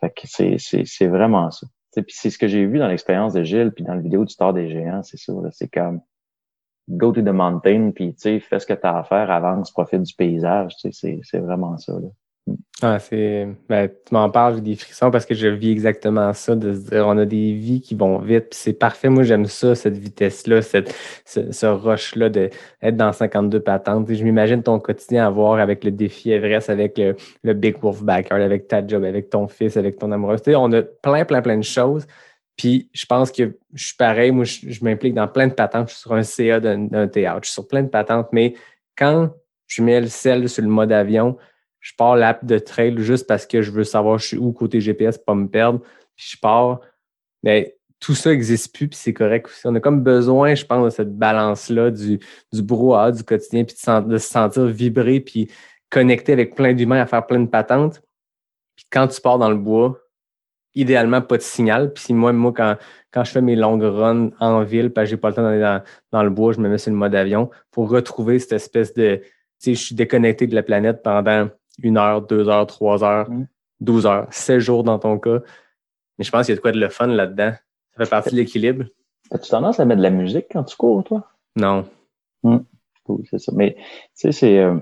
Fait 0.00 0.10
que 0.10 0.26
c'est, 0.26 1.06
vraiment 1.06 1.50
ça. 1.50 1.66
Puis 1.94 2.04
c'est 2.08 2.30
ce 2.30 2.38
que 2.38 2.48
j'ai 2.48 2.64
vu 2.66 2.78
dans 2.78 2.88
l'expérience 2.88 3.32
de 3.32 3.42
Gilles, 3.42 3.72
puis 3.72 3.84
dans 3.84 3.94
la 3.94 4.00
vidéo 4.00 4.24
du 4.24 4.32
Star 4.32 4.52
des 4.52 4.70
Géants, 4.70 5.02
c'est 5.02 5.18
ça. 5.18 5.32
C'est 5.50 5.68
comme 5.68 6.00
go 6.88 7.12
to 7.12 7.22
the 7.22 7.28
mountain, 7.28 7.90
puis 7.94 8.14
tu 8.14 8.20
sais, 8.20 8.40
fais 8.40 8.58
ce 8.58 8.66
que 8.66 8.74
tu 8.74 8.86
as 8.86 8.98
à 8.98 9.04
faire, 9.04 9.30
avance, 9.30 9.70
profite 9.72 10.02
du 10.02 10.14
paysage. 10.14 10.76
Tu 10.76 10.92
sais, 10.92 11.20
c'est 11.22 11.38
vraiment 11.38 11.76
ça. 11.78 11.92
Là. 11.92 12.08
Ah, 12.82 12.98
c'est. 12.98 13.46
Ben, 13.68 13.88
tu 13.88 14.14
m'en 14.14 14.30
parles, 14.30 14.56
j'ai 14.56 14.60
des 14.62 14.74
frissons 14.74 15.10
parce 15.10 15.26
que 15.26 15.34
je 15.34 15.48
vis 15.48 15.70
exactement 15.70 16.32
ça, 16.32 16.54
de 16.56 16.72
se 16.72 16.90
dire 16.90 17.06
on 17.06 17.18
a 17.18 17.26
des 17.26 17.52
vies 17.52 17.80
qui 17.82 17.94
vont 17.94 18.18
vite, 18.18 18.48
c'est 18.52 18.72
parfait. 18.72 19.10
Moi, 19.10 19.22
j'aime 19.22 19.44
ça, 19.44 19.74
cette 19.74 19.98
vitesse-là, 19.98 20.62
cette, 20.62 20.94
ce, 21.26 21.66
rush-là 21.66 22.30
d'être 22.30 22.96
dans 22.96 23.12
52 23.12 23.60
patentes. 23.60 24.10
je 24.12 24.24
m'imagine 24.24 24.62
ton 24.62 24.78
quotidien 24.78 25.26
à 25.26 25.30
voir 25.30 25.60
avec 25.60 25.84
le 25.84 25.90
défi 25.90 26.30
Everest, 26.30 26.70
avec 26.70 26.96
le, 26.96 27.16
le 27.42 27.52
Big 27.52 27.76
Wolf 27.82 28.02
Backyard, 28.02 28.40
avec 28.40 28.66
ta 28.68 28.86
job, 28.86 29.04
avec 29.04 29.28
ton 29.28 29.46
fils, 29.46 29.76
avec 29.76 29.98
ton 29.98 30.10
amoureuse. 30.10 30.40
On 30.48 30.72
a 30.72 30.82
plein, 30.82 31.24
plein, 31.26 31.42
plein 31.42 31.58
de 31.58 31.64
choses. 31.64 32.06
Puis 32.56 32.90
je 32.92 33.06
pense 33.06 33.30
que 33.32 33.56
je 33.72 33.86
suis 33.86 33.96
pareil, 33.96 34.32
moi 34.32 34.44
je, 34.44 34.84
m'implique 34.84 35.14
dans 35.14 35.28
plein 35.28 35.48
de 35.48 35.54
patentes, 35.54 35.88
je 35.88 35.94
suis 35.94 36.02
sur 36.02 36.12
un 36.12 36.22
CA 36.22 36.60
d'un 36.60 37.08
théâtre, 37.08 37.40
je 37.42 37.48
suis 37.48 37.54
sur 37.54 37.66
plein 37.66 37.82
de 37.82 37.88
patentes, 37.88 38.28
mais 38.32 38.54
quand 38.98 39.30
je 39.66 39.82
mets 39.82 40.00
le 40.00 40.08
sel 40.08 40.46
sur 40.46 40.62
le 40.62 40.68
mode 40.68 40.92
avion, 40.92 41.38
je 41.80 41.94
pars 41.96 42.16
l'app 42.16 42.44
de 42.44 42.58
trail 42.58 42.94
juste 42.98 43.26
parce 43.26 43.46
que 43.46 43.62
je 43.62 43.70
veux 43.70 43.84
savoir 43.84 44.18
je 44.18 44.26
suis 44.26 44.36
où 44.36 44.52
côté 44.52 44.80
GPS 44.80 45.16
pour 45.16 45.24
pas 45.26 45.34
me 45.34 45.48
perdre, 45.48 45.80
puis 46.14 46.26
je 46.32 46.38
pars. 46.38 46.80
Mais 47.42 47.76
tout 48.00 48.14
ça 48.14 48.30
n'existe 48.30 48.74
plus, 48.74 48.88
puis 48.88 48.98
c'est 48.98 49.12
correct 49.12 49.46
aussi. 49.46 49.66
On 49.66 49.74
a 49.74 49.80
comme 49.80 50.02
besoin, 50.02 50.54
je 50.54 50.64
pense, 50.64 50.84
de 50.84 50.90
cette 50.90 51.16
balance-là 51.16 51.90
du, 51.90 52.18
du 52.52 52.62
brouhaha 52.62 53.12
du 53.12 53.24
quotidien, 53.24 53.64
puis 53.64 53.74
de, 53.74 54.18
se 54.18 54.28
sentir 54.28 54.66
vibrer, 54.66 55.20
puis 55.20 55.50
connecté 55.90 56.32
avec 56.32 56.54
plein 56.54 56.72
d'humains 56.72 57.00
à 57.00 57.06
faire 57.06 57.26
plein 57.26 57.40
de 57.40 57.48
patentes. 57.48 58.02
Puis 58.76 58.86
quand 58.90 59.08
tu 59.08 59.20
pars 59.20 59.38
dans 59.38 59.50
le 59.50 59.56
bois, 59.56 59.98
idéalement 60.74 61.20
pas 61.20 61.36
de 61.36 61.42
signal. 61.42 61.92
Puis 61.92 62.14
moi, 62.14 62.32
moi 62.32 62.52
quand, 62.54 62.76
quand 63.10 63.24
je 63.24 63.32
fais 63.32 63.42
mes 63.42 63.56
longues 63.56 63.82
runs 63.82 64.30
en 64.38 64.62
ville, 64.62 64.90
parce 64.90 65.06
que 65.06 65.10
j'ai 65.10 65.16
pas 65.16 65.30
le 65.30 65.34
temps 65.34 65.42
d'aller 65.42 65.60
dans, 65.60 65.82
dans, 66.12 66.22
le 66.22 66.30
bois, 66.30 66.52
je 66.52 66.60
me 66.60 66.68
mets 66.68 66.78
sur 66.78 66.92
le 66.92 66.96
mode 66.96 67.14
avion 67.14 67.50
pour 67.70 67.90
retrouver 67.90 68.38
cette 68.38 68.52
espèce 68.52 68.94
de. 68.94 69.16
Tu 69.16 69.24
sais, 69.58 69.74
je 69.74 69.84
suis 69.84 69.94
déconnecté 69.94 70.46
de 70.46 70.54
la 70.54 70.62
planète 70.62 71.02
pendant 71.02 71.50
une 71.82 71.96
heure, 71.96 72.22
deux 72.22 72.48
heures, 72.48 72.66
trois 72.66 73.04
heures, 73.04 73.30
mm. 73.30 73.46
douze 73.80 74.06
heures, 74.06 74.26
sept 74.30 74.60
jours 74.60 74.84
dans 74.84 74.98
ton 74.98 75.18
cas. 75.18 75.40
Mais 76.18 76.24
je 76.24 76.30
pense 76.30 76.46
qu'il 76.46 76.52
y 76.52 76.54
a 76.54 76.56
de 76.56 76.60
quoi 76.60 76.72
de 76.72 76.80
le 76.80 76.88
fun 76.88 77.06
là-dedans. 77.06 77.52
Ça 77.96 78.04
fait 78.04 78.10
partie 78.10 78.30
de 78.30 78.36
l'équilibre. 78.36 78.84
As-tu 79.30 79.50
tendance 79.50 79.80
à 79.80 79.84
mettre 79.84 79.98
de 79.98 80.02
la 80.02 80.10
musique 80.10 80.46
quand 80.50 80.64
tu 80.64 80.76
cours, 80.76 81.04
toi? 81.04 81.28
Non. 81.56 81.86
Mm. 82.42 82.58
c'est 83.30 83.38
ça. 83.38 83.52
Mais 83.54 83.74
tu 83.74 83.82
sais, 84.14 84.32
c'est. 84.32 84.58
Euh, 84.58 84.76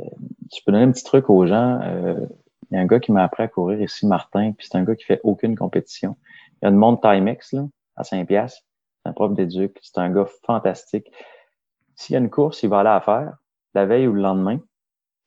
euh, 0.00 0.04
tu 0.50 0.62
peux 0.64 0.72
donner 0.72 0.84
un 0.84 0.92
petit 0.92 1.04
truc 1.04 1.30
aux 1.30 1.46
gens. 1.46 1.80
Euh, 1.82 2.26
il 2.70 2.74
y 2.74 2.78
a 2.78 2.82
un 2.82 2.86
gars 2.86 3.00
qui 3.00 3.12
m'a 3.12 3.24
appris 3.24 3.42
à 3.42 3.48
courir 3.48 3.80
ici, 3.80 4.06
Martin, 4.06 4.52
puis 4.52 4.66
c'est 4.70 4.76
un 4.76 4.84
gars 4.84 4.94
qui 4.94 5.04
fait 5.04 5.20
aucune 5.24 5.56
compétition. 5.56 6.16
Il 6.60 6.64
y 6.64 6.66
a 6.66 6.70
une 6.70 6.76
montre 6.76 7.00
Timex, 7.00 7.52
là, 7.52 7.66
à 7.96 8.04
Saint-Pierre. 8.04 8.50
C'est 8.50 8.62
un 9.04 9.12
prof 9.12 9.32
d'éduc. 9.34 9.78
C'est 9.80 9.98
un 9.98 10.10
gars 10.10 10.26
fantastique. 10.44 11.10
S'il 11.94 12.12
y 12.12 12.16
a 12.16 12.20
une 12.20 12.30
course, 12.30 12.62
il 12.62 12.68
va 12.68 12.80
aller 12.80 12.90
à 12.90 13.00
faire 13.00 13.38
la 13.74 13.86
veille 13.86 14.06
ou 14.06 14.12
le 14.12 14.22
lendemain, 14.22 14.60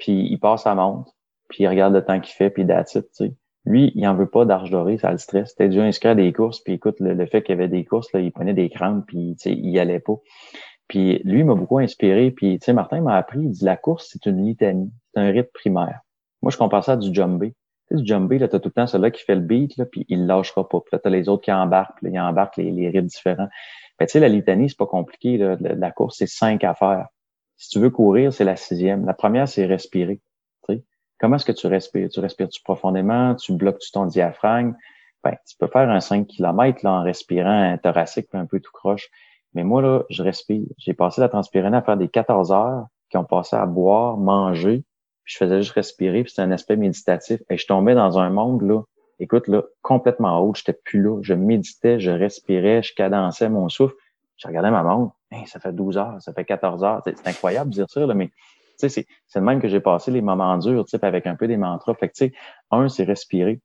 puis 0.01 0.27
il 0.29 0.39
passe 0.39 0.63
sa 0.63 0.75
montre, 0.75 1.13
puis 1.47 1.63
il 1.63 1.67
regarde 1.67 1.93
le 1.93 2.03
temps 2.03 2.19
qu'il 2.19 2.33
fait, 2.33 2.49
puis 2.49 2.65
that's 2.65 2.95
it, 2.95 3.05
tu 3.15 3.27
sais. 3.27 3.35
Lui, 3.63 3.91
il 3.93 4.07
en 4.07 4.15
veut 4.15 4.27
pas 4.27 4.43
d'arche 4.43 4.71
dorée, 4.71 4.97
ça 4.97 5.11
le 5.11 5.19
stress. 5.19 5.53
T'es 5.53 5.69
déjà 5.69 5.83
inscrit 5.83 6.09
à 6.09 6.15
des 6.15 6.33
courses, 6.33 6.61
puis 6.61 6.73
écoute, 6.73 6.95
le, 6.99 7.25
fait 7.27 7.43
qu'il 7.43 7.55
y 7.55 7.57
avait 7.57 7.67
des 7.67 7.85
courses, 7.85 8.11
là, 8.11 8.19
il 8.19 8.31
prenait 8.31 8.55
des 8.55 8.71
crampes, 8.71 9.05
puis 9.05 9.35
tu 9.39 9.49
sais, 9.49 9.51
il 9.53 9.69
y 9.69 9.77
allait 9.77 9.99
pas. 9.99 10.15
Puis 10.87 11.21
lui, 11.23 11.43
m'a 11.43 11.53
beaucoup 11.53 11.77
inspiré. 11.77 12.31
Puis, 12.31 12.59
tu 12.59 12.65
sais, 12.65 12.73
Martin 12.73 13.01
m'a 13.01 13.15
appris, 13.15 13.39
il 13.39 13.51
dit, 13.51 13.63
la 13.63 13.77
course, 13.77 14.09
c'est 14.11 14.25
une 14.25 14.43
litanie. 14.43 14.91
C'est 15.13 15.21
un 15.21 15.31
rythme 15.31 15.51
primaire. 15.53 16.01
Moi, 16.41 16.51
je 16.51 16.57
compare 16.57 16.83
ça 16.83 16.93
à 16.93 16.97
du 16.97 17.13
jumbé. 17.13 17.53
Tu 17.87 17.95
sais, 17.95 18.01
du 18.01 18.07
jumbé, 18.07 18.39
là, 18.39 18.47
t'as 18.47 18.59
tout 18.59 18.69
le 18.69 18.73
temps 18.73 18.87
celui-là 18.87 19.11
qui 19.11 19.23
fait 19.23 19.35
le 19.35 19.41
beat, 19.41 19.77
là, 19.77 19.85
puis 19.85 20.05
il 20.09 20.25
lâchera 20.25 20.67
pas. 20.67 20.79
Puis 20.81 20.89
là, 20.91 20.99
t'as 20.99 21.09
les 21.09 21.29
autres 21.29 21.43
qui 21.43 21.51
embarquent, 21.51 22.01
là, 22.01 22.09
ils 22.11 22.19
embarquent 22.19 22.57
les, 22.57 22.71
les 22.71 22.89
rythmes 22.89 23.07
différents. 23.07 23.47
Ben, 23.99 24.05
tu 24.05 24.13
sais, 24.13 24.19
la 24.19 24.27
litanie, 24.29 24.69
c'est 24.69 24.77
pas 24.77 24.87
compliqué, 24.87 25.37
là. 25.37 25.55
La, 25.59 25.91
course, 25.91 26.17
c'est 26.17 26.27
cinq 26.27 26.63
affaires. 26.63 27.07
Si 27.61 27.69
tu 27.69 27.79
veux 27.79 27.91
courir, 27.91 28.33
c'est 28.33 28.43
la 28.43 28.55
sixième. 28.55 29.05
La 29.05 29.13
première, 29.13 29.47
c'est 29.47 29.67
respirer. 29.67 30.19
Comment 31.19 31.35
est-ce 31.35 31.45
que 31.45 31.51
tu 31.51 31.67
respires? 31.67 32.09
Tu 32.09 32.19
respires-tu 32.19 32.63
profondément? 32.63 33.35
Tu 33.35 33.53
bloques-tu 33.53 33.91
ton 33.91 34.07
diaphragme? 34.07 34.73
Ben, 35.23 35.35
tu 35.47 35.55
peux 35.59 35.67
faire 35.67 35.87
un 35.87 35.99
5 35.99 36.25
km 36.25 36.87
en 36.87 37.03
respirant 37.03 37.71
un 37.71 37.77
thoracique 37.77 38.29
un 38.33 38.47
peu 38.47 38.59
tout 38.59 38.71
croche. 38.73 39.09
Mais 39.53 39.63
moi, 39.63 39.83
là, 39.83 40.01
je 40.09 40.23
respire. 40.23 40.65
J'ai 40.79 40.95
passé 40.95 41.21
la 41.21 41.29
transpiration 41.29 41.77
à 41.77 41.83
faire 41.83 41.97
des 41.97 42.07
14 42.07 42.51
heures 42.51 42.87
qui 43.11 43.17
ont 43.17 43.25
passé 43.25 43.55
à 43.55 43.67
boire, 43.67 44.17
manger, 44.17 44.83
je 45.25 45.37
faisais 45.37 45.61
juste 45.61 45.73
respirer, 45.73 46.23
puis 46.23 46.31
c'était 46.31 46.41
un 46.41 46.51
aspect 46.51 46.77
méditatif. 46.77 47.41
Et 47.51 47.57
je 47.57 47.67
tombais 47.67 47.93
dans 47.93 48.17
un 48.17 48.31
monde, 48.31 48.63
là, 48.63 48.81
écoute, 49.19 49.47
là, 49.47 49.61
complètement 49.83 50.39
haut, 50.39 50.55
j'étais 50.55 50.73
plus 50.73 51.03
là. 51.03 51.19
Je 51.21 51.35
méditais, 51.35 51.99
je 51.99 52.09
respirais, 52.09 52.81
je 52.81 52.95
cadençais 52.95 53.49
mon 53.49 53.69
souffle. 53.69 53.93
Je 54.41 54.47
regardais 54.47 54.71
ma 54.71 54.81
montre. 54.81 55.15
ça 55.45 55.59
fait 55.59 55.71
12 55.71 55.97
heures, 55.97 56.15
ça 56.19 56.33
fait 56.33 56.45
14 56.45 56.83
heures. 56.83 57.01
C'est 57.05 57.27
incroyable 57.27 57.69
de 57.69 57.75
dire 57.75 57.89
ça, 57.89 58.05
là, 58.05 58.13
mais 58.15 58.31
c'est 58.77 59.05
le 59.35 59.41
même 59.41 59.61
que 59.61 59.67
j'ai 59.67 59.79
passé 59.79 60.09
les 60.09 60.21
moments 60.21 60.57
durs, 60.57 60.85
avec 61.03 61.27
un 61.27 61.35
peu 61.35 61.47
des 61.47 61.57
mantras. 61.57 61.93
Fait 61.93 62.09
que, 62.09 62.25
un, 62.71 62.89
c'est 62.89 63.03
respirer. 63.03 63.61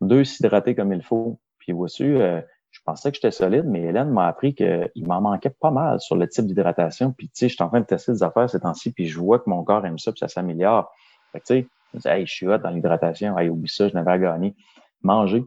Deux, 0.00 0.24
s'hydrater 0.24 0.74
comme 0.74 0.92
il 0.92 1.02
faut. 1.02 1.38
Puis 1.58 1.72
voici, 1.72 2.02
euh, 2.04 2.40
je 2.72 2.80
pensais 2.84 3.10
que 3.10 3.16
j'étais 3.16 3.30
solide, 3.30 3.66
mais 3.66 3.82
Hélène 3.82 4.10
m'a 4.10 4.26
appris 4.26 4.54
qu'il 4.54 5.06
m'en 5.06 5.20
manquait 5.20 5.50
pas 5.50 5.70
mal 5.70 6.00
sur 6.00 6.16
le 6.16 6.28
type 6.28 6.46
d'hydratation. 6.46 7.12
Puis, 7.12 7.28
tu 7.28 7.32
sais, 7.34 7.48
je 7.48 7.54
suis 7.54 7.62
en 7.62 7.68
train 7.68 7.80
de 7.80 7.86
tester 7.86 8.12
des 8.12 8.22
affaires 8.24 8.50
ces 8.50 8.60
temps-ci, 8.60 8.92
puis 8.92 9.06
je 9.06 9.18
vois 9.18 9.38
que 9.38 9.48
mon 9.48 9.62
corps 9.62 9.86
aime 9.86 9.98
ça, 9.98 10.10
puis 10.10 10.18
ça 10.18 10.28
s'améliore. 10.28 10.92
Fait 11.32 11.40
que, 11.40 11.44
tu 11.44 12.00
sais, 12.00 12.18
hey, 12.18 12.26
je 12.26 12.32
suis 12.32 12.48
hot 12.48 12.58
dans 12.58 12.70
l'hydratation. 12.70 13.38
Hey, 13.38 13.48
oublie 13.48 13.70
ça, 13.70 13.88
je 13.88 13.94
n'avais 13.94 14.10
à 14.10 14.18
gagner. 14.18 14.56
Manger. 15.02 15.44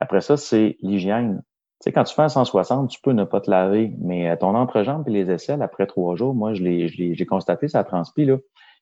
Après 0.00 0.20
ça, 0.20 0.36
c'est 0.36 0.76
l'hygiène. 0.82 1.42
Sais, 1.80 1.92
quand 1.92 2.04
tu 2.04 2.14
fais 2.14 2.22
un 2.22 2.28
160, 2.28 2.90
tu 2.90 3.00
peux 3.00 3.12
ne 3.12 3.24
pas 3.24 3.40
te 3.40 3.50
laver, 3.50 3.92
mais 3.98 4.30
euh, 4.30 4.36
ton 4.36 4.54
entrejambe 4.54 5.08
et 5.08 5.10
les 5.10 5.30
aisselles, 5.30 5.62
après 5.62 5.86
trois 5.86 6.14
jours, 6.14 6.34
moi, 6.34 6.52
je 6.52 6.62
l'ai, 6.62 6.88
j'ai 6.88 7.26
constaté, 7.26 7.68
ça 7.68 7.84
transpire, 7.84 8.34
là. 8.34 8.38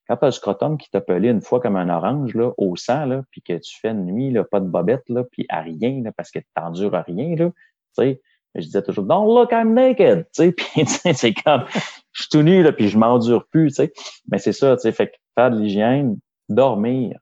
Quand 0.09 0.16
tu 0.16 0.25
as 0.25 0.31
scrotum 0.33 0.79
qui 0.79 0.91
t'a 0.91 1.01
pelé 1.01 1.29
une 1.29 1.43
fois 1.43 1.61
comme 1.61 1.77
un 1.77 1.91
orange, 1.91 2.35
là, 2.35 2.53
au 2.57 2.77
sang, 2.77 3.05
là, 3.05 3.23
puis 3.31 3.43
que 3.43 3.53
tu 3.53 3.79
fais 3.79 3.91
une 3.91 4.07
nuit, 4.07 4.31
là, 4.33 4.43
pas 4.43 4.59
de 4.59 4.66
bobette, 4.66 5.09
là, 5.09 5.23
puis 5.31 5.47
à 5.49 5.61
rien, 5.61 6.03
là, 6.03 6.12
parce 6.16 6.31
que 6.31 6.41
tu 6.41 6.47
t'endures 6.55 6.95
à 6.95 7.03
rien, 7.03 7.37
là, 7.37 7.51
tu 7.51 7.55
sais, 8.03 8.20
je 8.55 8.62
disais 8.62 8.83
toujours, 8.83 9.05
don't 9.05 9.27
look, 9.27 9.53
I'm 9.53 9.75
naked, 9.75 10.27
tu 10.35 10.45
sais, 10.45 10.53
puis 10.57 11.15
c'est 11.15 11.35
comme, 11.35 11.66
je 12.12 12.23
suis 12.23 12.31
tout 12.31 12.43
nu, 12.43 12.62
là, 12.62 12.73
puis 12.73 12.89
je 12.89 12.99
m'endure 12.99 13.47
plus, 13.47 13.69
tu 13.69 13.75
sais. 13.75 13.93
Mais 14.33 14.39
c'est 14.39 14.53
ça, 14.53 14.75
tu 14.77 14.83
sais, 14.83 14.93
fait 14.93 15.09
que 15.09 15.16
faire 15.37 15.51
de 15.53 15.61
l'hygiène, 15.61 16.19
dormir. 16.49 17.19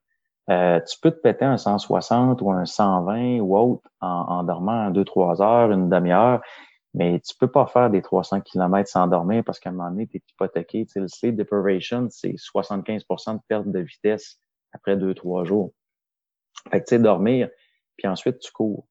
Euh, 0.48 0.80
tu 0.80 0.98
peux 1.00 1.10
te 1.10 1.20
péter 1.20 1.44
un 1.44 1.56
160 1.56 2.40
ou 2.40 2.52
un 2.52 2.64
120 2.64 3.40
ou 3.40 3.56
autre 3.56 3.88
en, 4.00 4.44
dormant 4.44 4.90
deux, 4.90 5.04
trois 5.04 5.42
heures, 5.42 5.72
une 5.72 5.88
demi-heure, 5.88 6.40
mais 6.94 7.20
tu 7.20 7.34
peux 7.36 7.50
pas 7.50 7.66
faire 7.66 7.90
des 7.90 8.00
300 8.00 8.40
km 8.42 8.88
sans 8.88 9.06
dormir 9.08 9.42
parce 9.44 9.58
qu'à 9.58 9.70
un 9.70 9.72
moment 9.72 9.90
donné, 9.90 10.06
tu 10.06 10.18
es 10.18 10.22
hypothéqué. 10.30 10.86
Tu 10.86 10.92
sais, 10.92 11.00
le 11.00 11.08
sleep 11.08 11.36
deprivation, 11.36 12.06
c'est 12.10 12.36
75% 12.36 13.34
de 13.34 13.40
perte 13.48 13.68
de 13.68 13.80
vitesse 13.80 14.40
après 14.72 14.96
deux, 14.96 15.14
trois 15.14 15.44
jours. 15.44 15.72
Fait 16.70 16.80
que, 16.80 16.86
tu 16.86 16.90
sais, 16.90 16.98
dormir, 16.98 17.50
puis 17.96 18.08
ensuite, 18.08 18.38
tu 18.38 18.52
cours. 18.52 18.86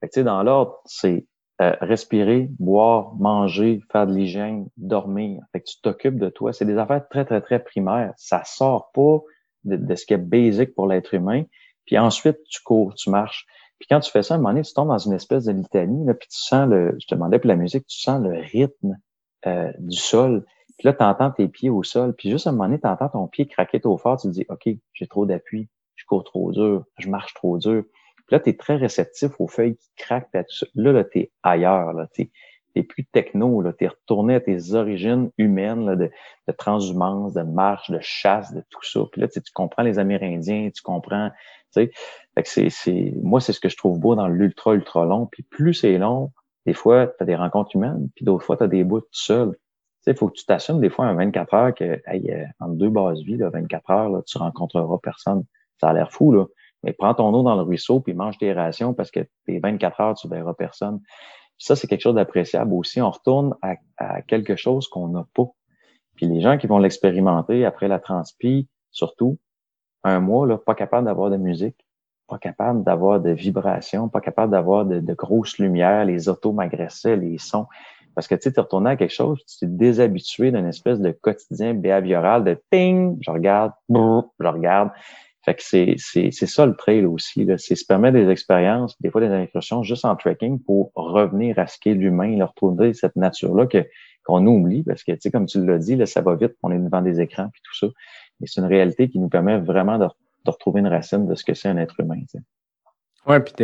Fait 0.00 0.08
que, 0.08 0.12
tu 0.12 0.20
sais, 0.20 0.24
dans 0.24 0.42
l'ordre, 0.42 0.80
c'est 0.86 1.26
euh, 1.60 1.76
respirer, 1.82 2.48
boire, 2.58 3.14
manger, 3.16 3.82
faire 3.92 4.06
de 4.06 4.14
l'hygiène, 4.14 4.66
dormir. 4.78 5.42
Fait 5.52 5.60
que 5.60 5.66
tu 5.66 5.80
t'occupes 5.82 6.18
de 6.18 6.30
toi. 6.30 6.54
C'est 6.54 6.64
des 6.64 6.78
affaires 6.78 7.06
très, 7.08 7.26
très, 7.26 7.42
très 7.42 7.62
primaires. 7.62 8.14
Ça 8.16 8.42
sort 8.44 8.90
pas 8.92 9.20
de, 9.64 9.94
ce 9.94 10.06
qui 10.06 10.14
est 10.14 10.18
basique 10.18 10.74
pour 10.74 10.86
l'être 10.86 11.14
humain. 11.14 11.44
Puis 11.86 11.98
ensuite, 11.98 12.38
tu 12.48 12.62
cours, 12.62 12.94
tu 12.94 13.10
marches. 13.10 13.46
Puis 13.78 13.86
quand 13.88 14.00
tu 14.00 14.10
fais 14.10 14.22
ça, 14.22 14.34
à 14.34 14.36
un 14.36 14.40
moment 14.40 14.50
donné, 14.50 14.62
tu 14.62 14.74
tombes 14.74 14.88
dans 14.88 14.98
une 14.98 15.14
espèce 15.14 15.44
de 15.44 15.52
litanie, 15.52 16.04
là, 16.04 16.14
puis 16.14 16.28
tu 16.28 16.38
sens 16.38 16.68
le, 16.68 16.96
je 17.00 17.06
te 17.06 17.14
demandais 17.14 17.38
pour 17.38 17.48
la 17.48 17.56
musique, 17.56 17.86
tu 17.86 17.98
sens 17.98 18.22
le 18.22 18.38
rythme 18.38 18.98
euh, 19.46 19.72
du 19.78 19.96
sol. 19.96 20.44
Puis 20.78 20.86
là, 20.86 20.92
tu 20.92 21.02
entends 21.02 21.30
tes 21.30 21.48
pieds 21.48 21.70
au 21.70 21.82
sol. 21.82 22.14
Puis 22.14 22.30
juste 22.30 22.46
à 22.46 22.50
un 22.50 22.52
moment 22.52 22.64
donné, 22.64 22.80
tu 22.80 22.86
entends 22.86 23.08
ton 23.08 23.26
pied 23.26 23.46
craquer 23.46 23.80
trop 23.80 23.96
fort. 23.96 24.20
Tu 24.20 24.28
te 24.28 24.32
dis, 24.32 24.46
OK, 24.48 24.68
j'ai 24.92 25.06
trop 25.06 25.26
d'appui, 25.26 25.68
je 25.96 26.04
cours 26.04 26.24
trop 26.24 26.52
dur, 26.52 26.84
je 26.98 27.08
marche 27.08 27.34
trop 27.34 27.58
dur. 27.58 27.84
Puis 28.16 28.36
là, 28.36 28.40
tu 28.40 28.50
es 28.50 28.56
très 28.56 28.76
réceptif 28.76 29.32
aux 29.38 29.48
feuilles 29.48 29.76
qui 29.76 29.90
craquent. 29.96 30.28
Là, 30.32 30.92
là, 30.92 31.04
tu 31.04 31.18
es 31.18 31.32
ailleurs. 31.42 31.92
Là, 31.92 32.06
tu 32.12 32.30
es 32.74 32.82
plus 32.82 33.04
techno. 33.06 33.62
Tu 33.72 33.84
es 33.84 33.88
retourné 33.88 34.34
à 34.34 34.40
tes 34.40 34.74
origines 34.74 35.30
humaines 35.38 35.86
là, 35.86 35.96
de, 35.96 36.10
de, 36.48 36.52
transhumance, 36.52 37.34
de 37.34 37.42
marche, 37.42 37.90
de 37.90 37.98
chasse, 38.00 38.52
de 38.52 38.62
tout 38.70 38.84
ça. 38.84 39.00
Puis 39.10 39.20
là, 39.20 39.28
tu 39.28 39.40
comprends 39.54 39.82
les 39.82 39.98
Amérindiens, 39.98 40.70
tu 40.74 40.82
comprends 40.82 41.30
fait 41.72 41.90
que 42.36 42.48
c'est, 42.70 43.12
moi, 43.22 43.40
c'est 43.40 43.52
ce 43.52 43.60
que 43.60 43.68
je 43.68 43.76
trouve 43.76 43.98
beau 43.98 44.14
dans 44.14 44.28
l'ultra, 44.28 44.74
ultra 44.74 45.04
long. 45.04 45.26
Puis 45.26 45.42
plus 45.42 45.74
c'est 45.74 45.98
long, 45.98 46.32
des 46.66 46.74
fois, 46.74 47.06
tu 47.06 47.24
des 47.24 47.36
rencontres 47.36 47.74
humaines, 47.76 48.08
puis 48.14 48.24
d'autres 48.24 48.44
fois, 48.44 48.56
tu 48.56 48.68
des 48.68 48.84
bouts 48.84 49.00
tout 49.00 49.08
seul. 49.12 49.56
Il 50.06 50.16
faut 50.16 50.28
que 50.28 50.34
tu 50.34 50.46
t'assumes 50.46 50.80
des 50.80 50.88
fois 50.88 51.06
un 51.06 51.14
24 51.14 51.54
heures 51.54 51.74
que 51.74 52.00
hey, 52.06 52.30
euh, 52.30 52.44
entre 52.58 52.74
deux 52.74 52.88
bases 52.88 53.22
vie, 53.22 53.36
là, 53.36 53.50
24 53.50 53.90
heures, 53.90 54.08
là, 54.08 54.22
tu 54.26 54.38
rencontreras 54.38 54.98
personne. 55.02 55.44
Ça 55.78 55.90
a 55.90 55.92
l'air 55.92 56.10
fou, 56.10 56.32
là. 56.32 56.46
Mais 56.82 56.94
prends 56.94 57.12
ton 57.12 57.32
eau 57.34 57.42
dans 57.42 57.54
le 57.54 57.62
ruisseau, 57.62 58.00
puis 58.00 58.14
mange 58.14 58.38
tes 58.38 58.54
rations 58.54 58.94
parce 58.94 59.10
que 59.10 59.20
tes 59.44 59.58
24 59.58 60.00
heures, 60.00 60.14
tu 60.14 60.28
verras 60.28 60.54
personne. 60.54 61.00
Ça, 61.60 61.76
c'est 61.76 61.86
quelque 61.86 62.00
chose 62.00 62.14
d'appréciable 62.14 62.72
aussi. 62.72 63.02
On 63.02 63.10
retourne 63.10 63.54
à, 63.60 64.22
quelque 64.22 64.56
chose 64.56 64.88
qu'on 64.88 65.08
n'a 65.08 65.26
pas. 65.34 65.46
Puis 66.16 66.26
les 66.26 66.40
gens 66.40 66.56
qui 66.56 66.66
vont 66.66 66.78
l'expérimenter 66.78 67.66
après 67.66 67.86
la 67.86 67.98
transpi, 67.98 68.66
surtout, 68.90 69.38
un 70.02 70.20
mois, 70.20 70.46
là, 70.46 70.56
pas 70.56 70.74
capable 70.74 71.04
d'avoir 71.04 71.30
de 71.30 71.36
musique, 71.36 71.86
pas 72.26 72.38
capable 72.38 72.82
d'avoir 72.82 73.20
de 73.20 73.30
vibrations, 73.30 74.08
pas 74.08 74.22
capable 74.22 74.52
d'avoir 74.52 74.86
de, 74.86 75.14
grosses 75.14 75.58
lumières, 75.58 76.06
les 76.06 76.30
autos 76.30 76.52
m'agressaient, 76.52 77.16
les 77.16 77.36
sons. 77.36 77.66
Parce 78.14 78.26
que 78.26 78.34
tu 78.34 78.42
sais, 78.42 78.52
tu 78.52 78.60
retourné 78.60 78.90
à 78.90 78.96
quelque 78.96 79.12
chose, 79.12 79.44
tu 79.44 79.58
t'es 79.58 79.66
déshabitué 79.66 80.52
d'une 80.52 80.66
espèce 80.66 80.98
de 80.98 81.10
quotidien 81.10 81.74
behavioral 81.74 82.42
de 82.42 82.58
ping, 82.70 83.18
je 83.20 83.30
regarde, 83.30 83.72
je 83.90 84.46
regarde. 84.46 84.90
Fait 85.42 85.54
que 85.54 85.62
c'est, 85.62 85.94
c'est, 85.96 86.30
c'est 86.32 86.46
ça 86.46 86.66
le 86.66 86.76
trail 86.76 87.06
aussi. 87.06 87.44
Là. 87.44 87.56
C'est 87.56 87.74
se 87.74 87.84
permettre 87.84 88.14
des 88.14 88.28
expériences, 88.28 89.00
des 89.00 89.10
fois 89.10 89.22
des 89.22 89.28
incursions 89.28 89.82
juste 89.82 90.04
en 90.04 90.14
trekking 90.14 90.60
pour 90.60 90.92
revenir 90.94 91.58
à 91.58 91.66
ce 91.66 91.78
qu'est 91.78 91.94
l'humain, 91.94 92.36
leur 92.36 92.50
retrouver 92.50 92.92
cette 92.92 93.16
nature-là 93.16 93.66
qu'on 94.24 94.46
oublie 94.46 94.82
parce 94.82 95.02
que, 95.02 95.12
tu 95.12 95.18
sais, 95.22 95.30
comme 95.30 95.46
tu 95.46 95.64
l'as 95.64 95.78
dit, 95.78 95.96
là, 95.96 96.04
ça 96.04 96.20
va 96.20 96.34
vite, 96.34 96.56
on 96.62 96.70
est 96.70 96.78
devant 96.78 97.00
des 97.00 97.20
écrans 97.20 97.48
puis 97.50 97.62
tout 97.64 97.74
ça. 97.74 97.86
Mais 98.40 98.46
c'est 98.46 98.60
une 98.60 98.66
réalité 98.66 99.08
qui 99.08 99.18
nous 99.18 99.28
permet 99.28 99.58
vraiment 99.58 99.98
de, 99.98 100.06
retrouver 100.46 100.80
une 100.80 100.88
racine 100.88 101.26
de 101.26 101.34
ce 101.34 101.44
que 101.44 101.54
c'est 101.54 101.68
un 101.68 101.76
être 101.76 102.00
humain. 102.00 102.20
Oui, 103.26 103.36
puis 103.40 103.54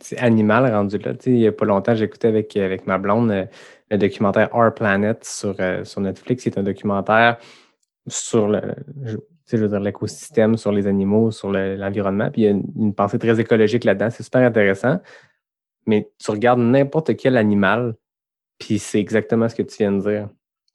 c'est 0.00 0.18
animal 0.18 0.72
rendu 0.72 0.98
là. 0.98 1.12
il 1.26 1.34
n'y 1.34 1.46
a 1.46 1.52
pas 1.52 1.64
longtemps, 1.64 1.94
j'écoutais 1.94 2.28
avec, 2.28 2.56
avec 2.56 2.86
ma 2.86 2.98
blonde 2.98 3.30
euh, 3.30 3.44
le 3.90 3.98
documentaire 3.98 4.54
Our 4.54 4.72
Planet 4.72 5.24
sur, 5.24 5.56
euh, 5.58 5.84
sur 5.84 6.00
Netflix. 6.00 6.44
C'est 6.44 6.56
un 6.56 6.62
documentaire 6.62 7.38
sur 8.06 8.48
le, 8.48 8.76
l'écosystème, 9.56 10.56
sur 10.56 10.72
les 10.72 10.86
animaux, 10.86 11.30
sur 11.30 11.50
l'environnement. 11.50 12.30
puis 12.30 12.42
il 12.42 12.44
y 12.44 12.48
a 12.48 12.50
une, 12.50 12.94
pensée 12.94 13.18
très 13.18 13.38
écologique 13.40 13.84
là-dedans. 13.84 14.10
C'est 14.10 14.22
super 14.22 14.42
intéressant. 14.42 15.00
Mais 15.86 16.10
tu 16.18 16.30
regardes 16.30 16.60
n'importe 16.60 17.16
quel 17.16 17.36
animal, 17.36 17.94
puis 18.58 18.78
c'est 18.78 19.00
exactement 19.00 19.48
ce 19.48 19.54
que 19.54 19.62
tu 19.62 19.78
viens 19.78 19.92
de 19.92 20.00
dire. 20.00 20.28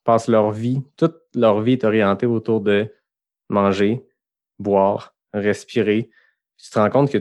Passent 0.04 0.28
leur 0.28 0.52
vie, 0.52 0.84
toute 0.98 1.18
leur 1.34 1.62
vie 1.62 1.74
est 1.74 1.84
orientée 1.84 2.26
autour 2.26 2.62
de 2.62 2.92
manger, 3.50 4.06
boire, 4.60 5.16
respirer. 5.34 6.10
Tu 6.58 6.70
te 6.70 6.80
rends 6.80 6.90
compte 6.90 7.16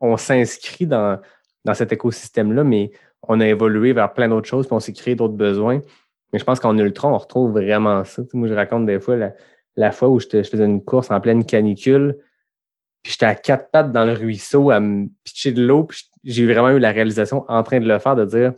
qu'on 0.00 0.16
s'inscrit 0.16 0.86
dans, 0.86 1.20
dans 1.64 1.74
cet 1.74 1.92
écosystème-là, 1.92 2.64
mais 2.64 2.90
on 3.22 3.40
a 3.40 3.46
évolué 3.46 3.92
vers 3.92 4.12
plein 4.12 4.28
d'autres 4.28 4.48
choses, 4.48 4.66
puis 4.66 4.74
on 4.74 4.80
s'est 4.80 4.92
créé 4.92 5.14
d'autres 5.14 5.34
besoins. 5.34 5.82
Mais 6.32 6.38
je 6.38 6.44
pense 6.44 6.60
qu'en 6.60 6.76
ultra, 6.76 7.08
on 7.08 7.18
retrouve 7.18 7.52
vraiment 7.52 8.04
ça. 8.04 8.22
moi, 8.34 8.48
je 8.48 8.54
raconte 8.54 8.86
des 8.86 9.00
fois 9.00 9.16
la, 9.16 9.32
fois 9.92 10.08
où 10.08 10.20
je, 10.20 10.26
faisais 10.26 10.64
une 10.64 10.84
course 10.84 11.10
en 11.10 11.20
pleine 11.20 11.44
canicule, 11.44 12.16
puis 13.02 13.12
j'étais 13.12 13.26
à 13.26 13.34
quatre 13.34 13.70
pattes 13.70 13.92
dans 13.92 14.04
le 14.04 14.12
ruisseau 14.12 14.70
à 14.70 14.80
me 14.80 15.08
pitcher 15.24 15.52
de 15.52 15.64
l'eau, 15.64 15.84
puis 15.84 16.10
j'ai 16.24 16.46
vraiment 16.46 16.70
eu 16.70 16.78
la 16.78 16.90
réalisation 16.90 17.44
en 17.48 17.62
train 17.62 17.80
de 17.80 17.86
le 17.86 17.98
faire, 17.98 18.16
de 18.16 18.24
dire 18.24 18.52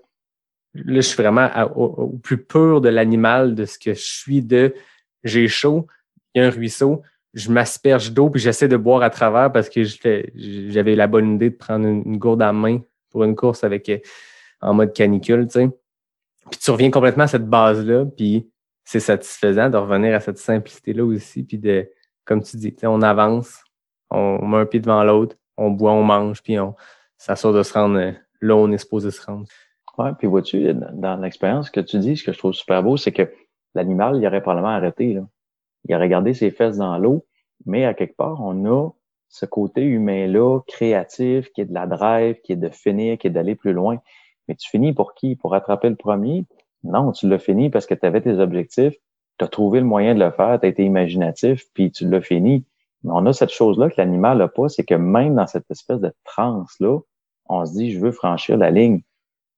là, 0.74 0.96
je 0.96 1.00
suis 1.00 1.16
vraiment 1.16 1.48
au, 1.76 2.08
plus 2.22 2.38
pur 2.38 2.80
de 2.80 2.88
l'animal, 2.88 3.54
de 3.54 3.64
ce 3.64 3.78
que 3.78 3.94
je 3.94 4.00
suis 4.00 4.42
de 4.42 4.74
j'ai 5.22 5.48
chaud, 5.48 5.86
il 6.34 6.40
y 6.40 6.44
a 6.44 6.46
un 6.46 6.50
ruisseau, 6.50 7.02
je 7.34 7.50
m'asperge 7.50 8.12
d'eau 8.12 8.30
puis 8.30 8.40
j'essaie 8.40 8.68
de 8.68 8.76
boire 8.76 9.02
à 9.02 9.10
travers 9.10 9.52
parce 9.52 9.68
que 9.68 9.82
j'avais 9.84 10.94
la 10.94 11.06
bonne 11.06 11.34
idée 11.34 11.50
de 11.50 11.56
prendre 11.56 11.86
une, 11.86 12.16
gourde 12.16 12.42
à 12.42 12.52
main 12.52 12.80
pour 13.10 13.24
une 13.24 13.36
course 13.36 13.64
avec 13.64 13.90
en 14.60 14.74
mode 14.74 14.92
canicule, 14.92 15.46
tu 15.46 15.52
sais. 15.52 15.68
Puis 16.50 16.60
tu 16.62 16.70
reviens 16.70 16.90
complètement 16.90 17.24
à 17.24 17.28
cette 17.28 17.46
base-là, 17.46 18.06
puis 18.16 18.48
c'est 18.90 19.00
satisfaisant 19.00 19.70
de 19.70 19.76
revenir 19.76 20.14
à 20.14 20.20
cette 20.20 20.38
simplicité-là 20.38 21.04
aussi, 21.04 21.44
puis 21.44 21.58
de, 21.58 21.88
comme 22.24 22.42
tu 22.42 22.56
dis, 22.56 22.74
on 22.82 23.02
avance, 23.02 23.62
on 24.10 24.44
met 24.44 24.58
un 24.58 24.66
pied 24.66 24.80
devant 24.80 25.04
l'autre, 25.04 25.36
on 25.56 25.70
boit, 25.70 25.92
on 25.92 26.02
mange, 26.02 26.42
puis 26.42 26.58
on 26.58 26.74
s'assure 27.16 27.52
de 27.52 27.62
se 27.62 27.72
rendre 27.72 27.98
euh, 27.98 28.12
là 28.40 28.56
où 28.56 28.58
on 28.58 28.72
est 28.72 28.78
supposé 28.78 29.10
se 29.10 29.24
rendre. 29.24 29.46
Oui, 29.98 30.10
puis 30.18 30.26
vois-tu, 30.26 30.74
dans 30.74 31.16
l'expérience 31.16 31.70
que 31.70 31.80
tu 31.80 31.98
dis, 31.98 32.16
ce 32.16 32.24
que 32.24 32.32
je 32.32 32.38
trouve 32.38 32.52
super 32.52 32.82
beau, 32.82 32.96
c'est 32.96 33.12
que 33.12 33.30
l'animal, 33.74 34.16
il 34.16 34.26
aurait 34.26 34.40
probablement 34.40 34.74
arrêté. 34.74 35.14
Là 35.14 35.22
il 35.88 35.94
a 35.94 35.98
regardé 35.98 36.34
ses 36.34 36.50
fesses 36.50 36.78
dans 36.78 36.98
l'eau, 36.98 37.26
mais 37.66 37.84
à 37.84 37.94
quelque 37.94 38.16
part, 38.16 38.40
on 38.40 38.66
a 38.66 38.90
ce 39.28 39.46
côté 39.46 39.82
humain-là, 39.82 40.60
créatif, 40.66 41.50
qui 41.52 41.60
est 41.60 41.66
de 41.66 41.74
la 41.74 41.86
drive, 41.86 42.40
qui 42.42 42.52
est 42.52 42.56
de 42.56 42.68
finir, 42.68 43.18
qui 43.18 43.28
est 43.28 43.30
d'aller 43.30 43.54
plus 43.54 43.72
loin. 43.72 43.98
Mais 44.48 44.56
tu 44.56 44.68
finis 44.68 44.92
pour 44.92 45.14
qui? 45.14 45.36
Pour 45.36 45.54
attraper 45.54 45.88
le 45.88 45.96
premier? 45.96 46.44
Non, 46.84 47.12
tu 47.12 47.28
l'as 47.28 47.38
fini 47.38 47.70
parce 47.70 47.86
que 47.86 47.94
tu 47.94 48.06
avais 48.06 48.20
tes 48.20 48.38
objectifs, 48.38 48.94
tu 49.38 49.44
as 49.44 49.48
trouvé 49.48 49.80
le 49.80 49.86
moyen 49.86 50.14
de 50.14 50.20
le 50.20 50.30
faire, 50.30 50.58
tu 50.60 50.66
as 50.66 50.68
été 50.68 50.84
imaginatif, 50.84 51.64
puis 51.74 51.90
tu 51.90 52.08
l'as 52.08 52.22
fini. 52.22 52.64
Mais 53.02 53.10
on 53.14 53.26
a 53.26 53.32
cette 53.32 53.50
chose-là 53.50 53.90
que 53.90 53.94
l'animal 53.98 54.38
n'a 54.38 54.48
pas, 54.48 54.68
c'est 54.68 54.84
que 54.84 54.94
même 54.94 55.34
dans 55.34 55.46
cette 55.46 55.70
espèce 55.70 56.00
de 56.00 56.12
transe-là, 56.24 56.98
on 57.46 57.66
se 57.66 57.72
dit, 57.72 57.92
je 57.92 58.00
veux 58.00 58.12
franchir 58.12 58.56
la 58.56 58.70
ligne. 58.70 59.02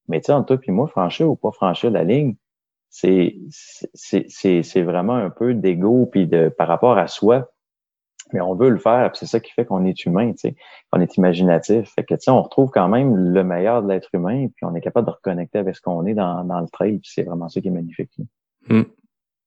Mais 0.09 0.21
tu 0.21 0.27
sais, 0.27 0.33
entre 0.33 0.57
toi 0.57 0.65
et 0.67 0.73
moi, 0.73 0.87
franchir 0.89 1.29
ou 1.29 1.37
pas 1.37 1.53
franchir 1.53 1.91
la 1.91 2.05
ligne, 2.05 2.37
c'est 2.91 3.37
c'est 3.95 4.83
vraiment 4.83 5.15
un 5.15 5.31
peu 5.31 5.55
d'ego 5.55 6.07
puis 6.07 6.27
de 6.27 6.51
par 6.51 6.69
rapport 6.69 6.99
à 6.99 7.07
soi 7.07 7.52
mais 8.33 8.41
on 8.41 8.55
veut 8.55 8.71
le 8.71 8.79
faire 8.79 9.11
c'est 9.15 9.27
ça 9.27 9.41
qui 9.41 9.53
fait 9.53 9.65
qu'on 9.65 9.85
est 9.85 10.05
humain 10.05 10.33
tu 10.33 10.39
sais 10.39 10.57
on 10.93 11.01
est 11.01 11.17
imaginatif 11.17 11.93
fait 11.95 12.05
que 12.05 12.15
on 12.29 12.43
retrouve 12.43 12.71
quand 12.71 12.89
même 12.89 13.17
le 13.17 13.45
meilleur 13.45 13.83
de 13.83 13.89
l'être 13.89 14.09
humain 14.13 14.49
puis 14.55 14.65
on 14.65 14.75
est 14.75 14.81
capable 14.81 15.07
de 15.07 15.13
reconnecter 15.13 15.59
avec 15.59 15.77
ce 15.77 15.81
qu'on 15.81 16.07
est 16.07 16.15
dans, 16.15 16.45
dans 16.45 16.61
le 16.61 16.69
trail 16.69 16.99
puis 16.99 17.11
c'est 17.13 17.23
vraiment 17.23 17.49
ça 17.49 17.61
qui 17.61 17.69
est 17.69 17.73
magnifique 17.73 18.11
hmm. 18.69 18.83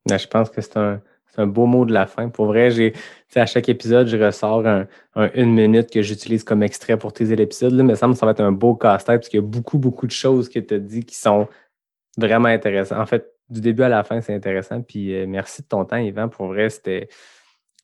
ben, 0.08 0.18
je 0.18 0.28
pense 0.28 0.50
que 0.50 0.62
c'est 0.62 0.78
un 0.78 1.02
un 1.38 1.48
beau 1.48 1.66
mot 1.66 1.86
de 1.86 1.94
la 1.94 2.06
fin. 2.06 2.30
Pour 2.30 2.48
vrai, 2.48 2.72
j'ai, 2.72 2.94
à 3.36 3.46
chaque 3.46 3.70
épisode, 3.70 4.08
je 4.08 4.18
ressors 4.18 4.66
un, 4.66 4.88
une 5.34 5.54
minute 5.54 5.92
que 5.92 6.02
j'utilise 6.02 6.44
comme 6.44 6.64
extrait 6.64 6.98
pour 6.98 7.14
teaser 7.14 7.36
l'épisode. 7.36 7.74
Mais 7.74 7.96
ça 7.96 8.08
me 8.08 8.14
semble 8.14 8.16
ça 8.16 8.26
va 8.26 8.32
être 8.32 8.42
un 8.42 8.52
beau 8.52 8.76
casse-tête 8.76 9.22
parce 9.22 9.30
qu'il 9.30 9.40
y 9.40 9.44
a 9.44 9.46
beaucoup, 9.46 9.78
beaucoup 9.78 10.08
de 10.08 10.12
choses 10.12 10.50
que 10.50 10.60
tu 10.60 10.74
as 10.74 10.80
dit 10.80 11.04
qui 11.04 11.16
sont 11.16 11.48
vraiment 12.18 12.48
intéressantes. 12.48 13.00
En 13.00 13.06
fait, 13.06 13.32
du 13.50 13.62
début 13.62 13.84
à 13.84 13.90
la 13.90 14.04
fin, 14.04 14.22
c'est 14.22 14.34
intéressant. 14.34 14.82
Puis 14.82 15.14
euh, 15.14 15.26
merci 15.28 15.62
de 15.62 15.68
ton 15.68 15.86
temps, 15.86 15.98
Yvan. 15.98 16.30
Pour 16.30 16.48
vrai, 16.48 16.70
c'était. 16.70 17.10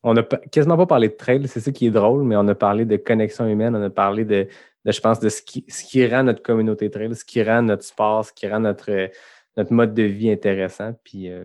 On 0.02 0.14
n'a 0.14 0.22
quasiment 0.22 0.76
pas 0.76 0.86
parlé 0.86 1.08
de 1.08 1.14
trail, 1.14 1.46
c'est 1.46 1.60
ça 1.60 1.70
qui 1.70 1.86
est 1.86 1.90
drôle, 1.90 2.24
mais 2.24 2.36
on 2.36 2.46
a 2.48 2.54
parlé 2.54 2.84
de 2.84 2.96
connexion 2.96 3.46
humaine, 3.46 3.76
on 3.76 3.82
a 3.82 3.90
parlé 3.90 4.24
de, 4.24 4.48
je 4.84 5.00
pense, 5.00 5.20
de 5.20 5.28
ce 5.28 5.42
qui, 5.42 5.64
ce 5.68 5.84
qui 5.84 6.06
rend 6.06 6.24
notre 6.24 6.42
communauté 6.42 6.90
trail, 6.90 7.14
ce 7.14 7.24
qui 7.24 7.42
rend 7.42 7.62
notre 7.62 7.84
sport, 7.84 8.24
ce 8.24 8.32
qui 8.32 8.48
rend 8.48 8.60
notre, 8.60 9.10
notre 9.56 9.72
mode 9.72 9.94
de 9.94 10.02
vie 10.02 10.30
intéressant. 10.30 10.92
Puis 11.04 11.30
euh, 11.30 11.44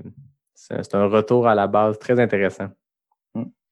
c'est 0.53 0.95
un 0.95 1.05
retour 1.05 1.47
à 1.47 1.55
la 1.55 1.67
base 1.67 1.99
très 1.99 2.19
intéressant. 2.19 2.69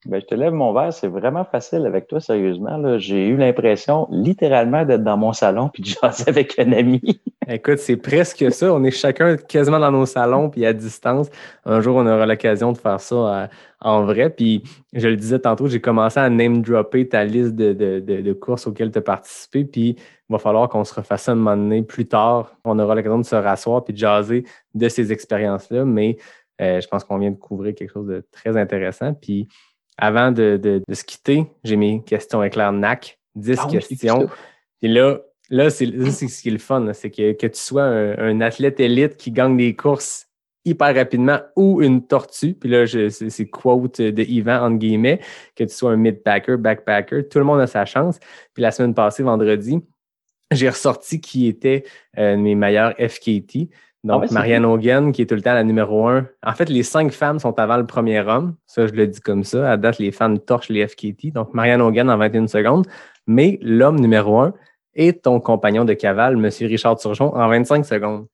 Ben, 0.05 0.21
je 0.21 0.27
te 0.27 0.35
lève 0.35 0.53
mon 0.53 0.71
verre, 0.71 0.93
c'est 0.93 1.07
vraiment 1.07 1.45
facile 1.45 1.83
avec 1.87 2.07
toi, 2.07 2.19
sérieusement. 2.19 2.99
J'ai 2.99 3.27
eu 3.27 3.37
l'impression 3.37 4.07
littéralement 4.11 4.85
d'être 4.85 5.03
dans 5.03 5.17
mon 5.17 5.33
salon 5.33 5.69
puis 5.69 5.81
de 5.81 5.87
jaser 5.87 6.25
avec 6.27 6.59
un 6.59 6.71
ami. 6.73 7.01
Écoute, 7.47 7.79
c'est 7.79 7.97
presque 7.97 8.51
ça. 8.51 8.71
On 8.71 8.83
est 8.83 8.91
chacun 8.91 9.35
quasiment 9.35 9.79
dans 9.79 9.91
nos 9.91 10.05
salons 10.05 10.51
puis 10.51 10.63
à 10.63 10.73
distance. 10.73 11.27
Un 11.65 11.81
jour, 11.81 11.95
on 11.95 12.05
aura 12.05 12.27
l'occasion 12.27 12.71
de 12.71 12.77
faire 12.77 12.99
ça 12.99 13.15
euh, 13.15 13.47
en 13.81 14.05
vrai. 14.05 14.29
Puis, 14.29 14.61
je 14.93 15.07
le 15.07 15.15
disais 15.15 15.39
tantôt, 15.39 15.67
j'ai 15.67 15.81
commencé 15.81 16.19
à 16.19 16.29
name-dropper 16.29 17.07
ta 17.09 17.23
liste 17.23 17.55
de, 17.55 17.73
de, 17.73 18.33
courses 18.33 18.67
auxquelles 18.67 18.91
tu 18.91 18.99
as 18.99 19.01
participé. 19.01 19.65
Puis, 19.65 19.89
il 19.89 20.33
va 20.33 20.37
falloir 20.37 20.69
qu'on 20.69 20.83
se 20.83 20.93
refasse 20.93 21.29
un 21.29 21.35
moment 21.35 21.57
donné 21.57 21.81
plus 21.81 22.07
tard. 22.07 22.55
On 22.63 22.77
aura 22.77 22.93
l'occasion 22.93 23.19
de 23.19 23.25
se 23.25 23.35
rasseoir 23.35 23.83
puis 23.83 23.93
de 23.93 23.99
jaser 23.99 24.43
de 24.75 24.87
ces 24.87 25.11
expériences-là. 25.11 25.83
Mais 25.83 26.17
euh, 26.61 26.79
je 26.79 26.87
pense 26.87 27.03
qu'on 27.03 27.17
vient 27.17 27.31
de 27.31 27.37
couvrir 27.37 27.73
quelque 27.73 27.91
chose 27.91 28.07
de 28.07 28.23
très 28.31 28.55
intéressant. 28.55 29.13
Puis, 29.15 29.47
avant 29.97 30.31
de, 30.31 30.57
de- 30.61 30.81
de 30.87 30.93
se 30.93 31.03
quitter, 31.03 31.45
j'ai 31.63 31.75
mes 31.75 32.03
questions 32.03 32.43
éclairs 32.43 32.71
NAC, 32.73 33.19
10 33.35 33.57
Ah 33.59 33.67
oui, 33.71 33.79
questions. 33.79 34.29
Et 34.81 34.87
là, 34.87 35.19
là 35.49 35.69
c'est 35.69 35.85
ce 35.85 36.41
qui 36.41 36.49
est 36.49 36.51
le 36.51 36.57
fun, 36.57 36.91
c'est 36.93 37.11
que, 37.11 37.33
que 37.33 37.47
tu 37.47 37.59
sois 37.59 37.83
un, 37.83 38.17
un 38.17 38.41
athlète 38.41 38.79
élite 38.79 39.17
qui 39.17 39.31
gagne 39.31 39.55
des 39.57 39.75
courses 39.75 40.27
hyper 40.65 40.95
rapidement 40.95 41.39
ou 41.55 41.81
une 41.83 42.05
tortue, 42.07 42.55
puis 42.55 42.69
là, 42.69 42.85
c'est 42.87 43.45
quote 43.47 44.01
de 44.01 44.23
Yvan, 44.23 44.63
entre 44.65 44.77
guillemets, 44.77 45.19
que 45.55 45.63
tu 45.63 45.69
sois 45.73 45.91
un 45.91 45.95
mid-packer, 45.95 46.57
backpacker, 46.57 47.27
tout 47.29 47.37
le 47.37 47.45
monde 47.45 47.61
a 47.61 47.67
sa 47.67 47.85
chance. 47.85 48.19
Puis 48.53 48.63
la 48.63 48.71
semaine 48.71 48.95
passée, 48.95 49.21
vendredi, 49.21 49.79
j'ai 50.51 50.67
ressorti 50.69 51.21
qui 51.21 51.45
était 51.47 51.83
euh, 52.17 52.35
mes 52.35 52.55
meilleurs 52.55 52.93
FKT. 52.97 53.69
Donc, 54.05 54.21
Ah 54.21 54.25
ouais, 54.27 54.33
Marianne 54.33 54.65
Hogan, 54.65 55.11
qui 55.11 55.23
est 55.23 55.25
tout 55.25 55.33
le 55.33 55.41
temps 55.41 55.55
la 55.55 55.63
numéro 55.63 56.07
un. 56.07 56.27
En 56.45 56.53
fait, 56.53 56.69
les 56.69 56.83
cinq 56.83 57.11
femmes 57.11 57.39
sont 57.39 57.57
avant 57.59 57.77
le 57.77 57.87
premier 57.87 58.19
homme. 58.19 58.55
Ça, 58.67 58.85
je 58.85 58.93
le 58.93 59.07
dis 59.07 59.19
comme 59.19 59.43
ça. 59.43 59.71
À 59.71 59.77
date, 59.77 59.97
les 59.97 60.11
femmes 60.11 60.37
torchent 60.37 60.69
les 60.69 60.87
FKT. 60.87 61.33
Donc, 61.33 61.55
Marianne 61.55 61.81
Hogan 61.81 62.11
en 62.11 62.17
21 62.17 62.45
secondes. 62.45 62.85
Mais 63.25 63.57
l'homme 63.63 63.99
numéro 63.99 64.39
un 64.39 64.53
est 64.93 65.23
ton 65.23 65.39
compagnon 65.39 65.85
de 65.85 65.93
cavale, 65.93 66.33
M. 66.33 66.51
Richard 66.67 66.97
Turgeon, 66.97 67.35
en 67.35 67.49
25 67.49 67.83
secondes. 67.83 68.27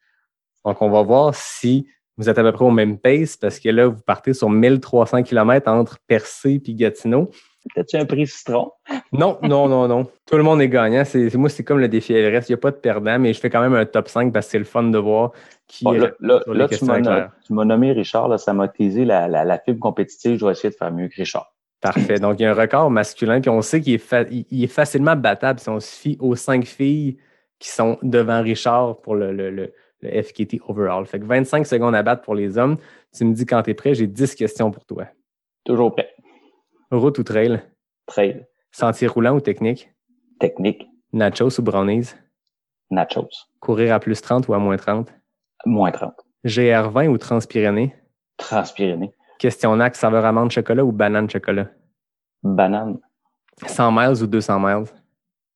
Donc, 0.66 0.82
on 0.82 0.90
va 0.90 1.04
voir 1.04 1.34
si 1.34 1.88
vous 2.18 2.30
êtes 2.30 2.38
à 2.38 2.44
peu 2.44 2.52
près 2.52 2.66
au 2.66 2.72
même 2.72 3.00
pace 3.00 3.38
parce 3.38 3.58
que 3.58 3.70
là, 3.70 3.88
vous 3.88 4.02
partez 4.06 4.34
sur 4.34 4.50
1300 4.50 5.24
km 5.24 5.72
entre 5.72 6.00
Percé 6.06 6.62
et 6.66 6.74
Gatineau. 6.74 7.32
T'as-tu 7.76 7.96
un 7.98 8.06
prix 8.06 8.26
citron? 8.28 8.72
Non, 9.14 9.38
non, 9.44 9.68
non, 9.68 9.88
non. 9.88 10.08
Tout 10.26 10.38
le 10.38 10.44
monde 10.44 10.62
est 10.62 10.70
gagnant. 10.70 11.04
C'est, 11.06 11.34
moi, 11.36 11.48
c'est 11.50 11.64
comme 11.64 11.80
le 11.80 11.88
défi 11.88 12.14
Everest. 12.14 12.50
Il 12.50 12.54
n'y 12.54 12.56
a 12.56 12.58
pas 12.58 12.72
de 12.72 12.76
perdant, 12.78 13.20
mais 13.20 13.34
je 13.34 13.40
fais 13.40 13.50
quand 13.50 13.62
même 13.62 13.76
un 13.76 13.86
top 13.86 14.08
5 14.08 14.34
parce 14.34 14.48
que 14.48 14.52
c'est 14.54 14.58
le 14.60 14.64
fun 14.66 14.84
de 14.84 14.98
voir 14.98 15.32
qui 15.68 15.84
Bon, 15.86 15.92
là, 15.92 16.10
là, 16.20 16.68
tu 16.68 16.86
m'as 16.86 16.94
éclairs. 17.12 17.32
tu 17.46 17.54
m'as 17.54 17.66
nommé 17.66 17.92
Richard, 17.92 18.28
là, 18.28 18.38
ça 18.38 18.54
m'a 18.54 18.68
teasé 18.68 19.06
la, 19.06 19.28
la, 19.28 19.46
la 19.46 19.60
fibre 19.60 19.80
compétitive. 19.80 20.40
Je 20.40 20.46
vais 20.46 20.52
essayer 20.54 20.70
de 20.72 20.76
faire 20.76 20.92
mieux 20.92 21.08
que 21.08 21.16
Richard. 21.16 21.54
Parfait. 21.82 22.20
Donc, 22.20 22.40
il 22.40 22.44
y 22.44 22.46
a 22.46 22.52
un 22.52 22.56
record 22.56 22.90
masculin, 22.92 23.42
puis 23.42 23.50
on 23.50 23.62
sait 23.62 23.82
qu'il 23.82 23.94
est, 23.94 23.98
fa- 24.00 24.22
il- 24.24 24.46
il 24.52 24.64
est 24.64 24.68
facilement 24.68 25.16
battable 25.16 25.60
si 25.60 25.70
on 25.70 25.80
se 25.80 25.96
fie 25.96 26.18
aux 26.20 26.36
cinq 26.36 26.66
filles 26.66 27.18
qui 27.60 27.70
sont 27.70 27.98
devant 28.04 28.42
Richard 28.42 28.98
pour 29.02 29.16
le, 29.16 29.32
le, 29.32 29.50
le, 29.52 29.74
le 30.02 30.22
FKT 30.24 30.62
overall. 30.68 31.06
Fait 31.06 31.20
que 31.20 31.26
25 31.26 31.66
secondes 31.66 31.94
à 31.96 32.02
battre 32.04 32.22
pour 32.24 32.34
les 32.36 32.58
hommes. 32.58 32.78
Tu 33.16 33.24
me 33.26 33.34
dis 33.34 33.46
quand 33.46 33.62
tu 33.64 33.70
es 33.72 33.74
prêt, 33.76 33.94
j'ai 33.94 34.08
10 34.08 34.34
questions 34.36 34.72
pour 34.72 34.86
toi. 34.86 35.06
Toujours 35.64 35.94
prêt. 35.94 36.10
Route 36.92 37.20
ou 37.20 37.24
trail? 37.24 37.62
Trail, 38.08 38.46
Sentier 38.72 39.08
roulant 39.08 39.36
ou 39.36 39.42
technique? 39.42 39.90
technique, 40.40 40.88
Nachos 41.14 41.60
ou 41.60 41.62
brownies? 41.64 42.16
nachos, 42.90 43.48
Courir 43.60 43.94
à 43.94 44.00
plus 44.00 44.22
30 44.22 44.48
ou 44.50 44.54
à 44.54 44.60
moins 44.60 44.78
30? 44.78 45.12
moins 45.66 45.92
30. 45.92 46.14
GR20 46.46 47.08
ou 47.10 47.18
Transpyrénées? 47.18 47.96
Transpyrénées, 48.38 49.14
Question 49.40 49.76
NAC, 49.76 49.96
saveur 49.96 50.26
amande 50.26 50.52
chocolat 50.52 50.84
ou 50.84 50.92
banane 50.92 51.30
chocolat? 51.30 51.70
banane, 52.44 53.00
100 53.68 53.92
miles 53.92 54.24
ou 54.24 54.28
200 54.28 54.60
miles? 54.60 54.88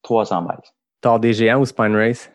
300 0.04 0.42
miles. 0.42 0.62
Tord 1.02 1.20
des 1.20 1.34
géants 1.34 1.60
ou 1.60 1.66
spine 1.66 1.96
race? 1.96 2.32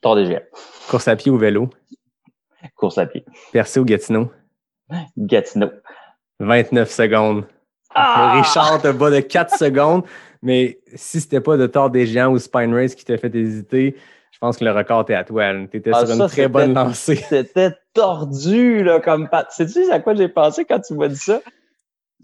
Tort 0.00 0.16
des 0.16 0.26
géants. 0.26 0.42
Course 0.90 1.06
à 1.08 1.14
pied 1.16 1.30
ou 1.30 1.38
vélo? 1.38 1.70
Course 2.76 2.98
à 2.98 3.06
pied. 3.06 3.24
Percé 3.52 3.78
ou 3.80 3.84
Gatineau? 3.84 4.30
Gatineau. 5.16 5.70
29 6.40 6.90
secondes. 6.90 7.44
Ah! 7.94 8.40
Richard 8.40 8.80
te 8.82 8.90
bat 8.90 9.10
de 9.10 9.20
4 9.20 9.54
secondes, 9.58 10.04
mais 10.42 10.80
si 10.94 11.20
c'était 11.20 11.40
pas 11.40 11.56
de 11.56 11.66
Tord 11.66 11.90
des 11.90 12.06
géants 12.06 12.32
ou 12.32 12.38
spine 12.38 12.74
race 12.74 12.94
qui 12.94 13.04
t'a 13.04 13.18
fait 13.18 13.34
hésiter, 13.34 13.96
je 14.32 14.38
pense 14.38 14.56
que 14.56 14.64
le 14.64 14.72
record 14.72 15.02
était 15.02 15.14
à 15.14 15.24
toi. 15.24 15.52
Tu 15.70 15.76
étais 15.76 15.90
Ah, 15.92 16.06
sur 16.06 16.08
ça, 16.08 16.14
une 16.24 16.28
très 16.28 16.48
bonne 16.48 16.74
lancée. 16.74 17.16
C'était 17.16 17.72
tordu, 17.94 18.82
là, 18.82 18.98
comme 19.00 19.28
pat. 19.28 19.50
Sais-tu 19.52 19.90
à 19.90 20.00
quoi 20.00 20.14
j'ai 20.14 20.28
pensé 20.28 20.64
quand 20.64 20.80
tu 20.80 20.94
m'as 20.94 21.08
dit 21.08 21.16
ça? 21.16 21.40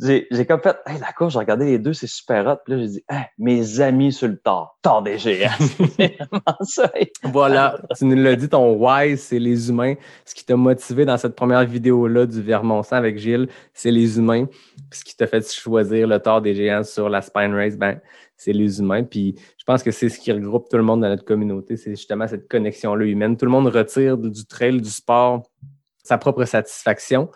J'ai, 0.01 0.47
comme 0.47 0.61
fait, 0.61 0.77
hey, 0.87 1.01
d'accord, 1.01 1.29
j'ai 1.29 1.41
regardé 1.41 1.67
les 1.67 1.79
deux, 1.79 1.93
c'est 1.93 2.07
super 2.07 2.47
hot. 2.47 2.57
Puis 2.65 2.75
là, 2.75 2.81
j'ai 2.81 2.89
dit, 2.89 3.05
Hey, 3.09 3.25
mes 3.37 3.81
amis 3.81 4.13
sur 4.13 4.29
le 4.29 4.37
tard, 4.37 4.79
tard 4.81 5.03
des 5.03 5.19
géants. 5.19 5.51
ça. 6.63 6.93
Voilà, 7.25 7.81
tu 7.97 8.05
nous 8.05 8.15
l'as 8.15 8.37
dit, 8.37 8.49
ton 8.49 8.75
why, 8.75 9.17
c'est 9.17 9.41
les 9.41 9.69
humains. 9.69 9.95
Ce 10.25 10.35
qui 10.35 10.45
t'a 10.45 10.57
motivé 10.57 11.05
dans 11.05 11.17
cette 11.17 11.35
première 11.35 11.65
vidéo-là 11.65 12.27
du 12.27 12.41
Vermont 12.41 12.83
100 12.83 12.97
avec 12.97 13.19
Gilles, 13.19 13.49
c'est 13.75 13.91
les 13.91 14.19
humains. 14.19 14.47
Puis 14.47 15.01
ce 15.01 15.05
qui 15.05 15.17
t'a 15.17 15.27
fait 15.27 15.51
choisir 15.53 16.07
le 16.07 16.21
tort 16.21 16.43
des 16.43 16.55
géants 16.55 16.85
sur 16.85 17.09
la 17.09 17.21
Spine 17.21 17.55
Race, 17.55 17.77
ben, 17.77 17.99
c'est 18.37 18.53
les 18.53 18.79
humains. 18.79 19.03
Puis 19.03 19.35
je 19.59 19.65
pense 19.65 19.83
que 19.83 19.91
c'est 19.91 20.09
ce 20.09 20.21
qui 20.21 20.31
regroupe 20.31 20.69
tout 20.71 20.77
le 20.77 20.85
monde 20.85 21.01
dans 21.01 21.09
notre 21.09 21.25
communauté. 21.25 21.77
C'est 21.77 21.91
justement 21.91 22.29
cette 22.29 22.49
connexion-là 22.49 23.05
humaine. 23.05 23.37
Tout 23.37 23.47
le 23.47 23.51
monde 23.51 23.67
retire 23.67 24.17
du 24.17 24.47
trail, 24.47 24.81
du 24.81 24.91
sport, 24.91 25.43
sa 26.05 26.19
propre 26.19 26.45
satisfaction. 26.45 27.31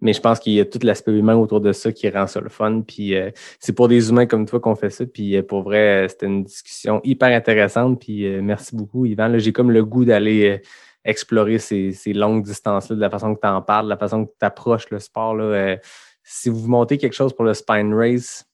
Mais 0.00 0.12
je 0.12 0.20
pense 0.20 0.38
qu'il 0.38 0.52
y 0.52 0.60
a 0.60 0.64
tout 0.64 0.78
l'aspect 0.82 1.12
humain 1.12 1.36
autour 1.36 1.60
de 1.60 1.72
ça 1.72 1.90
qui 1.90 2.08
rend 2.08 2.26
ça 2.26 2.40
le 2.40 2.48
fun. 2.48 2.82
Puis 2.82 3.16
euh, 3.16 3.30
c'est 3.58 3.72
pour 3.72 3.88
des 3.88 4.10
humains 4.10 4.26
comme 4.26 4.46
toi 4.46 4.60
qu'on 4.60 4.76
fait 4.76 4.90
ça. 4.90 5.04
Puis 5.06 5.36
euh, 5.36 5.42
pour 5.42 5.62
vrai, 5.62 6.04
euh, 6.04 6.08
c'était 6.08 6.26
une 6.26 6.44
discussion 6.44 7.00
hyper 7.02 7.36
intéressante. 7.36 8.00
Puis 8.00 8.26
euh, 8.26 8.40
merci 8.40 8.76
beaucoup, 8.76 9.06
Yvan. 9.06 9.38
J'ai 9.38 9.52
comme 9.52 9.72
le 9.72 9.84
goût 9.84 10.04
d'aller 10.04 10.62
explorer 11.04 11.58
ces, 11.58 11.92
ces 11.92 12.12
longues 12.12 12.44
distances-là, 12.44 12.94
de 12.94 13.00
la 13.00 13.10
façon 13.10 13.34
que 13.34 13.40
tu 13.40 13.48
en 13.48 13.62
parles, 13.62 13.86
de 13.86 13.90
la 13.90 13.96
façon 13.96 14.26
que 14.26 14.30
tu 14.30 14.46
approches 14.46 14.90
le 14.90 14.98
sport. 15.00 15.34
Là, 15.34 15.76
si 16.22 16.48
vous 16.48 16.68
montez 16.68 16.98
quelque 16.98 17.14
chose 17.14 17.32
pour 17.32 17.44
le 17.44 17.54
Spine 17.54 17.94
Race, 17.94 18.46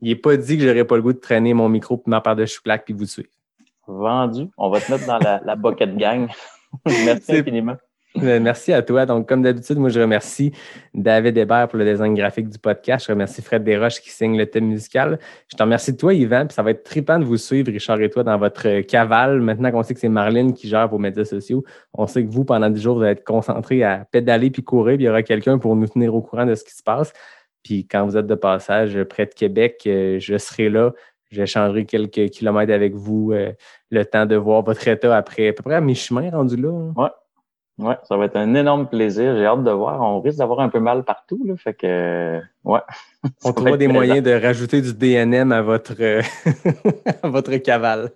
il 0.00 0.08
n'est 0.08 0.16
pas 0.16 0.36
dit 0.36 0.58
que 0.58 0.64
j'aurais 0.64 0.84
pas 0.84 0.96
le 0.96 1.02
goût 1.02 1.12
de 1.12 1.18
traîner 1.18 1.54
mon 1.54 1.68
micro 1.68 1.96
puis 1.96 2.10
ma 2.10 2.20
paire 2.20 2.36
de 2.36 2.44
chouclacs 2.44 2.84
puis 2.84 2.94
vous 2.94 3.06
suivre. 3.06 3.30
Vendu. 3.86 4.48
On 4.56 4.70
va 4.70 4.80
te 4.80 4.92
mettre 4.92 5.06
dans 5.06 5.18
la, 5.18 5.40
la 5.44 5.56
bucket 5.56 5.96
gang. 5.96 6.28
Merci 6.86 7.36
infiniment. 7.36 7.76
Euh, 8.18 8.40
Merci 8.40 8.72
à 8.72 8.82
toi. 8.82 9.06
Donc, 9.06 9.26
comme 9.26 9.42
d'habitude, 9.42 9.78
moi, 9.78 9.88
je 9.88 9.98
remercie 10.00 10.52
David 10.92 11.36
Hébert 11.38 11.68
pour 11.68 11.78
le 11.78 11.84
design 11.84 12.14
graphique 12.14 12.48
du 12.50 12.58
podcast. 12.58 13.06
Je 13.06 13.12
remercie 13.12 13.40
Fred 13.40 13.64
Desroches 13.64 14.00
qui 14.00 14.10
signe 14.10 14.36
le 14.36 14.44
thème 14.46 14.66
musical. 14.66 15.18
Je 15.50 15.56
te 15.56 15.62
remercie 15.62 15.92
de 15.92 15.96
toi, 15.96 16.12
Yvan. 16.12 16.46
Puis 16.46 16.54
ça 16.54 16.62
va 16.62 16.72
être 16.72 16.82
trippant 16.84 17.18
de 17.18 17.24
vous 17.24 17.38
suivre, 17.38 17.72
Richard 17.72 18.00
et 18.02 18.10
toi, 18.10 18.22
dans 18.22 18.36
votre 18.36 18.80
cavale. 18.82 19.40
Maintenant 19.40 19.70
qu'on 19.70 19.82
sait 19.82 19.94
que 19.94 20.00
c'est 20.00 20.10
Marlène 20.10 20.52
qui 20.52 20.68
gère 20.68 20.88
vos 20.88 20.98
médias 20.98 21.24
sociaux, 21.24 21.64
on 21.94 22.06
sait 22.06 22.22
que 22.24 22.30
vous, 22.30 22.44
pendant 22.44 22.68
10 22.68 22.82
jours, 22.82 22.96
vous 22.96 23.02
allez 23.02 23.12
être 23.12 23.24
concentrés 23.24 23.82
à 23.82 24.04
pédaler 24.10 24.50
puis 24.50 24.62
courir. 24.62 24.96
Puis 24.96 25.04
il 25.04 25.06
y 25.06 25.10
aura 25.10 25.22
quelqu'un 25.22 25.58
pour 25.58 25.74
nous 25.74 25.88
tenir 25.88 26.14
au 26.14 26.20
courant 26.20 26.44
de 26.44 26.54
ce 26.54 26.64
qui 26.64 26.74
se 26.74 26.82
passe. 26.82 27.12
Puis 27.62 27.86
quand 27.86 28.04
vous 28.04 28.16
êtes 28.18 28.26
de 28.26 28.34
passage 28.34 29.02
près 29.04 29.24
de 29.24 29.32
Québec, 29.34 29.84
euh, 29.86 30.18
je 30.20 30.36
serai 30.36 30.68
là. 30.68 30.92
J'échangerai 31.30 31.86
quelques 31.86 32.28
kilomètres 32.28 32.74
avec 32.74 32.94
vous, 32.94 33.32
euh, 33.32 33.52
le 33.90 34.04
temps 34.04 34.26
de 34.26 34.36
voir 34.36 34.62
votre 34.62 34.86
état 34.86 35.16
après 35.16 35.48
à 35.48 35.52
peu 35.54 35.62
près 35.62 35.76
à 35.76 35.80
mi-chemin 35.80 36.28
rendu 36.30 36.56
là. 36.56 36.68
hein. 36.98 37.10
Ouais, 37.82 37.96
ça 38.04 38.16
va 38.16 38.26
être 38.26 38.36
un 38.36 38.54
énorme 38.54 38.86
plaisir. 38.86 39.36
J'ai 39.36 39.44
hâte 39.44 39.64
de 39.64 39.70
voir. 39.70 40.00
On 40.00 40.20
risque 40.20 40.38
d'avoir 40.38 40.60
un 40.60 40.68
peu 40.68 40.78
mal 40.78 41.04
partout, 41.04 41.42
là. 41.44 41.56
Fait 41.56 41.74
que, 41.74 42.40
ouais. 42.64 42.80
On 43.44 43.52
trouvera 43.52 43.76
des 43.76 43.86
plaisant. 43.86 43.92
moyens 43.92 44.22
de 44.22 44.30
rajouter 44.30 44.80
du 44.80 44.94
DNM 44.94 45.50
à 45.50 45.62
votre, 45.62 45.94
euh, 46.00 46.22
à 47.22 47.28
votre 47.28 47.56
cavale. 47.56 48.10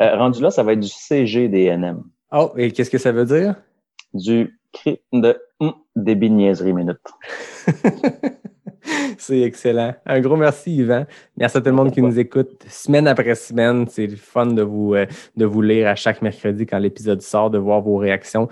Euh, 0.00 0.16
rendu 0.16 0.42
là, 0.42 0.50
ça 0.50 0.62
va 0.62 0.72
être 0.72 0.80
du 0.80 0.88
CGDNM. 0.88 2.02
Oh, 2.32 2.50
et 2.56 2.72
qu'est-ce 2.72 2.90
que 2.90 2.98
ça 2.98 3.12
veut 3.12 3.24
dire? 3.24 3.54
Du 4.12 4.58
cri 4.72 5.00
de 5.12 5.38
hum, 5.60 5.74
débit 5.94 6.28
de 6.28 6.34
niaiserie 6.34 6.72
minute. 6.72 6.98
C'est 9.18 9.40
excellent. 9.40 9.94
Un 10.06 10.20
gros 10.20 10.36
merci, 10.36 10.76
Yvan. 10.76 11.04
Merci 11.36 11.58
à 11.58 11.60
tout 11.60 11.66
le 11.66 11.74
monde 11.74 11.92
qui 11.92 12.00
nous 12.00 12.18
écoute 12.18 12.64
semaine 12.68 13.06
après 13.06 13.34
semaine. 13.34 13.86
C'est 13.88 14.08
fun 14.08 14.46
de 14.46 14.62
vous, 14.62 14.94
euh, 14.94 15.06
de 15.36 15.44
vous 15.44 15.60
lire 15.62 15.88
à 15.88 15.94
chaque 15.94 16.22
mercredi 16.22 16.66
quand 16.66 16.78
l'épisode 16.78 17.20
sort, 17.20 17.50
de 17.50 17.58
voir 17.58 17.80
vos 17.80 17.96
réactions. 17.96 18.48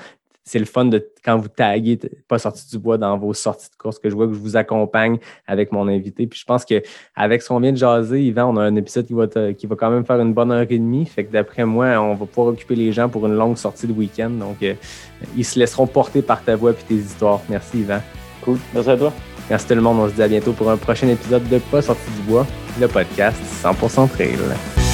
C'est 0.49 0.61
le 0.61 0.65
fun 0.65 0.85
de 0.85 1.05
quand 1.25 1.37
vous 1.39 1.49
taguez 1.49 1.99
pas 2.29 2.39
sorti 2.39 2.69
du 2.71 2.79
bois 2.79 2.97
dans 2.99 3.19
vos 3.19 3.35
sorties 3.35 3.69
de 3.69 3.77
course 3.77 3.99
que 3.99 4.09
je 4.09 4.15
vois 4.15 4.29
que 4.29 4.33
je 4.33 4.39
vous 4.39 4.57
accompagne 4.57 5.19
avec 5.49 5.73
mon 5.73 5.89
invité. 5.89 6.25
Puis 6.29 6.39
je 6.39 6.45
pense 6.45 6.65
que 6.65 6.81
avec 7.17 7.43
ce 7.43 7.49
qu'on 7.49 7.59
vient 7.59 7.73
de 7.73 7.77
jaser, 7.77 8.23
Yvan, 8.23 8.55
on 8.55 8.57
a 8.57 8.63
un 8.63 8.77
épisode 8.77 9.07
qui 9.07 9.13
va, 9.13 9.27
te- 9.27 9.51
qui 9.51 9.67
va 9.67 9.75
quand 9.75 9.91
même 9.91 10.05
faire 10.07 10.21
une 10.21 10.33
bonne 10.33 10.53
heure 10.53 10.65
et 10.71 10.79
demie. 10.79 11.05
Fait 11.05 11.25
que 11.25 11.33
d'après 11.33 11.65
moi, 11.65 11.87
on 12.01 12.15
va 12.15 12.27
pouvoir 12.27 12.55
occuper 12.55 12.77
les 12.77 12.93
gens 12.93 13.09
pour 13.09 13.27
une 13.27 13.35
longue 13.35 13.57
sortie 13.57 13.89
de 13.89 13.93
week-end. 13.93 14.31
Donc, 14.31 14.63
euh, 14.63 14.75
ils 15.37 15.45
se 15.45 15.59
laisseront 15.59 15.89
porter 15.89 16.23
par 16.23 16.45
ta 16.45 16.55
voix 16.55 16.71
et 16.71 16.75
tes 16.75 16.95
histoires. 16.95 17.41
Merci, 17.49 17.81
Yvan. 17.81 17.99
Cool. 18.43 18.59
Merci 18.73 18.91
à 18.91 18.97
toi. 18.97 19.13
Merci 19.51 19.67
tout 19.67 19.75
le 19.75 19.81
monde. 19.81 19.99
On 19.99 20.09
se 20.09 20.15
dit 20.15 20.23
à 20.23 20.29
bientôt 20.29 20.53
pour 20.53 20.71
un 20.71 20.77
prochain 20.77 21.09
épisode 21.09 21.49
de 21.49 21.59
Pas 21.59 21.83
sorti 21.83 22.09
du 22.21 22.23
bois, 22.31 22.47
le 22.81 22.87
podcast 22.87 23.37
100% 23.65 24.09
trail. 24.11 24.86